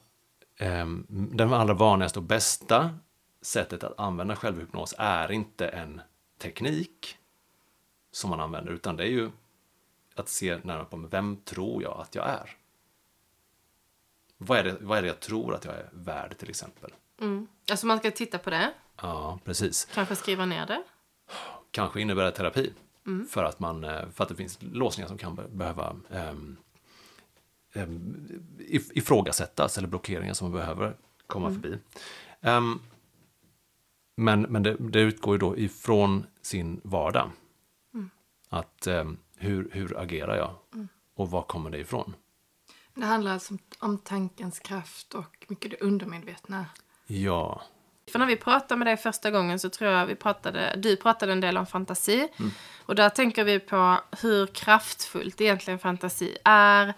ehm, 0.57 1.05
den 1.09 1.53
allra 1.53 1.73
vanligaste 1.73 2.19
och 2.19 2.25
bästa 2.25 2.97
sättet 3.41 3.83
att 3.83 3.99
använda 3.99 4.35
självhypnos 4.35 4.93
är 4.97 5.31
inte 5.31 5.67
en 5.67 6.01
teknik 6.37 7.17
som 8.11 8.29
man 8.29 8.39
använder, 8.39 8.71
utan 8.73 8.95
det 8.95 9.03
är 9.03 9.07
ju 9.11 9.31
att 10.15 10.29
se 10.29 10.57
närmare 10.57 10.85
på 10.85 10.97
vem 10.97 11.37
tror 11.37 11.83
jag 11.83 11.99
att 12.01 12.15
jag 12.15 12.29
är? 12.29 12.55
Vad 14.37 14.57
är, 14.59 14.63
det, 14.63 14.77
vad 14.81 14.97
är 14.97 15.01
det 15.01 15.07
jag 15.07 15.19
tror 15.19 15.55
att 15.55 15.65
jag 15.65 15.73
är 15.75 15.89
värd 15.91 16.37
till 16.37 16.49
exempel? 16.49 16.91
Mm. 17.19 17.47
Alltså 17.71 17.85
man 17.87 17.97
ska 17.99 18.11
titta 18.11 18.37
på 18.37 18.49
det, 18.49 18.73
Ja, 19.01 19.39
precis. 19.45 19.87
kanske 19.93 20.15
skriva 20.15 20.45
ner 20.45 20.65
det. 20.65 20.83
Kanske 21.71 22.01
innebär 22.01 22.23
det 22.23 22.31
terapi. 22.31 22.73
För, 23.29 23.43
att 23.43 23.59
man, 23.59 23.83
eh, 23.83 24.09
för 24.09 24.23
att 24.23 24.29
det 24.29 24.35
finns 24.35 24.57
låsningar 24.61 25.07
som 25.07 25.17
kan 25.17 25.35
be- 25.35 25.47
behöva 25.47 25.95
um, 26.09 26.57
ifrågasättas 28.93 29.77
eller 29.77 29.87
blockeringar 29.87 30.33
som 30.33 30.51
man 30.51 30.59
behöver 30.59 30.95
komma 31.27 31.49
förbi. 31.49 31.77
Ehm, 32.41 32.79
men 34.15 34.41
men 34.41 34.63
det, 34.63 34.75
det 34.79 34.99
utgår 34.99 35.35
ju 35.35 35.39
då 35.39 35.57
ifrån 35.57 36.25
sin 36.41 36.81
vardag. 36.83 37.31
Att 38.49 38.87
ehm, 38.87 39.17
hur, 39.37 39.69
hur 39.73 39.99
agerar 39.99 40.35
jag? 40.35 40.55
Och 41.15 41.31
var 41.31 41.41
kommer 41.41 41.69
det 41.69 41.77
ifrån? 41.77 42.15
Det 42.95 43.05
handlar 43.05 43.33
alltså 43.33 43.53
om, 43.53 43.59
om 43.79 43.97
tankens 43.97 44.59
kraft 44.59 45.13
och 45.13 45.45
mycket 45.47 45.71
det 45.71 45.77
undermedvetna. 45.77 46.65
Ja. 47.07 47.61
För 48.11 48.19
när 48.19 48.25
vi 48.25 48.35
pratade 48.35 48.79
med 48.79 48.87
dig 48.87 48.97
första 48.97 49.31
gången 49.31 49.59
så 49.59 49.69
tror 49.69 49.91
jag 49.91 50.05
vi 50.05 50.15
pratade, 50.15 50.75
du 50.77 50.95
pratade 50.95 51.31
en 51.31 51.41
del 51.41 51.57
om 51.57 51.65
fantasi. 51.65 52.27
Och 52.85 52.95
där 52.95 53.09
tänker 53.09 53.43
vi 53.43 53.59
på 53.59 53.97
hur 54.21 54.47
kraftfullt 54.47 55.41
egentligen 55.41 55.79
fantasi 55.79 56.37
är. 56.43 56.93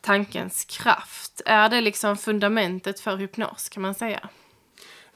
Tankens 0.00 0.64
kraft. 0.64 1.40
Är 1.46 1.68
det 1.68 1.80
liksom 1.80 2.16
fundamentet 2.16 3.00
för 3.00 3.16
hypnos 3.16 3.68
kan 3.68 3.82
man 3.82 3.94
säga? 3.94 4.28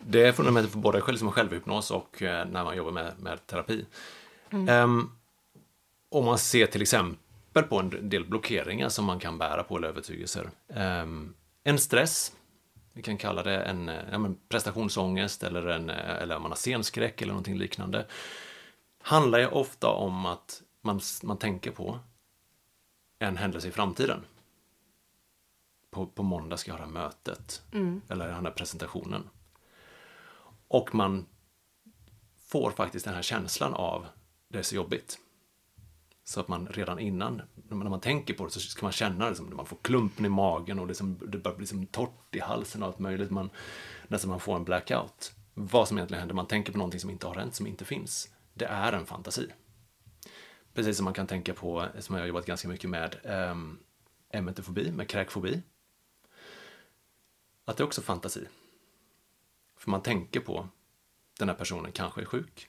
Det 0.07 0.27
är 0.27 0.33
fundamentet 0.33 0.73
för 0.73 0.79
både 0.79 1.01
själv 1.01 1.17
som 1.17 1.33
självhypnos 1.33 1.91
och 1.91 2.23
eh, 2.23 2.49
när 2.49 2.65
man 2.65 2.77
jobbar 2.77 2.93
med, 2.93 3.15
med 3.19 3.47
terapi. 3.47 3.87
Ehm, 4.69 5.11
om 6.09 6.25
man 6.25 6.39
ser 6.39 6.67
till 6.67 6.83
exempel 6.83 7.63
på 7.69 7.79
en 7.79 8.09
del 8.09 8.25
blockeringar 8.25 8.89
som 8.89 9.05
man 9.05 9.19
kan 9.19 9.39
bära 9.39 9.63
på 9.63 9.77
eller 9.77 9.89
övertygelser. 9.89 10.51
Ehm, 10.69 11.35
en 11.65 11.79
stress, 11.79 12.33
vi 12.93 13.03
kan 13.03 13.17
kalla 13.17 13.43
det 13.43 13.63
en 13.63 13.89
eh, 13.89 14.03
ja, 14.13 14.31
prestationsångest 14.49 15.43
eller, 15.43 15.67
en, 15.67 15.91
eh, 15.91 16.23
eller 16.23 16.39
man 16.39 16.51
har 16.51 16.57
scenskräck 16.57 17.23
eller 17.23 17.33
någonting 17.33 17.59
liknande. 17.59 18.07
Handlar 19.03 19.39
ju 19.39 19.47
ofta 19.47 19.89
om 19.89 20.27
att 20.27 20.63
man, 20.81 21.01
man 21.23 21.39
tänker 21.39 21.71
på 21.71 21.99
en 23.19 23.37
händelse 23.37 23.69
i 23.69 23.71
framtiden. 23.71 24.25
På, 25.91 26.07
på 26.07 26.23
måndag 26.23 26.57
ska 26.57 26.71
jag 26.71 26.79
ha 26.79 26.87
det 26.87 26.93
här 26.93 27.05
mötet. 27.05 27.63
Eller 28.09 28.27
den 28.27 28.47
här 28.47 28.53
presentationen. 28.53 29.29
Och 30.73 30.95
man 30.95 31.27
får 32.41 32.71
faktiskt 32.71 33.05
den 33.05 33.15
här 33.15 33.23
känslan 33.23 33.75
av 33.75 34.07
det 34.49 34.59
är 34.59 34.63
så 34.63 34.75
jobbigt. 34.75 35.19
Så 36.25 36.41
att 36.41 36.49
man 36.49 36.67
redan 36.67 36.99
innan, 36.99 37.43
när 37.55 37.77
man 37.77 38.01
tänker 38.01 38.35
på 38.35 38.45
det, 38.45 38.51
så 38.51 38.61
ska 38.61 38.87
man 38.87 38.93
känna 38.93 39.29
det 39.31 39.37
som 39.37 39.57
man 39.57 39.67
får 39.67 39.79
klumpen 39.83 40.27
i 40.27 40.29
magen 40.29 40.79
och 40.79 40.87
liksom, 40.87 41.19
det 41.29 41.39
börjar 41.39 41.57
bli 41.57 41.67
som 41.67 41.87
torrt 41.87 42.35
i 42.35 42.41
halsen 42.41 42.83
och 42.83 42.89
allt 42.89 42.99
möjligt. 42.99 43.31
Man, 43.31 43.51
nästan 44.09 44.31
man 44.31 44.41
får 44.41 44.57
en 44.57 44.65
blackout. 44.65 45.33
Vad 45.55 45.89
som 45.89 45.99
egentligen 45.99 46.21
händer, 46.21 46.35
man 46.35 46.47
tänker 46.47 46.73
på 46.73 46.79
någonting 46.79 47.01
som 47.01 47.11
inte 47.11 47.27
har 47.27 47.35
hänt, 47.35 47.55
som 47.55 47.67
inte 47.67 47.85
finns. 47.85 48.29
Det 48.55 48.65
är 48.65 48.93
en 48.93 49.07
fantasi. 49.07 49.49
Precis 50.75 50.97
som 50.97 51.05
man 51.05 51.15
kan 51.15 51.27
tänka 51.27 51.55
på, 51.55 51.87
som 51.99 52.15
jag 52.15 52.23
har 52.23 52.27
jobbat 52.27 52.47
ganska 52.47 52.69
mycket 52.69 52.91
med, 52.91 53.17
ehm, 53.25 53.51
um, 53.51 53.79
emetofobi, 54.31 54.91
med 54.91 55.09
kräkfobi. 55.09 55.63
Att 57.65 57.77
det 57.77 57.83
är 57.83 57.87
också 57.87 58.03
fantasi. 58.03 58.47
För 59.83 59.91
man 59.91 60.03
tänker 60.03 60.41
på 60.41 60.69
den 61.39 61.49
här 61.49 61.57
personen 61.57 61.93
kanske 61.93 62.21
är 62.21 62.25
sjuk. 62.25 62.69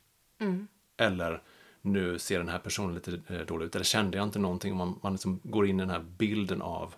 Eller 0.97 1.43
nu 1.81 2.19
ser 2.19 2.37
den 2.37 2.49
här 2.49 2.59
personen 2.59 2.95
lite 2.95 3.21
eh, 3.27 3.41
dålig 3.41 3.65
ut. 3.65 3.75
Eller 3.75 3.85
kände 3.85 4.17
jag 4.17 4.27
inte 4.27 4.39
någonting? 4.39 4.71
Och 4.71 4.77
man, 4.77 4.99
man 5.03 5.11
liksom 5.11 5.39
går 5.43 5.67
in 5.67 5.79
i 5.79 5.83
den 5.83 5.89
här 5.89 5.99
bilden 6.17 6.61
av 6.61 6.95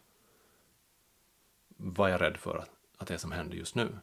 vad 1.78 2.10
jag 2.10 2.16
är 2.16 2.20
rädd 2.20 2.38
för 2.38 2.58
att, 2.58 2.70
att 2.98 3.08
det 3.08 3.14
är 3.14 3.18
som 3.18 3.32
händer 3.32 3.58
just 3.58 3.76
nu. 3.76 3.98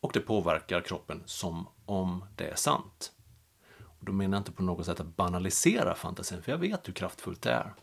Och 0.00 0.10
det 0.12 0.20
påverkar 0.20 0.80
kroppen 0.80 1.22
som 1.26 1.68
om 1.84 2.24
det 2.36 2.48
är 2.48 2.56
sant. 2.56 3.12
Och 3.80 4.04
då 4.04 4.12
menar 4.12 4.36
jag 4.36 4.40
inte 4.40 4.52
på 4.52 4.62
något 4.62 4.86
sätt 4.86 5.00
att 5.00 5.16
banalisera 5.16 5.94
fantasin, 5.94 6.42
för 6.42 6.52
jag 6.52 6.58
vet 6.58 6.88
hur 6.88 6.92
kraftfullt 6.92 7.42
det 7.42 7.50
är. 7.50 7.74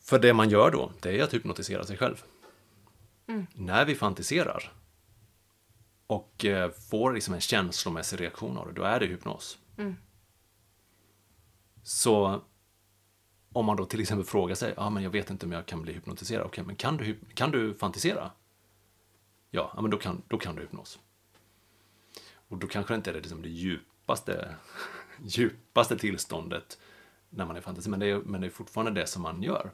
För 0.00 0.18
det 0.18 0.34
man 0.34 0.48
gör 0.48 0.70
då, 0.70 0.92
det 1.00 1.18
är 1.18 1.24
att 1.24 1.34
hypnotisera 1.34 1.84
sig 1.84 1.96
själv. 1.96 2.24
När 3.54 3.84
vi 3.84 3.94
fantiserar 3.94 4.72
och 6.06 6.44
eh, 6.44 6.70
får 6.70 7.12
liksom 7.12 7.34
en 7.34 7.40
känslomässig 7.40 8.20
reaktion 8.20 8.58
av 8.58 8.66
det, 8.66 8.72
då 8.72 8.82
är 8.82 9.00
det 9.00 9.06
hypnos. 9.06 9.58
Så 11.82 12.40
om 13.52 13.66
man 13.66 13.76
då 13.76 13.84
till 13.84 14.00
exempel 14.00 14.26
frågar 14.26 14.54
sig, 14.54 14.74
ja 14.76 14.82
ah, 14.82 14.90
men 14.90 15.02
jag 15.02 15.10
vet 15.10 15.30
inte 15.30 15.46
om 15.46 15.52
jag 15.52 15.66
kan 15.66 15.82
bli 15.82 15.92
hypnotiserad. 15.92 16.46
Okej, 16.46 16.64
men 16.64 16.76
kan 16.76 16.96
du, 16.96 17.18
kan 17.34 17.50
du 17.50 17.74
fantisera? 17.74 18.30
Ja, 19.50 19.72
ja 19.74 19.82
men 19.82 19.90
då 19.90 19.96
kan, 19.96 20.22
då 20.28 20.38
kan 20.38 20.56
du 20.56 20.62
hypnos. 20.62 20.98
Och 22.48 22.58
då 22.58 22.66
kanske 22.66 22.94
det 22.94 22.96
inte 22.96 23.10
är 23.10 23.14
det, 23.14 23.20
liksom 23.20 23.42
det 23.42 23.48
djupaste, 23.48 24.56
djupaste 25.22 25.98
tillståndet 25.98 26.78
när 27.30 27.46
man 27.46 27.56
är 27.56 27.60
fantasi, 27.60 27.90
men 27.90 28.00
det 28.00 28.06
är, 28.10 28.18
men 28.18 28.40
det 28.40 28.46
är 28.46 28.50
fortfarande 28.50 29.00
det 29.00 29.06
som 29.06 29.22
man 29.22 29.42
gör. 29.42 29.70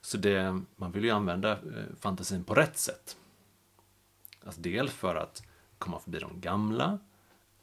Så 0.00 0.16
det, 0.16 0.62
man 0.76 0.92
vill 0.92 1.04
ju 1.04 1.10
använda 1.10 1.52
eh, 1.52 1.84
fantasin 2.00 2.44
på 2.44 2.54
rätt 2.54 2.78
sätt. 2.78 3.16
Alltså 4.44 4.60
dels 4.60 4.92
för 4.92 5.14
att 5.14 5.42
komma 5.78 5.98
förbi 5.98 6.18
de 6.18 6.40
gamla 6.40 6.98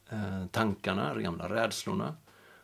eh, 0.10 0.46
tankarna, 0.48 1.14
de 1.14 1.24
gamla 1.24 1.50
rädslorna, 1.50 2.16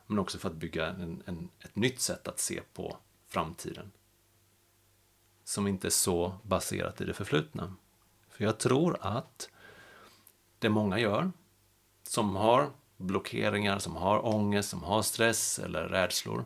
men 0.08 0.20
också 0.20 0.38
för 0.38 0.50
att 0.50 0.56
bygga 0.56 0.88
en, 0.88 1.24
en, 1.26 1.50
ett 1.60 1.76
nytt 1.76 2.00
sätt 2.00 2.28
att 2.28 2.40
se 2.40 2.62
på 2.74 2.98
framtiden. 3.28 3.92
Som 5.44 5.68
inte 5.68 5.88
är 5.88 5.92
så 5.92 6.36
baserat 6.44 7.02
i 7.02 7.06
det 7.06 7.14
förflutna. 7.14 7.76
För 8.30 8.44
jag 8.44 8.60
tror 8.60 8.98
att 9.02 9.50
det 10.60 10.70
många 10.70 11.00
gör, 11.00 11.32
som 12.04 12.36
har 12.36 12.70
blockeringar, 12.98 13.80
som 13.80 13.96
har 13.96 14.26
ångest, 14.26 14.70
som 14.70 14.84
har 14.84 15.02
stress 15.02 15.60
eller 15.60 15.84
rädslor, 15.84 16.46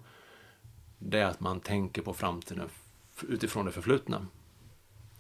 det 0.98 1.20
är 1.20 1.26
att 1.26 1.40
man 1.40 1.60
tänker 1.60 2.02
på 2.02 2.14
framtiden 2.14 2.70
utifrån 3.24 3.66
det 3.66 3.72
förflutna. 3.72 4.28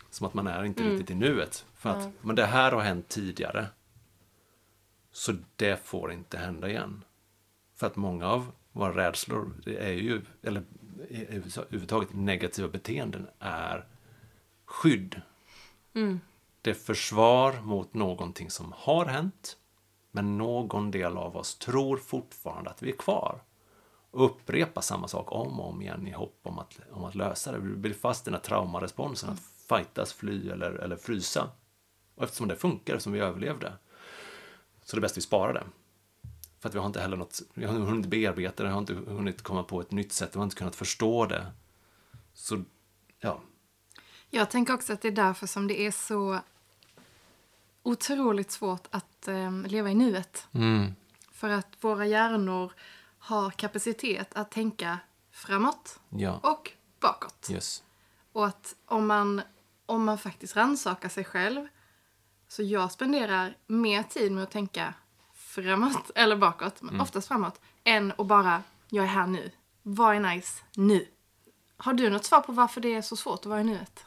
Som 0.09 0.27
att 0.27 0.33
man 0.33 0.47
är 0.47 0.63
inte 0.63 0.83
riktigt 0.83 1.11
i 1.11 1.15
nuet. 1.15 1.65
För 1.75 1.89
att, 1.89 2.09
men 2.21 2.35
det 2.35 2.45
här 2.45 2.71
har 2.71 2.81
hänt 2.81 3.07
tidigare. 3.07 3.67
Så 5.11 5.35
det 5.55 5.85
får 5.85 6.11
inte 6.11 6.37
hända 6.37 6.69
igen. 6.69 7.03
För 7.75 7.87
att 7.87 7.95
många 7.95 8.27
av 8.27 8.51
våra 8.71 8.95
rädslor, 8.95 9.53
det 9.65 9.77
är 9.77 9.93
ju, 9.93 10.21
eller 10.43 10.63
överhuvudtaget 11.09 12.13
negativa 12.13 12.67
beteenden, 12.67 13.27
är 13.39 13.85
skydd. 14.65 15.21
Det 16.61 16.69
är 16.69 16.73
försvar 16.73 17.61
mot 17.61 17.93
någonting 17.93 18.49
som 18.49 18.73
har 18.77 19.05
hänt, 19.05 19.57
men 20.11 20.37
någon 20.37 20.91
del 20.91 21.17
av 21.17 21.37
oss 21.37 21.55
tror 21.55 21.97
fortfarande 21.97 22.69
att 22.69 22.83
vi 22.83 22.91
är 22.91 22.97
kvar. 22.97 23.41
Upprepa 24.17 24.81
samma 24.81 25.07
sak 25.07 25.31
om 25.31 25.59
och 25.59 25.69
om 25.69 25.81
igen 25.81 26.07
i 26.07 26.11
hopp 26.11 26.39
om 26.43 26.59
att, 26.59 26.79
om 26.91 27.03
att 27.03 27.15
lösa 27.15 27.51
det. 27.51 27.59
Vi 27.59 27.75
blir 27.75 27.93
fast 27.93 28.27
i 28.27 28.29
den 28.29 28.33
här 28.33 28.41
traumaresponsen, 28.41 29.29
att 29.29 29.39
fightas, 29.69 30.13
fly 30.13 30.49
eller, 30.49 30.71
eller 30.71 30.95
frysa. 30.95 31.49
Och 32.15 32.23
eftersom 32.23 32.47
det 32.47 32.55
funkar, 32.55 32.93
eftersom 32.93 33.13
vi 33.13 33.19
överlevde, 33.19 33.73
så 34.83 34.95
är 34.95 34.97
det 34.97 35.01
bäst 35.01 35.13
att 35.13 35.17
vi 35.17 35.21
sparar 35.21 35.53
det. 35.53 35.63
För 36.59 36.69
att 36.69 36.75
vi 36.75 36.79
har 36.79 36.85
inte 36.85 36.99
heller 36.99 37.17
något, 37.17 37.41
vi 37.53 37.65
har 37.65 37.73
hunnit 37.73 38.05
bearbeta 38.05 38.63
det, 38.63 38.69
vi 38.69 38.73
har 38.73 38.79
inte 38.79 38.93
hunnit 38.93 39.41
komma 39.41 39.63
på 39.63 39.81
ett 39.81 39.91
nytt 39.91 40.13
sätt, 40.13 40.29
vi 40.33 40.37
har 40.37 40.43
inte 40.43 40.55
kunnat 40.55 40.75
förstå 40.75 41.25
det. 41.25 41.51
Så, 42.33 42.63
ja. 43.19 43.41
Jag 44.29 44.49
tänker 44.49 44.73
också 44.73 44.93
att 44.93 45.01
det 45.01 45.07
är 45.07 45.11
därför 45.11 45.47
som 45.47 45.67
det 45.67 45.81
är 45.81 45.91
så 45.91 46.39
otroligt 47.83 48.51
svårt 48.51 48.87
att 48.91 49.27
eh, 49.27 49.51
leva 49.51 49.91
i 49.91 49.95
nuet. 49.95 50.47
För 51.31 51.49
att 51.49 51.77
våra 51.81 52.05
hjärnor 52.05 52.71
har 53.27 53.49
kapacitet 53.51 54.33
att 54.35 54.51
tänka 54.51 54.99
framåt 55.31 55.99
Ja, 56.09 56.39
och 56.43 56.71
bakåt. 56.99 57.47
yes. 57.51 57.83
Och 58.31 58.45
att 58.47 58.75
om 58.85 59.07
man, 59.07 59.41
om 59.85 60.03
man 60.05 60.17
faktiskt 60.17 60.55
rannsakar 60.55 61.09
sig 61.09 61.23
själv 61.23 61.67
så 62.47 62.63
jag 62.63 62.91
spenderar 62.91 63.57
mer 63.67 64.03
tid 64.03 64.31
med 64.31 64.43
att 64.43 64.51
tänka 64.51 64.93
framåt, 65.33 66.11
eller 66.15 66.35
bakåt, 66.35 66.81
men 66.81 67.01
oftast 67.01 67.27
framåt, 67.27 67.61
än 67.83 68.13
att 68.17 68.27
bara, 68.27 68.63
jag 68.89 69.03
är 69.05 69.09
här 69.09 69.27
nu. 69.27 69.51
Vad 69.83 70.15
är 70.15 70.19
nice 70.19 70.63
nu? 70.75 71.07
Har 71.77 71.93
du 71.93 72.09
något 72.09 72.25
svar 72.25 72.41
på 72.41 72.51
varför 72.51 72.81
det 72.81 72.93
är 72.95 73.01
så 73.01 73.15
svårt 73.15 73.39
att 73.39 73.45
vara 73.45 73.61
i 73.61 73.63
nuet? 73.63 74.05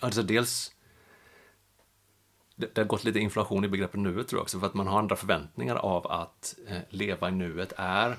Alltså 0.00 0.22
dels, 0.22 0.73
det, 2.56 2.74
det 2.74 2.80
har 2.80 2.86
gått 2.86 3.04
lite 3.04 3.18
inflation 3.18 3.64
i 3.64 3.68
begreppet 3.68 4.00
nuet 4.00 4.28
tror 4.28 4.38
jag 4.38 4.42
också, 4.42 4.60
för 4.60 4.66
att 4.66 4.74
man 4.74 4.86
har 4.86 4.98
andra 4.98 5.16
förväntningar 5.16 5.76
av 5.76 6.06
att 6.06 6.54
eh, 6.68 6.78
leva 6.88 7.28
i 7.28 7.32
nuet 7.32 7.72
är, 7.76 8.16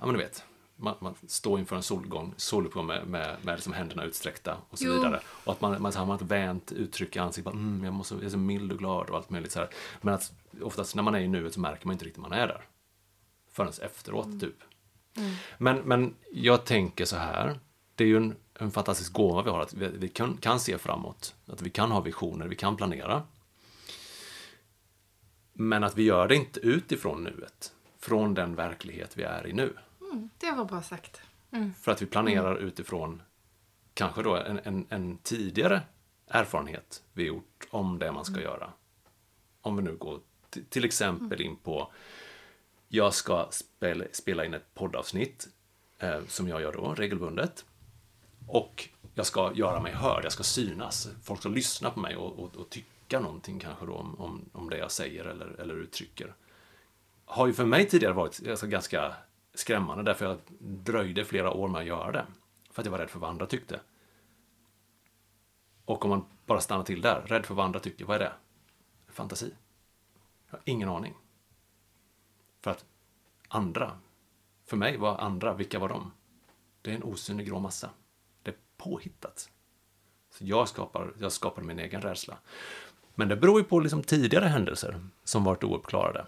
ja 0.00 0.06
men 0.06 0.12
du 0.12 0.18
vet, 0.18 0.44
man, 0.76 0.94
man 1.00 1.14
står 1.26 1.58
inför 1.58 1.76
en 1.76 1.82
solgång, 1.82 2.34
soluppgång 2.36 2.86
med, 2.86 3.06
med, 3.06 3.36
med 3.42 3.54
liksom 3.54 3.72
händerna 3.72 4.04
utsträckta 4.04 4.56
och 4.70 4.78
så 4.78 4.86
Jo. 4.86 4.92
vidare. 4.92 5.20
Och 5.44 5.52
att 5.52 5.60
man, 5.60 5.82
man, 5.82 5.92
har 5.92 6.14
ett 6.14 6.22
vänt 6.22 6.72
uttryck 6.72 7.16
i 7.16 7.18
ansiktet, 7.18 7.44
bara, 7.44 7.58
mm, 7.58 7.84
jag, 7.84 7.94
måste, 7.94 8.14
jag 8.14 8.24
är 8.24 8.28
så 8.28 8.38
mild 8.38 8.72
och 8.72 8.78
glad 8.78 9.10
och 9.10 9.16
allt 9.16 9.30
möjligt 9.30 9.52
så 9.52 9.58
här. 9.58 9.68
Men 10.00 10.14
att 10.14 10.32
oftast 10.62 10.94
när 10.94 11.02
man 11.02 11.14
är 11.14 11.20
i 11.20 11.28
nuet 11.28 11.54
så 11.54 11.60
märker 11.60 11.86
man 11.86 11.92
inte 11.92 12.04
riktigt 12.04 12.22
man 12.22 12.32
är 12.32 12.46
där. 12.46 12.64
Förrän 13.52 13.72
efteråt, 13.82 14.40
typ. 14.40 14.56
Men, 15.58 15.76
men 15.76 16.14
jag 16.32 16.64
tänker 16.64 17.04
så 17.04 17.16
här, 17.16 17.60
det 17.94 18.04
är 18.04 18.08
ju 18.08 18.16
en, 18.16 18.36
en 18.64 18.70
fantastisk 18.70 19.12
gåva 19.12 19.42
vi 19.42 19.50
har, 19.50 19.60
att 19.60 19.74
vi, 19.74 19.88
vi 19.88 20.08
kan, 20.08 20.36
kan 20.36 20.60
se 20.60 20.78
framåt, 20.78 21.34
att 21.46 21.62
vi 21.62 21.70
kan 21.70 21.90
ha 21.90 22.00
visioner, 22.00 22.48
vi 22.48 22.56
kan 22.56 22.76
planera. 22.76 23.22
Men 25.52 25.84
att 25.84 25.96
vi 25.96 26.02
gör 26.02 26.28
det 26.28 26.36
inte 26.36 26.60
utifrån 26.60 27.24
nuet, 27.24 27.72
från 27.98 28.34
den 28.34 28.54
verklighet 28.54 29.16
vi 29.16 29.22
är 29.22 29.46
i 29.46 29.52
nu. 29.52 29.76
Det 30.38 30.50
var 30.50 30.64
bra 30.64 30.82
sagt. 30.82 31.20
För 31.80 31.92
att 31.92 32.02
vi 32.02 32.06
planerar 32.06 32.56
utifrån 32.56 33.22
kanske 33.94 34.22
då 34.22 34.36
en, 34.36 34.60
en, 34.64 34.86
en 34.88 35.18
tidigare 35.18 35.82
erfarenhet 36.26 37.02
vi 37.12 37.26
gjort 37.26 37.66
om 37.70 37.98
det 37.98 38.12
man 38.12 38.24
ska 38.24 38.40
göra. 38.40 38.72
Om 39.60 39.76
vi 39.76 39.82
nu 39.82 39.96
går 39.96 40.20
till 40.68 40.84
exempel 40.84 41.40
in 41.40 41.56
på 41.56 41.92
jag 42.88 43.14
ska 43.14 43.48
spela, 43.50 44.04
spela 44.12 44.44
in 44.44 44.54
ett 44.54 44.74
poddavsnitt 44.74 45.48
eh, 45.98 46.20
som 46.26 46.48
jag 46.48 46.60
gör 46.60 46.72
då 46.72 46.94
regelbundet. 46.94 47.64
Och 48.52 48.88
jag 49.14 49.26
ska 49.26 49.52
göra 49.54 49.80
mig 49.80 49.92
hörd, 49.92 50.24
jag 50.24 50.32
ska 50.32 50.42
synas. 50.42 51.08
Folk 51.22 51.40
ska 51.40 51.48
lyssna 51.48 51.90
på 51.90 52.00
mig 52.00 52.16
och, 52.16 52.38
och, 52.38 52.56
och 52.56 52.70
tycka 52.70 53.20
någonting 53.20 53.58
kanske 53.58 53.86
då 53.86 53.94
om, 53.94 54.20
om, 54.20 54.50
om 54.52 54.70
det 54.70 54.78
jag 54.78 54.90
säger 54.90 55.24
eller, 55.24 55.60
eller 55.60 55.74
uttrycker. 55.74 56.34
Har 57.24 57.46
ju 57.46 57.52
för 57.52 57.64
mig 57.64 57.88
tidigare 57.88 58.12
varit 58.14 58.48
alltså, 58.48 58.66
ganska 58.66 59.14
skrämmande 59.54 60.04
därför 60.04 60.24
jag 60.24 60.38
dröjde 60.58 61.24
flera 61.24 61.50
år 61.50 61.68
med 61.68 61.80
att 61.80 61.86
göra 61.86 62.12
det. 62.12 62.26
För 62.70 62.82
att 62.82 62.86
jag 62.86 62.92
var 62.92 62.98
rädd 62.98 63.10
för 63.10 63.18
vad 63.18 63.30
andra 63.30 63.46
tyckte. 63.46 63.80
Och 65.84 66.04
om 66.04 66.10
man 66.10 66.24
bara 66.46 66.60
stannar 66.60 66.84
till 66.84 67.00
där, 67.00 67.20
rädd 67.26 67.46
för 67.46 67.54
vad 67.54 67.66
andra 67.66 67.80
tycker, 67.80 68.04
vad 68.04 68.16
är 68.16 68.20
det? 68.20 68.32
Fantasi. 69.08 69.54
Jag 70.46 70.52
har 70.52 70.62
ingen 70.64 70.88
aning. 70.88 71.14
För 72.60 72.70
att 72.70 72.84
andra, 73.48 73.98
för 74.64 74.76
mig 74.76 74.96
var 74.96 75.18
andra, 75.18 75.54
vilka 75.54 75.78
var 75.78 75.88
de? 75.88 76.12
Det 76.82 76.90
är 76.90 76.94
en 76.94 77.02
osynlig 77.02 77.46
grå 77.46 77.60
massa. 77.60 77.90
Påhittat. 78.80 79.50
Så 80.30 80.44
jag 80.44 80.68
skapar, 80.68 81.12
jag 81.18 81.32
skapar 81.32 81.62
min 81.62 81.78
egen 81.78 82.02
rädsla. 82.02 82.38
Men 83.14 83.28
det 83.28 83.36
beror 83.36 83.60
ju 83.60 83.64
på 83.64 83.80
liksom 83.80 84.02
tidigare 84.02 84.44
händelser 84.44 85.00
som 85.24 85.44
varit 85.44 85.64
ouppklarade. 85.64 86.26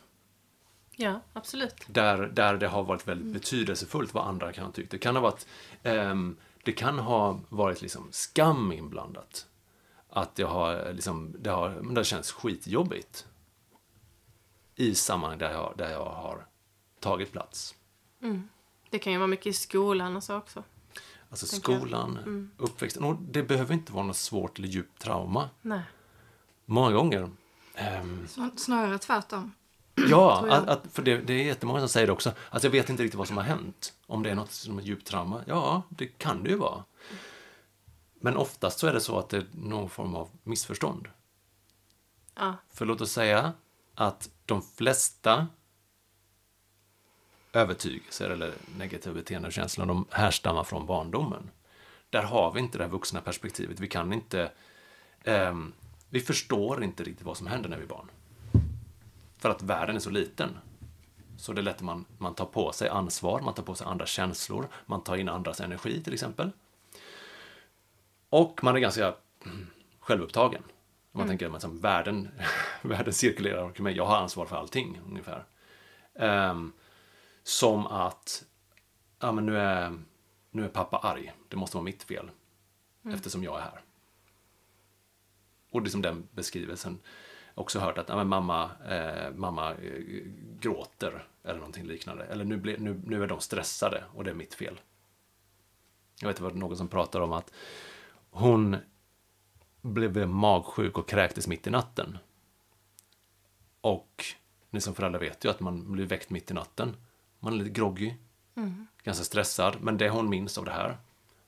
Ja, 0.97 1.21
absolut. 1.33 1.77
Där, 1.87 2.19
där 2.19 2.57
det 2.57 2.69
har 2.69 2.83
varit 2.83 3.09
väldigt 3.09 3.33
betydelsefullt 3.33 4.15
vad 4.15 4.27
andra 4.27 4.53
kan 4.53 4.65
ha 4.65 4.73
tyckt. 4.73 4.91
Det 4.91 4.99
kan 4.99 5.17
ha 5.17 5.23
varit, 5.23 5.47
ehm, 5.83 6.37
det 6.65 6.73
kan 6.73 6.99
ha 6.99 7.41
varit 7.49 7.83
liksom 7.83 8.09
skam 8.11 8.73
inblandat. 8.73 9.47
Att 10.09 10.35
det 10.35 10.43
har, 10.43 10.93
liksom, 10.93 11.37
det 11.39 11.51
har, 11.51 11.71
men 11.71 11.95
det 11.95 12.05
känns 12.05 12.33
skitjobbigt. 12.33 13.27
I 14.75 14.95
sammanhang 14.95 15.39
där 15.39 15.53
jag, 15.53 15.75
där 15.77 15.91
jag 15.91 16.05
har 16.05 16.47
tagit 17.01 17.33
plats. 17.33 17.75
Det 18.91 18.99
kan 18.99 19.13
ju 19.13 19.19
vara 19.19 19.29
mycket 19.29 19.47
i 19.47 19.53
skolan 19.53 20.17
och 20.17 20.25
så 20.25 20.37
också. 20.37 20.65
Alltså 21.33 21.47
skolan, 21.47 22.51
uppväxten. 22.57 23.05
Och 23.05 23.17
det 23.23 23.43
behöver 23.43 23.75
inte 23.75 23.93
vara 23.93 24.05
något 24.07 24.17
svårt 24.17 24.59
eller 24.59 24.69
djupt 24.69 24.99
trauma. 25.03 25.51
Nej. 25.63 25.83
Många 26.65 26.91
gånger. 26.93 27.31
ehm, 27.75 28.27
Snar- 28.29 28.57
Snarare 28.57 28.99
tvärtom. 28.99 29.53
ja, 29.95 30.47
att, 30.51 30.69
att, 30.69 30.93
för 30.93 31.03
det, 31.03 31.17
det 31.17 31.33
är 31.33 31.45
jättemånga 31.45 31.79
som 31.81 31.89
säger 31.89 32.07
det 32.07 32.13
också. 32.13 32.33
Att 32.51 32.63
jag 32.65 32.71
vet 32.71 32.91
inte 32.91 33.03
riktigt 33.03 33.19
vad 33.19 33.29
som 33.29 33.37
har 33.37 33.45
hänt. 33.45 33.93
Om 34.07 34.23
det 34.23 34.31
är 34.31 34.35
något 34.35 34.53
som 34.53 34.79
är 34.79 34.83
djupt 34.83 35.07
trauma. 35.07 35.41
Ja, 35.47 35.83
det 35.89 36.07
kan 36.07 36.43
det 36.43 36.51
ju 36.51 36.57
vara. 36.57 36.85
Men 38.21 38.37
oftast 38.37 38.79
så 38.79 38.87
är 38.87 38.93
det 38.93 39.01
så 39.01 39.19
att 39.19 39.29
det 39.29 39.37
är 39.37 39.47
någon 39.53 39.91
form 39.91 40.15
av 40.15 40.29
missförstånd. 40.43 41.09
Ja. 42.35 42.55
För 42.73 42.87
låt 42.87 43.01
oss 43.01 43.13
säga 43.13 43.53
att 43.95 44.31
de 44.47 44.63
flesta 44.63 45.47
övertygelser 47.53 48.31
eller 48.31 48.53
negativa 48.79 49.15
beteendekänslor, 49.15 49.87
de 49.87 50.07
härstammar 50.11 50.65
från 50.65 50.87
barndomen. 50.87 51.51
Där 52.11 52.23
har 52.23 52.53
vi 52.53 52.61
inte 52.61 52.79
det 52.79 52.85
här 52.85 52.91
vuxna 52.91 53.21
perspektivet. 53.21 53.81
Vi 53.81 53.89
kan 53.89 54.13
inte... 54.13 54.51
ehm, 55.25 55.73
vi 56.09 56.21
förstår 56.21 56.85
inte 56.85 57.05
riktigt 57.05 57.27
vad 57.27 57.37
som 57.37 57.47
händer 57.47 57.69
när 57.69 57.77
vi 57.77 57.83
är 57.83 57.89
barn. 57.89 58.11
För 59.39 59.51
att 59.51 59.63
världen 59.63 59.97
är 59.97 60.01
så 60.01 60.11
liten. 60.11 60.59
Så 61.39 61.53
det 61.53 61.61
är 61.61 61.63
lätt 61.63 61.77
att 61.77 61.83
man, 61.83 62.05
man 62.19 62.35
tar 62.35 62.47
på 62.47 62.73
sig 62.73 62.89
ansvar, 62.89 63.41
man 63.41 63.55
tar 63.55 63.63
på 63.63 63.75
sig 63.75 63.87
andra 63.87 64.07
känslor, 64.07 64.69
man 64.87 65.03
tar 65.03 65.17
in 65.17 65.29
andras 65.29 65.61
energi 65.61 66.03
till 66.03 66.15
exempel. 66.15 66.51
Och 68.29 68.65
man 68.65 68.77
är 68.77 68.81
ganska 68.81 69.15
mm, 69.45 69.67
självupptagen. 70.01 70.63
Man 71.13 71.29
tänker 71.29 71.57
att 71.57 71.65
världen, 71.65 72.29
världen 72.83 73.13
cirkulerar 73.13 73.63
omkring 73.63 73.85
mig, 73.85 73.97
jag 73.97 74.07
har 74.07 74.17
ansvar 74.17 74.47
för 74.47 74.57
allting 74.57 75.01
ungefär. 75.09 75.45
Ehm, 76.15 76.73
som 77.43 77.87
att, 77.87 78.45
ja 79.19 79.33
men 79.33 79.47
nu 79.47 79.59
är, 79.59 79.99
nu 80.51 80.65
är 80.65 80.69
pappa 80.69 80.99
arg, 80.99 81.33
det 81.49 81.57
måste 81.57 81.77
vara 81.77 81.85
mitt 81.85 82.03
fel. 82.03 82.31
Eftersom 83.05 83.45
jag 83.45 83.59
är 83.59 83.63
här. 83.63 83.83
Och 85.71 85.83
det 85.83 85.89
är 85.89 85.91
som 85.91 86.03
den 86.03 86.29
beskrivelsen. 86.33 86.99
Också 87.55 87.79
hört 87.79 87.99
att 87.99 88.09
ja, 88.09 88.17
men 88.17 88.29
mamma, 88.29 88.71
eh, 88.89 89.35
mamma 89.35 89.75
eh, 89.75 90.03
gråter 90.61 91.29
eller 91.45 91.59
någonting 91.59 91.87
liknande. 91.87 92.25
Eller 92.25 92.45
nu, 92.45 92.57
ble, 92.57 92.77
nu, 92.79 93.01
nu 93.07 93.23
är 93.23 93.27
de 93.27 93.41
stressade 93.41 94.05
och 94.15 94.25
det 94.25 94.31
är 94.31 94.35
mitt 94.35 94.55
fel. 94.55 94.81
Jag 96.21 96.29
vet 96.29 96.37
det 96.37 96.43
var 96.43 96.51
någon 96.51 96.77
som 96.77 96.89
pratar 96.89 97.21
om 97.21 97.33
att 97.33 97.53
hon 98.31 98.77
blev 99.81 100.29
magsjuk 100.29 100.99
och 100.99 101.09
kräktes 101.09 101.49
mitt 101.49 101.67
i 101.67 101.71
natten. 101.71 102.19
Och 103.81 104.25
ni 104.71 104.81
som 104.81 104.95
föräldrar 104.95 105.21
vet 105.21 105.45
ju 105.45 105.49
att 105.49 105.61
man 105.61 105.93
blir 105.93 106.07
väckt 106.07 106.31
mitt 106.31 106.51
i 106.51 106.55
natten. 106.55 106.97
Man 107.45 107.53
är 107.53 107.57
lite 107.57 107.71
groggy, 107.71 108.15
ganska 109.03 109.25
stressad. 109.25 109.77
Men 109.81 109.99
det 109.99 110.09
hon 110.09 110.31
minns 110.31 110.59
av 110.59 110.65
det 110.65 110.71
här. 110.71 110.99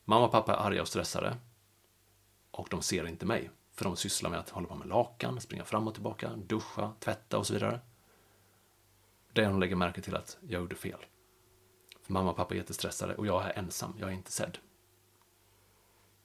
Mamma 0.04 0.24
och 0.24 0.32
pappa 0.32 0.52
är 0.52 0.56
arga 0.56 0.82
och 0.82 0.88
stressade. 0.88 1.36
Och 2.50 2.68
de 2.70 2.82
ser 2.82 3.06
inte 3.08 3.26
mig. 3.26 3.50
För 3.72 3.84
de 3.84 3.96
sysslar 3.96 4.30
med 4.30 4.38
att 4.38 4.50
hålla 4.50 4.68
på 4.68 4.74
med 4.74 4.88
lakan, 4.88 5.40
springa 5.40 5.64
fram 5.64 5.88
och 5.88 5.94
tillbaka, 5.94 6.30
duscha, 6.36 6.92
tvätta 7.00 7.38
och 7.38 7.46
så 7.46 7.54
vidare. 7.54 7.80
Det 9.32 9.46
hon 9.46 9.60
lägger 9.60 9.76
märke 9.76 10.00
till 10.00 10.16
att 10.16 10.38
jag 10.48 10.60
gjorde 10.60 10.74
fel. 10.74 10.98
För 12.02 12.12
mamma 12.12 12.30
och 12.30 12.36
pappa 12.36 12.54
är 12.54 12.58
jättestressade 12.58 13.14
och 13.14 13.26
jag 13.26 13.44
är 13.44 13.58
ensam, 13.58 13.94
jag 13.98 14.08
är 14.08 14.12
inte 14.12 14.32
sedd. 14.32 14.58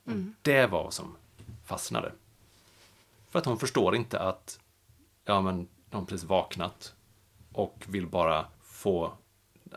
Och 0.03 0.11
Det 0.41 0.65
var 0.67 0.83
vad 0.83 0.93
som 0.93 1.15
fastnade. 1.65 2.11
För 3.29 3.39
att 3.39 3.45
hon 3.45 3.59
förstår 3.59 3.95
inte 3.95 4.19
att 4.19 4.59
ja, 5.25 5.41
men, 5.41 5.67
de 5.89 5.97
har 5.97 6.05
precis 6.05 6.29
vaknat 6.29 6.95
och 7.53 7.85
vill 7.87 8.07
bara 8.07 8.47
få 8.61 9.13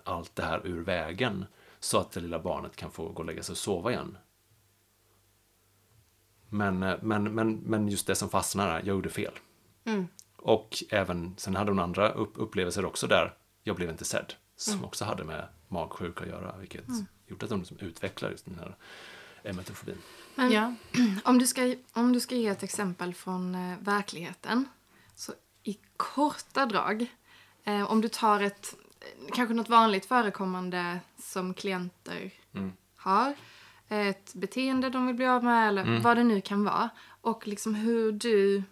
allt 0.04 0.36
det 0.36 0.42
här 0.42 0.66
ur 0.66 0.82
vägen 0.82 1.44
så 1.80 1.98
att 1.98 2.10
det 2.10 2.20
lilla 2.20 2.38
barnet 2.38 2.76
kan 2.76 2.90
få 2.90 3.08
gå 3.08 3.18
och 3.18 3.24
lägga 3.24 3.42
sig 3.42 3.52
och 3.52 3.58
sova 3.58 3.90
igen. 3.90 4.18
Men, 6.48 6.82
eh, 6.82 6.96
men, 7.02 7.34
men, 7.34 7.56
men 7.56 7.88
just 7.88 8.06
det 8.06 8.14
som 8.14 8.28
fastnar 8.28 8.68
är, 8.68 8.78
jag 8.78 8.86
gjorde 8.86 9.10
fel. 9.10 9.32
Och 10.36 10.84
även, 10.90 11.34
sen 11.36 11.56
hade 11.56 11.70
hon 11.70 11.78
andra 11.78 12.12
upp, 12.12 12.32
upplevelser 12.34 12.84
också 12.84 13.06
där, 13.06 13.34
jag 13.62 13.76
blev 13.76 13.90
inte 13.90 14.04
sedd. 14.04 14.34
Som 14.56 14.84
också 14.84 15.04
hade 15.04 15.24
med 15.24 15.48
magsjuka 15.68 16.24
att 16.24 16.30
göra, 16.30 16.56
vilket 16.56 16.84
gjort 17.26 17.42
att 17.42 17.48
de 17.48 17.58
liksom 17.58 17.78
utvecklar 17.78 18.30
just 18.30 18.44
den 18.44 18.54
här 18.58 18.76
emetofobin. 19.42 19.98
Men 20.34 20.52
Ja. 20.52 20.74
om, 21.24 21.38
du 21.38 21.46
ska, 21.46 21.74
om 21.92 22.12
du 22.12 22.20
ska 22.20 22.34
ge 22.34 22.48
ett 22.48 22.62
exempel 22.62 23.14
från 23.14 23.54
eh, 23.54 23.78
verkligheten, 23.80 24.68
så 25.14 25.32
i 25.62 25.78
korta 25.96 26.66
drag, 26.66 27.06
eh, 27.64 27.90
om 27.90 28.00
du 28.00 28.08
tar 28.08 28.40
ett, 28.40 28.76
kanske 29.32 29.54
något 29.54 29.68
vanligt 29.68 30.06
förekommande 30.06 31.00
som 31.18 31.54
klienter 31.54 32.30
har, 32.96 33.34
ett 33.88 34.34
beteende 34.34 34.90
de 34.90 35.06
vill 35.06 35.16
bli 35.16 35.26
av 35.26 35.44
med 35.44 35.68
eller 35.68 36.00
vad 36.02 36.16
det 36.16 36.24
nu 36.24 36.40
kan 36.40 36.64
vara, 36.64 36.90
och 37.20 37.46
liksom 37.46 37.74
hur 37.74 38.12
du 38.12 38.62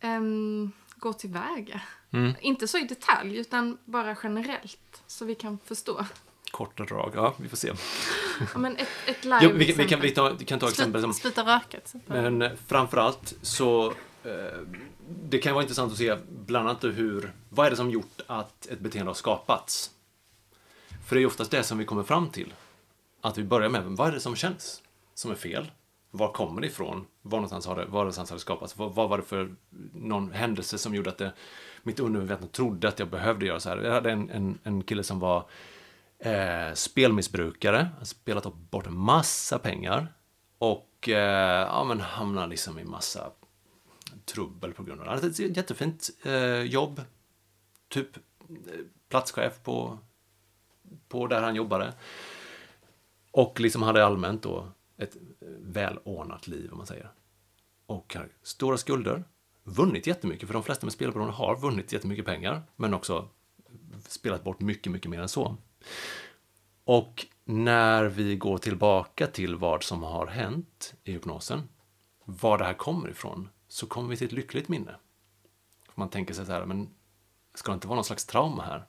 ehm, 0.00 0.72
går 0.96 1.12
tillväga. 1.12 1.80
Inte 2.40 2.68
så 2.68 2.78
i 2.78 2.84
detalj, 2.84 3.36
utan 3.38 3.78
bara 3.84 4.16
generellt, 4.22 5.02
så 5.06 5.24
vi 5.24 5.34
kan 5.34 5.58
förstå. 5.64 6.06
Korta 6.50 6.84
drag, 6.84 7.12
ja 7.14 7.34
vi 7.38 7.48
får 7.48 7.56
se. 7.56 7.72
Ja, 8.52 8.58
men 8.58 8.76
ett, 8.76 8.88
ett 9.06 9.24
live 9.24 9.38
Jo, 9.42 9.50
vi, 9.54 9.66
kan- 9.66 9.76
vi, 9.76 9.88
kan, 9.88 10.00
vi, 10.00 10.10
ta, 10.10 10.32
vi 10.38 10.44
kan 10.44 10.58
ta 10.58 10.68
exempel 10.68 11.00
som 11.02 11.14
Sluta 11.14 11.42
röka 11.42 11.68
till 11.68 11.78
exempel. 11.78 12.30
Men 12.30 12.56
framförallt 12.66 13.34
så 13.42 13.86
eh, 14.24 14.32
det 15.08 15.38
kan 15.38 15.54
vara 15.54 15.62
intressant 15.62 15.92
att 15.92 15.98
se 15.98 16.16
bland 16.30 16.68
annat 16.68 16.84
hur, 16.84 17.32
vad 17.48 17.66
är 17.66 17.70
det 17.70 17.76
som 17.76 17.90
gjort 17.90 18.20
att 18.26 18.66
ett 18.66 18.80
beteende 18.80 19.10
har 19.10 19.14
skapats? 19.14 19.90
För 21.06 21.16
det 21.16 21.18
är 21.18 21.20
ju 21.20 21.26
oftast 21.26 21.50
det 21.50 21.62
som 21.62 21.78
vi 21.78 21.84
kommer 21.84 22.02
fram 22.02 22.28
till. 22.28 22.54
Att 23.20 23.38
vi 23.38 23.44
börjar 23.44 23.68
med, 23.68 23.84
vad 23.84 24.08
är 24.08 24.12
det 24.12 24.20
som 24.20 24.36
känns 24.36 24.82
som 25.14 25.30
är 25.30 25.34
fel? 25.34 25.70
Var 26.10 26.32
kommer 26.32 26.60
det 26.60 26.66
ifrån? 26.66 27.06
Var 27.22 27.38
någonstans 27.38 27.66
har 27.66 27.76
det, 27.76 27.84
var 27.84 28.00
någonstans 28.00 28.30
har 28.30 28.36
det 28.36 28.40
skapats? 28.40 28.78
Vad, 28.78 28.94
vad 28.94 29.08
var 29.08 29.18
det 29.18 29.24
för 29.24 29.54
någon 29.92 30.32
händelse 30.32 30.78
som 30.78 30.94
gjorde 30.94 31.10
att 31.10 31.18
det, 31.18 31.32
mitt 31.82 32.00
undermedvetna 32.00 32.46
trodde 32.46 32.88
att 32.88 32.98
jag 32.98 33.08
behövde 33.08 33.46
göra 33.46 33.60
så 33.60 33.68
här? 33.68 33.76
Jag 33.78 33.92
hade 33.92 34.10
en, 34.10 34.30
en, 34.30 34.58
en 34.62 34.82
kille 34.82 35.02
som 35.02 35.18
var 35.18 35.48
eh, 36.18 36.74
spelmissbrukare, 36.74 37.88
spelat 38.02 38.54
bort 38.54 38.86
en 38.86 38.96
massa 38.96 39.58
pengar 39.58 40.12
och 40.58 41.08
eh, 41.08 41.66
ja, 41.66 41.84
men 41.84 42.00
hamnade 42.00 42.46
liksom 42.46 42.78
i 42.78 42.84
massa 42.84 43.30
trubbel 44.28 44.72
på 44.72 44.82
grund 44.82 45.00
av 45.00 45.06
det. 45.06 45.10
Han 45.12 45.20
hade 45.20 45.44
ett 45.44 45.56
jättefint 45.56 46.10
eh, 46.22 46.62
jobb, 46.62 47.02
typ 47.88 48.16
eh, 48.16 48.22
platschef 49.08 49.62
på, 49.62 49.98
på 51.08 51.26
där 51.26 51.42
han 51.42 51.54
jobbade. 51.54 51.94
Och 53.30 53.60
liksom 53.60 53.82
hade 53.82 54.04
allmänt 54.04 54.42
då 54.42 54.68
ett 54.96 55.16
eh, 55.16 55.48
välordnat 55.60 56.46
liv, 56.46 56.72
om 56.72 56.78
man 56.78 56.86
säger. 56.86 57.10
Och 57.86 58.14
har 58.14 58.28
stora 58.42 58.76
skulder, 58.76 59.24
vunnit 59.64 60.06
jättemycket, 60.06 60.46
för 60.46 60.54
de 60.54 60.62
flesta 60.62 60.86
med 60.86 60.92
spelberoende 60.92 61.34
har 61.34 61.56
vunnit 61.56 61.92
jättemycket 61.92 62.24
pengar, 62.24 62.62
men 62.76 62.94
också 62.94 63.28
spelat 64.08 64.44
bort 64.44 64.60
mycket, 64.60 64.92
mycket 64.92 65.10
mer 65.10 65.20
än 65.20 65.28
så. 65.28 65.56
Och 66.84 67.26
när 67.44 68.04
vi 68.04 68.36
går 68.36 68.58
tillbaka 68.58 69.26
till 69.26 69.56
vad 69.56 69.82
som 69.82 70.02
har 70.02 70.26
hänt 70.26 70.94
i 71.04 71.12
hypnosen, 71.12 71.68
var 72.24 72.58
det 72.58 72.64
här 72.64 72.74
kommer 72.74 73.10
ifrån, 73.10 73.48
så 73.68 73.86
kommer 73.86 74.08
vi 74.08 74.16
till 74.16 74.26
ett 74.26 74.32
lyckligt 74.32 74.68
minne. 74.68 74.96
Man 75.94 76.08
tänker 76.08 76.34
sig 76.34 76.46
så 76.46 76.52
här, 76.52 76.66
men 76.66 76.88
ska 77.54 77.72
det 77.72 77.74
inte 77.74 77.88
vara 77.88 77.96
någon 77.96 78.04
slags 78.04 78.26
trauma 78.26 78.62
här? 78.62 78.86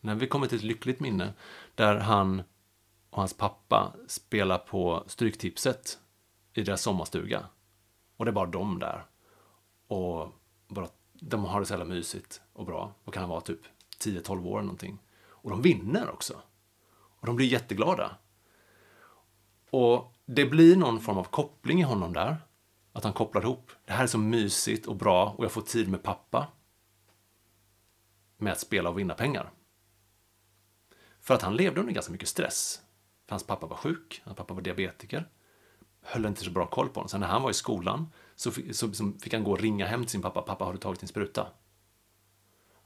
När 0.00 0.14
vi 0.14 0.26
kommer 0.26 0.46
till 0.46 0.58
ett 0.58 0.64
lyckligt 0.64 1.00
minne 1.00 1.34
där 1.74 1.96
han 1.96 2.42
och 3.10 3.18
hans 3.18 3.34
pappa 3.34 3.94
spelar 4.06 4.58
på 4.58 5.04
Stryktipset 5.06 5.98
i 6.52 6.62
deras 6.62 6.82
sommarstuga. 6.82 7.46
Och 8.16 8.24
det 8.24 8.30
är 8.30 8.32
bara 8.32 8.46
de 8.46 8.78
där. 8.78 9.04
Och 9.86 10.32
bara, 10.68 10.88
de 11.12 11.44
har 11.44 11.60
det 11.60 11.66
så 11.66 11.72
jävla 11.72 11.84
mysigt 11.84 12.40
och 12.52 12.66
bra. 12.66 12.92
Och 13.04 13.14
kan 13.14 13.28
vara 13.28 13.40
typ 13.40 13.60
10-12 13.98 14.46
år 14.46 14.58
eller 14.58 14.66
någonting. 14.66 14.98
Och 15.28 15.50
de 15.50 15.62
vinner 15.62 16.10
också. 16.10 16.42
Och 16.90 17.26
de 17.26 17.36
blir 17.36 17.46
jätteglada. 17.46 18.16
Och 19.70 20.12
det 20.24 20.44
blir 20.44 20.76
någon 20.76 21.00
form 21.00 21.18
av 21.18 21.24
koppling 21.24 21.80
i 21.80 21.84
honom 21.84 22.12
där. 22.12 22.36
Att 22.98 23.04
han 23.04 23.12
kopplar 23.12 23.42
ihop. 23.42 23.70
Det 23.84 23.92
här 23.92 24.02
är 24.02 24.06
så 24.06 24.18
mysigt 24.18 24.86
och 24.86 24.96
bra 24.96 25.34
och 25.38 25.44
jag 25.44 25.52
får 25.52 25.62
tid 25.62 25.88
med 25.88 26.02
pappa. 26.02 26.46
Med 28.36 28.52
att 28.52 28.60
spela 28.60 28.90
och 28.90 28.98
vinna 28.98 29.14
pengar. 29.14 29.50
För 31.20 31.34
att 31.34 31.42
han 31.42 31.56
levde 31.56 31.80
under 31.80 31.92
ganska 31.92 32.12
mycket 32.12 32.28
stress. 32.28 32.82
För 33.26 33.32
hans 33.32 33.46
pappa 33.46 33.66
var 33.66 33.76
sjuk, 33.76 34.22
hans 34.24 34.36
pappa 34.36 34.54
var 34.54 34.60
diabetiker. 34.60 35.28
Höll 36.02 36.26
inte 36.26 36.44
så 36.44 36.50
bra 36.50 36.66
koll 36.66 36.88
på 36.88 36.94
honom. 36.94 37.08
Sen 37.08 37.20
när 37.20 37.26
han 37.26 37.42
var 37.42 37.50
i 37.50 37.54
skolan 37.54 38.12
så 38.34 38.50
fick, 38.50 38.76
så, 38.76 38.92
så 38.92 39.12
fick 39.20 39.32
han 39.32 39.44
gå 39.44 39.50
och 39.50 39.60
ringa 39.60 39.86
hem 39.86 40.02
till 40.02 40.10
sin 40.10 40.22
pappa. 40.22 40.42
Pappa, 40.42 40.64
har 40.64 40.72
du 40.72 40.78
tagit 40.78 41.00
din 41.00 41.08
spruta? 41.08 41.46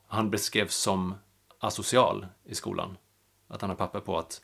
Han 0.06 0.30
beskrevs 0.30 0.74
som 0.74 1.14
asocial 1.58 2.26
i 2.44 2.54
skolan. 2.54 2.96
Att 3.48 3.60
han 3.60 3.70
har 3.70 3.76
papper 3.76 4.00
på 4.00 4.18
att 4.18 4.42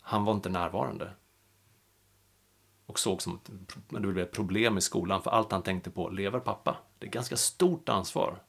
han 0.00 0.24
var 0.24 0.34
inte 0.34 0.48
närvarande. 0.48 1.12
Och 2.90 2.98
såg 2.98 3.22
som 3.22 3.34
att 3.34 3.50
det 3.88 4.00
blev 4.00 4.18
ett 4.18 4.32
problem 4.32 4.78
i 4.78 4.80
skolan 4.80 5.22
för 5.22 5.30
allt 5.30 5.52
han 5.52 5.62
tänkte 5.62 5.90
på, 5.90 6.08
lever 6.08 6.40
pappa? 6.40 6.76
Det 6.98 7.06
är 7.06 7.10
ganska 7.10 7.36
stort 7.36 7.88
ansvar 7.88 8.42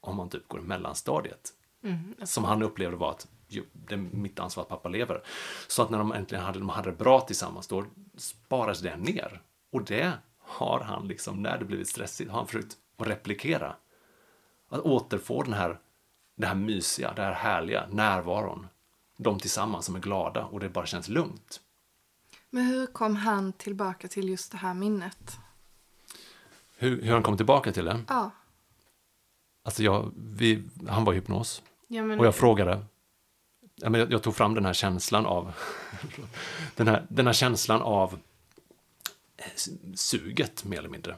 om 0.00 0.16
man 0.16 0.28
typ 0.28 0.48
går 0.48 0.60
i 0.60 0.62
mellanstadiet. 0.62 1.52
Mm, 1.82 2.14
Som 2.22 2.44
han 2.44 2.62
upplevde 2.62 2.96
var 2.96 3.10
att 3.10 3.28
det 3.72 3.94
är 3.94 3.96
mitt 3.96 4.40
ansvar 4.40 4.62
att 4.62 4.68
pappa 4.68 4.88
lever. 4.88 5.22
Så 5.68 5.82
att 5.82 5.90
när 5.90 5.98
de 5.98 6.12
äntligen 6.12 6.44
hade, 6.44 6.58
de 6.58 6.68
hade 6.68 6.90
det 6.90 6.96
bra 6.96 7.20
tillsammans, 7.20 7.66
då 7.66 7.84
sparades 8.16 8.80
det 8.80 8.96
ner. 8.96 9.42
Och 9.72 9.82
det 9.82 10.12
har 10.38 10.80
han 10.80 11.08
liksom, 11.08 11.42
när 11.42 11.58
det 11.58 11.64
blivit 11.64 11.88
stressigt, 11.88 12.30
har 12.30 12.38
han 12.38 12.46
försökt 12.46 12.76
att 12.96 13.06
replikera. 13.06 13.76
Att 14.68 14.80
återfå 14.80 15.42
den 15.42 15.52
här, 15.52 15.78
det 16.36 16.46
här 16.46 16.54
mysiga, 16.54 17.12
det 17.12 17.22
här 17.22 17.32
härliga, 17.32 17.86
närvaron. 17.90 18.66
De 19.16 19.38
tillsammans 19.38 19.86
som 19.86 19.96
är 19.96 20.00
glada 20.00 20.44
och 20.44 20.60
det 20.60 20.68
bara 20.68 20.86
känns 20.86 21.08
lugnt. 21.08 21.60
Men 22.50 22.64
hur 22.64 22.86
kom 22.86 23.16
han 23.16 23.52
tillbaka 23.52 24.08
till 24.08 24.28
just 24.28 24.52
det 24.52 24.58
här 24.58 24.74
minnet? 24.74 25.38
Hur, 26.76 27.02
hur 27.02 27.12
han 27.12 27.22
kom 27.22 27.36
tillbaka 27.36 27.72
till 27.72 27.84
det? 27.84 28.00
Ja. 28.08 28.30
Alltså 29.62 29.82
jag, 29.82 30.12
vi, 30.16 30.62
han 30.88 31.04
var 31.04 31.12
i 31.12 31.16
hypnos. 31.16 31.62
Ja, 31.88 32.02
men, 32.02 32.18
Och 32.20 32.26
jag 32.26 32.34
frågade, 32.34 32.84
ja, 33.74 33.90
men 33.90 34.00
jag, 34.00 34.12
jag 34.12 34.22
tog 34.22 34.36
fram 34.36 34.54
den 34.54 34.64
här 34.64 34.72
känslan 34.72 35.26
av, 35.26 35.52
den 36.76 36.88
här, 36.88 37.06
den 37.08 37.26
här 37.26 37.34
känslan 37.34 37.82
av 37.82 38.18
suget 39.94 40.64
mer 40.64 40.78
eller 40.78 40.88
mindre. 40.88 41.16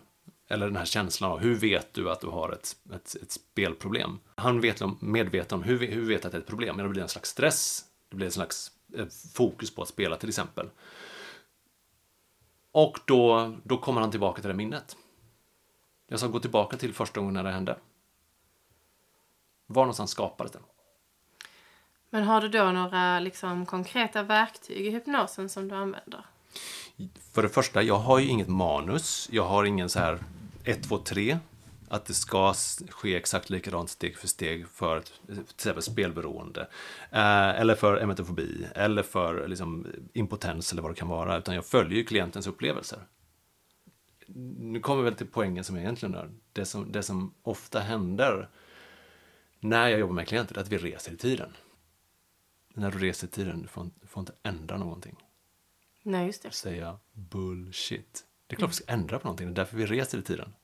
Eller 0.48 0.66
den 0.66 0.76
här 0.76 0.84
känslan 0.84 1.30
av 1.30 1.38
hur 1.38 1.54
vet 1.54 1.94
du 1.94 2.10
att 2.10 2.20
du 2.20 2.26
har 2.26 2.52
ett, 2.52 2.76
ett, 2.94 3.16
ett 3.22 3.32
spelproblem? 3.32 4.18
Han 4.34 4.60
vet 4.60 4.82
om, 4.82 4.98
medveten 5.00 5.58
om 5.58 5.62
hur, 5.64 5.78
hur 5.86 6.08
vet 6.08 6.24
att 6.24 6.32
det 6.32 6.38
är 6.38 6.40
ett 6.40 6.46
problem? 6.46 6.76
Men 6.76 6.86
det 6.86 6.90
blir 6.90 7.02
en 7.02 7.08
slags 7.08 7.30
stress, 7.30 7.84
det 8.08 8.16
blir 8.16 8.26
en 8.26 8.32
slags 8.32 8.72
eh, 8.96 9.06
fokus 9.34 9.74
på 9.74 9.82
att 9.82 9.88
spela 9.88 10.16
till 10.16 10.28
exempel. 10.28 10.68
Och 12.78 13.00
då, 13.04 13.54
då 13.64 13.78
kommer 13.78 14.00
han 14.00 14.10
tillbaka 14.10 14.40
till 14.40 14.48
det 14.48 14.54
minnet. 14.54 14.96
Jag 16.08 16.18
ska 16.18 16.28
gå 16.28 16.40
tillbaka 16.40 16.76
till 16.76 16.94
första 16.94 17.20
gången 17.20 17.34
när 17.34 17.44
det 17.44 17.50
hände. 17.50 17.78
Var 19.66 19.82
någonstans 19.82 20.10
skapades 20.10 20.52
den? 20.52 20.62
men 22.10 22.24
har 22.24 22.40
du 22.40 22.48
då 22.48 22.64
några 22.64 23.20
liksom, 23.20 23.66
konkreta 23.66 24.22
verktyg 24.22 24.86
i 24.86 24.90
hypnosen 24.90 25.48
som 25.48 25.68
du 25.68 25.74
använder? 25.74 26.24
För 27.32 27.42
det 27.42 27.48
första, 27.48 27.82
jag 27.82 27.98
har 27.98 28.18
ju 28.18 28.26
inget 28.26 28.48
manus. 28.48 29.28
Jag 29.32 29.44
har 29.44 29.64
ingen 29.64 29.88
så 29.88 29.98
här 29.98 30.18
1, 30.64 30.88
2, 30.88 30.98
3. 30.98 31.38
Att 31.90 32.04
det 32.04 32.14
ska 32.14 32.54
ske 32.90 33.16
exakt 33.16 33.50
likadant 33.50 33.90
steg 33.90 34.16
för 34.16 34.28
steg 34.28 34.68
för 34.68 35.00
till 35.26 35.40
exempel 35.54 35.82
spelberoende. 35.82 36.60
Eh, 37.10 37.60
eller 37.60 37.74
för 37.74 37.96
emetofobi. 37.96 38.66
Eller 38.74 39.02
för 39.02 39.48
liksom, 39.48 39.86
impotens 40.12 40.72
eller 40.72 40.82
vad 40.82 40.90
det 40.90 40.94
kan 40.94 41.08
vara. 41.08 41.38
Utan 41.38 41.54
jag 41.54 41.66
följer 41.66 41.98
ju 41.98 42.04
klientens 42.04 42.46
upplevelser. 42.46 42.98
Nu 44.58 44.80
kommer 44.80 45.02
vi 45.02 45.10
väl 45.10 45.18
till 45.18 45.26
poängen 45.26 45.64
som 45.64 45.76
egentligen 45.76 46.14
är 46.14 46.30
det 46.52 46.64
som, 46.64 46.92
det 46.92 47.02
som 47.02 47.34
ofta 47.42 47.80
händer 47.80 48.48
när 49.60 49.88
jag 49.88 50.00
jobbar 50.00 50.14
med 50.14 50.28
klienter, 50.28 50.56
är 50.56 50.60
att 50.60 50.68
vi 50.68 50.78
reser 50.78 51.12
i 51.12 51.16
tiden. 51.16 51.56
När 52.74 52.90
du 52.90 52.98
reser 52.98 53.26
i 53.26 53.30
tiden, 53.30 53.62
du 53.62 53.68
får, 53.68 53.90
du 54.00 54.06
får 54.06 54.20
inte 54.20 54.32
ändra 54.42 54.78
någonting 54.78 55.16
Nej, 56.02 56.26
just 56.26 56.42
det. 56.42 56.50
säga 56.50 56.98
bullshit. 57.12 58.24
Det 58.46 58.54
är 58.54 58.56
klart 58.56 58.70
vi 58.70 58.74
ska 58.74 58.92
ändra 58.92 59.18
på 59.18 59.26
någonting, 59.26 59.46
det 59.46 59.52
är 59.52 59.54
därför 59.54 59.76
vi 59.76 59.86
reser 59.86 60.18
i 60.18 60.22
tiden. 60.22 60.54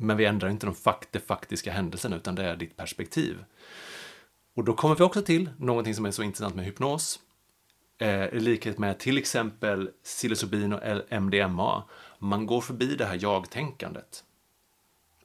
Men 0.00 0.16
vi 0.16 0.24
ändrar 0.24 0.48
inte 0.48 0.66
de 0.66 0.74
fakt 0.74 1.12
de 1.12 1.20
faktiska 1.20 1.72
händelserna, 1.72 2.16
utan 2.16 2.34
det 2.34 2.44
är 2.44 2.56
ditt 2.56 2.76
perspektiv. 2.76 3.44
Och 4.54 4.64
då 4.64 4.72
kommer 4.72 4.94
vi 4.94 5.04
också 5.04 5.22
till 5.22 5.50
någonting 5.58 5.94
som 5.94 6.06
är 6.06 6.10
så 6.10 6.22
intressant 6.22 6.54
med 6.54 6.64
hypnos. 6.64 7.20
Eh, 7.98 8.24
I 8.24 8.40
likhet 8.40 8.78
med 8.78 8.98
till 8.98 9.18
exempel 9.18 9.90
psilocybin 10.04 10.72
och 10.72 10.82
MDMA. 11.22 11.84
Man 12.18 12.46
går 12.46 12.60
förbi 12.60 12.96
det 12.96 13.04
här 13.04 13.18
jag-tänkandet. 13.22 14.24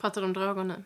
Pratar 0.02 0.22
du 0.22 0.28
om 0.28 0.34
droger 0.34 0.64
nu? 0.64 0.84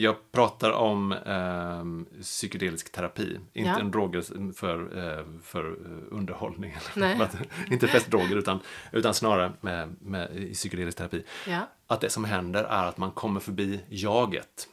Jag 0.00 0.32
pratar 0.32 0.72
om 0.72 1.12
ehm, 1.12 2.06
psykedelisk 2.22 2.92
terapi, 2.92 3.40
inte 3.52 3.70
Ja. 3.70 3.78
en 3.80 3.90
droger 3.90 4.52
för, 4.52 4.98
eh, 4.98 5.24
för 5.42 5.64
eh, 5.64 6.16
underhållning. 6.16 6.76
Inte 7.70 7.88
festdroger, 7.88 8.36
utan, 8.36 8.60
utan 8.92 9.14
snarare 9.14 9.52
med, 9.60 9.96
med, 10.00 10.36
i 10.36 10.54
psykedelisk 10.54 10.98
terapi. 10.98 11.24
Ja. 11.46 11.68
Att 11.86 12.00
det 12.00 12.10
som 12.10 12.24
händer 12.24 12.64
är 12.64 12.84
att 12.84 12.98
man 12.98 13.10
kommer 13.10 13.40
förbi 13.40 13.80
jaget. 13.88 14.68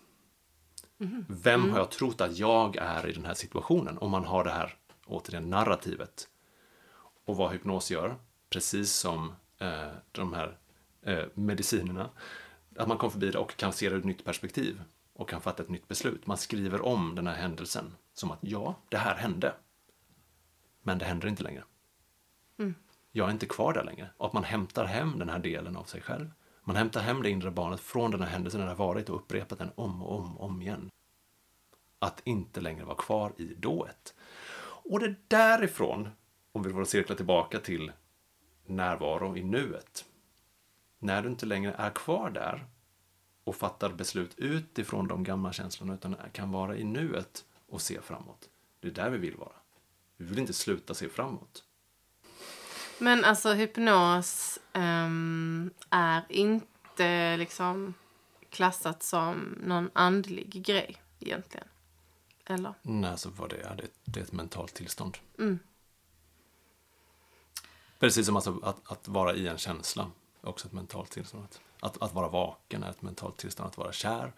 Vem 1.27 1.71
har 1.71 1.79
jag 1.79 1.91
trott 1.91 2.21
att 2.21 2.37
jag 2.37 2.75
är 2.75 3.07
i 3.07 3.11
den 3.13 3.25
här 3.25 3.33
situationen? 3.33 3.97
Om 3.97 4.11
man 4.11 4.25
har 4.25 4.43
det 4.43 4.51
här, 4.51 4.75
återigen, 5.05 5.49
narrativet. 5.49 6.27
Och 7.25 7.37
vad 7.37 7.51
hypnos 7.51 7.91
gör, 7.91 8.15
precis 8.49 8.93
som 8.93 9.33
eh, 9.59 9.91
de 10.11 10.33
här 10.33 10.57
eh, 11.05 11.23
medicinerna, 11.33 12.09
att 12.77 12.87
man 12.87 12.97
kommer 12.97 13.11
förbi 13.11 13.31
det 13.31 13.37
och 13.37 13.57
kan 13.57 13.73
se 13.73 13.89
det 13.89 13.95
ur 13.95 13.99
ett 13.99 14.05
nytt 14.05 14.25
perspektiv 14.25 14.81
och 15.15 15.29
kan 15.29 15.41
fatta 15.41 15.63
ett 15.63 15.69
nytt 15.69 15.87
beslut. 15.87 16.27
Man 16.27 16.37
skriver 16.37 16.85
om 16.85 17.15
den 17.15 17.27
här 17.27 17.35
händelsen 17.35 17.95
som 18.13 18.31
att 18.31 18.39
ja, 18.41 18.75
det 18.89 18.97
här 18.97 19.15
hände. 19.15 19.53
Men 20.81 20.97
det 20.97 21.05
händer 21.05 21.27
inte 21.27 21.43
längre. 21.43 21.63
Jag 23.11 23.27
är 23.27 23.31
inte 23.31 23.45
kvar 23.45 23.73
där 23.73 23.83
längre. 23.83 24.09
Och 24.17 24.25
att 24.25 24.33
man 24.33 24.43
hämtar 24.43 24.85
hem 24.85 25.19
den 25.19 25.29
här 25.29 25.39
delen 25.39 25.77
av 25.77 25.83
sig 25.83 26.01
själv. 26.01 26.31
Man 26.63 26.75
hämtar 26.75 27.01
hem 27.01 27.23
det 27.23 27.29
inre 27.29 27.51
barnet 27.51 27.79
från 27.79 28.11
den 28.11 28.21
här 28.21 28.29
händelsen 28.29 28.59
den 28.59 28.69
har 28.69 28.75
varit 28.75 29.09
och 29.09 29.15
upprepat 29.15 29.59
den 29.59 29.71
om 29.75 30.03
och 30.03 30.19
om 30.19 30.37
och 30.37 30.45
om 30.45 30.61
igen. 30.61 30.89
Att 31.99 32.21
inte 32.23 32.61
längre 32.61 32.85
vara 32.85 32.97
kvar 32.97 33.33
i 33.37 33.45
dået. 33.45 34.15
Och 34.83 34.99
det 34.99 35.05
är 35.05 35.15
därifrån, 35.27 36.09
om 36.51 36.63
vi 36.63 36.73
får 36.73 36.85
cirkla 36.85 37.15
tillbaka 37.15 37.59
till 37.59 37.91
närvaro 38.65 39.37
i 39.37 39.43
nuet. 39.43 40.05
När 40.99 41.21
du 41.21 41.29
inte 41.29 41.45
längre 41.45 41.73
är 41.77 41.89
kvar 41.89 42.29
där 42.29 42.65
och 43.45 43.55
fattar 43.55 43.89
beslut 43.89 44.33
utifrån 44.37 45.07
de 45.07 45.23
gamla 45.23 45.53
känslorna 45.53 45.93
utan 45.93 46.15
kan 46.31 46.51
vara 46.51 46.77
i 46.77 46.83
nuet 46.83 47.45
och 47.69 47.81
se 47.81 48.01
framåt. 48.01 48.49
Det 48.79 48.87
är 48.87 48.91
där 48.91 49.09
vi 49.09 49.17
vill 49.17 49.35
vara. 49.35 49.55
Vi 50.17 50.25
vill 50.25 50.39
inte 50.39 50.53
sluta 50.53 50.93
se 50.93 51.09
framåt. 51.09 51.63
Men 52.99 53.23
alltså 53.23 53.53
hypnos 53.53 54.59
ehm, 54.73 55.71
är 55.89 56.25
inte 56.29 57.37
liksom 57.37 57.93
klassat 58.49 59.03
som 59.03 59.57
någon 59.63 59.89
andlig 59.93 60.65
grej 60.65 60.97
egentligen. 61.19 61.67
Eller? 62.45 62.73
Nej, 62.81 63.11
alltså 63.11 63.29
vad 63.29 63.49
det 63.49 63.61
är, 63.61 63.75
det, 63.75 63.87
det 64.03 64.19
är 64.19 64.23
ett 64.23 64.31
mentalt 64.31 64.73
tillstånd. 64.73 65.17
Mm. 65.39 65.59
Precis 67.99 68.25
som 68.25 68.35
alltså 68.35 68.59
att, 68.63 68.91
att 68.91 69.07
vara 69.07 69.33
i 69.35 69.47
en 69.47 69.57
känsla 69.57 70.11
också 70.41 70.67
ett 70.67 70.73
mentalt 70.73 71.11
tillstånd. 71.11 71.47
Att, 71.85 72.01
att, 72.01 72.13
vara 72.13 72.27
vaken 72.27 72.83
är 72.83 72.89
ett 72.89 73.01
mentalt 73.01 73.37
tillstånd. 73.37 73.67
Att 73.67 73.77
vara 73.77 73.91
kär, 73.91 74.33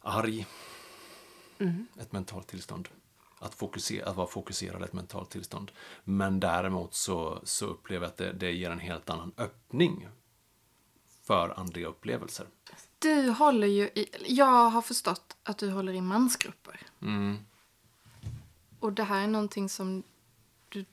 arg, 0.00 0.46
ett 2.00 2.12
mentalt 2.12 2.46
tillstånd. 2.46 2.88
Att, 3.38 3.54
fokusera, 3.54 4.10
att 4.10 4.16
vara 4.16 4.26
fokuserad 4.26 4.82
är 4.82 4.86
ett 4.86 4.92
mentalt 4.92 5.30
tillstånd. 5.30 5.72
Men 6.04 6.40
däremot 6.40 6.94
så, 6.94 7.40
så 7.44 7.66
upplever 7.66 8.06
jag 8.06 8.10
att 8.10 8.16
det, 8.16 8.32
det 8.32 8.52
ger 8.52 8.70
en 8.70 8.78
helt 8.78 9.10
annan 9.10 9.32
öppning 9.36 10.08
för 11.22 11.60
andliga 11.60 11.86
upplevelser. 11.86 12.46
Du 12.98 13.30
håller 13.30 13.66
ju 13.66 13.84
i... 13.84 14.08
Jag 14.26 14.70
har 14.70 14.82
förstått 14.82 15.36
att 15.42 15.58
du 15.58 15.70
håller 15.70 15.92
i 15.92 16.00
mansgrupper. 16.00 16.80
Mm. 17.02 17.38
Och 18.80 18.92
det 18.92 19.04
här 19.04 19.22
är 19.22 19.26
någonting 19.26 19.68
som 19.68 20.02
du 20.68 20.84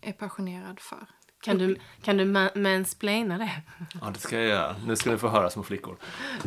är 0.00 0.12
passionerad 0.12 0.80
för. 0.80 1.06
Kan 1.40 1.58
du, 1.58 1.76
kan 2.02 2.16
du 2.16 2.24
ma- 2.24 2.58
mansplaina 2.58 3.38
det? 3.38 3.62
Ja, 4.00 4.10
det 4.14 4.20
ska 4.20 4.36
jag 4.36 4.46
göra. 4.46 4.76
Nu 4.86 4.96
ska 4.96 5.10
ni 5.10 5.16
få 5.18 5.28
höra 5.28 5.50
små 5.50 5.62
flickor. 5.62 5.96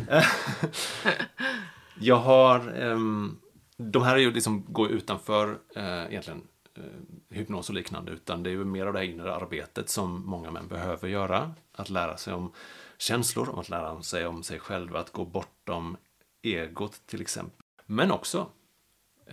jag 1.99 2.15
har... 2.15 2.81
Um, 2.81 3.39
de 3.77 4.03
här 4.03 4.15
är 4.15 4.19
ju 4.19 4.31
liksom, 4.31 4.65
går 4.67 4.89
utanför 4.89 5.49
uh, 5.77 6.05
egentligen 6.05 6.47
uh, 6.77 6.83
hypnos 7.29 7.69
och 7.69 7.75
liknande, 7.75 8.11
utan 8.11 8.43
det 8.43 8.49
är 8.49 8.51
ju 8.51 8.65
mer 8.65 8.85
av 8.85 8.93
det 8.93 8.99
här 8.99 9.05
inre 9.05 9.35
arbetet 9.35 9.89
som 9.89 10.25
många 10.25 10.51
män 10.51 10.67
behöver 10.67 11.07
göra. 11.07 11.53
Att 11.71 11.89
lära 11.89 12.17
sig 12.17 12.33
om 12.33 12.53
känslor, 12.97 13.49
om 13.49 13.59
att 13.59 13.69
lära 13.69 14.01
sig 14.01 14.27
om 14.27 14.43
sig 14.43 14.59
själva, 14.59 14.99
att 14.99 15.11
gå 15.11 15.25
bortom 15.25 15.97
egot 16.41 17.01
till 17.05 17.21
exempel. 17.21 17.61
Men 17.85 18.11
också, 18.11 18.47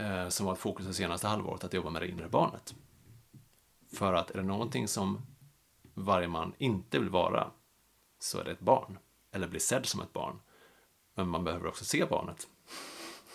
uh, 0.00 0.28
som 0.28 0.46
var 0.46 0.52
ett 0.52 0.58
fokus 0.58 0.86
det 0.86 0.94
senaste 0.94 1.28
halvåret, 1.28 1.64
att 1.64 1.74
jobba 1.74 1.90
med 1.90 2.02
det 2.02 2.08
inre 2.08 2.28
barnet. 2.28 2.74
För 3.92 4.12
att 4.12 4.30
är 4.30 4.34
det 4.34 4.42
någonting 4.42 4.88
som 4.88 5.26
varje 6.01 6.28
man 6.28 6.53
inte 6.59 6.98
vill 6.98 7.09
vara, 7.09 7.51
så 8.18 8.38
är 8.38 8.44
det 8.44 8.51
ett 8.51 8.61
barn. 8.61 8.98
Eller 9.32 9.48
bli 9.48 9.61
sedd 9.61 9.86
som 9.86 10.01
ett 10.01 10.12
barn. 10.12 10.40
Men 11.14 11.28
man 11.28 11.44
behöver 11.44 11.66
också 11.66 11.84
se 11.84 12.05
barnet. 12.05 12.46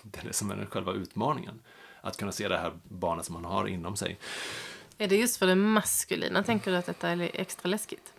Det 0.04 0.20
är 0.20 0.24
det 0.24 0.34
som 0.34 0.52
är 0.52 0.66
själva 0.66 0.92
utmaningen. 0.92 1.62
Att 2.02 2.18
kunna 2.18 2.32
se 2.32 2.48
det 2.48 2.58
här 2.58 2.74
barnet 2.84 3.26
som 3.26 3.34
man 3.34 3.46
har 3.46 3.68
inom 3.68 3.96
sig. 3.96 4.20
Är 4.98 5.08
det 5.08 5.16
just 5.16 5.38
för 5.38 5.48
det 5.48 5.56
maskulina, 5.56 6.44
tänker 6.44 6.72
du 6.72 6.78
att 6.78 6.86
detta 6.86 7.10
är 7.10 7.32
extra 7.34 7.70
läskigt? 7.70 8.14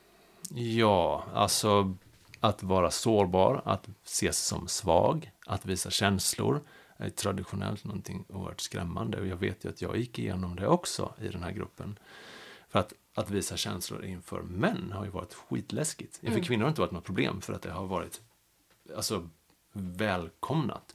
Ja, 0.50 1.24
alltså 1.34 1.94
att 2.40 2.62
vara 2.62 2.90
sårbar, 2.90 3.62
att 3.64 3.88
ses 4.04 4.38
som 4.38 4.68
svag, 4.68 5.32
att 5.46 5.66
visa 5.66 5.90
känslor 5.90 6.60
är 6.96 7.10
traditionellt 7.10 7.84
någonting 7.84 8.24
oerhört 8.28 8.60
skrämmande. 8.60 9.20
Och 9.20 9.26
jag 9.26 9.36
vet 9.36 9.64
ju 9.64 9.68
att 9.68 9.82
jag 9.82 9.96
gick 9.96 10.18
igenom 10.18 10.56
det 10.56 10.66
också 10.66 11.14
i 11.22 11.28
den 11.28 11.42
här 11.42 11.52
gruppen. 11.52 11.98
För 12.68 12.78
att, 12.78 12.92
att 13.16 13.30
visa 13.30 13.56
känslor 13.56 14.04
inför 14.04 14.42
män 14.42 14.92
har 14.92 15.04
ju 15.04 15.10
varit 15.10 15.34
skitläskigt. 15.34 16.18
Inför 16.22 16.36
mm. 16.36 16.44
kvinnor 16.44 16.62
har 16.62 16.68
det 16.68 16.70
inte 16.70 16.80
varit 16.80 16.92
något 16.92 17.04
problem 17.04 17.40
för 17.40 17.52
att 17.52 17.62
det 17.62 17.70
har 17.70 17.86
varit 17.86 18.20
alltså, 18.96 19.28
välkomnat. 19.72 20.94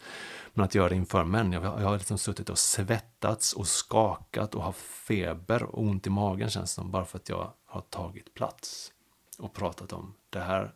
Men 0.54 0.66
att 0.66 0.76
göra 0.76 0.90
det 0.90 0.96
inför 0.96 1.24
män, 1.24 1.54
jag, 1.54 1.64
jag 1.64 1.70
har 1.70 1.98
liksom 1.98 2.18
suttit 2.18 2.50
och 2.50 2.60
svettats 2.60 3.54
och 3.54 3.68
skakat 3.68 4.56
och 4.56 4.64
haft 4.64 4.82
feber 4.82 5.64
och 5.64 5.84
ont 5.84 6.08
i 6.08 6.10
magen 6.10 6.50
känns 6.50 6.72
det 6.72 6.76
som, 6.76 6.92
bara 6.92 7.06
för 7.06 7.18
att 7.18 7.30
jag 7.30 7.54
har 7.66 7.82
tagit 7.82 8.34
plats 8.34 8.94
och 9.38 9.54
pratat 9.54 9.94
om 9.94 10.14
det 10.30 10.40
här 10.40 10.74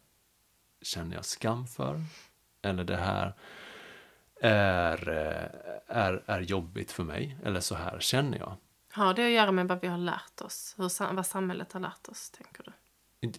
känner 0.81 1.15
jag 1.15 1.25
skam 1.25 1.67
för. 1.67 2.01
Eller 2.61 2.83
det 2.83 2.97
här 2.97 3.33
är, 4.41 5.09
eh, 5.09 5.97
är, 5.97 6.23
är 6.25 6.41
jobbigt 6.41 6.91
för 6.91 7.03
mig. 7.03 7.37
Eller 7.43 7.59
så 7.59 7.75
här 7.75 7.99
känner 7.99 8.37
jag. 8.37 8.55
Har 8.95 9.13
det 9.13 9.25
att 9.25 9.31
göra 9.31 9.51
med 9.51 9.67
vad 9.67 9.81
vi 9.81 9.87
har 9.87 9.97
lärt 9.97 10.41
oss? 10.41 10.73
Hur, 10.77 11.13
vad 11.13 11.25
samhället 11.25 11.71
har 11.71 11.79
lärt 11.79 12.07
oss, 12.07 12.29
tänker 12.29 12.63
du? 12.63 12.71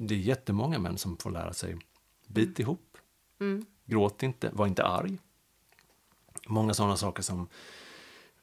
Det 0.06 0.14
är 0.14 0.18
jättemånga 0.18 0.78
män 0.78 0.98
som 0.98 1.16
får 1.16 1.30
lära 1.30 1.52
sig 1.52 1.78
bit 2.26 2.58
mm. 2.58 2.60
ihop. 2.60 2.98
Mm. 3.40 3.66
Gråt 3.84 4.22
inte, 4.22 4.50
var 4.52 4.66
inte 4.66 4.84
arg. 4.84 5.18
Många 6.46 6.74
sådana 6.74 6.96
saker 6.96 7.22
som 7.22 7.48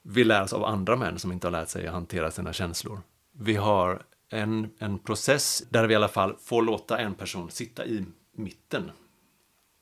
vi 0.02 0.24
lär 0.24 0.42
oss 0.42 0.52
av 0.52 0.64
andra 0.64 0.96
män 0.96 1.18
som 1.18 1.32
inte 1.32 1.46
har 1.46 1.52
lärt 1.52 1.68
sig 1.68 1.86
att 1.86 1.92
hantera 1.92 2.30
sina 2.30 2.52
känslor. 2.52 3.00
Vi 3.32 3.56
har 3.56 4.02
en, 4.28 4.70
en 4.78 4.98
process 4.98 5.64
där 5.70 5.86
vi 5.86 5.92
i 5.92 5.96
alla 5.96 6.08
fall 6.08 6.36
får 6.40 6.62
låta 6.62 6.98
en 6.98 7.14
person 7.14 7.50
sitta 7.50 7.86
i 7.86 8.06
mitten 8.32 8.90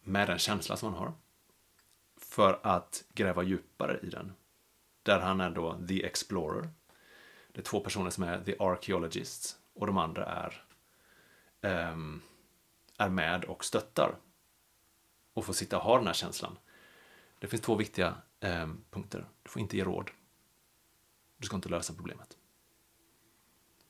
med 0.04 0.28
den 0.28 0.38
känsla 0.38 0.76
som 0.76 0.94
han 0.94 1.02
har. 1.02 1.12
För 2.16 2.60
att 2.62 3.04
gräva 3.14 3.42
djupare 3.42 4.00
i 4.02 4.06
den. 4.10 4.32
Där 5.02 5.20
han 5.20 5.40
är 5.40 5.50
då 5.50 5.78
the 5.88 6.06
explorer. 6.06 6.68
Det 7.52 7.60
är 7.60 7.64
två 7.64 7.80
personer 7.80 8.10
som 8.10 8.24
är 8.24 8.44
the 8.44 8.54
archaeologists 8.58 9.56
och 9.74 9.86
de 9.86 9.98
andra 9.98 10.24
är, 10.24 10.64
um, 11.92 12.22
är 12.98 13.08
med 13.08 13.44
och 13.44 13.64
stöttar. 13.64 14.16
Och 15.34 15.44
får 15.44 15.52
sitta 15.52 15.76
och 15.76 15.82
ha 15.82 15.96
den 15.96 16.06
här 16.06 16.14
känslan. 16.14 16.58
Det 17.38 17.46
finns 17.46 17.62
två 17.62 17.74
viktiga 17.74 18.14
um, 18.40 18.84
punkter. 18.90 19.28
Du 19.42 19.50
får 19.50 19.62
inte 19.62 19.76
ge 19.76 19.84
råd. 19.84 20.10
Du 21.36 21.46
ska 21.46 21.56
inte 21.56 21.68
lösa 21.68 21.94
problemet. 21.94 22.36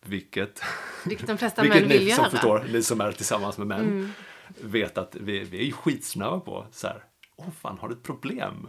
Vilket, 0.01 0.63
vilket 1.05 1.27
de 1.27 1.39
flesta 1.39 1.63
vilket 1.63 1.81
män 1.81 1.89
vill 1.89 2.01
ni 2.01 2.05
göra. 2.05 2.23
Som 2.23 2.31
förstår, 2.31 2.67
ni 2.73 2.83
som 2.83 3.01
är 3.01 3.13
tillsammans 3.13 3.59
med 3.59 3.67
män. 3.67 3.89
Mm 3.89 4.11
vet 4.61 4.99
att 4.99 5.17
vi, 5.17 5.45
vi 5.45 5.59
är 5.59 5.65
ju 5.65 5.73
skitsnabba 5.73 6.41
på 6.41 6.67
så 6.71 6.87
här, 6.87 7.05
åh 7.37 7.51
fan, 7.51 7.79
har 7.79 7.89
du 7.89 7.95
ett 7.95 8.03
problem? 8.03 8.69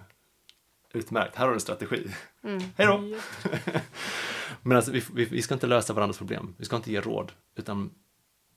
Utmärkt, 0.94 1.36
här 1.36 1.46
har 1.46 1.52
du 1.52 1.56
en 1.56 1.62
strategi. 1.62 2.16
Mm. 2.44 2.64
Hej 2.78 2.88
då! 2.88 2.98
Men 4.62 4.78
alltså, 4.78 4.91
vi, 4.91 5.04
vi, 5.14 5.26
vi, 5.26 5.41
ska 5.41 5.54
inte 5.54 5.68
lösa 5.68 5.94
varandras 5.94 6.18
problem, 6.18 6.56
vi 6.58 6.66
ska 6.66 6.76
inte 6.76 6.91
ge 6.91 7.02
råd, 7.02 7.32
utan 7.56 7.91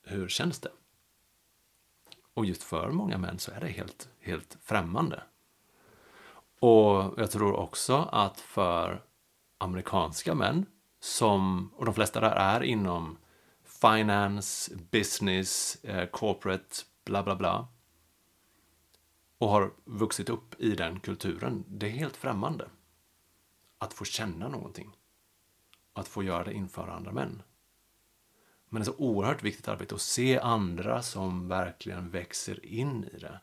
hur 0.03 0.27
känns 0.27 0.59
det? 0.59 0.71
Och 2.33 2.45
just 2.45 2.63
för 2.63 2.91
många 2.91 3.17
män 3.17 3.39
så 3.39 3.51
är 3.51 3.59
det 3.59 3.67
helt, 3.67 4.09
helt 4.21 4.57
främmande. 4.61 5.23
Och 6.59 7.13
jag 7.17 7.31
tror 7.31 7.53
också 7.53 8.09
att 8.11 8.39
för 8.39 9.01
amerikanska 9.57 10.35
män, 10.35 10.65
som, 10.99 11.71
och 11.75 11.85
de 11.85 11.93
flesta 11.93 12.19
där 12.19 12.31
är 12.31 12.63
inom 12.63 13.17
finance, 13.81 14.75
business, 14.91 15.77
eh, 15.83 16.05
corporate, 16.05 16.75
bla 17.05 17.23
bla 17.23 17.35
bla. 17.35 17.67
Och 19.37 19.49
har 19.49 19.73
vuxit 19.85 20.29
upp 20.29 20.61
i 20.61 20.75
den 20.75 20.99
kulturen. 20.99 21.63
Det 21.67 21.85
är 21.85 21.91
helt 21.91 22.17
främmande. 22.17 22.69
Att 23.77 23.93
få 23.93 24.05
känna 24.05 24.47
någonting. 24.47 24.97
Att 25.93 26.07
få 26.07 26.23
göra 26.23 26.43
det 26.43 26.53
inför 26.53 26.87
andra 26.87 27.11
män. 27.11 27.41
Men 28.69 28.81
det 28.81 28.83
är 28.83 28.91
så 28.91 28.97
oerhört 28.97 29.43
viktigt 29.43 29.67
arbete 29.67 29.95
att 29.95 30.01
se 30.01 30.39
andra 30.39 31.01
som 31.01 31.47
verkligen 31.47 32.09
växer 32.09 32.65
in 32.65 33.03
i 33.13 33.19
det. 33.19 33.39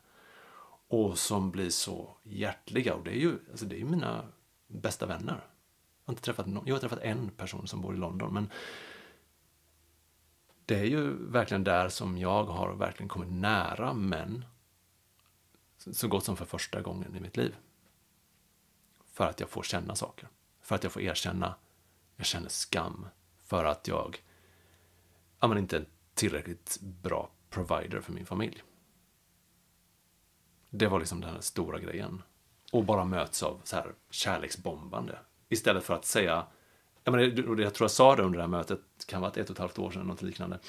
Och 0.87 1.17
som 1.17 1.51
blir 1.51 1.69
så 1.69 2.17
hjärtliga. 2.23 2.95
Och 2.95 3.03
det 3.03 3.11
är 3.11 3.19
ju, 3.19 3.39
alltså 3.51 3.65
det 3.65 3.81
är 3.81 3.85
mina 3.85 4.25
bästa 4.67 5.05
vänner. 5.05 5.47
Jag 6.05 6.07
har, 6.07 6.13
inte 6.13 6.21
träffat 6.21 6.45
någon, 6.45 6.67
jag 6.67 6.75
har 6.75 6.79
träffat 6.79 6.99
en 6.99 7.29
person 7.29 7.67
som 7.67 7.81
bor 7.81 7.95
i 7.95 7.97
London. 7.97 8.33
Men 8.33 8.49
det 10.65 10.79
är 10.79 10.85
ju 10.85 11.31
verkligen 11.31 11.63
där 11.63 11.89
som 11.89 12.17
jag 12.17 12.43
har 12.43 12.73
verkligen 12.73 13.09
kommit 13.09 13.31
nära 13.31 13.93
män 13.93 14.45
så 15.91 16.07
gott 16.07 16.25
som 16.25 16.37
för 16.37 16.45
första 16.45 16.81
gången 16.81 17.15
i 17.15 17.19
mitt 17.19 17.37
liv. 17.37 17.55
För 19.13 19.27
att 19.27 19.39
jag 19.39 19.49
får 19.49 19.63
känna 19.63 19.95
saker. 19.95 20.29
För 20.61 20.75
att 20.75 20.83
jag 20.83 20.91
får 20.91 21.01
erkänna, 21.01 21.55
jag 22.15 22.25
känner 22.25 22.49
skam 22.49 23.07
för 23.43 23.65
att 23.65 23.87
jag 23.87 24.21
ja, 25.39 25.47
men 25.47 25.57
inte 25.57 25.75
är 25.75 25.79
en 25.79 25.85
tillräckligt 26.13 26.77
bra 26.81 27.29
provider 27.49 28.01
för 28.01 28.13
min 28.13 28.25
familj. 28.25 28.63
Det 30.69 30.87
var 30.87 30.99
liksom 30.99 31.21
den 31.21 31.29
här 31.33 31.41
stora 31.41 31.79
grejen. 31.79 32.21
Och 32.71 32.83
bara 32.83 33.05
möts 33.05 33.43
av 33.43 33.61
så 33.63 33.75
här 33.75 33.93
kärleksbombande. 34.09 35.19
Istället 35.49 35.83
för 35.83 35.93
att 35.93 36.05
säga 36.05 36.47
jag, 37.05 37.11
menar, 37.11 37.49
och 37.49 37.59
jag 37.59 37.73
tror 37.73 37.83
jag 37.85 37.91
sa 37.91 38.15
det 38.15 38.23
under 38.23 38.37
det 38.37 38.43
här 38.43 38.49
mötet, 38.49 38.81
kan 39.07 39.21
vara 39.21 39.31
ett, 39.31 39.37
ett 39.37 39.49
och 39.49 39.55
ett 39.55 39.59
halvt 39.59 39.79
år 39.79 39.91
sedan, 39.91 40.07
något 40.07 40.21
liknande. 40.21 40.59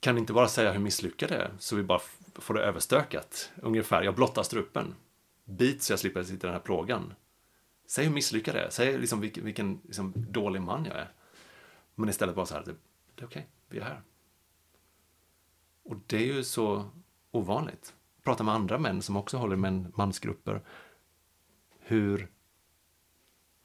Kan 0.00 0.18
inte 0.18 0.32
bara 0.32 0.48
säga 0.48 0.72
hur 0.72 0.80
misslyckad 0.80 1.28
det 1.28 1.36
är, 1.36 1.50
så 1.58 1.76
vi 1.76 1.82
bara 1.82 2.00
får 2.38 2.54
det 2.54 2.62
överstökat. 2.62 3.52
Ungefär, 3.62 4.02
jag 4.02 4.14
blottar 4.14 4.42
strupen. 4.42 4.94
Bit 5.44 5.82
så 5.82 5.92
jag 5.92 6.00
slipper 6.00 6.22
sitta 6.22 6.46
i 6.46 6.48
den 6.48 6.52
här 6.52 6.60
plågan. 6.60 7.14
Säg 7.86 8.04
hur 8.04 8.12
misslyckad 8.12 8.54
jag 8.54 8.64
är, 8.64 8.70
säg 8.70 8.98
liksom 8.98 9.20
vilken, 9.20 9.44
vilken 9.44 9.80
liksom, 9.84 10.12
dålig 10.16 10.62
man 10.62 10.84
jag 10.84 10.96
är. 10.96 11.12
Men 11.94 12.08
istället 12.08 12.34
bara 12.34 12.46
så 12.46 12.54
här, 12.54 12.64
det, 12.64 12.74
det 13.14 13.22
är 13.22 13.26
okej, 13.26 13.26
okay, 13.26 13.42
vi 13.68 13.78
är 13.78 13.84
här. 13.84 14.02
Och 15.82 15.96
det 16.06 16.16
är 16.16 16.34
ju 16.34 16.44
så 16.44 16.90
ovanligt. 17.30 17.94
Prata 18.22 18.44
med 18.44 18.54
andra 18.54 18.78
män 18.78 19.02
som 19.02 19.16
också 19.16 19.36
håller 19.36 19.56
med 19.56 19.98
mansgrupper. 19.98 20.62
Hur 21.78 22.28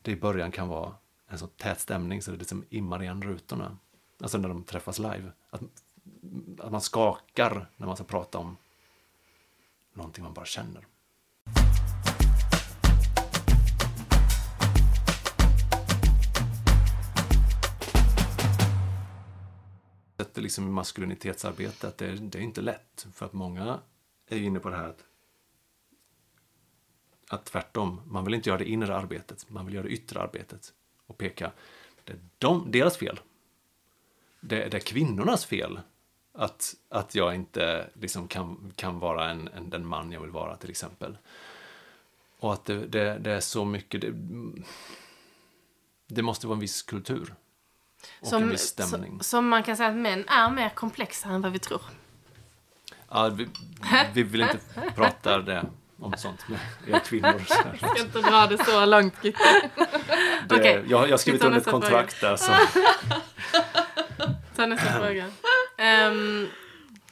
det 0.01 0.11
i 0.11 0.15
början 0.15 0.51
kan 0.51 0.67
vara 0.67 0.95
en 1.28 1.38
så 1.38 1.47
tät 1.47 1.80
stämning 1.80 2.22
så 2.22 2.32
det 2.32 2.38
liksom 2.38 2.65
immar 2.69 3.03
igen 3.03 3.22
rutorna. 3.22 3.78
Alltså 4.19 4.38
när 4.38 4.49
de 4.49 4.63
träffas 4.63 4.99
live. 4.99 5.32
Att, 5.49 5.61
att 6.59 6.72
man 6.72 6.82
skakar 6.82 7.69
när 7.78 7.88
man 7.88 7.95
ska 7.95 8.05
prata 8.05 8.38
om 8.38 8.57
någonting 9.93 10.24
man 10.24 10.34
bara 10.34 10.45
känner. 10.45 10.86
sätter 20.32 20.41
liksom 20.41 20.74
maskulinitetsarbetet, 20.74 21.97
det, 21.97 22.15
det 22.15 22.38
är 22.38 22.41
inte 22.41 22.61
lätt. 22.61 23.07
För 23.13 23.26
att 23.26 23.34
många 23.34 23.80
är 24.28 24.38
inne 24.38 24.59
på 24.59 24.69
det 24.69 24.78
här 24.78 24.89
att, 24.89 25.05
att 27.30 27.45
tvärtom, 27.45 28.01
man 28.05 28.26
vill 28.26 28.34
inte 28.34 28.49
göra 28.49 28.59
det 28.59 28.69
inre 28.69 28.95
arbetet, 28.95 29.49
man 29.49 29.65
vill 29.65 29.76
göra 29.76 29.84
det 29.84 29.89
yttre 29.89 30.22
arbetet 30.22 30.74
och 31.07 31.17
peka. 31.17 31.51
Det 32.03 32.13
är 32.13 32.19
de, 32.38 32.72
deras 32.72 32.97
fel. 32.97 33.19
Det, 34.39 34.67
det 34.69 34.78
är 34.78 34.82
kvinnornas 34.82 35.45
fel 35.45 35.80
att, 36.34 36.75
att 36.89 37.15
jag 37.15 37.36
inte 37.36 37.89
liksom 37.93 38.27
kan, 38.27 38.73
kan 38.75 38.99
vara 38.99 39.29
en, 39.29 39.47
en, 39.47 39.69
den 39.69 39.86
man 39.86 40.11
jag 40.11 40.21
vill 40.21 40.29
vara 40.29 40.57
till 40.57 40.69
exempel. 40.69 41.17
Och 42.39 42.53
att 42.53 42.65
det, 42.65 42.86
det, 42.86 43.17
det 43.19 43.32
är 43.32 43.39
så 43.39 43.65
mycket, 43.65 44.01
det, 44.01 44.13
det, 46.07 46.21
måste 46.21 46.47
vara 46.47 46.55
en 46.55 46.59
viss 46.59 46.82
kultur. 46.82 47.34
Och 48.21 48.27
som, 48.27 48.43
en 48.43 48.49
viss 48.49 48.61
stämning. 48.61 49.23
Som, 49.23 49.47
man 49.47 49.63
kan 49.63 49.77
säga 49.77 49.89
att 49.89 49.95
män 49.95 50.27
är 50.27 50.51
mer 50.51 50.69
komplexa 50.69 51.29
än 51.29 51.41
vad 51.41 51.51
vi 51.51 51.59
tror. 51.59 51.82
Ja, 53.09 53.29
vi, 53.29 53.49
vi 54.13 54.23
vill 54.23 54.41
inte 54.41 54.59
prata 54.95 55.38
det 55.39 55.65
om 55.99 56.13
sånt 56.17 56.47
med 56.47 56.59
er 56.88 56.99
kvinnor. 56.99 57.41
Så. 57.47 57.55
Jag 57.82 57.89
ska 57.89 58.01
inte 58.01 58.21
dra 58.21 58.47
det 58.47 58.65
så 58.65 58.86
långt. 58.86 59.13
Det, 59.21 59.36
Okej, 60.49 60.84
jag, 60.88 61.07
jag 61.07 61.13
har 61.13 61.17
skrivit 61.17 61.43
under 61.43 61.57
ett 61.57 61.65
kontrakt 61.65 62.21
där 62.21 62.36
så 62.36 62.51
Ta 64.55 64.65
nästa 64.65 64.91
fråga. 64.99 65.32
Ehm, 65.82 66.47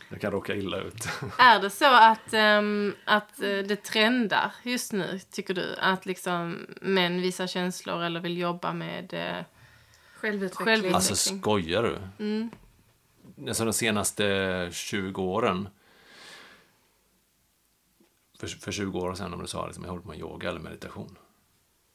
jag 0.10 0.22
kan 0.22 0.32
råka 0.32 0.56
illa 0.56 0.78
ut. 0.78 1.08
är 1.38 1.60
det 1.60 1.70
så 1.70 1.86
att, 1.94 2.34
ehm, 2.34 2.96
att 3.06 3.42
eh, 3.42 3.58
det 3.58 3.84
trendar 3.84 4.52
just 4.64 4.94
nu, 4.94 5.20
tycker 5.32 5.54
du? 5.54 5.76
Att 5.76 6.06
liksom 6.06 6.68
män 6.82 7.22
visar 7.22 7.48
känslor 7.48 8.04
eller 8.04 8.20
vill 8.20 8.38
jobba 8.38 8.74
med... 8.74 9.14
eh, 9.14 9.46
Självutveckling. 10.16 10.66
Självutveckling. 10.66 10.94
Alltså 10.94 11.16
skojar 11.16 11.84
du? 11.84 12.24
Mm. 12.26 12.50
Alltså 13.48 13.66
de 13.66 13.74
senaste 13.74 14.70
20 14.72 15.22
åren. 15.24 15.70
För, 18.40 18.48
för 18.48 18.72
20 18.72 19.00
år 19.00 19.14
sedan 19.16 19.34
om 19.34 19.42
du 19.42 19.48
sa 19.48 19.66
liksom, 19.66 19.84
jag 19.84 19.90
håller 19.92 20.04
på 20.04 20.10
med 20.10 20.20
yoga 20.20 20.50
eller 20.50 20.60
meditation. 20.60 21.18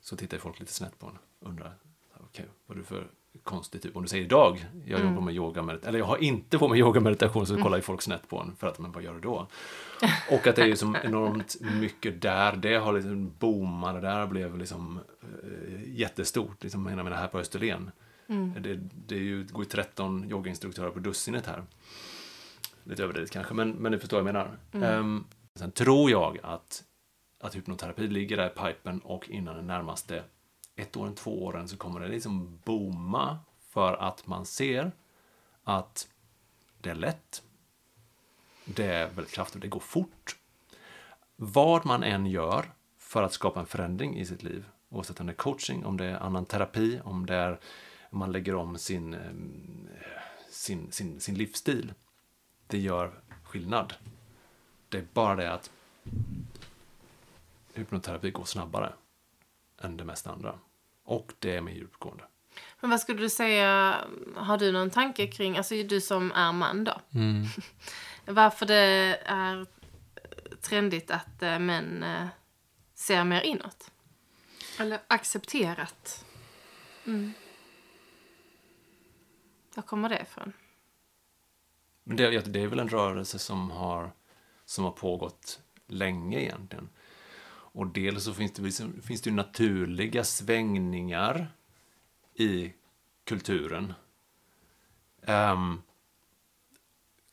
Så 0.00 0.16
tittar 0.16 0.38
folk 0.38 0.60
lite 0.60 0.72
snett 0.72 0.98
på 0.98 1.06
en. 1.06 1.18
Undrar, 1.40 1.76
okej, 2.20 2.46
vad 2.66 2.76
är 2.76 2.80
du 2.80 2.86
för 2.86 3.06
konstig 3.43 3.82
typ? 3.82 3.97
Om 3.97 4.03
du 4.03 4.09
säger 4.09 4.24
idag, 4.24 4.66
jag 4.87 5.01
jobbar 5.01 5.20
med 5.20 5.35
yoga 5.35 5.62
meditation, 5.62 5.89
eller 5.89 5.99
jag 5.99 6.07
har 6.07 6.16
inte 6.16 6.59
på 6.59 6.68
med 6.68 6.78
yoga 6.78 7.01
meditation, 7.01 7.47
så 7.47 7.57
kollar 7.57 7.76
ju 7.76 7.82
folk 7.82 8.03
snett 8.03 8.28
på 8.28 8.41
en 8.41 8.57
för 8.57 8.66
att, 8.66 8.78
men 8.78 8.93
vad 8.93 9.03
gör 9.03 9.14
du 9.14 9.20
då? 9.20 9.47
Och 10.30 10.47
att 10.47 10.57
det 10.57 10.62
är 10.62 10.66
ju 10.66 10.76
som 10.76 10.97
enormt 11.05 11.57
mycket 11.80 12.22
där, 12.22 12.57
det 12.57 12.74
har 12.74 12.93
liksom 12.93 13.32
boomat, 13.39 13.95
det 13.95 14.01
där 14.01 14.26
blev 14.26 14.59
liksom 14.59 15.01
eh, 15.22 15.99
jättestort, 15.99 16.62
liksom, 16.62 16.87
jag 16.87 16.97
menar 16.97 17.11
här 17.11 17.28
på 17.28 17.39
Österlen. 17.39 17.91
Det, 18.61 18.80
det 19.07 19.14
är 19.14 19.20
ju, 19.20 19.45
går 19.45 19.64
ju 19.64 19.70
13 19.70 20.30
yogainstruktörer 20.30 20.91
på 20.91 20.99
dussinet 20.99 21.47
här. 21.47 21.62
Lite 22.85 23.03
överdrivet 23.03 23.30
kanske, 23.30 23.55
men, 23.55 23.70
men 23.70 23.93
ni 23.93 23.99
förstår 23.99 24.22
vad 24.22 24.35
jag 24.35 24.35
menar. 24.35 24.89
Ehm, 24.89 25.24
sen 25.55 25.70
tror 25.70 26.11
jag 26.11 26.39
att, 26.43 26.85
att 27.41 27.57
hypnoterapi 27.57 28.09
ligger 28.09 28.37
där 28.37 28.47
i 28.47 28.51
pipen 28.51 28.99
och 28.99 29.30
innan 29.30 29.57
de 29.57 29.66
närmaste 29.66 30.22
ett 30.76 30.96
åren, 30.96 31.14
två 31.14 31.44
åren 31.44 31.68
så 31.68 31.76
kommer 31.76 32.00
det 32.00 32.08
liksom 32.08 32.58
booma 32.64 33.38
för 33.68 33.92
att 33.94 34.26
man 34.26 34.46
ser 34.46 34.92
att 35.64 36.08
det 36.80 36.90
är 36.90 36.94
lätt. 36.94 37.42
Det 38.64 38.86
är 38.86 39.06
väldigt 39.06 39.34
kraftigt, 39.34 39.62
det 39.62 39.68
går 39.68 39.80
fort. 39.80 40.36
Vad 41.36 41.86
man 41.86 42.02
än 42.02 42.26
gör 42.26 42.72
för 42.98 43.22
att 43.22 43.32
skapa 43.32 43.60
en 43.60 43.66
förändring 43.66 44.18
i 44.18 44.26
sitt 44.26 44.42
liv, 44.42 44.64
oavsett 44.88 45.20
om 45.20 45.26
det 45.26 45.32
är 45.32 45.36
coaching, 45.36 45.84
om 45.84 45.96
det 45.96 46.04
är 46.04 46.16
annan 46.16 46.46
terapi, 46.46 47.00
om 47.04 47.26
det 47.26 47.34
är 47.34 47.60
om 48.10 48.18
man 48.18 48.32
lägger 48.32 48.54
om 48.54 48.78
sin, 48.78 49.14
eh, 49.14 49.20
sin, 50.50 50.92
sin, 50.92 51.20
sin 51.20 51.34
livsstil, 51.34 51.94
det 52.66 52.78
gör 52.78 53.20
skillnad. 53.42 53.94
Det 54.88 54.98
är 54.98 55.06
bara 55.12 55.36
det 55.36 55.52
att 55.52 55.70
hypnoterapi 57.74 58.30
går 58.30 58.44
snabbare 58.44 58.92
än 59.80 59.96
det 59.96 60.04
mesta 60.04 60.30
andra. 60.30 60.58
Och 61.04 61.32
det 61.38 61.56
är 61.56 61.60
mer 61.60 61.72
djupgående. 61.72 62.24
Men 62.80 62.90
vad 62.90 63.00
skulle 63.00 63.20
du 63.20 63.30
säga, 63.30 63.98
har 64.36 64.58
du 64.58 64.72
någon 64.72 64.90
tanke 64.90 65.26
kring, 65.26 65.56
alltså 65.56 65.74
du 65.74 66.00
som 66.00 66.32
är 66.32 66.52
man 66.52 66.84
då, 66.84 67.00
varför 68.32 68.66
det 68.66 69.18
är 69.24 69.66
trendigt 70.60 71.10
att 71.10 71.42
eh, 71.42 71.58
män 71.58 72.02
eh, 72.02 72.26
ser 72.94 73.24
mer 73.24 73.40
inåt? 73.40 73.90
Eller 74.78 75.00
accepterat. 75.06 76.24
Var 79.74 79.82
kommer 79.82 80.08
det 80.08 80.20
ifrån? 80.20 80.52
Det, 82.04 82.40
det 82.40 82.60
är 82.60 82.66
väl 82.66 82.78
en 82.78 82.88
rörelse 82.88 83.38
som 83.38 83.70
har, 83.70 84.12
som 84.64 84.84
har 84.84 84.90
pågått 84.90 85.60
länge 85.86 86.40
egentligen. 86.40 86.88
Och 87.74 87.86
dels 87.86 88.24
så 88.24 88.34
finns 88.34 88.52
det, 88.52 88.62
liksom- 88.62 89.02
finns 89.02 89.22
det 89.22 89.30
ju 89.30 89.36
naturliga 89.36 90.24
svängningar 90.24 91.46
i 92.34 92.72
kulturen. 93.24 93.94
Um, 95.26 95.82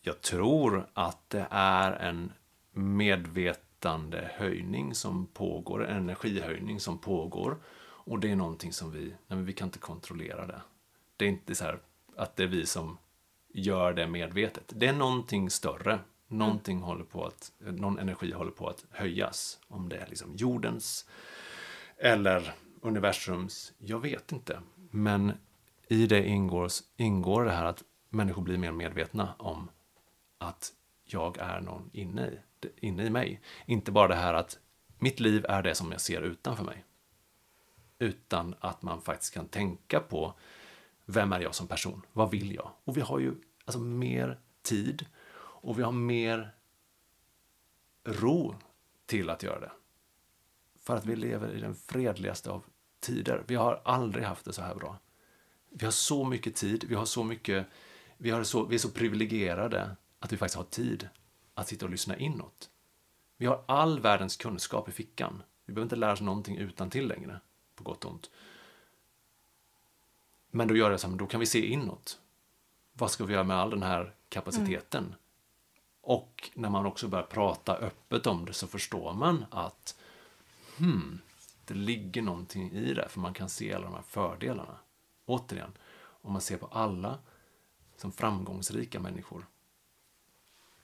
jag 0.01 0.21
tror 0.21 0.89
att 0.93 1.29
det 1.29 1.47
är 1.49 1.91
en 1.91 2.31
medvetande 2.71 4.31
höjning 4.33 4.95
som 4.95 5.27
pågår, 5.27 5.85
en 5.85 5.97
energihöjning 5.97 6.79
som 6.79 6.97
pågår. 6.97 7.57
Och 8.03 8.19
det 8.19 8.31
är 8.31 8.35
någonting 8.35 8.73
som 8.73 8.91
vi, 8.91 9.05
nej 9.05 9.15
men 9.27 9.45
vi 9.45 9.53
kan 9.53 9.67
inte 9.67 9.79
kontrollera 9.79 10.47
det. 10.47 10.61
Det 11.17 11.25
är 11.25 11.29
inte 11.29 11.55
så 11.55 11.63
här 11.63 11.79
att 12.15 12.35
det 12.35 12.43
är 12.43 12.47
vi 12.47 12.65
som 12.65 12.97
gör 13.53 13.93
det 13.93 14.07
medvetet. 14.07 14.73
Det 14.75 14.87
är 14.87 14.93
någonting 14.93 15.49
större. 15.49 15.99
Någonting 16.31 16.81
håller 16.81 17.03
på 17.03 17.25
att, 17.25 17.51
någon 17.59 17.99
energi 17.99 18.31
håller 18.31 18.51
på 18.51 18.67
att 18.67 18.85
höjas. 18.89 19.59
Om 19.67 19.89
det 19.89 19.97
är 19.97 20.07
liksom 20.07 20.35
jordens 20.35 21.05
eller 21.97 22.53
universums, 22.81 23.73
jag 23.77 23.99
vet 23.99 24.31
inte. 24.31 24.61
Men 24.91 25.33
i 25.87 26.07
det 26.07 26.27
ingår, 26.27 26.69
ingår 26.97 27.45
det 27.45 27.51
här 27.51 27.65
att 27.65 27.83
människor 28.09 28.41
blir 28.41 28.57
mer 28.57 28.71
medvetna 28.71 29.33
om 29.37 29.69
att 30.37 30.73
jag 31.05 31.37
är 31.37 31.61
någon 31.61 31.89
inne 31.93 32.27
i, 32.27 32.39
inne 32.87 33.03
i 33.03 33.09
mig. 33.09 33.41
Inte 33.65 33.91
bara 33.91 34.07
det 34.07 34.15
här 34.15 34.33
att 34.33 34.59
mitt 34.99 35.19
liv 35.19 35.45
är 35.49 35.63
det 35.63 35.75
som 35.75 35.91
jag 35.91 36.01
ser 36.01 36.21
utanför 36.21 36.63
mig. 36.63 36.85
Utan 37.99 38.55
att 38.59 38.81
man 38.81 39.01
faktiskt 39.01 39.33
kan 39.33 39.47
tänka 39.47 39.99
på 39.99 40.33
vem 41.05 41.33
är 41.33 41.39
jag 41.39 41.55
som 41.55 41.67
person? 41.67 42.01
Vad 42.13 42.31
vill 42.31 42.55
jag? 42.55 42.71
Och 42.83 42.97
vi 42.97 43.01
har 43.01 43.19
ju 43.19 43.35
alltså 43.65 43.79
mer 43.79 44.39
tid 44.61 45.05
och 45.61 45.79
vi 45.79 45.83
har 45.83 45.91
mer 45.91 46.55
ro 48.03 48.55
till 49.05 49.29
att 49.29 49.43
göra 49.43 49.59
det. 49.59 49.71
För 50.79 50.95
att 50.95 51.05
vi 51.05 51.15
lever 51.15 51.53
i 51.53 51.59
den 51.59 51.75
fredligaste 51.75 52.51
av 52.51 52.63
tider. 52.99 53.43
Vi 53.47 53.55
har 53.55 53.81
aldrig 53.85 54.25
haft 54.25 54.45
det 54.45 54.53
så 54.53 54.61
här 54.61 54.75
bra. 54.75 54.99
Vi 55.69 55.85
har 55.85 55.91
så 55.91 56.25
mycket 56.25 56.55
tid, 56.55 56.83
vi 56.87 56.95
har 56.95 57.05
så 57.05 57.23
mycket, 57.23 57.67
vi, 58.17 58.29
har 58.29 58.43
så, 58.43 58.65
vi 58.65 58.75
är 58.75 58.79
så 58.79 58.89
privilegierade 58.89 59.95
att 60.19 60.33
vi 60.33 60.37
faktiskt 60.37 60.57
har 60.57 60.63
tid 60.63 61.09
att 61.53 61.67
sitta 61.67 61.85
och 61.85 61.91
lyssna 61.91 62.17
inåt. 62.17 62.69
Vi 63.37 63.45
har 63.45 63.63
all 63.67 63.99
världens 63.99 64.37
kunskap 64.37 64.89
i 64.89 64.91
fickan. 64.91 65.43
Vi 65.65 65.73
behöver 65.73 65.85
inte 65.85 65.95
lära 65.95 66.13
oss 66.13 66.21
någonting 66.21 66.57
utan 66.57 66.89
till 66.89 67.07
längre, 67.07 67.39
på 67.75 67.83
gott 67.83 68.05
och 68.05 68.11
ont. 68.11 68.31
Men 70.51 70.67
då 70.67 70.75
gör 70.75 70.91
det 70.91 70.97
så 70.97 71.07
här, 71.07 71.09
men 71.09 71.17
då 71.17 71.27
kan 71.27 71.39
vi 71.39 71.45
se 71.45 71.65
inåt. 71.65 72.19
Vad 72.93 73.11
ska 73.11 73.25
vi 73.25 73.33
göra 73.33 73.43
med 73.43 73.57
all 73.57 73.69
den 73.69 73.83
här 73.83 74.15
kapaciteten? 74.29 75.15
Och 76.01 76.49
när 76.53 76.69
man 76.69 76.85
också 76.85 77.07
börjar 77.07 77.25
prata 77.25 77.75
öppet 77.75 78.27
om 78.27 78.45
det 78.45 78.53
så 78.53 78.67
förstår 78.67 79.13
man 79.13 79.45
att 79.51 79.99
hmm, 80.77 81.21
det 81.65 81.73
ligger 81.73 82.21
någonting 82.21 82.71
i 82.71 82.93
det, 82.93 83.09
för 83.09 83.19
man 83.19 83.33
kan 83.33 83.49
se 83.49 83.73
alla 83.73 83.85
de 83.85 83.93
här 83.93 84.01
fördelarna. 84.01 84.79
Återigen, 85.25 85.71
om 85.99 86.31
man 86.31 86.41
ser 86.41 86.57
på 86.57 86.65
alla 86.65 87.19
som 87.97 88.11
framgångsrika 88.11 88.99
människor 88.99 89.45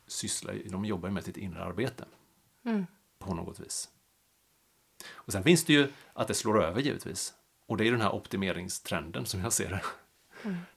sysslar, 0.08 0.62
de 0.66 0.86
jobbar 0.86 1.10
ju 1.10 1.14
med 1.14 1.24
sitt 1.24 1.38
inre 1.38 1.64
arbete 1.64 2.06
på 3.20 3.34
något 3.34 3.60
vis. 3.60 3.90
Och 5.10 5.32
sen 5.32 5.44
finns 5.44 5.66
det 5.66 5.74
ju 5.74 5.92
att 6.14 6.28
det 6.28 6.34
slår 6.34 6.64
över 6.64 6.82
givetvis. 6.82 7.34
Och 7.66 7.78
det 7.78 7.88
är 7.88 7.92
den 7.92 8.02
här 8.02 8.16
optimeringstrenden 8.16 9.26
som 9.26 9.40
jag 9.40 9.54
ser 9.54 9.70
det. 9.70 9.82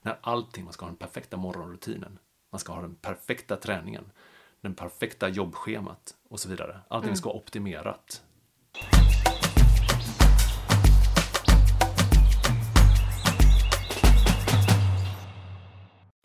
När 0.01 0.17
allting, 0.21 0.63
man 0.63 0.73
ska 0.73 0.85
ha 0.85 0.89
den 0.89 0.97
perfekta 0.97 1.37
morgonrutinen. 1.37 2.19
Man 2.49 2.59
ska 2.59 2.73
ha 2.73 2.81
den 2.81 2.95
perfekta 2.95 3.57
träningen. 3.57 4.11
Den 4.61 4.75
perfekta 4.75 5.29
jobbschemat 5.29 6.15
och 6.29 6.39
så 6.39 6.49
vidare. 6.49 6.79
Allting 6.87 7.15
ska 7.15 7.29
vara 7.29 7.37
optimerat. 7.37 8.23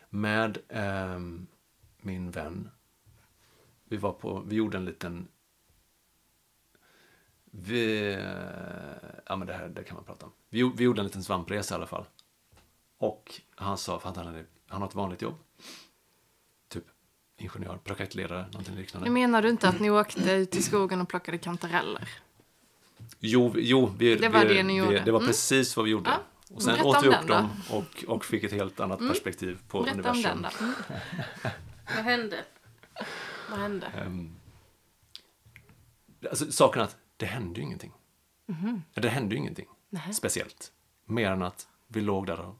Med 0.09 0.57
ehm, 0.69 1.47
min 1.97 2.31
vän. 2.31 2.69
Vi 3.83 3.97
var 3.97 4.13
på, 4.13 4.43
vi 4.47 4.55
gjorde 4.55 4.77
en 4.77 4.85
liten 4.85 5.27
vi, 7.51 8.11
ja 9.25 9.35
men 9.35 9.47
det 9.47 9.53
här 9.53 9.69
det 9.69 9.83
kan 9.83 9.95
man 9.95 10.03
prata 10.03 10.25
om. 10.25 10.31
Vi, 10.49 10.71
vi 10.77 10.83
gjorde 10.83 11.01
en 11.01 11.05
liten 11.05 11.23
svampresa 11.23 11.75
i 11.75 11.77
alla 11.77 11.87
fall. 11.87 12.05
Och 12.97 13.41
han 13.55 13.77
sa, 13.77 13.99
för 13.99 14.09
att 14.09 14.15
han, 14.15 14.25
hade, 14.25 14.45
han 14.67 14.81
har 14.81 14.87
ett 14.87 14.95
vanligt 14.95 15.21
jobb. 15.21 15.35
Ingenjör, 17.37 17.77
projektledare, 17.83 18.41
någonting 18.51 18.75
Nu 18.75 18.81
liknande. 18.81 19.09
menar 19.09 19.41
du 19.41 19.49
inte 19.49 19.69
att 19.69 19.79
ni 19.79 19.89
åkte 19.89 20.31
ut 20.31 20.55
i 20.55 20.61
skogen 20.61 21.01
och 21.01 21.09
plockade 21.09 21.37
kantareller? 21.37 22.09
Jo, 23.19 23.53
jo 23.57 23.93
vi, 23.97 24.15
Det 24.15 24.29
var 24.29 24.45
vi, 24.45 24.53
det 24.53 24.63
ni 24.63 24.73
vi, 24.73 24.79
gjorde. 24.79 24.99
Det 25.05 25.11
var 25.11 25.19
Mm. 25.19 25.27
precis 25.27 25.77
vad 25.77 25.85
vi 25.85 25.91
gjorde. 25.91 26.09
Ja. 26.09 26.19
Och 26.55 26.61
sen 26.61 26.71
Berätta 26.73 26.87
åt 26.89 26.95
om 26.97 27.03
vi 27.03 27.09
upp 27.09 27.27
dem 27.27 27.49
och, 27.71 28.03
och 28.07 28.25
fick 28.25 28.43
ett 28.43 28.51
helt 28.51 28.79
annat 28.79 28.99
perspektiv 28.99 29.59
på 29.67 29.81
Berätta 29.83 30.11
om 30.11 30.17
universum. 30.17 30.41
den 30.41 30.51
då. 30.59 30.65
Mm. 30.65 30.75
Vad 31.95 32.03
hände? 32.05 32.37
Vad 33.49 33.59
hände? 33.59 33.87
Ehm, 33.87 34.35
alltså, 36.29 36.51
saken 36.51 36.81
är 36.81 36.85
att 36.85 36.97
det 37.17 37.25
hände 37.25 37.59
ju 37.59 37.65
ingenting. 37.65 37.93
Det 38.93 39.09
hände 39.09 39.35
ju 39.35 39.41
ingenting 39.41 39.67
Nej. 39.89 40.13
speciellt. 40.13 40.71
Mer 41.05 41.31
än 41.31 41.41
att 41.41 41.67
vi 41.87 42.01
låg 42.01 42.25
där 42.27 42.39
och 42.39 42.55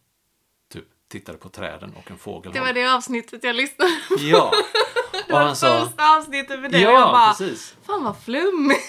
tittade 1.07 1.37
på 1.37 1.49
träden 1.49 1.93
och 1.95 2.11
en 2.11 2.17
fågel. 2.17 2.53
Det 2.53 2.59
var 2.59 2.73
det 2.73 2.85
avsnittet 2.95 3.43
jag 3.43 3.55
lyssnade 3.55 3.91
på. 4.09 4.15
Ja! 4.19 4.51
Och 5.31 5.37
han 5.37 5.55
sa... 5.55 5.85
Första 5.85 6.17
avsnittet 6.17 6.59
med 6.59 6.71
dig 6.71 6.87
och 6.87 6.93
jag 6.93 7.01
Ja, 7.01 7.11
bara, 7.11 7.27
precis. 7.33 7.75
fan 7.83 8.03
vad 8.03 8.19
flummigt. 8.19 8.79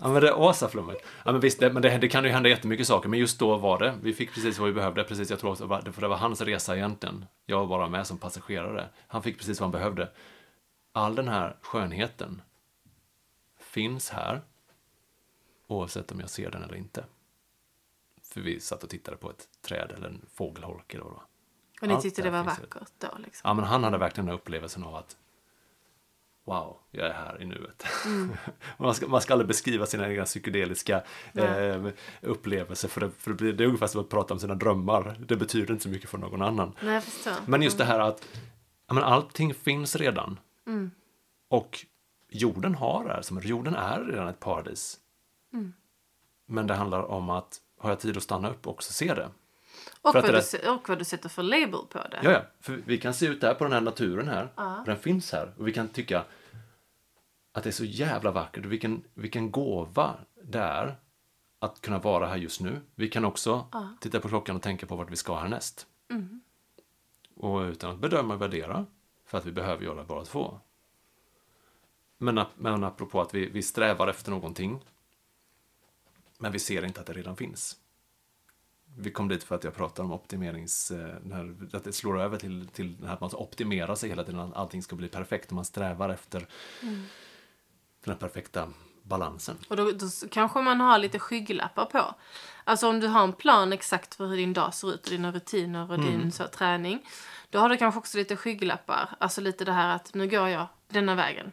Ja 0.00 0.08
men 0.08 0.22
det 0.22 0.28
är 0.28 0.50
asaflummigt. 0.50 1.04
Ja 1.24 1.32
men 1.32 1.40
visst, 1.40 1.60
det, 1.60 1.72
men 1.72 1.82
det, 1.82 1.98
det 1.98 2.08
kan 2.08 2.24
ju 2.24 2.30
hända 2.30 2.48
jättemycket 2.48 2.86
saker. 2.86 3.08
Men 3.08 3.18
just 3.18 3.38
då 3.38 3.56
var 3.56 3.78
det. 3.78 3.94
Vi 4.02 4.12
fick 4.14 4.34
precis 4.34 4.58
vad 4.58 4.68
vi 4.68 4.74
behövde. 4.74 5.04
Precis, 5.04 5.30
jag 5.30 5.38
tror 5.38 5.50
också, 5.50 5.66
var- 5.66 5.92
för 5.92 6.00
det 6.00 6.08
var 6.08 6.16
hans 6.16 6.40
resa 6.40 6.76
egentligen. 6.76 7.24
Jag 7.46 7.58
var 7.58 7.66
bara 7.66 7.88
med 7.88 8.06
som 8.06 8.18
passagerare. 8.18 8.88
Han 9.08 9.22
fick 9.22 9.38
precis 9.38 9.60
vad 9.60 9.64
han 9.66 9.72
behövde. 9.80 10.08
All 10.92 11.14
den 11.14 11.28
här 11.28 11.56
skönheten 11.62 12.42
finns 13.60 14.10
här. 14.10 14.40
Oavsett 15.66 16.12
om 16.12 16.20
jag 16.20 16.30
ser 16.30 16.50
den 16.50 16.62
eller 16.62 16.76
inte. 16.76 17.04
För 18.28 18.40
vi 18.40 18.60
satt 18.60 18.84
och 18.84 18.90
tittade 18.90 19.16
på 19.16 19.30
ett 19.30 19.48
träd 19.62 19.92
eller 19.96 20.08
en 20.08 20.26
fågelholk 20.34 20.94
eller 20.94 21.04
vad 21.04 21.12
det 21.12 21.16
var. 21.16 21.26
Och 21.80 21.88
ni 21.88 21.94
Allt 21.94 22.02
tyckte 22.02 22.22
det 22.22 22.30
var 22.30 22.44
vackert 22.44 22.92
då 22.98 23.08
liksom. 23.18 23.48
Ja, 23.48 23.54
men 23.54 23.64
han 23.64 23.84
hade 23.84 23.98
verkligen 23.98 24.26
den 24.26 24.32
här 24.32 24.40
upplevelsen 24.40 24.84
av 24.84 24.94
att 24.94 25.16
Wow, 26.48 26.76
jag 26.90 27.06
är 27.06 27.12
här 27.12 27.42
i 27.42 27.44
nuet. 27.44 27.84
man, 28.78 28.94
ska, 28.94 29.08
man 29.08 29.20
ska 29.20 29.32
aldrig 29.32 29.48
beskriva 29.48 29.86
sina 29.86 30.08
egna 30.08 30.24
psykedeliska 30.24 31.02
eh, 31.34 31.86
upplevelser 32.20 32.88
för, 32.88 33.00
det, 33.00 33.10
för 33.10 33.30
det, 33.30 33.36
blir, 33.36 33.52
det 33.52 33.64
är 33.64 33.66
ungefär 33.66 33.86
som 33.86 34.00
att 34.00 34.08
prata 34.08 34.34
om 34.34 34.40
sina 34.40 34.54
drömmar. 34.54 35.16
Det 35.28 35.36
betyder 35.36 35.72
inte 35.72 35.82
så 35.82 35.88
mycket 35.88 36.10
för 36.10 36.18
någon 36.18 36.42
annan. 36.42 36.72
Nej. 36.80 37.02
Men 37.46 37.62
just 37.62 37.78
det 37.78 37.84
här 37.84 38.00
att 38.00 38.28
ja, 38.86 38.94
men 38.94 39.04
allting 39.04 39.54
finns 39.54 39.96
redan. 39.96 40.40
Mm. 40.66 40.90
Och 41.48 41.86
jorden 42.28 42.74
har 42.74 43.04
det 43.04 43.12
här, 43.12 43.22
som 43.22 43.40
jorden 43.42 43.74
är 43.74 44.04
redan 44.04 44.28
ett 44.28 44.40
paradis. 44.40 44.98
Mm. 45.52 45.72
Men 46.46 46.66
det 46.66 46.74
handlar 46.74 47.02
om 47.02 47.30
att 47.30 47.60
har 47.78 47.90
jag 47.90 48.00
tid 48.00 48.16
att 48.16 48.22
stanna 48.22 48.50
upp 48.50 48.66
och 48.66 48.72
också 48.72 48.92
se 48.92 49.14
det? 49.14 49.30
Och 50.02 50.14
vad, 50.14 50.24
det 50.24 50.52
du, 50.62 50.68
och 50.70 50.88
vad 50.88 50.98
du 50.98 51.04
sätter 51.04 51.28
för 51.28 51.42
label 51.42 51.80
på 51.90 51.98
det. 51.98 52.20
Ja, 52.22 52.30
ja, 52.30 52.42
för 52.60 52.80
vi 52.86 52.98
kan 52.98 53.14
se 53.14 53.26
ut 53.26 53.40
där 53.40 53.54
på 53.54 53.64
den 53.64 53.72
här 53.72 53.80
naturen 53.80 54.28
här. 54.28 54.48
Och 54.80 54.86
den 54.86 54.96
finns 54.96 55.32
här. 55.32 55.54
Och 55.58 55.68
vi 55.68 55.72
kan 55.72 55.88
tycka 55.88 56.24
att 57.52 57.62
det 57.62 57.70
är 57.70 57.72
så 57.72 57.84
jävla 57.84 58.30
vackert. 58.30 58.64
Vilken, 58.64 59.02
vilken 59.14 59.50
gåva 59.50 60.14
det 60.42 60.58
är 60.58 60.96
att 61.58 61.80
kunna 61.80 61.98
vara 61.98 62.26
här 62.26 62.36
just 62.36 62.60
nu. 62.60 62.80
Vi 62.94 63.08
kan 63.08 63.24
också 63.24 63.66
Ja. 63.72 63.88
titta 64.00 64.20
på 64.20 64.28
klockan 64.28 64.56
och 64.56 64.62
tänka 64.62 64.86
på 64.86 64.96
vart 64.96 65.10
vi 65.10 65.16
ska 65.16 65.36
härnäst. 65.36 65.86
Mm. 66.10 66.40
Och 67.34 67.60
utan 67.60 67.90
att 67.90 67.98
bedöma 67.98 68.34
och 68.34 68.42
värdera. 68.42 68.86
För 69.26 69.38
att 69.38 69.46
vi 69.46 69.52
behöver 69.52 69.84
göra 69.84 70.04
bara 70.04 70.24
två. 70.24 70.60
Men, 72.18 72.40
men 72.56 72.84
apropå 72.84 73.20
att 73.20 73.34
vi, 73.34 73.48
vi 73.50 73.62
strävar 73.62 74.08
efter 74.08 74.30
någonting. 74.30 74.84
Men 76.38 76.52
vi 76.52 76.58
ser 76.58 76.84
inte 76.84 77.00
att 77.00 77.06
det 77.06 77.12
redan 77.12 77.36
finns. 77.36 77.76
Vi 78.96 79.10
kom 79.10 79.28
dit 79.28 79.44
för 79.44 79.54
att 79.54 79.64
jag 79.64 79.74
pratar 79.74 80.04
om 80.04 80.12
optimerings... 80.12 80.90
eh, 80.90 81.14
När, 81.22 81.56
att 81.72 81.84
det 81.84 81.92
slår 81.92 82.20
över 82.20 82.38
till, 82.38 82.68
till 82.68 83.00
det 83.00 83.06
här 83.06 83.14
att 83.14 83.20
man 83.20 83.30
ska 83.30 83.38
optimera 83.38 83.96
sig 83.96 84.08
hela 84.08 84.24
tiden. 84.24 84.40
Att 84.40 84.56
allting 84.56 84.82
ska 84.82 84.96
bli 84.96 85.08
perfekt 85.08 85.46
och 85.46 85.52
man 85.52 85.64
strävar 85.64 86.08
efter 86.08 86.46
den 88.04 88.12
här 88.12 88.14
perfekta 88.14 88.72
balansen. 89.02 89.56
Och 89.68 89.76
då, 89.76 89.90
då 89.90 90.06
kanske 90.30 90.60
man 90.60 90.80
har 90.80 90.98
lite 90.98 91.18
skygglappar 91.18 91.84
på. 91.84 92.14
Alltså 92.64 92.88
om 92.88 93.00
du 93.00 93.06
har 93.06 93.24
en 93.24 93.32
plan 93.32 93.72
exakt 93.72 94.14
för 94.14 94.26
hur 94.26 94.36
din 94.36 94.52
dag 94.52 94.74
ser 94.74 94.94
ut 94.94 95.04
och 95.04 95.10
dina 95.10 95.32
rutiner 95.32 95.90
och 95.92 96.00
din 96.00 96.32
så, 96.32 96.46
träning. 96.46 97.06
Då 97.50 97.58
har 97.58 97.68
du 97.68 97.76
kanske 97.76 97.98
också 97.98 98.18
lite 98.18 98.36
skygglappar. 98.36 99.16
Alltså 99.18 99.40
lite 99.40 99.64
det 99.64 99.72
här 99.72 99.96
att 99.96 100.14
nu 100.14 100.28
går 100.28 100.48
jag 100.48 100.66
denna 100.88 101.14
vägen. 101.14 101.52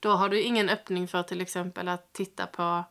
Då 0.00 0.10
har 0.10 0.28
du 0.28 0.40
ingen 0.40 0.68
öppning 0.68 1.08
för 1.08 1.22
till 1.22 1.40
exempel 1.40 1.88
att 1.88 2.12
titta 2.12 2.46
på 2.46 2.84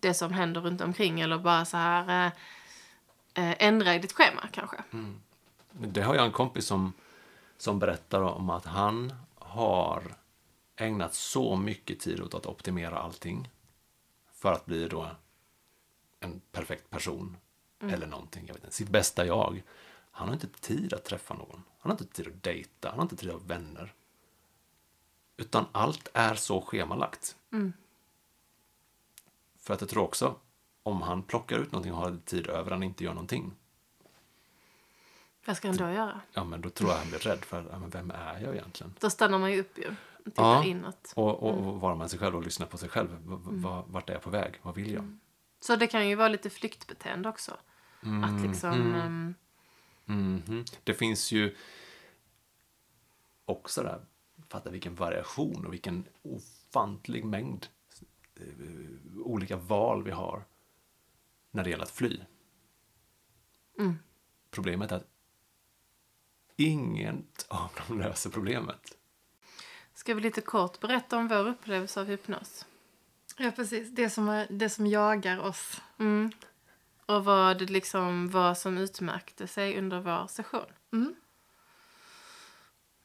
det 0.00 0.14
som 0.14 0.32
händer 0.32 0.60
runt 0.60 0.80
omkring 0.80 1.20
eller 1.20 1.38
bara 1.38 1.64
så 1.64 1.76
här 1.76 2.26
eh, 2.26 2.32
eh, 3.44 3.56
ändra 3.58 3.94
i 3.94 3.98
ditt 3.98 4.12
schema 4.12 4.48
kanske. 4.52 4.76
Det 5.72 6.02
har 6.02 6.14
jag 6.14 6.24
en 6.24 6.32
kompis 6.32 6.66
som, 6.66 6.92
som 7.56 7.78
berättar 7.78 8.20
om 8.20 8.50
att 8.50 8.64
han 8.64 9.12
har 9.34 10.02
ägnat 10.76 11.14
så 11.14 11.56
mycket 11.56 12.00
tid 12.00 12.20
åt 12.20 12.34
att 12.34 12.46
optimera 12.46 12.98
allting 12.98 13.50
för 14.32 14.52
att 14.52 14.66
bli 14.66 14.88
då 14.88 15.10
en 16.20 16.40
perfekt 16.52 16.90
person 16.90 17.36
eller 17.80 18.06
någonting, 18.06 18.44
jag 18.46 18.54
vet 18.54 18.64
inte, 18.64 18.76
sitt 18.76 18.88
bästa 18.88 19.26
jag. 19.26 19.62
Han 20.10 20.28
har 20.28 20.34
inte 20.34 20.48
tid 20.48 20.92
att 20.92 21.04
träffa 21.04 21.34
någon. 21.34 21.62
Han 21.78 21.90
har 21.90 22.00
inte 22.00 22.14
tid 22.14 22.26
att 22.26 22.42
dejta, 22.42 22.88
han 22.88 22.98
har 22.98 23.02
inte 23.02 23.16
tid 23.16 23.28
att 23.30 23.34
ha 23.34 23.42
vänner. 23.46 23.94
Utan 25.36 25.66
allt 25.72 26.08
är 26.14 26.34
så 26.34 26.60
schemalagt. 26.60 27.36
För 29.68 29.74
att 29.74 29.80
jag 29.80 29.90
tror 29.90 30.02
också, 30.02 30.34
om 30.82 31.02
han 31.02 31.22
plockar 31.22 31.58
ut 31.58 31.72
någonting 31.72 31.92
och 31.92 31.98
har 31.98 32.18
tid 32.24 32.46
över 32.46 32.70
han 32.70 32.82
inte 32.82 33.04
gör 33.04 33.14
någonting, 33.14 33.52
Vad 35.46 35.56
ska 35.56 35.68
han 35.68 35.76
då 35.76 35.90
göra? 35.90 36.20
ja 36.32 36.44
men 36.44 36.60
då 36.60 36.70
tror 36.70 36.90
jag 36.90 36.96
han 36.98 37.08
blir 37.08 37.18
rädd 37.18 37.44
för, 37.44 37.68
ja, 37.70 37.78
men 37.78 37.90
vem 37.90 38.10
är 38.10 38.40
jag 38.40 38.54
egentligen? 38.54 38.94
Då 39.00 39.10
stannar 39.10 39.38
man 39.38 39.52
ju 39.52 39.60
upp 39.60 39.78
ju. 39.78 39.94
Tittar 40.24 40.42
Ja. 40.44 40.64
inåt. 40.64 41.12
Och, 41.16 41.42
och, 41.42 41.68
och 41.68 41.80
vara 41.80 41.94
med 41.94 42.10
sig 42.10 42.18
själv 42.18 42.36
och 42.36 42.42
lyssna 42.42 42.66
på 42.66 42.78
sig 42.78 42.88
själv. 42.88 43.08
Va- 43.62 43.84
Vart 43.86 44.08
är 44.08 44.12
jag 44.12 44.22
på 44.22 44.30
väg? 44.30 44.58
Vad 44.62 44.74
vill 44.74 44.92
jag? 44.92 45.18
Så 45.60 45.76
det 45.76 45.86
kan 45.86 46.08
ju 46.08 46.14
vara 46.14 46.28
lite 46.28 46.50
flyktbeteende 46.50 47.28
också. 47.28 47.56
Att 48.24 48.42
liksom... 48.46 48.94
ehm, 48.94 49.34
Mhm. 50.04 50.64
Det 50.84 50.94
finns 50.94 51.32
ju 51.32 51.56
också 53.44 53.82
där, 53.82 54.00
fatta 54.48 54.70
vilken 54.70 54.94
variation 54.94 55.66
och 55.66 55.72
vilken 55.72 56.04
ofantlig 56.22 57.24
mängd 57.24 57.66
olika 59.24 59.56
val 59.56 60.02
vi 60.02 60.10
har 60.10 60.44
när 61.50 61.64
det 61.64 61.70
gäller 61.70 61.84
att 61.84 61.90
fly. 61.90 62.20
Mm. 63.78 63.98
Problemet 64.50 64.92
är 64.92 64.96
att 64.96 65.06
inget 66.56 67.46
av 67.48 67.70
dem 67.88 67.98
löser 68.00 68.30
problemet. 68.30 68.96
Ska 69.94 70.14
vi 70.14 70.20
lite 70.20 70.40
kort 70.40 70.80
berätta 70.80 71.16
om 71.16 71.28
vår 71.28 71.48
upplevelse 71.48 72.00
av 72.00 72.06
hypnos? 72.06 72.66
Ja, 73.36 73.50
precis. 73.50 73.90
Det 73.90 74.10
som, 74.10 74.28
är, 74.28 74.46
det 74.50 74.68
som 74.70 74.86
jagar 74.86 75.38
oss. 75.38 75.80
Mm. 75.98 76.30
Och 77.06 77.24
vad 77.24 77.58
det 77.58 77.66
liksom 77.66 78.30
var 78.30 78.54
som 78.54 78.78
utmärkte 78.78 79.46
sig 79.46 79.78
under 79.78 80.00
vår 80.00 80.26
session. 80.26 80.66
Mm. 80.92 81.14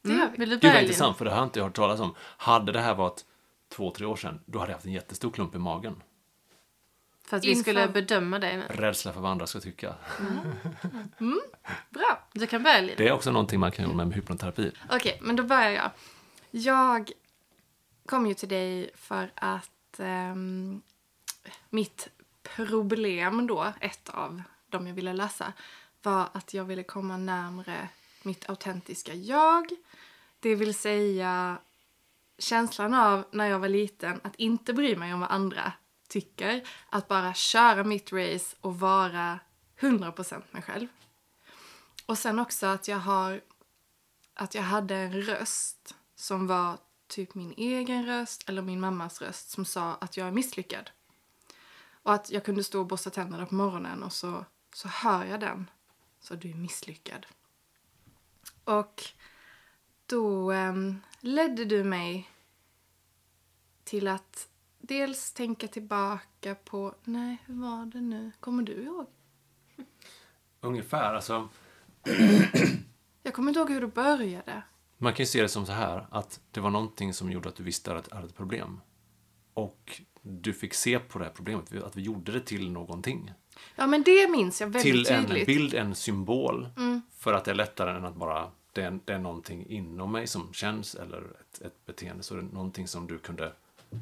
Det 0.02 0.08
Mm. 0.08 0.20
gör 0.20 0.30
vi. 0.30 0.36
Vill 0.38 0.50
du 0.50 0.56
Det 0.56 0.66
var 0.66 0.72
börja 0.72 0.80
Linn? 0.80 0.84
intressant, 0.84 1.16
för 1.18 1.24
det 1.24 1.30
har 1.30 1.38
jag 1.38 1.46
inte 1.46 1.62
hört 1.62 1.74
talas 1.74 2.00
om. 2.00 2.14
Hade 2.18 2.72
det 2.72 2.80
här 2.80 2.94
varit 2.94 3.24
två, 3.76 3.90
tre 3.90 4.06
år 4.06 4.16
sedan, 4.16 4.40
då 4.46 4.58
hade 4.58 4.70
jag 4.72 4.76
haft 4.76 4.86
en 4.86 4.92
jättestor 4.92 5.30
klump 5.30 5.54
i 5.54 5.58
magen. 5.58 6.02
För 7.26 7.36
att 7.36 7.44
vi 7.44 7.48
Inför- 7.50 7.62
skulle 7.62 7.88
bedöma 7.88 8.38
dig 8.38 8.56
nu. 8.56 8.64
Rädsla 8.68 9.12
för 9.12 9.20
vad 9.20 9.30
andra 9.30 9.46
ska 9.46 9.60
tycka. 9.60 9.94
Bra. 11.90 12.28
Du 12.32 12.46
kan 12.46 12.62
börja 12.62 12.80
Linn. 12.80 12.94
Det 12.98 13.08
är 13.08 13.12
också 13.12 13.30
någonting 13.32 13.60
man 13.60 13.72
kan 13.72 13.84
göra 13.84 13.94
med 14.04 14.14
hypnoterapi. 14.14 14.72
Okej, 14.90 15.18
men 15.22 15.36
då 15.36 15.42
börjar 15.42 15.70
jag. 15.70 15.90
Jag 16.50 17.12
kom 18.06 18.26
ju 18.26 18.34
till 18.34 18.48
dig 18.48 18.90
för 18.94 19.30
att 19.34 19.70
ehm, 19.98 20.82
mitt 21.70 22.08
problem 22.42 23.46
då, 23.46 23.72
ett 23.80 24.08
av 24.08 24.42
de 24.68 24.86
jag 24.86 24.94
ville 24.94 25.12
lösa, 25.12 25.52
var 26.02 26.28
att 26.32 26.54
jag 26.54 26.64
ville 26.64 26.82
komma 26.82 27.16
närmre 27.16 27.88
mitt 28.22 28.50
autentiska 28.50 29.14
jag. 29.14 29.66
Det 30.40 30.54
vill 30.54 30.74
säga 30.74 31.58
känslan 32.38 32.94
av 32.94 33.24
när 33.30 33.46
jag 33.46 33.58
var 33.58 33.68
liten 33.68 34.20
att 34.24 34.36
inte 34.36 34.72
bry 34.72 34.96
mig 34.96 35.14
om 35.14 35.20
vad 35.20 35.30
andra 35.30 35.72
tycker. 36.08 36.68
Att 36.90 37.08
bara 37.08 37.34
köra 37.34 37.84
mitt 37.84 38.12
race 38.12 38.56
och 38.60 38.78
vara 38.78 39.40
100% 39.80 40.42
mig 40.50 40.62
själv. 40.62 40.88
Och 42.06 42.18
sen 42.18 42.38
också 42.38 42.66
att 42.66 42.88
jag 42.88 42.98
har 42.98 43.40
att 44.34 44.54
jag 44.54 44.62
hade 44.62 44.96
en 44.96 45.22
röst 45.22 45.94
som 46.14 46.46
var 46.46 46.78
typ 47.06 47.34
min 47.34 47.54
egen 47.56 48.06
röst 48.06 48.48
eller 48.48 48.62
min 48.62 48.80
mammas 48.80 49.22
röst 49.22 49.50
som 49.50 49.64
sa 49.64 49.94
att 49.94 50.16
jag 50.16 50.28
är 50.28 50.32
misslyckad. 50.32 50.90
Och 52.02 52.14
att 52.14 52.30
jag 52.30 52.44
kunde 52.44 52.64
stå 52.64 52.80
och 52.80 52.86
borsta 52.86 53.10
tänderna 53.10 53.46
på 53.46 53.54
morgonen 53.54 54.02
och 54.02 54.12
så, 54.12 54.44
så 54.74 54.88
hör 54.88 55.24
jag 55.24 55.40
den. 55.40 55.70
Så 56.20 56.34
du 56.34 56.50
är 56.50 56.54
misslyckad. 56.54 57.26
Och 58.64 59.02
då 60.06 60.52
em, 60.52 61.00
ledde 61.20 61.64
du 61.64 61.84
mig 61.84 62.30
till 63.84 64.08
att 64.08 64.48
dels 64.78 65.32
tänka 65.32 65.68
tillbaka 65.68 66.54
på, 66.54 66.94
nej 67.04 67.36
hur 67.46 67.54
var 67.54 67.86
det 67.86 68.00
nu? 68.00 68.30
Kommer 68.40 68.62
du 68.62 68.72
ihåg? 68.72 69.06
Ungefär, 70.60 71.14
alltså. 71.14 71.48
Jag 73.22 73.34
kommer 73.34 73.48
inte 73.50 73.60
ihåg 73.60 73.70
hur 73.70 73.80
det 73.80 73.86
började. 73.86 74.62
Man 74.98 75.12
kan 75.12 75.22
ju 75.22 75.26
se 75.26 75.42
det 75.42 75.48
som 75.48 75.66
så 75.66 75.72
här, 75.72 76.06
att 76.10 76.40
det 76.50 76.60
var 76.60 76.70
någonting 76.70 77.14
som 77.14 77.30
gjorde 77.32 77.48
att 77.48 77.56
du 77.56 77.62
visste 77.62 77.96
att 77.96 78.10
du 78.10 78.14
hade 78.14 78.26
ett 78.26 78.36
problem. 78.36 78.80
Och 79.54 80.02
du 80.22 80.52
fick 80.52 80.74
se 80.74 80.98
på 80.98 81.18
det 81.18 81.24
här 81.24 81.32
problemet, 81.32 81.82
att 81.82 81.96
vi 81.96 82.02
gjorde 82.02 82.32
det 82.32 82.40
till 82.40 82.70
någonting. 82.70 83.32
Ja 83.76 83.86
men 83.86 84.02
det 84.02 84.30
minns 84.30 84.60
jag 84.60 84.68
väldigt 84.68 85.06
till 85.06 85.14
en 85.14 85.26
tydligt. 85.26 85.46
bild, 85.46 85.74
en 85.74 85.94
symbol. 85.94 86.68
Mm. 86.76 87.02
För 87.18 87.32
att 87.32 87.44
det 87.44 87.50
är 87.50 87.54
lättare 87.54 87.96
än 87.96 88.04
att 88.04 88.16
bara, 88.16 88.50
det 88.74 88.82
är, 88.82 89.00
det 89.04 89.12
är 89.12 89.18
någonting 89.18 89.66
inom 89.66 90.12
mig 90.12 90.26
som 90.26 90.52
känns, 90.52 90.94
eller 90.94 91.22
ett, 91.40 91.60
ett 91.60 91.86
beteende. 91.86 92.22
Så 92.22 92.34
det 92.34 92.40
är 92.40 92.44
någonting 92.44 92.88
som 92.88 93.06
du 93.06 93.18
kunde 93.18 93.52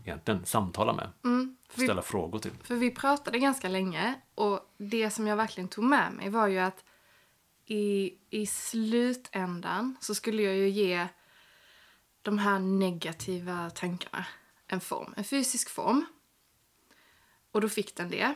egentligen 0.04 0.44
samtala 0.44 0.92
med. 0.92 1.10
Mm. 1.24 1.56
Ställa 1.68 2.02
frågor 2.02 2.38
till. 2.38 2.52
För 2.62 2.74
vi 2.74 2.90
pratade 2.90 3.38
ganska 3.38 3.68
länge 3.68 4.14
och 4.34 4.72
det 4.78 5.10
som 5.10 5.26
jag 5.26 5.36
verkligen 5.36 5.68
tog 5.68 5.84
med 5.84 6.12
mig 6.12 6.28
var 6.28 6.46
ju 6.46 6.58
att 6.58 6.84
i, 7.66 8.14
i 8.30 8.46
slutändan 8.46 9.96
så 10.00 10.14
skulle 10.14 10.42
jag 10.42 10.56
ju 10.56 10.68
ge 10.68 11.08
de 12.22 12.38
här 12.38 12.58
negativa 12.58 13.70
tankarna 13.70 14.26
en 14.66 14.80
form, 14.80 15.14
en 15.16 15.24
fysisk 15.24 15.70
form. 15.70 16.04
Och 17.52 17.60
då 17.60 17.68
fick 17.68 17.96
den 17.96 18.10
det. 18.10 18.34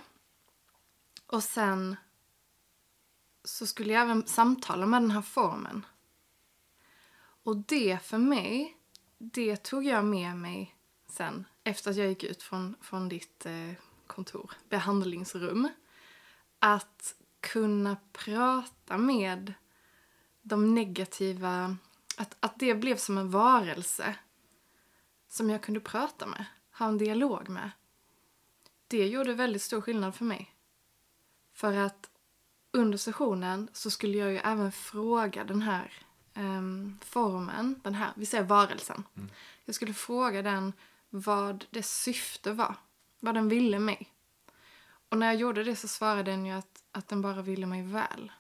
Och 1.27 1.43
sen 1.43 1.97
så 3.45 3.67
skulle 3.67 3.93
jag 3.93 4.03
även 4.03 4.27
samtala 4.27 4.87
med 4.87 5.03
den 5.03 5.11
här 5.11 5.23
formen. 5.23 5.87
Och 7.47 7.57
det 7.57 7.99
för 8.03 8.19
mig, 8.19 8.77
det 9.19 9.57
tog 9.57 9.85
jag 9.85 10.05
med 10.05 10.37
mig 10.37 10.77
sen 11.09 11.45
efter 11.65 11.91
att 11.91 11.97
jag 11.97 12.09
gick 12.09 12.25
ut 12.25 12.43
från, 12.43 12.77
från 12.81 13.09
ditt 13.09 13.47
eh, 13.47 13.73
kontor, 14.07 14.53
behandlingsrum. 14.69 15.69
Att 16.59 17.15
kunna 17.41 17.97
prata 18.13 18.99
med 18.99 19.55
de 20.43 20.75
negativa, 20.75 21.77
att, 22.17 22.37
att 22.41 22.59
det 22.59 22.75
blev 22.75 22.97
som 22.97 23.19
en 23.19 23.31
varelse 23.31 24.17
som 25.29 25.51
jag 25.51 25.63
kunde 25.63 25.81
prata 25.81 26.27
med, 26.27 26.45
ha 26.79 26.89
en 26.89 26.99
dialog 26.99 27.49
med. 27.49 27.71
Det 28.89 29.09
gjorde 29.09 29.35
väldigt 29.35 29.63
stor 29.63 29.81
skillnad 29.81 30.15
för 30.15 30.25
mig. 30.25 30.55
För 31.53 31.73
att 31.73 32.11
under 32.71 32.99
sessionen 32.99 33.69
så 33.73 33.91
skulle 33.91 34.19
jag 34.19 34.33
ju 34.33 34.39
även 34.39 34.73
fråga 34.73 35.45
den 35.45 35.63
här 35.63 36.06
um, 36.37 36.99
formen, 37.05 37.81
den 37.83 37.95
här, 37.95 38.13
vi 38.17 38.27
säger 38.27 38.45
varelsen. 38.45 39.05
Mm. 39.17 39.31
Jag 39.65 39.75
skulle 39.75 39.95
fråga 39.95 40.43
den 40.43 40.73
vad 41.11 41.67
dess 41.71 42.03
syfte 42.03 42.53
var, 42.53 42.75
vad 43.21 43.35
den 43.35 43.49
ville 43.49 43.79
mig. 43.79 44.13
Och 45.09 45.19
när 45.19 45.27
jag 45.27 45.37
gjorde 45.37 45.65
det 45.65 45.77
så 45.77 45.89
svarade 45.89 46.31
den 46.31 46.47
ju 46.47 46.53
att, 46.53 46.83
att 46.93 47.09
den 47.09 47.23
bara 47.23 47.43
ville 47.43 47.67
mig 47.67 47.83
väl. 47.83 48.33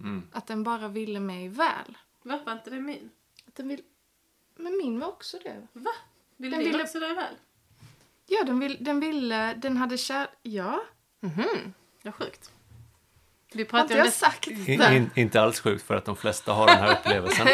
Mm. 0.00 0.28
Att 0.32 0.46
den 0.46 0.62
bara 0.62 0.88
ville 0.88 1.20
mig 1.20 1.48
väl. 1.48 1.98
Varför 2.22 2.44
var 2.44 2.52
inte 2.52 2.70
det 2.70 2.80
min? 2.80 3.10
Att 3.48 3.54
den 3.54 3.68
vill... 3.68 3.82
Men 4.54 4.76
min 4.76 5.00
var 5.00 5.08
också 5.08 5.38
det. 5.38 5.66
Va? 5.72 5.90
Ville 6.36 6.56
den 6.56 6.64
din 6.64 6.72
ville... 6.72 6.84
också 6.84 7.00
dig 7.00 7.14
väl? 7.14 7.34
Ja, 8.26 8.44
den, 8.44 8.58
vill, 8.58 8.84
den 8.84 9.00
ville... 9.00 9.54
Den 9.54 9.76
hade 9.76 9.98
kär... 9.98 10.28
Ja. 10.42 10.82
Mhm. 11.20 11.74
Ja, 12.02 12.12
sjukt. 12.12 12.52
Vi 13.56 13.64
pratar 13.64 13.98
om 13.98 14.04
det. 14.04 14.10
sagt 14.10 14.46
in, 14.46 14.82
in, 14.82 15.10
Inte 15.14 15.40
alls 15.40 15.60
sjukt 15.60 15.82
för 15.82 15.96
att 15.96 16.04
de 16.04 16.16
flesta 16.16 16.52
har 16.52 16.66
den 16.66 16.78
här 16.78 16.92
upplevelsen 16.92 17.48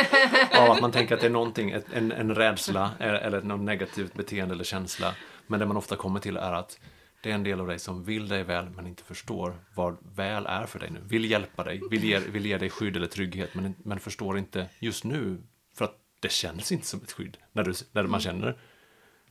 av 0.59 0.71
att 0.71 0.81
man 0.81 0.93
tänker 0.93 1.15
att 1.15 1.21
det 1.21 1.27
är 1.27 1.31
någonting, 1.31 1.71
en, 1.93 2.13
en 2.13 2.35
rädsla 2.35 2.91
eller 2.99 3.43
något 3.43 3.61
negativt 3.61 4.15
beteende 4.15 4.55
eller 4.55 4.65
känsla. 4.65 5.15
Men 5.47 5.61
det 5.61 5.67
man 5.67 5.77
ofta 5.77 5.97
kommer 5.97 6.21
till 6.21 6.37
är 6.37 6.53
att 6.53 6.79
det 7.23 7.31
är 7.31 7.35
en 7.35 7.43
del 7.43 7.61
av 7.61 7.67
dig 7.67 7.79
som 7.79 8.05
vill 8.05 8.29
dig 8.29 8.43
väl 8.43 8.71
men 8.71 8.87
inte 8.87 9.03
förstår 9.03 9.55
vad 9.75 9.97
väl 10.17 10.47
är 10.47 10.67
för 10.67 10.79
dig 10.79 10.91
nu. 10.91 11.01
Vill 11.05 11.31
hjälpa 11.31 11.65
dig, 11.65 11.81
vill 11.91 12.05
ge, 12.05 12.19
vill 12.19 12.47
ge 12.47 12.59
dig 12.59 12.71
skydd 12.71 12.97
eller 12.97 13.07
trygghet 13.07 13.55
men, 13.55 13.75
men 13.79 14.01
förstår 14.01 14.39
inte 14.39 14.67
just 14.79 15.05
nu 15.05 15.43
för 15.75 15.85
att 15.85 15.97
det 16.21 16.33
känns 16.33 16.73
inte 16.73 16.87
som 16.87 17.01
ett 17.01 17.13
skydd 17.13 17.37
när, 17.53 17.65
du, 17.65 17.73
när 17.93 18.03
man 18.03 18.21
känner 18.21 18.57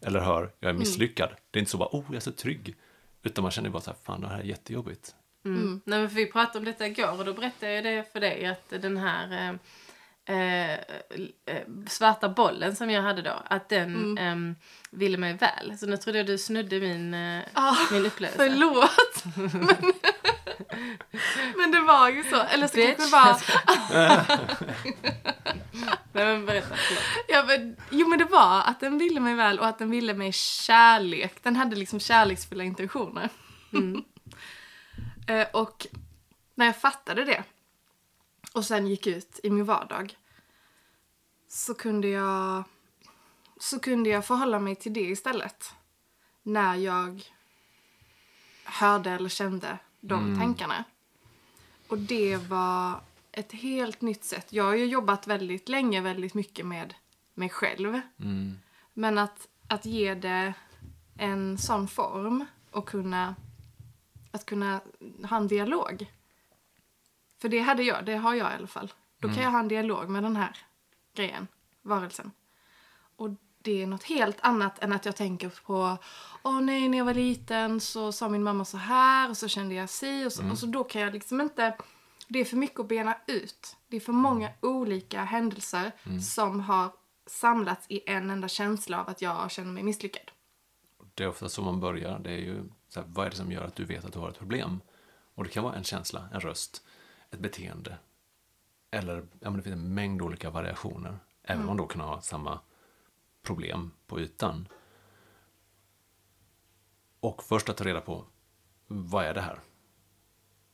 eller 0.02 0.19
hör 0.19 0.52
jag 0.60 0.69
är 0.69 0.73
misslyckad. 0.73 1.30
Det 1.52 1.60
är 1.60 1.60
inte 1.60 1.72
så 1.72 1.77
bara 1.77 1.89
oh 1.91 2.03
jag 2.07 2.15
är 2.15 2.19
så 2.19 2.31
trygg. 2.31 2.76
Utan 3.23 3.41
man 3.41 3.52
känner 3.52 3.69
bara 3.69 3.81
så 3.81 3.91
här 3.91 3.98
fan 4.03 4.22
det 4.22 4.27
här 4.27 4.39
är 4.39 4.43
jättejobbigt. 4.43 5.15
Mm. 5.46 5.62
Mm. 5.62 5.82
Nej, 5.86 6.08
för 6.08 6.16
vi 6.16 6.32
pratade 6.32 6.60
om 6.60 6.66
detta 6.66 6.88
igår 6.88 7.20
och 7.20 7.26
då 7.26 7.34
berättade 7.34 7.74
jag 7.74 7.84
det 7.84 8.12
för 8.14 8.20
dig 8.20 8.46
att 8.46 8.82
den 8.82 8.98
här 8.98 9.32
eh, 9.32 9.56
eh, 10.36 10.74
eh 11.46 11.68
svarta 11.88 12.30
bollen 12.30 12.76
som 12.76 12.90
jag 12.90 13.02
hade 13.02 13.22
då, 13.22 13.42
att 13.46 13.70
den 13.70 14.18
mm. 14.18 14.50
eh, 14.50 14.56
ville 14.92 15.18
mig 15.18 15.34
väl. 15.34 15.78
Så 15.78 15.86
nu 15.86 15.98
trodde 15.98 16.18
jag 16.18 16.28
du 16.28 16.38
snudde 16.38 16.80
min, 16.80 17.14
ah, 17.54 17.76
min 17.92 18.06
upplevelse. 18.06 18.50
Förlåt! 18.50 19.24
men, 19.36 19.94
men 21.58 21.72
det 21.72 21.80
var 21.80 22.10
ju 22.10 22.24
så. 22.24 22.42
Eller 22.42 22.68
så 22.68 22.76
kanske 22.76 23.06
det 23.06 23.12
var... 23.12 23.42
Nej 26.14 26.26
men 26.26 26.46
berätta, 26.46 26.76
ja, 27.28 27.44
men, 27.48 27.76
Jo 27.90 28.08
men 28.08 28.20
det 28.20 28.26
var 28.26 28.62
att 28.62 28.80
den 28.80 28.98
ville 28.98 29.20
mig 29.20 29.36
väl 29.36 29.60
och 29.60 29.68
att 29.68 29.80
den 29.80 29.90
ville 29.90 30.14
mig 30.14 30.32
kärlek. 30.32 31.44
Den 31.44 31.56
hade 31.56 31.76
liksom 31.76 32.00
kärleksfulla 32.00 32.64
intentioner. 32.64 33.30
Mm. 33.74 34.04
Eh, 35.27 35.48
och 35.53 35.88
när 36.56 36.65
jag 36.65 36.81
fattade 36.81 37.26
det 37.26 37.43
och 38.53 38.65
sen 38.65 38.88
gick 38.88 39.07
ut 39.07 39.39
i 39.43 39.49
min 39.49 39.65
vardag 39.65 40.18
så 41.48 41.73
kunde 41.73 42.07
jag 42.07 42.64
så 43.60 43.80
kunde 43.80 44.10
jag 44.10 44.26
förhålla 44.26 44.60
mig 44.60 44.76
till 44.76 44.93
det 44.93 45.02
istället. 45.02 45.73
När 46.43 46.76
jag 46.76 47.23
hörde 48.64 49.11
eller 49.11 49.30
kände 49.30 49.77
de 49.99 50.26
mm. 50.26 50.39
tankarna. 50.39 50.84
Och 51.88 51.98
det 51.98 52.38
var 52.38 53.02
ett 53.31 53.52
helt 53.52 54.02
nytt 54.02 54.23
sätt. 54.23 54.53
Jag 54.53 54.64
har 54.64 54.76
ju 54.76 54.85
jobbat 54.85 55.27
väldigt 55.27 55.69
länge, 55.69 56.02
väldigt 56.02 56.34
mycket 56.34 56.65
med 56.65 56.93
mig 57.34 57.49
själv. 57.49 58.02
Mm. 58.19 58.60
Men 58.93 59.18
att, 59.18 59.48
att 59.68 59.85
ge 59.85 60.14
det 60.14 60.53
en 61.18 61.57
sån 61.57 61.88
form 61.88 62.45
och 62.72 62.88
kunna 62.88 63.35
att 64.32 64.45
kunna 64.45 64.82
ha 65.30 65.38
en 65.38 65.48
dialog. 65.48 66.12
För 67.41 67.49
det 67.49 67.60
hade 67.60 67.84
jag, 67.84 68.06
det 68.06 68.16
har 68.16 68.34
jag 68.34 68.52
i 68.52 68.56
alla 68.56 68.68
fall. 68.68 68.94
Då 69.20 69.28
kan 69.28 69.38
mm. 69.38 69.44
jag 69.44 69.52
ha 69.52 69.60
en 69.60 69.68
dialog 69.68 70.10
med 70.10 70.24
den 70.24 70.36
här 70.36 70.58
grejen, 71.14 71.48
varelsen. 71.82 72.32
Och 73.16 73.30
det 73.62 73.82
är 73.82 73.88
något 73.88 74.03
helt 74.03 74.38
annat 74.41 74.84
än 74.84 74.94
att 74.94 75.06
jag 75.06 75.16
tänker 75.16 75.49
på 75.66 75.98
Åh 76.44 76.62
nej, 76.62 76.90
när 76.90 76.98
jag 76.98 77.06
var 77.06 77.14
liten 77.14 77.80
så 77.80 78.12
sa 78.12 78.30
min 78.30 78.44
mamma 78.44 78.66
så 78.66 78.78
här 78.78 79.30
och 79.30 79.38
så 79.38 79.48
kände 79.48 79.76
jag 79.76 79.90
si 79.90 80.26
och 80.26 80.34
så, 80.34 80.41
mm. 80.41 80.52
och 80.52 80.58
så 80.58 80.66
då 80.66 80.84
kan 80.84 81.02
jag 81.02 81.14
liksom 81.14 81.41
inte 81.41 81.78
Det 82.28 82.40
är 82.40 82.45
för 82.45 82.58
mycket 82.58 82.80
att 82.80 82.88
bena 82.88 83.18
ut. 83.28 83.76
Det 83.88 83.98
är 83.98 84.02
för 84.02 84.14
många 84.14 84.49
olika 84.62 85.24
händelser 85.24 85.91
mm. 86.03 86.22
som 86.22 86.60
har 86.60 86.94
samlats 87.26 87.86
i 87.90 88.02
en 88.06 88.30
enda 88.30 88.48
känsla 88.48 89.02
av 89.02 89.10
att 89.10 89.22
jag 89.22 89.52
känner 89.52 89.72
mig 89.72 89.84
misslyckad. 89.84 90.32
Det 91.16 91.24
är 91.24 91.28
ofta 91.28 91.49
så 91.49 91.62
man 91.62 91.80
börjar. 91.80 92.20
Det 92.20 92.32
är 92.32 92.38
ju 92.38 92.64
så 92.94 93.00
här, 93.00 93.08
vad 93.10 93.26
är 93.26 93.30
det 93.30 93.36
som 93.36 93.52
gör 93.52 93.64
att 93.64 93.76
du 93.76 93.86
vet 93.86 94.06
att 94.06 94.14
du 94.14 94.20
har 94.20 94.30
ett 94.30 94.38
problem? 94.38 94.82
Och 95.36 95.44
det 95.44 95.50
kan 95.50 95.64
vara 95.64 95.76
en 95.76 95.84
känsla, 95.84 96.30
en 96.34 96.40
röst, 96.40 96.84
ett 97.30 97.40
beteende. 97.40 97.98
Eller 98.92 99.16
ja, 99.16 99.50
men 99.50 99.58
det 99.58 99.62
finns 99.62 99.74
en 99.74 99.94
mängd 99.94 100.22
olika 100.22 100.50
variationer. 100.50 101.20
Även 101.44 101.58
mm. 101.58 101.62
om 101.62 101.68
man 101.68 101.78
då 101.78 101.88
kan 101.88 102.02
ha 102.02 102.22
samma 102.22 102.60
problem 103.42 103.92
på 104.08 104.20
ytan. 104.20 104.68
Och 107.20 107.44
först 107.44 107.70
att 107.70 107.78
ta 107.78 107.84
reda 107.84 108.02
på 108.02 108.26
vad 108.88 109.26
är 109.26 109.34
det 109.34 109.42
här? 109.42 109.60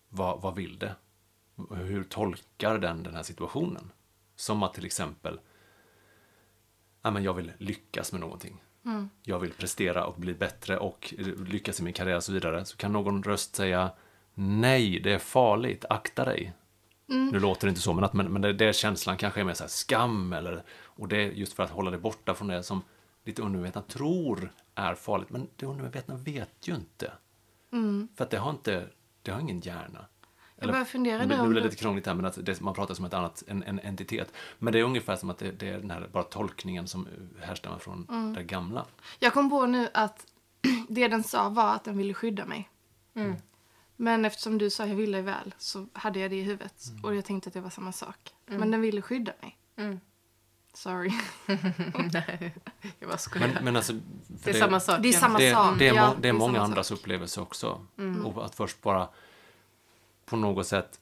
Vad, 0.09 0.41
vad 0.41 0.55
vill 0.55 0.79
det? 0.79 0.95
Hur 1.69 2.03
tolkar 2.03 2.77
den 2.77 3.03
den 3.03 3.15
här 3.15 3.23
situationen? 3.23 3.91
Som 4.35 4.63
att 4.63 4.73
till 4.73 4.85
exempel, 4.85 5.39
ja, 7.01 7.11
men 7.11 7.23
jag 7.23 7.33
vill 7.33 7.53
lyckas 7.57 8.11
med 8.11 8.21
någonting. 8.21 8.63
Mm. 8.87 9.09
Jag 9.23 9.39
vill 9.39 9.53
prestera 9.53 10.05
och 10.05 10.19
bli 10.19 10.33
bättre 10.33 10.77
och 10.77 11.13
lyckas 11.47 11.79
i 11.79 11.83
min 11.83 11.93
karriär 11.93 12.15
och 12.15 12.23
så 12.23 12.33
vidare. 12.33 12.65
Så 12.65 12.77
kan 12.77 12.91
någon 12.91 13.23
röst 13.23 13.55
säga 13.55 13.91
nej, 14.33 14.99
det 14.99 15.13
är 15.13 15.19
farligt, 15.19 15.85
akta 15.89 16.25
dig. 16.25 16.53
Mm. 17.09 17.27
Nu 17.27 17.39
låter 17.39 17.67
det 17.67 17.69
inte 17.69 17.81
så, 17.81 17.93
men, 17.93 18.03
att, 18.03 18.13
men, 18.13 18.33
men 18.33 18.41
det, 18.41 18.53
det 18.53 18.75
känslan 18.75 19.17
kanske 19.17 19.39
är 19.39 19.43
mer 19.43 19.53
så 19.53 19.63
här 19.63 19.69
skam 19.69 20.33
eller 20.33 20.63
och 20.83 21.07
det 21.07 21.17
är 21.17 21.31
just 21.31 21.53
för 21.53 21.63
att 21.63 21.69
hålla 21.69 21.91
dig 21.91 21.99
borta 21.99 22.33
från 22.33 22.47
det 22.47 22.63
som 22.63 22.81
ditt 23.23 23.39
undermedvetna 23.39 23.81
tror 23.81 24.51
är 24.75 24.95
farligt. 24.95 25.29
Men 25.29 25.47
det 25.55 25.65
undermedvetna 25.65 26.15
vet 26.15 26.67
ju 26.67 26.75
inte. 26.75 27.11
Mm. 27.71 28.07
För 28.15 28.23
att 28.23 28.29
det 28.29 28.37
har 28.37 28.49
inte, 28.49 28.87
det 29.21 29.31
har 29.31 29.39
ingen 29.39 29.59
hjärna. 29.59 30.05
Jag 30.59 30.69
bara 30.69 30.85
funderar 30.85 31.25
nu. 31.25 31.37
Nu 31.37 31.47
blir 31.47 31.61
det 31.61 31.65
lite 31.65 31.75
krångligt 31.75 32.05
här, 32.05 32.13
men 32.13 32.25
att 32.25 32.45
det, 32.45 32.61
man 32.61 32.73
pratar 32.73 32.93
som 32.93 33.05
ett 33.05 33.13
annat, 33.13 33.43
en, 33.47 33.63
en 33.63 33.79
entitet. 33.79 34.33
Men 34.59 34.73
det 34.73 34.79
är 34.79 34.83
ungefär 34.83 35.15
som 35.15 35.29
att 35.29 35.37
det, 35.37 35.51
det 35.51 35.69
är 35.69 35.79
den 35.79 35.91
här 35.91 36.09
bara 36.11 36.23
tolkningen 36.23 36.87
som 36.87 37.07
härstammar 37.41 37.79
från 37.79 38.07
mm. 38.09 38.33
det 38.33 38.43
gamla. 38.43 38.85
Jag 39.19 39.33
kom 39.33 39.49
på 39.49 39.65
nu 39.65 39.89
att 39.93 40.25
det 40.89 41.07
den 41.07 41.23
sa 41.23 41.49
var 41.49 41.75
att 41.75 41.83
den 41.83 41.97
ville 41.97 42.13
skydda 42.13 42.45
mig. 42.45 42.69
Mm. 43.15 43.35
Men 43.95 44.25
eftersom 44.25 44.57
du 44.57 44.69
sa 44.69 44.87
jag 44.87 44.95
ville 44.95 45.21
väl 45.21 45.55
så 45.57 45.87
hade 45.93 46.19
jag 46.19 46.31
det 46.31 46.35
i 46.35 46.43
huvudet. 46.43 46.83
Mm. 46.89 47.03
Och 47.03 47.15
jag 47.15 47.25
tänkte 47.25 47.47
att 47.47 47.53
det 47.53 47.61
var 47.61 47.69
samma 47.69 47.91
sak. 47.91 48.33
Mm. 48.47 48.59
Men 48.59 48.71
den 48.71 48.81
ville 48.81 49.01
skydda 49.01 49.31
mig. 49.41 49.57
Mm. 49.77 49.99
Sorry. 50.73 51.11
Nej, 52.13 52.53
jag 52.99 53.09
bara 53.09 53.17
skojar. 53.17 53.47
Men, 53.47 53.63
men 53.63 53.75
alltså, 53.75 53.93
det 54.27 54.49
är 54.49 54.53
det, 54.53 54.59
samma 54.59 54.79
sak. 54.79 54.99
Det 55.01 55.09
är 55.09 55.13
samma 55.13 55.39
det, 55.39 55.53
sak. 55.53 55.79
Det 55.79 55.87
är, 55.87 55.93
ja, 55.93 56.15
det 56.21 56.29
är 56.29 56.33
många 56.33 56.61
andras 56.61 56.91
upplevelse 56.91 57.41
också. 57.41 57.85
Mm. 57.97 58.25
Och 58.25 58.45
att 58.45 58.55
först 58.55 58.81
bara 58.81 59.09
på 60.27 60.35
något 60.35 60.67
sätt 60.67 60.99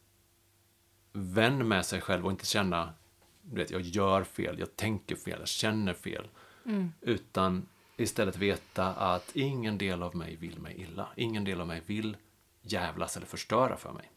vän 1.13 1.67
med 1.67 1.85
sig 1.85 2.01
själv 2.01 2.25
och 2.25 2.31
inte 2.31 2.45
känna 2.45 2.93
du 3.41 3.55
vet, 3.55 3.71
jag 3.71 3.81
gör 3.81 4.23
fel, 4.23 4.59
jag 4.59 4.75
tänker 4.75 5.15
fel, 5.15 5.39
jag 5.39 5.47
känner 5.47 5.93
fel. 5.93 6.27
Mm. 6.65 6.93
Utan 7.01 7.65
istället 7.97 8.37
veta 8.37 8.93
att 8.93 9.35
ingen 9.35 9.77
del 9.77 10.03
av 10.03 10.15
mig 10.15 10.35
vill 10.35 10.59
mig 10.59 10.81
illa. 10.81 11.07
Ingen 11.15 11.43
del 11.43 11.61
av 11.61 11.67
mig 11.67 11.81
vill 11.85 12.17
jävlas 12.61 13.17
eller 13.17 13.27
förstöra 13.27 13.77
för 13.77 13.91
mig. 13.91 14.11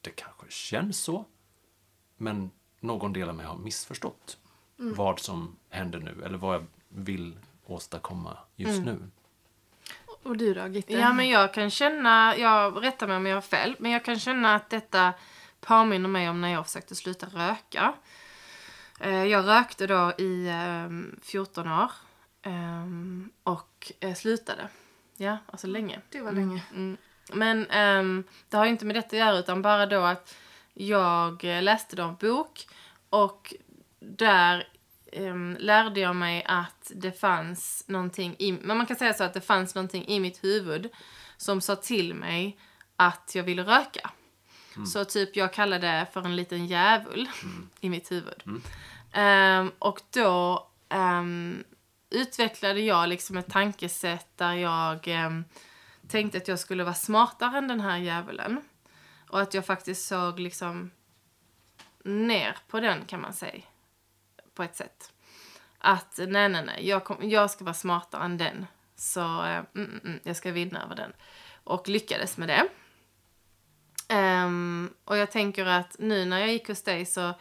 Det 0.00 0.10
kanske 0.10 0.46
känns 0.50 1.00
så, 1.00 1.24
men 2.16 2.50
någon 2.80 3.12
del 3.12 3.28
av 3.28 3.34
mig 3.34 3.46
har 3.46 3.58
missförstått 3.58 4.38
mm. 4.78 4.94
vad 4.94 5.18
som 5.18 5.56
händer 5.68 5.98
nu 5.98 6.22
eller 6.24 6.38
vad 6.38 6.54
jag 6.54 6.66
vill 6.88 7.38
åstadkomma 7.66 8.38
just 8.56 8.78
mm. 8.78 8.84
nu. 8.94 9.10
Och 10.22 10.36
du 10.36 10.54
då, 10.54 10.66
Gitte? 10.66 10.92
Ja, 10.92 11.12
men 11.12 11.28
jag 11.28 11.54
kan 11.54 11.70
känna, 11.70 12.36
jag 12.36 12.84
rättar 12.84 13.06
mig 13.06 13.16
om 13.16 13.26
jag 13.26 13.36
har 13.36 13.40
fel, 13.40 13.76
men 13.78 13.90
jag 13.90 14.04
kan 14.04 14.18
känna 14.18 14.54
att 14.54 14.70
detta 14.70 15.12
påminner 15.60 16.08
mig 16.08 16.28
om 16.28 16.40
när 16.40 16.48
jag 16.48 16.66
försökte 16.66 16.94
sluta 16.94 17.26
röka. 17.26 17.92
Eh, 19.00 19.24
jag 19.24 19.48
rökte 19.48 19.86
då 19.86 20.12
i 20.18 20.52
14 21.22 21.66
ehm, 21.66 21.72
år 21.72 21.90
Ehm, 22.42 23.30
och 23.42 23.92
eh, 24.00 24.14
slutade. 24.14 24.68
Ja, 25.16 25.38
alltså 25.46 25.66
länge. 25.66 26.00
Det 26.10 26.20
var 26.20 26.32
länge. 26.32 26.62
Mm. 26.70 26.96
Men 27.32 27.66
ehm, 27.70 28.24
det 28.48 28.56
har 28.56 28.64
ju 28.64 28.70
inte 28.70 28.84
med 28.84 28.96
detta 28.96 29.06
att 29.06 29.12
göra 29.12 29.38
utan 29.38 29.62
bara 29.62 29.86
då 29.86 30.00
att 30.00 30.36
jag 30.74 31.44
eh, 31.44 31.62
läste 31.62 31.96
då 31.96 32.02
en 32.02 32.16
bok 32.16 32.66
och 33.10 33.54
där 34.00 34.68
ehm, 35.12 35.56
lärde 35.60 36.00
jag 36.00 36.16
mig 36.16 36.44
att 36.46 36.92
det 36.94 37.12
fanns 37.12 37.84
någonting 37.86 38.36
i, 38.38 38.52
men 38.52 38.76
man 38.76 38.86
kan 38.86 38.96
säga 38.96 39.14
så 39.14 39.24
att 39.24 39.34
det 39.34 39.40
fanns 39.40 39.74
någonting 39.74 40.08
i 40.08 40.20
mitt 40.20 40.44
huvud 40.44 40.90
som 41.36 41.60
sa 41.60 41.76
till 41.76 42.14
mig 42.14 42.58
att 42.96 43.32
jag 43.34 43.42
ville 43.42 43.62
röka. 43.62 44.10
Så 44.86 45.04
typ 45.04 45.36
jag 45.36 45.52
kallade 45.52 45.86
det 45.86 46.06
för 46.12 46.22
en 46.22 46.36
liten 46.36 46.66
djävul 46.66 47.28
i 47.80 47.90
mitt 47.90 48.12
huvud. 48.12 48.42
Ehm, 49.12 49.72
och 49.78 50.00
då 50.10 50.68
ehm, 50.88 51.64
utvecklade 52.10 52.80
jag 52.80 53.08
liksom 53.08 53.36
ett 53.36 53.50
tankesätt 53.50 54.36
där 54.36 54.54
jag 54.54 55.08
ehm, 55.08 55.44
tänkte 56.08 56.38
att 56.38 56.48
jag 56.48 56.58
skulle 56.58 56.84
vara 56.84 56.94
smartare 56.94 57.58
än 57.58 57.68
den 57.68 57.80
här 57.80 57.98
djävulen. 57.98 58.62
Och 59.28 59.40
att 59.40 59.54
jag 59.54 59.66
faktiskt 59.66 60.08
såg 60.08 60.40
liksom 60.40 60.90
ner 62.04 62.56
på 62.68 62.80
den 62.80 63.04
kan 63.04 63.20
man 63.20 63.32
säga. 63.32 63.62
På 64.54 64.62
ett 64.62 64.76
sätt. 64.76 65.12
Att 65.78 66.18
nej, 66.18 66.48
nej, 66.48 66.64
nej, 66.64 66.88
jag, 66.88 67.04
kom, 67.04 67.30
jag 67.30 67.50
ska 67.50 67.64
vara 67.64 67.74
smartare 67.74 68.24
än 68.24 68.38
den. 68.38 68.66
Så 68.96 69.20
eh, 69.20 69.56
mm, 69.56 69.64
mm, 69.74 70.00
mm, 70.04 70.20
jag 70.22 70.36
ska 70.36 70.52
vinna 70.52 70.82
över 70.82 70.96
den. 70.96 71.12
Och 71.64 71.88
lyckades 71.88 72.36
med 72.36 72.48
det. 72.48 72.68
Um, 74.14 74.94
och 75.04 75.16
jag 75.16 75.30
tänker 75.30 75.66
att 75.66 75.96
nu 75.98 76.24
när 76.24 76.38
jag 76.38 76.52
gick 76.52 76.68
hos 76.68 76.82
dig 76.82 77.06
så, 77.06 77.34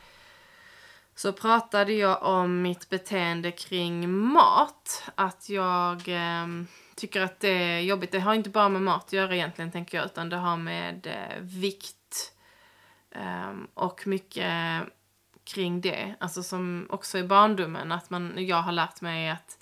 så 1.16 1.34
pratade 1.34 1.94
jag 1.94 2.24
om 2.24 2.62
mitt 2.62 2.90
beteende 2.90 3.52
kring 3.52 4.10
mat. 4.10 5.04
Att 5.16 5.50
jag 5.50 6.08
um, 6.08 6.68
tycker 6.96 7.22
att 7.22 7.40
det 7.40 7.50
är 7.50 7.80
jobbigt. 7.80 8.12
Det 8.12 8.20
har 8.20 8.34
inte 8.34 8.50
bara 8.50 8.70
med 8.70 8.82
mat 8.82 9.06
att 9.06 9.14
göra 9.14 9.36
egentligen, 9.36 9.72
tänker 9.72 9.98
jag, 9.98 10.06
utan 10.06 10.30
det 10.30 10.38
har 10.38 10.58
med 10.58 11.08
uh, 11.08 11.42
vikt 11.42 12.34
um, 13.16 13.68
och 13.74 14.08
mycket 14.08 14.84
kring 15.50 15.82
det. 15.82 16.16
Alltså 16.20 16.44
som 16.44 16.88
också 16.90 17.18
i 17.18 17.24
barndomen, 17.24 17.92
att 17.92 18.10
man, 18.10 18.34
jag 18.38 18.62
har 18.62 18.72
lärt 18.72 19.02
mig 19.02 19.30
att 19.30 19.60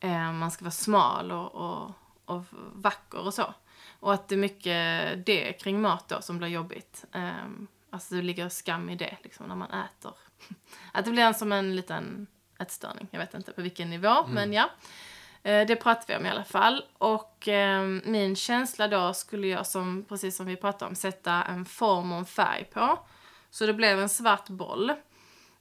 eh, 0.00 0.32
man 0.32 0.50
ska 0.50 0.64
vara 0.64 0.70
smal 0.70 1.32
och, 1.32 1.54
och, 1.54 1.90
och 2.24 2.44
vacker 2.72 3.26
och 3.26 3.34
så. 3.34 3.54
Och 4.00 4.14
att 4.14 4.28
det 4.28 4.34
är 4.34 4.38
mycket 4.38 5.26
det 5.26 5.52
kring 5.52 5.80
mat 5.80 6.08
då 6.08 6.22
som 6.22 6.38
blir 6.38 6.48
jobbigt. 6.48 7.04
Um, 7.12 7.66
alltså 7.90 8.14
det 8.14 8.22
ligger 8.22 8.48
skam 8.48 8.88
i 8.90 8.96
det 8.96 9.16
liksom 9.22 9.46
när 9.46 9.54
man 9.54 9.70
äter. 9.70 10.12
Att 10.92 11.04
det 11.04 11.10
blir 11.10 11.22
en 11.22 11.34
som 11.34 11.52
en 11.52 11.76
liten 11.76 12.26
ätstörning. 12.58 13.08
Jag 13.10 13.18
vet 13.18 13.34
inte 13.34 13.52
på 13.52 13.62
vilken 13.62 13.90
nivå, 13.90 14.26
men 14.26 14.52
ja. 14.52 14.70
Eh, 15.42 15.66
det 15.66 15.76
pratar 15.76 16.06
vi 16.06 16.16
om 16.16 16.26
i 16.26 16.28
alla 16.28 16.44
fall. 16.44 16.84
Och 16.98 17.48
ehm, 17.48 18.02
min 18.04 18.36
känsla 18.36 18.88
då 18.88 19.14
skulle 19.14 19.46
jag, 19.46 19.66
som, 19.66 20.04
precis 20.08 20.36
som 20.36 20.46
vi 20.46 20.56
pratade 20.56 20.88
om, 20.88 20.94
sätta 20.94 21.42
en 21.42 21.64
form 21.64 22.12
och 22.12 22.18
en 22.18 22.24
färg 22.24 22.64
på. 22.64 22.98
Så 23.50 23.66
det 23.66 23.74
blev 23.74 24.00
en 24.00 24.08
svart 24.08 24.48
boll. 24.48 24.92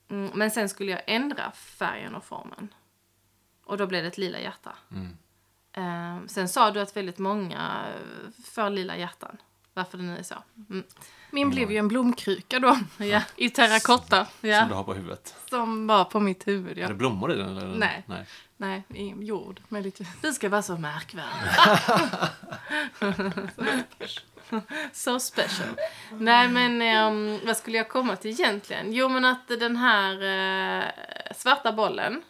Mm, 0.09 0.31
men 0.33 0.51
sen 0.51 0.69
skulle 0.69 0.91
jag 0.91 1.01
ändra 1.07 1.51
färgen 1.51 2.15
och 2.15 2.23
formen. 2.25 2.73
Och 3.63 3.77
då 3.77 3.87
blev 3.87 4.01
det 4.03 4.07
ett 4.07 4.17
lila 4.17 4.39
hjärta. 4.39 4.75
Eh, 5.73 6.17
sen 6.27 6.49
sa 6.49 6.71
du 6.71 6.79
att 6.81 6.97
väldigt 6.97 7.17
många 7.17 7.85
eh, 7.87 8.43
får 8.43 8.69
lila 8.69 8.97
hjärtan. 8.97 9.37
Varför 9.73 9.97
det 9.97 10.03
nu 10.03 10.17
är 10.17 10.23
så. 10.23 10.35
Mm. 10.69 10.83
Min 11.31 11.49
blev 11.49 11.71
ju 11.71 11.77
en 11.77 11.87
blomkruka 11.87 12.59
då. 12.59 12.79
Ja. 13.05 13.21
I 13.35 13.49
terrakotta. 13.49 14.25
Som 14.25 14.31
du 14.41 14.49
ja. 14.49 14.63
har 14.63 14.83
på 14.83 14.93
huvudet. 14.93 15.35
Som 15.49 15.87
var 15.87 16.05
på 16.05 16.19
mitt 16.19 16.47
huvud. 16.47 16.77
Är 16.77 16.81
Ja. 16.81 16.87
det 16.87 16.93
blommor 16.93 17.31
i 17.33 17.35
den? 17.35 17.57
Eller? 17.57 17.77
Nej. 17.77 18.03
Nej. 18.07 18.25
Nej, 18.59 18.83
i 18.89 19.25
jord 19.25 19.61
med 19.69 19.83
lite... 19.83 20.05
Du 20.21 20.33
ska 20.33 20.49
vara 20.49 20.61
så 20.61 20.77
märkvärdig. 20.77 21.51
så 24.93 25.19
special. 25.19 25.69
Nej 26.11 26.47
men 26.47 26.81
ehm, 26.81 27.39
vad 27.45 27.57
skulle 27.57 27.77
jag 27.77 27.89
komma 27.89 28.15
till 28.15 28.31
egentligen? 28.31 28.93
Jo 28.93 29.09
men 29.09 29.25
att 29.25 29.47
den 29.47 29.75
här 29.75 30.13
eh, 30.13 30.85
svarta 31.35 31.71
bollen, 31.71 32.23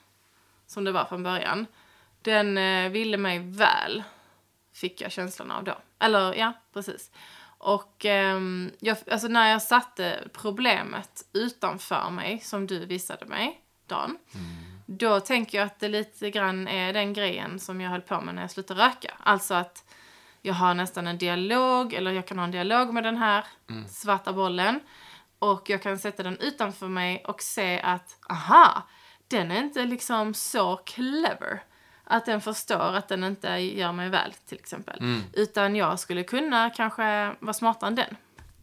som 0.67 0.83
det 0.83 0.91
var 0.91 1.05
från 1.05 1.23
början, 1.23 1.65
den 2.21 2.57
eh, 2.57 2.89
ville 2.89 3.17
mig 3.17 3.39
väl. 3.39 4.03
Fick 4.73 5.01
jag 5.01 5.11
känslan 5.11 5.51
av 5.51 5.63
då. 5.63 5.77
Eller 5.99 6.33
ja, 6.33 6.53
precis. 6.73 7.11
Och 7.57 8.05
ehm, 8.05 8.71
jag, 8.79 8.97
alltså 9.11 9.27
när 9.27 9.51
jag 9.51 9.61
satte 9.61 10.27
problemet 10.33 11.25
utanför 11.33 12.09
mig, 12.09 12.39
som 12.39 12.67
du 12.67 12.85
visade 12.85 13.25
mig, 13.25 13.61
Dan, 13.87 14.17
då 14.85 15.19
tänker 15.19 15.57
jag 15.57 15.65
att 15.65 15.79
det 15.79 15.87
lite 15.87 16.31
grann 16.31 16.67
är 16.67 16.93
den 16.93 17.13
grejen 17.13 17.59
som 17.59 17.81
jag 17.81 17.89
höll 17.89 18.01
på 18.01 18.21
med 18.21 18.35
när 18.35 18.41
jag 18.41 18.51
slutade 18.51 18.85
röka. 18.85 19.13
Alltså 19.23 19.53
att 19.53 19.83
jag 20.47 20.53
har 20.53 20.73
nästan 20.73 21.07
en 21.07 21.17
dialog, 21.17 21.93
eller 21.93 22.11
jag 22.11 22.27
kan 22.27 22.37
ha 22.37 22.45
en 22.45 22.51
dialog 22.51 22.93
med 22.93 23.03
den 23.03 23.17
här 23.17 23.45
svarta 23.87 24.33
bollen. 24.33 24.79
Och 25.39 25.69
jag 25.69 25.81
kan 25.81 25.99
sätta 25.99 26.23
den 26.23 26.37
utanför 26.39 26.87
mig 26.87 27.23
och 27.25 27.41
se 27.41 27.81
att, 27.81 28.17
aha, 28.29 28.87
den 29.27 29.51
är 29.51 29.59
inte 29.59 29.85
liksom 29.85 30.33
så 30.33 30.77
clever. 30.77 31.63
Att 32.03 32.25
den 32.25 32.41
förstår 32.41 32.95
att 32.95 33.07
den 33.07 33.23
inte 33.23 33.49
gör 33.57 33.91
mig 33.91 34.09
väl, 34.09 34.33
till 34.45 34.57
exempel. 34.57 34.99
Utan 35.33 35.75
jag 35.75 35.99
skulle 35.99 36.23
kunna 36.23 36.69
kanske 36.69 37.35
vara 37.39 37.53
smartare 37.53 37.87
än 37.87 37.95
den. 37.95 38.15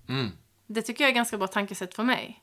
Mm. 0.08 0.30
Det 0.66 0.82
tycker 0.82 1.04
jag 1.04 1.10
är 1.10 1.14
ganska 1.14 1.38
bra 1.38 1.46
tankesätt 1.46 1.94
för 1.94 2.04
mig. 2.04 2.42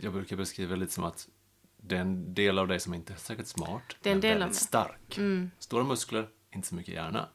Jag 0.00 0.12
brukar 0.12 0.36
beskriva 0.36 0.74
det 0.74 0.80
lite 0.80 0.92
som 0.92 1.04
att 1.04 1.28
det 1.76 1.96
är 1.96 2.00
en 2.00 2.34
del 2.34 2.58
av 2.58 2.68
dig 2.68 2.80
som 2.80 2.94
inte 2.94 3.12
är 3.12 3.16
säkert 3.16 3.46
smart, 3.46 3.96
Det 4.02 4.08
är 4.08 4.12
en 4.12 4.16
men 4.16 4.20
del 4.20 4.38
väldigt 4.38 4.56
stark. 4.56 5.18
Mm. 5.18 5.50
Stora 5.58 5.84
muskler, 5.84 6.28
inte 6.54 6.68
så 6.68 6.74
mycket 6.74 6.94
hjärna. 6.94 7.28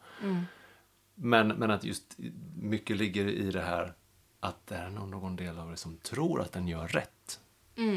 Men, 1.15 1.47
men 1.47 1.71
att 1.71 1.83
just 1.83 2.17
mycket 2.55 2.97
ligger 2.97 3.27
i 3.27 3.51
det 3.51 3.61
här 3.61 3.93
att 4.39 4.67
det 4.67 4.75
är 4.75 4.89
nog 4.89 5.09
någon 5.09 5.35
del 5.35 5.59
av 5.59 5.67
dig 5.67 5.77
som 5.77 5.97
tror 5.97 6.41
att 6.41 6.51
den 6.51 6.67
gör 6.67 6.87
rätt. 6.87 7.39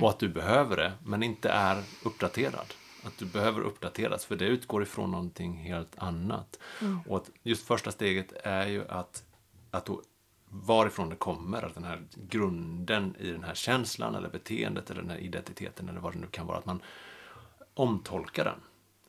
Och 0.02 0.10
att 0.10 0.18
du 0.18 0.28
behöver 0.28 0.76
det, 0.76 0.92
men 1.04 1.22
inte 1.22 1.48
är 1.48 1.82
uppdaterad. 2.04 2.74
Att 3.04 3.18
du 3.18 3.24
behöver 3.24 3.60
uppdateras, 3.60 4.24
för 4.24 4.36
det 4.36 4.44
utgår 4.44 4.82
ifrån 4.82 5.10
någonting 5.10 5.56
helt 5.56 5.98
annat. 5.98 6.58
Och 7.06 7.16
att 7.16 7.30
just 7.42 7.66
första 7.66 7.90
steget 7.90 8.32
är 8.42 8.66
ju 8.66 8.88
att, 8.88 9.24
att 9.70 9.86
då 9.86 10.02
varifrån 10.48 11.08
det 11.08 11.16
kommer, 11.16 11.62
att 11.62 11.74
den 11.74 11.84
här 11.84 12.02
grunden 12.14 13.16
i 13.18 13.30
den 13.30 13.44
här 13.44 13.54
känslan 13.54 14.14
eller 14.14 14.28
beteendet 14.28 14.90
eller 14.90 15.02
den 15.02 15.10
här 15.10 15.18
identiteten 15.18 15.88
eller 15.88 16.00
vad 16.00 16.12
det 16.12 16.18
nu 16.18 16.26
kan 16.26 16.46
vara, 16.46 16.58
att 16.58 16.66
man 16.66 16.82
omtolkar 17.74 18.44
den. 18.44 18.60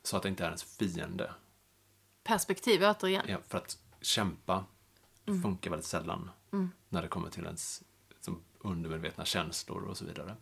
Så 0.04 0.18
att 0.18 0.24
det 0.24 0.30
inte 0.30 0.44
är 0.44 0.48
ens 0.48 0.64
fiende. 0.78 1.32
Perspektiv 2.24 2.84
återigen. 2.84 3.26
Ja, 3.28 3.38
för 3.48 3.58
att 3.58 3.78
kämpa 4.08 4.66
funkar 5.44 5.72
väldigt 5.72 5.88
sällan 5.88 6.30
när 6.90 7.02
det 7.02 7.08
kommer 7.08 7.30
till 7.30 7.44
ens 7.44 7.84
som 8.22 8.42
undermedvetna 8.60 9.26
känslor 9.26 9.84
och 9.84 9.98
så 9.98 10.06
vidare. 10.06 10.36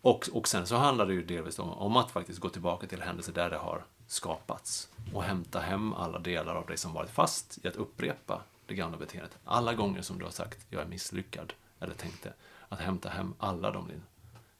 Och, 0.00 0.28
och 0.32 0.48
sen 0.48 0.66
så 0.66 0.76
handlar 0.76 1.06
det 1.06 1.14
ju 1.14 1.24
delvis 1.24 1.58
om, 1.58 1.70
om 1.70 1.96
att 1.96 2.10
faktiskt 2.10 2.38
gå 2.38 2.48
tillbaka 2.48 2.86
till 2.86 3.02
händelser 3.02 3.32
där 3.32 3.50
det 3.50 3.56
har 3.56 3.84
skapats 4.06 4.90
och 5.12 5.22
hämta 5.22 5.60
hem 5.60 5.92
alla 5.92 6.18
delar 6.18 6.54
av 6.54 6.66
det 6.66 6.76
som 6.76 6.92
varit 6.92 7.10
fast 7.10 7.58
i 7.64 7.68
att 7.68 7.76
upprepa 7.76 8.42
det 8.66 8.74
gamla 8.74 8.98
beteendet. 8.98 9.38
Alla 9.44 9.74
gånger 9.74 10.02
som 10.02 10.18
du 10.18 10.24
har 10.24 10.32
sagt 10.32 10.66
jag 10.70 10.82
är 10.82 10.86
misslyckad 10.86 11.52
eller 11.80 11.94
tänkte 11.94 12.32
att 12.68 12.80
hämta 12.80 13.08
hem 13.08 13.34
alla 13.38 13.70
dem 13.70 13.90
in 13.90 14.02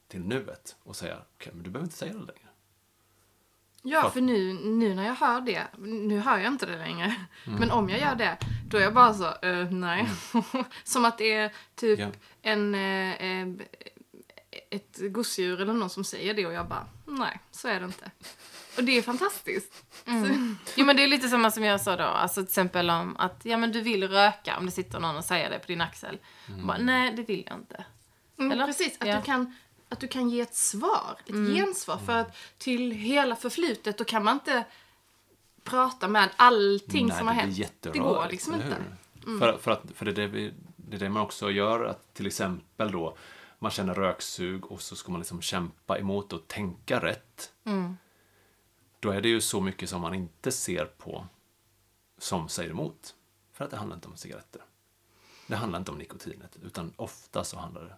till 0.08 0.20
nuet 0.20 0.76
och 0.82 0.96
säga 0.96 1.18
okej, 1.34 1.52
men 1.54 1.62
du 1.62 1.70
behöver 1.70 1.86
inte 1.86 1.96
säga 1.96 2.12
det 2.12 2.18
längre. 2.18 2.43
Ja, 3.86 4.10
För- 4.10 4.20
nu, 4.20 4.52
nu 4.52 4.94
när 4.94 5.06
jag 5.06 5.14
hör 5.14 5.40
det, 5.40 5.62
nu 5.78 6.18
hör 6.20 6.38
jag 6.38 6.46
inte 6.52 6.66
det 6.66 6.78
längre, 6.78 7.14
men 7.44 7.70
om 7.70 7.88
jag 7.90 8.00
gör 8.00 8.14
det, 8.14 8.36
då 8.68 8.76
är 8.78 8.82
jag 8.82 8.94
bara 8.94 9.14
så, 9.14 9.24
eh, 9.46 9.70
nej. 9.70 10.08
som 10.84 11.04
att 11.04 11.18
det 11.18 11.32
är 11.32 11.52
typ 11.74 11.98
Ja. 12.00 12.06
en, 12.42 12.74
eh, 12.74 13.46
ett 14.70 14.98
gosedjur 15.00 15.60
eller 15.60 15.72
någon 15.72 15.90
som 15.90 16.04
säger 16.04 16.34
det 16.34 16.46
och 16.46 16.52
jag 16.52 16.68
bara, 16.68 16.86
nej, 17.06 17.40
så 17.50 17.68
är 17.68 17.80
det 17.80 17.86
inte. 17.86 18.10
Och 18.76 18.84
det 18.84 18.98
är 18.98 19.02
fantastiskt. 19.02 19.84
Jo 20.76 20.84
men 20.86 20.96
det 20.96 21.02
är 21.04 21.08
lite 21.08 21.28
samma 21.28 21.50
som 21.50 21.64
jag 21.64 21.80
sa 21.80 21.96
då, 21.96 22.04
alltså 22.04 22.40
till 22.40 22.48
exempel 22.48 22.90
om 22.90 23.16
att 23.16 23.40
ja 23.44 23.56
men 23.56 23.72
du 23.72 23.80
vill 23.80 24.08
röka 24.08 24.58
om 24.58 24.66
det 24.66 24.72
sitter 24.72 25.00
någon 25.00 25.16
och 25.16 25.24
säger 25.24 25.50
det 25.50 25.58
på 25.58 25.66
din 25.66 25.80
axel. 25.80 26.18
Bara, 26.64 26.78
Nej 26.78 27.12
det 27.16 27.22
vill 27.22 27.44
jag 27.46 27.56
inte. 27.58 27.84
Mm, 28.38 28.52
Eller? 28.52 28.66
Precis, 28.66 28.96
att, 29.00 29.08
Ja. 29.08 29.16
du 29.16 29.22
kan, 29.22 29.54
att 29.94 30.00
du 30.00 30.08
kan 30.08 30.30
ge 30.30 30.40
ett 30.40 30.54
svar, 30.54 31.16
ett 31.26 31.56
gensvar. 31.56 31.98
För 31.98 32.12
att 32.12 32.36
till 32.58 32.90
hela 32.90 33.36
förflutet 33.36 33.98
då 33.98 34.04
kan 34.04 34.24
man 34.24 34.34
inte 34.34 34.64
prata 35.64 36.08
med 36.08 36.30
allting 36.36 37.06
Nej, 37.06 37.18
som 37.18 37.26
har 37.26 37.34
hänt. 37.34 37.72
det 37.80 37.98
går 37.98 38.26
liksom 38.30 38.54
inte. 38.54 38.76
hur? 39.24 39.38
För, 39.38 39.58
för, 39.58 39.70
att, 39.70 39.82
för 39.94 40.04
det, 40.04 40.10
är 40.10 40.14
det, 40.14 40.26
vi, 40.26 40.52
det 40.76 40.96
är 40.96 41.00
det 41.00 41.08
man 41.08 41.22
också 41.22 41.50
gör, 41.50 41.84
att 41.84 42.14
till 42.14 42.26
exempel 42.26 42.92
då 42.92 43.16
man 43.58 43.70
känner 43.70 43.94
röksug 43.94 44.64
och 44.66 44.82
så 44.82 44.96
ska 44.96 45.12
man 45.12 45.20
liksom 45.20 45.42
kämpa 45.42 45.98
emot 45.98 46.32
och 46.32 46.48
tänka 46.48 47.02
rätt. 47.02 47.52
Då 49.00 49.10
är 49.10 49.20
det 49.20 49.28
ju 49.28 49.40
så 49.40 49.60
mycket 49.60 49.88
som 49.88 50.00
man 50.00 50.14
inte 50.14 50.52
ser 50.52 50.84
på 50.84 51.26
som 52.18 52.48
säger 52.48 52.70
emot. 52.70 53.14
För 53.52 53.64
att 53.64 53.70
det 53.70 53.76
handlar 53.76 53.96
inte 53.96 54.08
om 54.08 54.16
cigaretter. 54.16 54.62
Det 55.46 55.56
handlar 55.56 55.78
inte 55.78 55.90
om 55.90 55.98
nikotinet, 55.98 56.58
utan 56.62 56.92
ofta 56.96 57.44
så 57.44 57.58
handlar 57.58 57.84
det, 57.84 57.96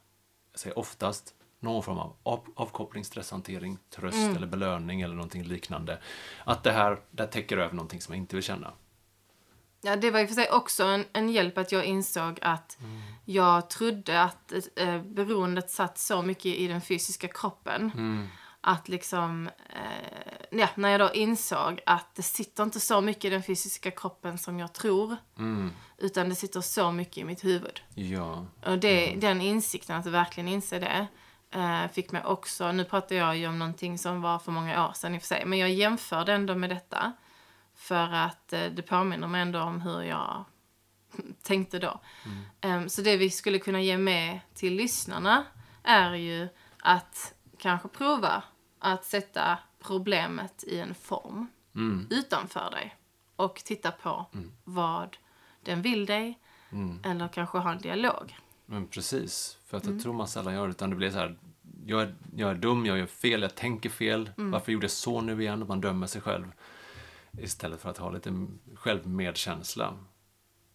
jag 0.52 0.60
säger 0.60 0.78
oftast, 0.78 1.34
någon 1.60 1.82
form 1.82 1.98
av 1.98 2.16
av, 2.22 2.46
avkoppling, 2.54 3.04
stresshantering, 3.04 3.78
tröst 3.90 4.36
eller 4.36 4.46
belöning 4.46 5.00
eller 5.00 5.14
någonting 5.14 5.42
liknande. 5.42 5.98
Att 6.44 6.64
det 6.64 6.72
här, 6.72 7.00
det 7.10 7.22
här 7.22 7.30
täcker 7.30 7.56
över 7.56 7.74
någonting 7.74 8.00
som 8.00 8.14
jag 8.14 8.22
inte 8.22 8.36
vill 8.36 8.42
känna. 8.42 8.72
Ja, 9.82 9.96
det 9.96 10.10
var 10.10 10.20
i 10.20 10.24
och 10.24 10.28
för 10.28 10.34
sig 10.34 10.50
också 10.50 10.84
en, 10.84 11.04
en 11.12 11.28
hjälp 11.28 11.58
att 11.58 11.72
jag 11.72 11.84
insåg 11.84 12.38
att 12.42 12.78
jag 13.24 13.70
trodde 13.70 14.22
att 14.22 14.52
eh, 14.76 15.02
beroendet 15.02 15.70
satt 15.70 15.98
så 15.98 16.22
mycket 16.22 16.46
i 16.46 16.68
den 16.68 16.80
fysiska 16.80 17.28
kroppen. 17.28 17.90
Att 18.60 18.88
liksom, 18.88 19.50
eh, 19.68 20.58
ja, 20.58 20.68
när 20.74 20.88
jag 20.88 21.00
då 21.00 21.12
insåg 21.14 21.80
att 21.86 22.14
det 22.14 22.22
sitter 22.22 22.62
inte 22.62 22.80
så 22.80 23.00
mycket 23.00 23.24
i 23.24 23.30
den 23.30 23.42
fysiska 23.42 23.90
kroppen 23.90 24.38
som 24.38 24.58
jag 24.58 24.72
tror. 24.72 25.16
Utan 25.98 26.28
det 26.28 26.34
sitter 26.34 26.60
så 26.60 26.92
mycket 26.92 27.18
i 27.18 27.24
mitt 27.24 27.44
huvud. 27.44 27.80
Ja. 27.94 28.46
Och 28.66 28.78
det, 28.78 29.14
den 29.14 29.40
insikten, 29.40 29.96
att 29.96 30.06
verkligen 30.06 30.48
inse 30.48 30.78
det, 30.78 31.06
eh, 31.50 31.88
fick 31.88 32.12
mig 32.12 32.24
också, 32.24 32.72
nu 32.72 32.84
pratar 32.84 33.16
jag 33.16 33.36
ju 33.36 33.48
om 33.48 33.58
någonting 33.58 33.98
som 33.98 34.22
var 34.22 34.38
för 34.38 34.52
många 34.52 34.88
år 34.88 34.92
sedan 34.92 35.14
i 35.14 35.18
och 35.18 35.22
för 35.22 35.26
sig, 35.28 35.42
men 35.46 35.58
jag 35.58 35.70
jämförde 35.70 36.32
ändå 36.32 36.54
med 36.54 36.70
detta. 36.70 37.12
För 37.74 38.12
att 38.12 38.52
eh, 38.52 38.64
det 38.64 38.82
påminner 38.82 39.28
mig 39.28 39.40
ändå 39.42 39.60
om 39.60 39.80
hur 39.80 40.02
jag 40.02 40.44
tänkte 41.42 41.78
då. 41.78 42.00
Em, 42.60 42.88
så 42.88 43.02
det 43.02 43.16
vi 43.16 43.30
skulle 43.30 43.58
kunna 43.58 43.80
ge 43.80 43.98
med 43.98 44.40
till 44.54 44.74
lyssnarna 44.74 45.44
är 45.82 46.14
ju 46.14 46.48
att 46.82 47.34
kanske 47.58 47.88
prova 47.88 48.42
att 48.78 49.04
sätta 49.04 49.58
problemet 49.80 50.64
i 50.64 50.80
en 50.80 50.94
form 50.94 51.48
utanför 52.10 52.70
dig. 52.70 52.96
Och 53.36 53.56
titta 53.64 53.90
på 53.90 54.26
vad 54.64 55.16
den 55.62 55.82
vill 55.82 56.06
dig. 56.06 56.38
Eller 57.04 57.28
kanske 57.28 57.58
ha 57.58 57.72
en 57.72 57.78
dialog. 57.78 58.36
Men 58.66 58.86
precis, 58.86 59.58
för 59.66 59.76
att 59.76 59.86
jag 59.86 60.02
tror 60.02 60.12
man 60.12 60.28
sällan 60.28 60.54
gör 60.54 60.66
det. 60.66 60.70
Utan 60.70 60.90
det 60.90 60.96
blir 60.96 61.10
så 61.10 61.18
här, 61.18 61.38
jag 61.86 62.02
är, 62.02 62.14
jag 62.36 62.50
är 62.50 62.54
dum, 62.54 62.86
jag 62.86 62.98
gör 62.98 63.06
fel, 63.06 63.42
jag 63.42 63.54
tänker 63.54 63.90
fel. 63.90 64.30
Varför 64.36 64.72
gjorde 64.72 64.84
jag 64.84 64.90
så 64.90 65.20
nu 65.20 65.42
igen? 65.42 65.64
Man 65.68 65.80
dömer 65.80 66.06
sig 66.06 66.20
själv. 66.20 66.52
Istället 67.38 67.80
för 67.80 67.90
att 67.90 67.98
ha 67.98 68.10
lite 68.10 68.46
självmedkänsla. 68.74 69.98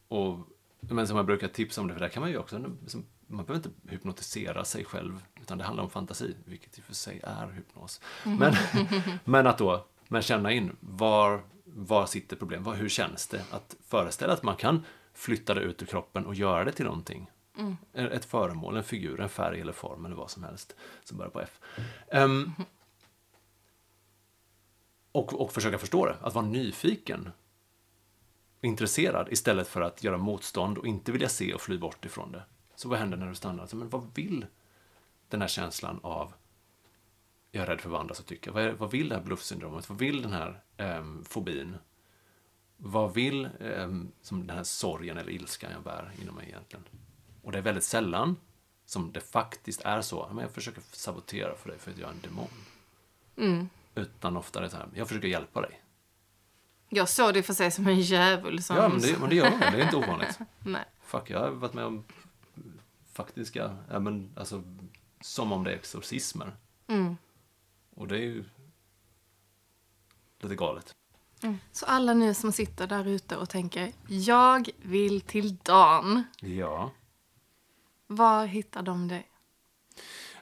Och, 0.07 0.39
men 0.79 1.07
som 1.07 1.17
jag 1.17 1.25
brukar 1.25 1.47
tipsa 1.47 1.81
om 1.81 1.87
det, 1.87 1.93
för 1.93 1.99
där 2.01 2.09
kan 2.09 2.21
man 2.21 2.29
ju 2.29 2.37
också, 2.37 2.57
liksom, 2.81 3.05
man 3.27 3.45
behöver 3.45 3.67
inte 3.67 3.91
hypnotisera 3.91 4.65
sig 4.65 4.85
själv. 4.85 5.25
Utan 5.41 5.57
det 5.57 5.63
handlar 5.63 5.83
om 5.83 5.89
fantasi, 5.89 6.35
vilket 6.45 6.77
i 6.77 6.81
och 6.81 6.85
för 6.85 6.93
sig 6.93 7.19
är 7.23 7.47
hypnos. 7.47 8.01
Men, 8.23 8.53
men 9.25 9.47
att 9.47 9.57
då, 9.57 9.85
men 10.07 10.21
känna 10.21 10.51
in, 10.51 10.75
var, 10.79 11.41
var 11.65 12.05
sitter 12.05 12.35
problemet? 12.35 12.79
Hur 12.79 12.89
känns 12.89 13.27
det? 13.27 13.45
Att 13.51 13.75
föreställa 13.87 14.33
att 14.33 14.43
man 14.43 14.55
kan 14.55 14.85
flytta 15.13 15.53
det 15.53 15.61
ut 15.61 15.81
ur 15.81 15.85
kroppen 15.85 16.25
och 16.25 16.35
göra 16.35 16.63
det 16.65 16.71
till 16.71 16.85
någonting. 16.85 17.29
Mm. 17.57 17.77
Ett 17.93 18.25
föremål, 18.25 18.77
en 18.77 18.83
figur, 18.83 19.19
en 19.19 19.29
färg 19.29 19.61
eller 19.61 19.73
form 19.73 20.05
eller 20.05 20.15
vad 20.15 20.29
som 20.29 20.43
helst 20.43 20.75
som 21.03 21.17
börjar 21.17 21.31
på 21.31 21.41
F. 21.41 21.59
Um, 22.11 22.53
och, 25.11 25.41
och 25.41 25.51
försöka 25.53 25.77
förstå 25.77 26.05
det, 26.05 26.15
att 26.21 26.33
vara 26.33 26.45
nyfiken. 26.45 27.31
Intresserad 28.61 29.27
istället 29.31 29.67
för 29.67 29.81
att 29.81 30.03
göra 30.03 30.17
motstånd 30.17 30.77
och 30.77 30.87
inte 30.87 31.11
vilja 31.11 31.29
se 31.29 31.53
och 31.53 31.61
fly 31.61 31.77
bort 31.77 32.05
ifrån 32.05 32.31
det. 32.31 32.43
Så 32.75 32.89
vad 32.89 32.99
händer 32.99 33.17
när 33.17 33.29
du 33.29 33.35
stannar? 33.35 33.75
Men 33.75 33.89
vad 33.89 34.15
vill 34.15 34.45
den 35.29 35.41
här 35.41 35.47
känslan 35.47 35.99
av 36.03 36.33
jag 37.51 37.63
är 37.63 37.67
rädd 37.67 37.81
för 37.81 37.89
vad 37.89 38.01
andra 38.01 38.15
ska 38.15 38.23
tycka? 38.23 38.51
Vad, 38.51 38.63
är, 38.63 38.71
vad 38.71 38.91
vill 38.91 39.09
det 39.09 39.15
här 39.15 39.23
bluffsyndromet? 39.23 39.89
Vad 39.89 39.99
vill 39.99 40.21
den 40.21 40.33
här 40.33 40.63
eh, 40.77 41.05
fobin? 41.23 41.77
Vad 42.77 43.13
vill 43.13 43.45
eh, 43.59 43.89
som 44.21 44.47
den 44.47 44.57
här 44.57 44.63
sorgen 44.63 45.17
eller 45.17 45.31
ilskan 45.31 45.71
jag 45.71 45.83
bär 45.83 46.11
inom 46.21 46.35
mig 46.35 46.47
egentligen? 46.47 46.85
Och 47.41 47.51
det 47.51 47.57
är 47.57 47.61
väldigt 47.61 47.83
sällan 47.83 48.35
som 48.85 49.11
det 49.11 49.21
faktiskt 49.21 49.81
är 49.81 50.01
så. 50.01 50.29
Men 50.33 50.37
jag 50.37 50.51
försöker 50.51 50.81
sabotera 50.91 51.55
för 51.55 51.69
dig 51.69 51.79
för 51.79 51.91
att 51.91 51.97
jag 51.97 52.09
är 52.09 52.13
en 52.13 52.21
demon. 52.21 52.49
Utan 53.95 54.37
ofta 54.37 54.59
är 54.59 54.63
det 54.63 54.69
så 54.69 54.77
här, 54.77 54.87
jag 54.93 55.07
försöker 55.07 55.27
hjälpa 55.27 55.61
dig. 55.61 55.81
Jag 56.89 57.09
såg 57.09 57.33
det 57.33 57.43
för 57.43 57.53
sig 57.53 57.71
som 57.71 57.87
en 57.87 57.99
djävul 57.99 58.63
som... 58.63 58.75
Ja, 58.75 58.89
men 58.89 59.01
det, 59.01 59.19
men 59.19 59.29
det 59.29 59.35
gör 59.35 59.49
man. 59.49 59.59
Det 59.59 59.65
är 59.65 59.83
inte 59.83 59.95
ovanligt. 59.95 60.39
Nej. 60.59 60.85
Fuck, 61.01 61.29
jag 61.29 61.39
har 61.39 61.49
varit 61.49 61.73
med 61.73 61.85
om 61.85 62.03
faktiska, 63.13 63.77
ja 63.89 63.99
men 63.99 64.33
alltså 64.35 64.63
som 65.21 65.51
om 65.51 65.63
det 65.63 65.71
är 65.71 65.75
exorcismer. 65.75 66.55
Och 67.95 68.07
det 68.07 68.15
är 68.15 68.21
ju 68.21 68.45
lite 70.39 70.55
galet. 70.55 70.95
Så 71.71 71.85
alla 71.85 72.13
ni 72.13 72.33
som 72.33 72.51
sitter 72.51 72.87
där 72.87 73.07
ute 73.07 73.37
och 73.37 73.49
tänker 73.49 73.91
jag 74.07 74.69
vill 74.77 75.21
till 75.21 75.55
Dan. 75.55 76.23
Ja. 76.39 76.91
Var 78.11 78.45
hittar 78.45 78.81
de 78.81 79.07
dig? 79.07 79.27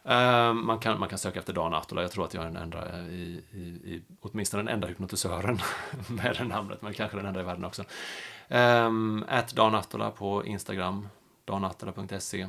Eh, 0.04 0.54
man, 0.54 0.80
kan, 0.80 1.00
man 1.00 1.10
kan 1.10 1.20
söka 1.20 1.40
efter 1.40 1.54
Dan 1.54 1.74
Atola. 1.74 2.02
Jag 2.02 2.12
tror 2.12 2.26
att 2.26 2.34
jag 2.34 2.44
är 2.44 2.48
den 2.48 2.58
enda 2.58 3.00
eh, 3.00 3.06
i, 3.06 3.44
i, 3.52 3.60
i 3.60 4.04
åtminstone 4.20 4.64
den 4.64 4.74
enda 4.74 4.88
hypnotisören 4.88 5.60
med 6.10 6.36
det 6.40 6.44
namnet, 6.44 6.82
men 6.82 6.94
kanske 6.94 7.18
den 7.18 7.26
enda 7.26 7.40
i 7.40 7.44
världen 7.44 7.66
också. 7.66 7.84
Um, 8.48 9.26
Dan 9.54 9.76
Atola 9.76 10.12
på 10.12 10.46
Instagram, 10.46 11.08
danatola.se. 11.46 12.48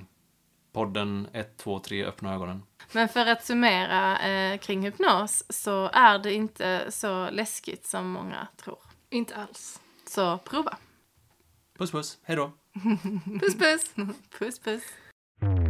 Podden 0.72 1.28
123 1.32 2.04
Öppna 2.04 2.34
ögonen. 2.34 2.62
Men 2.92 3.08
för 3.08 3.26
att 3.26 3.44
summera 3.44 4.18
eh, 4.18 4.58
kring 4.58 4.82
hypnos 4.82 5.44
så 5.48 5.90
är 5.92 6.18
det 6.18 6.34
inte 6.34 6.86
så 6.90 7.30
läskigt 7.30 7.86
som 7.86 8.10
många 8.10 8.46
tror. 8.56 8.78
Inte 9.10 9.36
alls. 9.36 9.80
Så 10.06 10.38
prova. 10.38 10.76
Puss 11.78 11.90
puss, 11.90 12.18
hej 12.22 12.36
då! 12.36 12.52
Puss 13.40 13.58
puss! 13.58 13.94
Puss 14.38 14.58
puss. 14.58 14.82
Mm-hmm. 15.42 15.69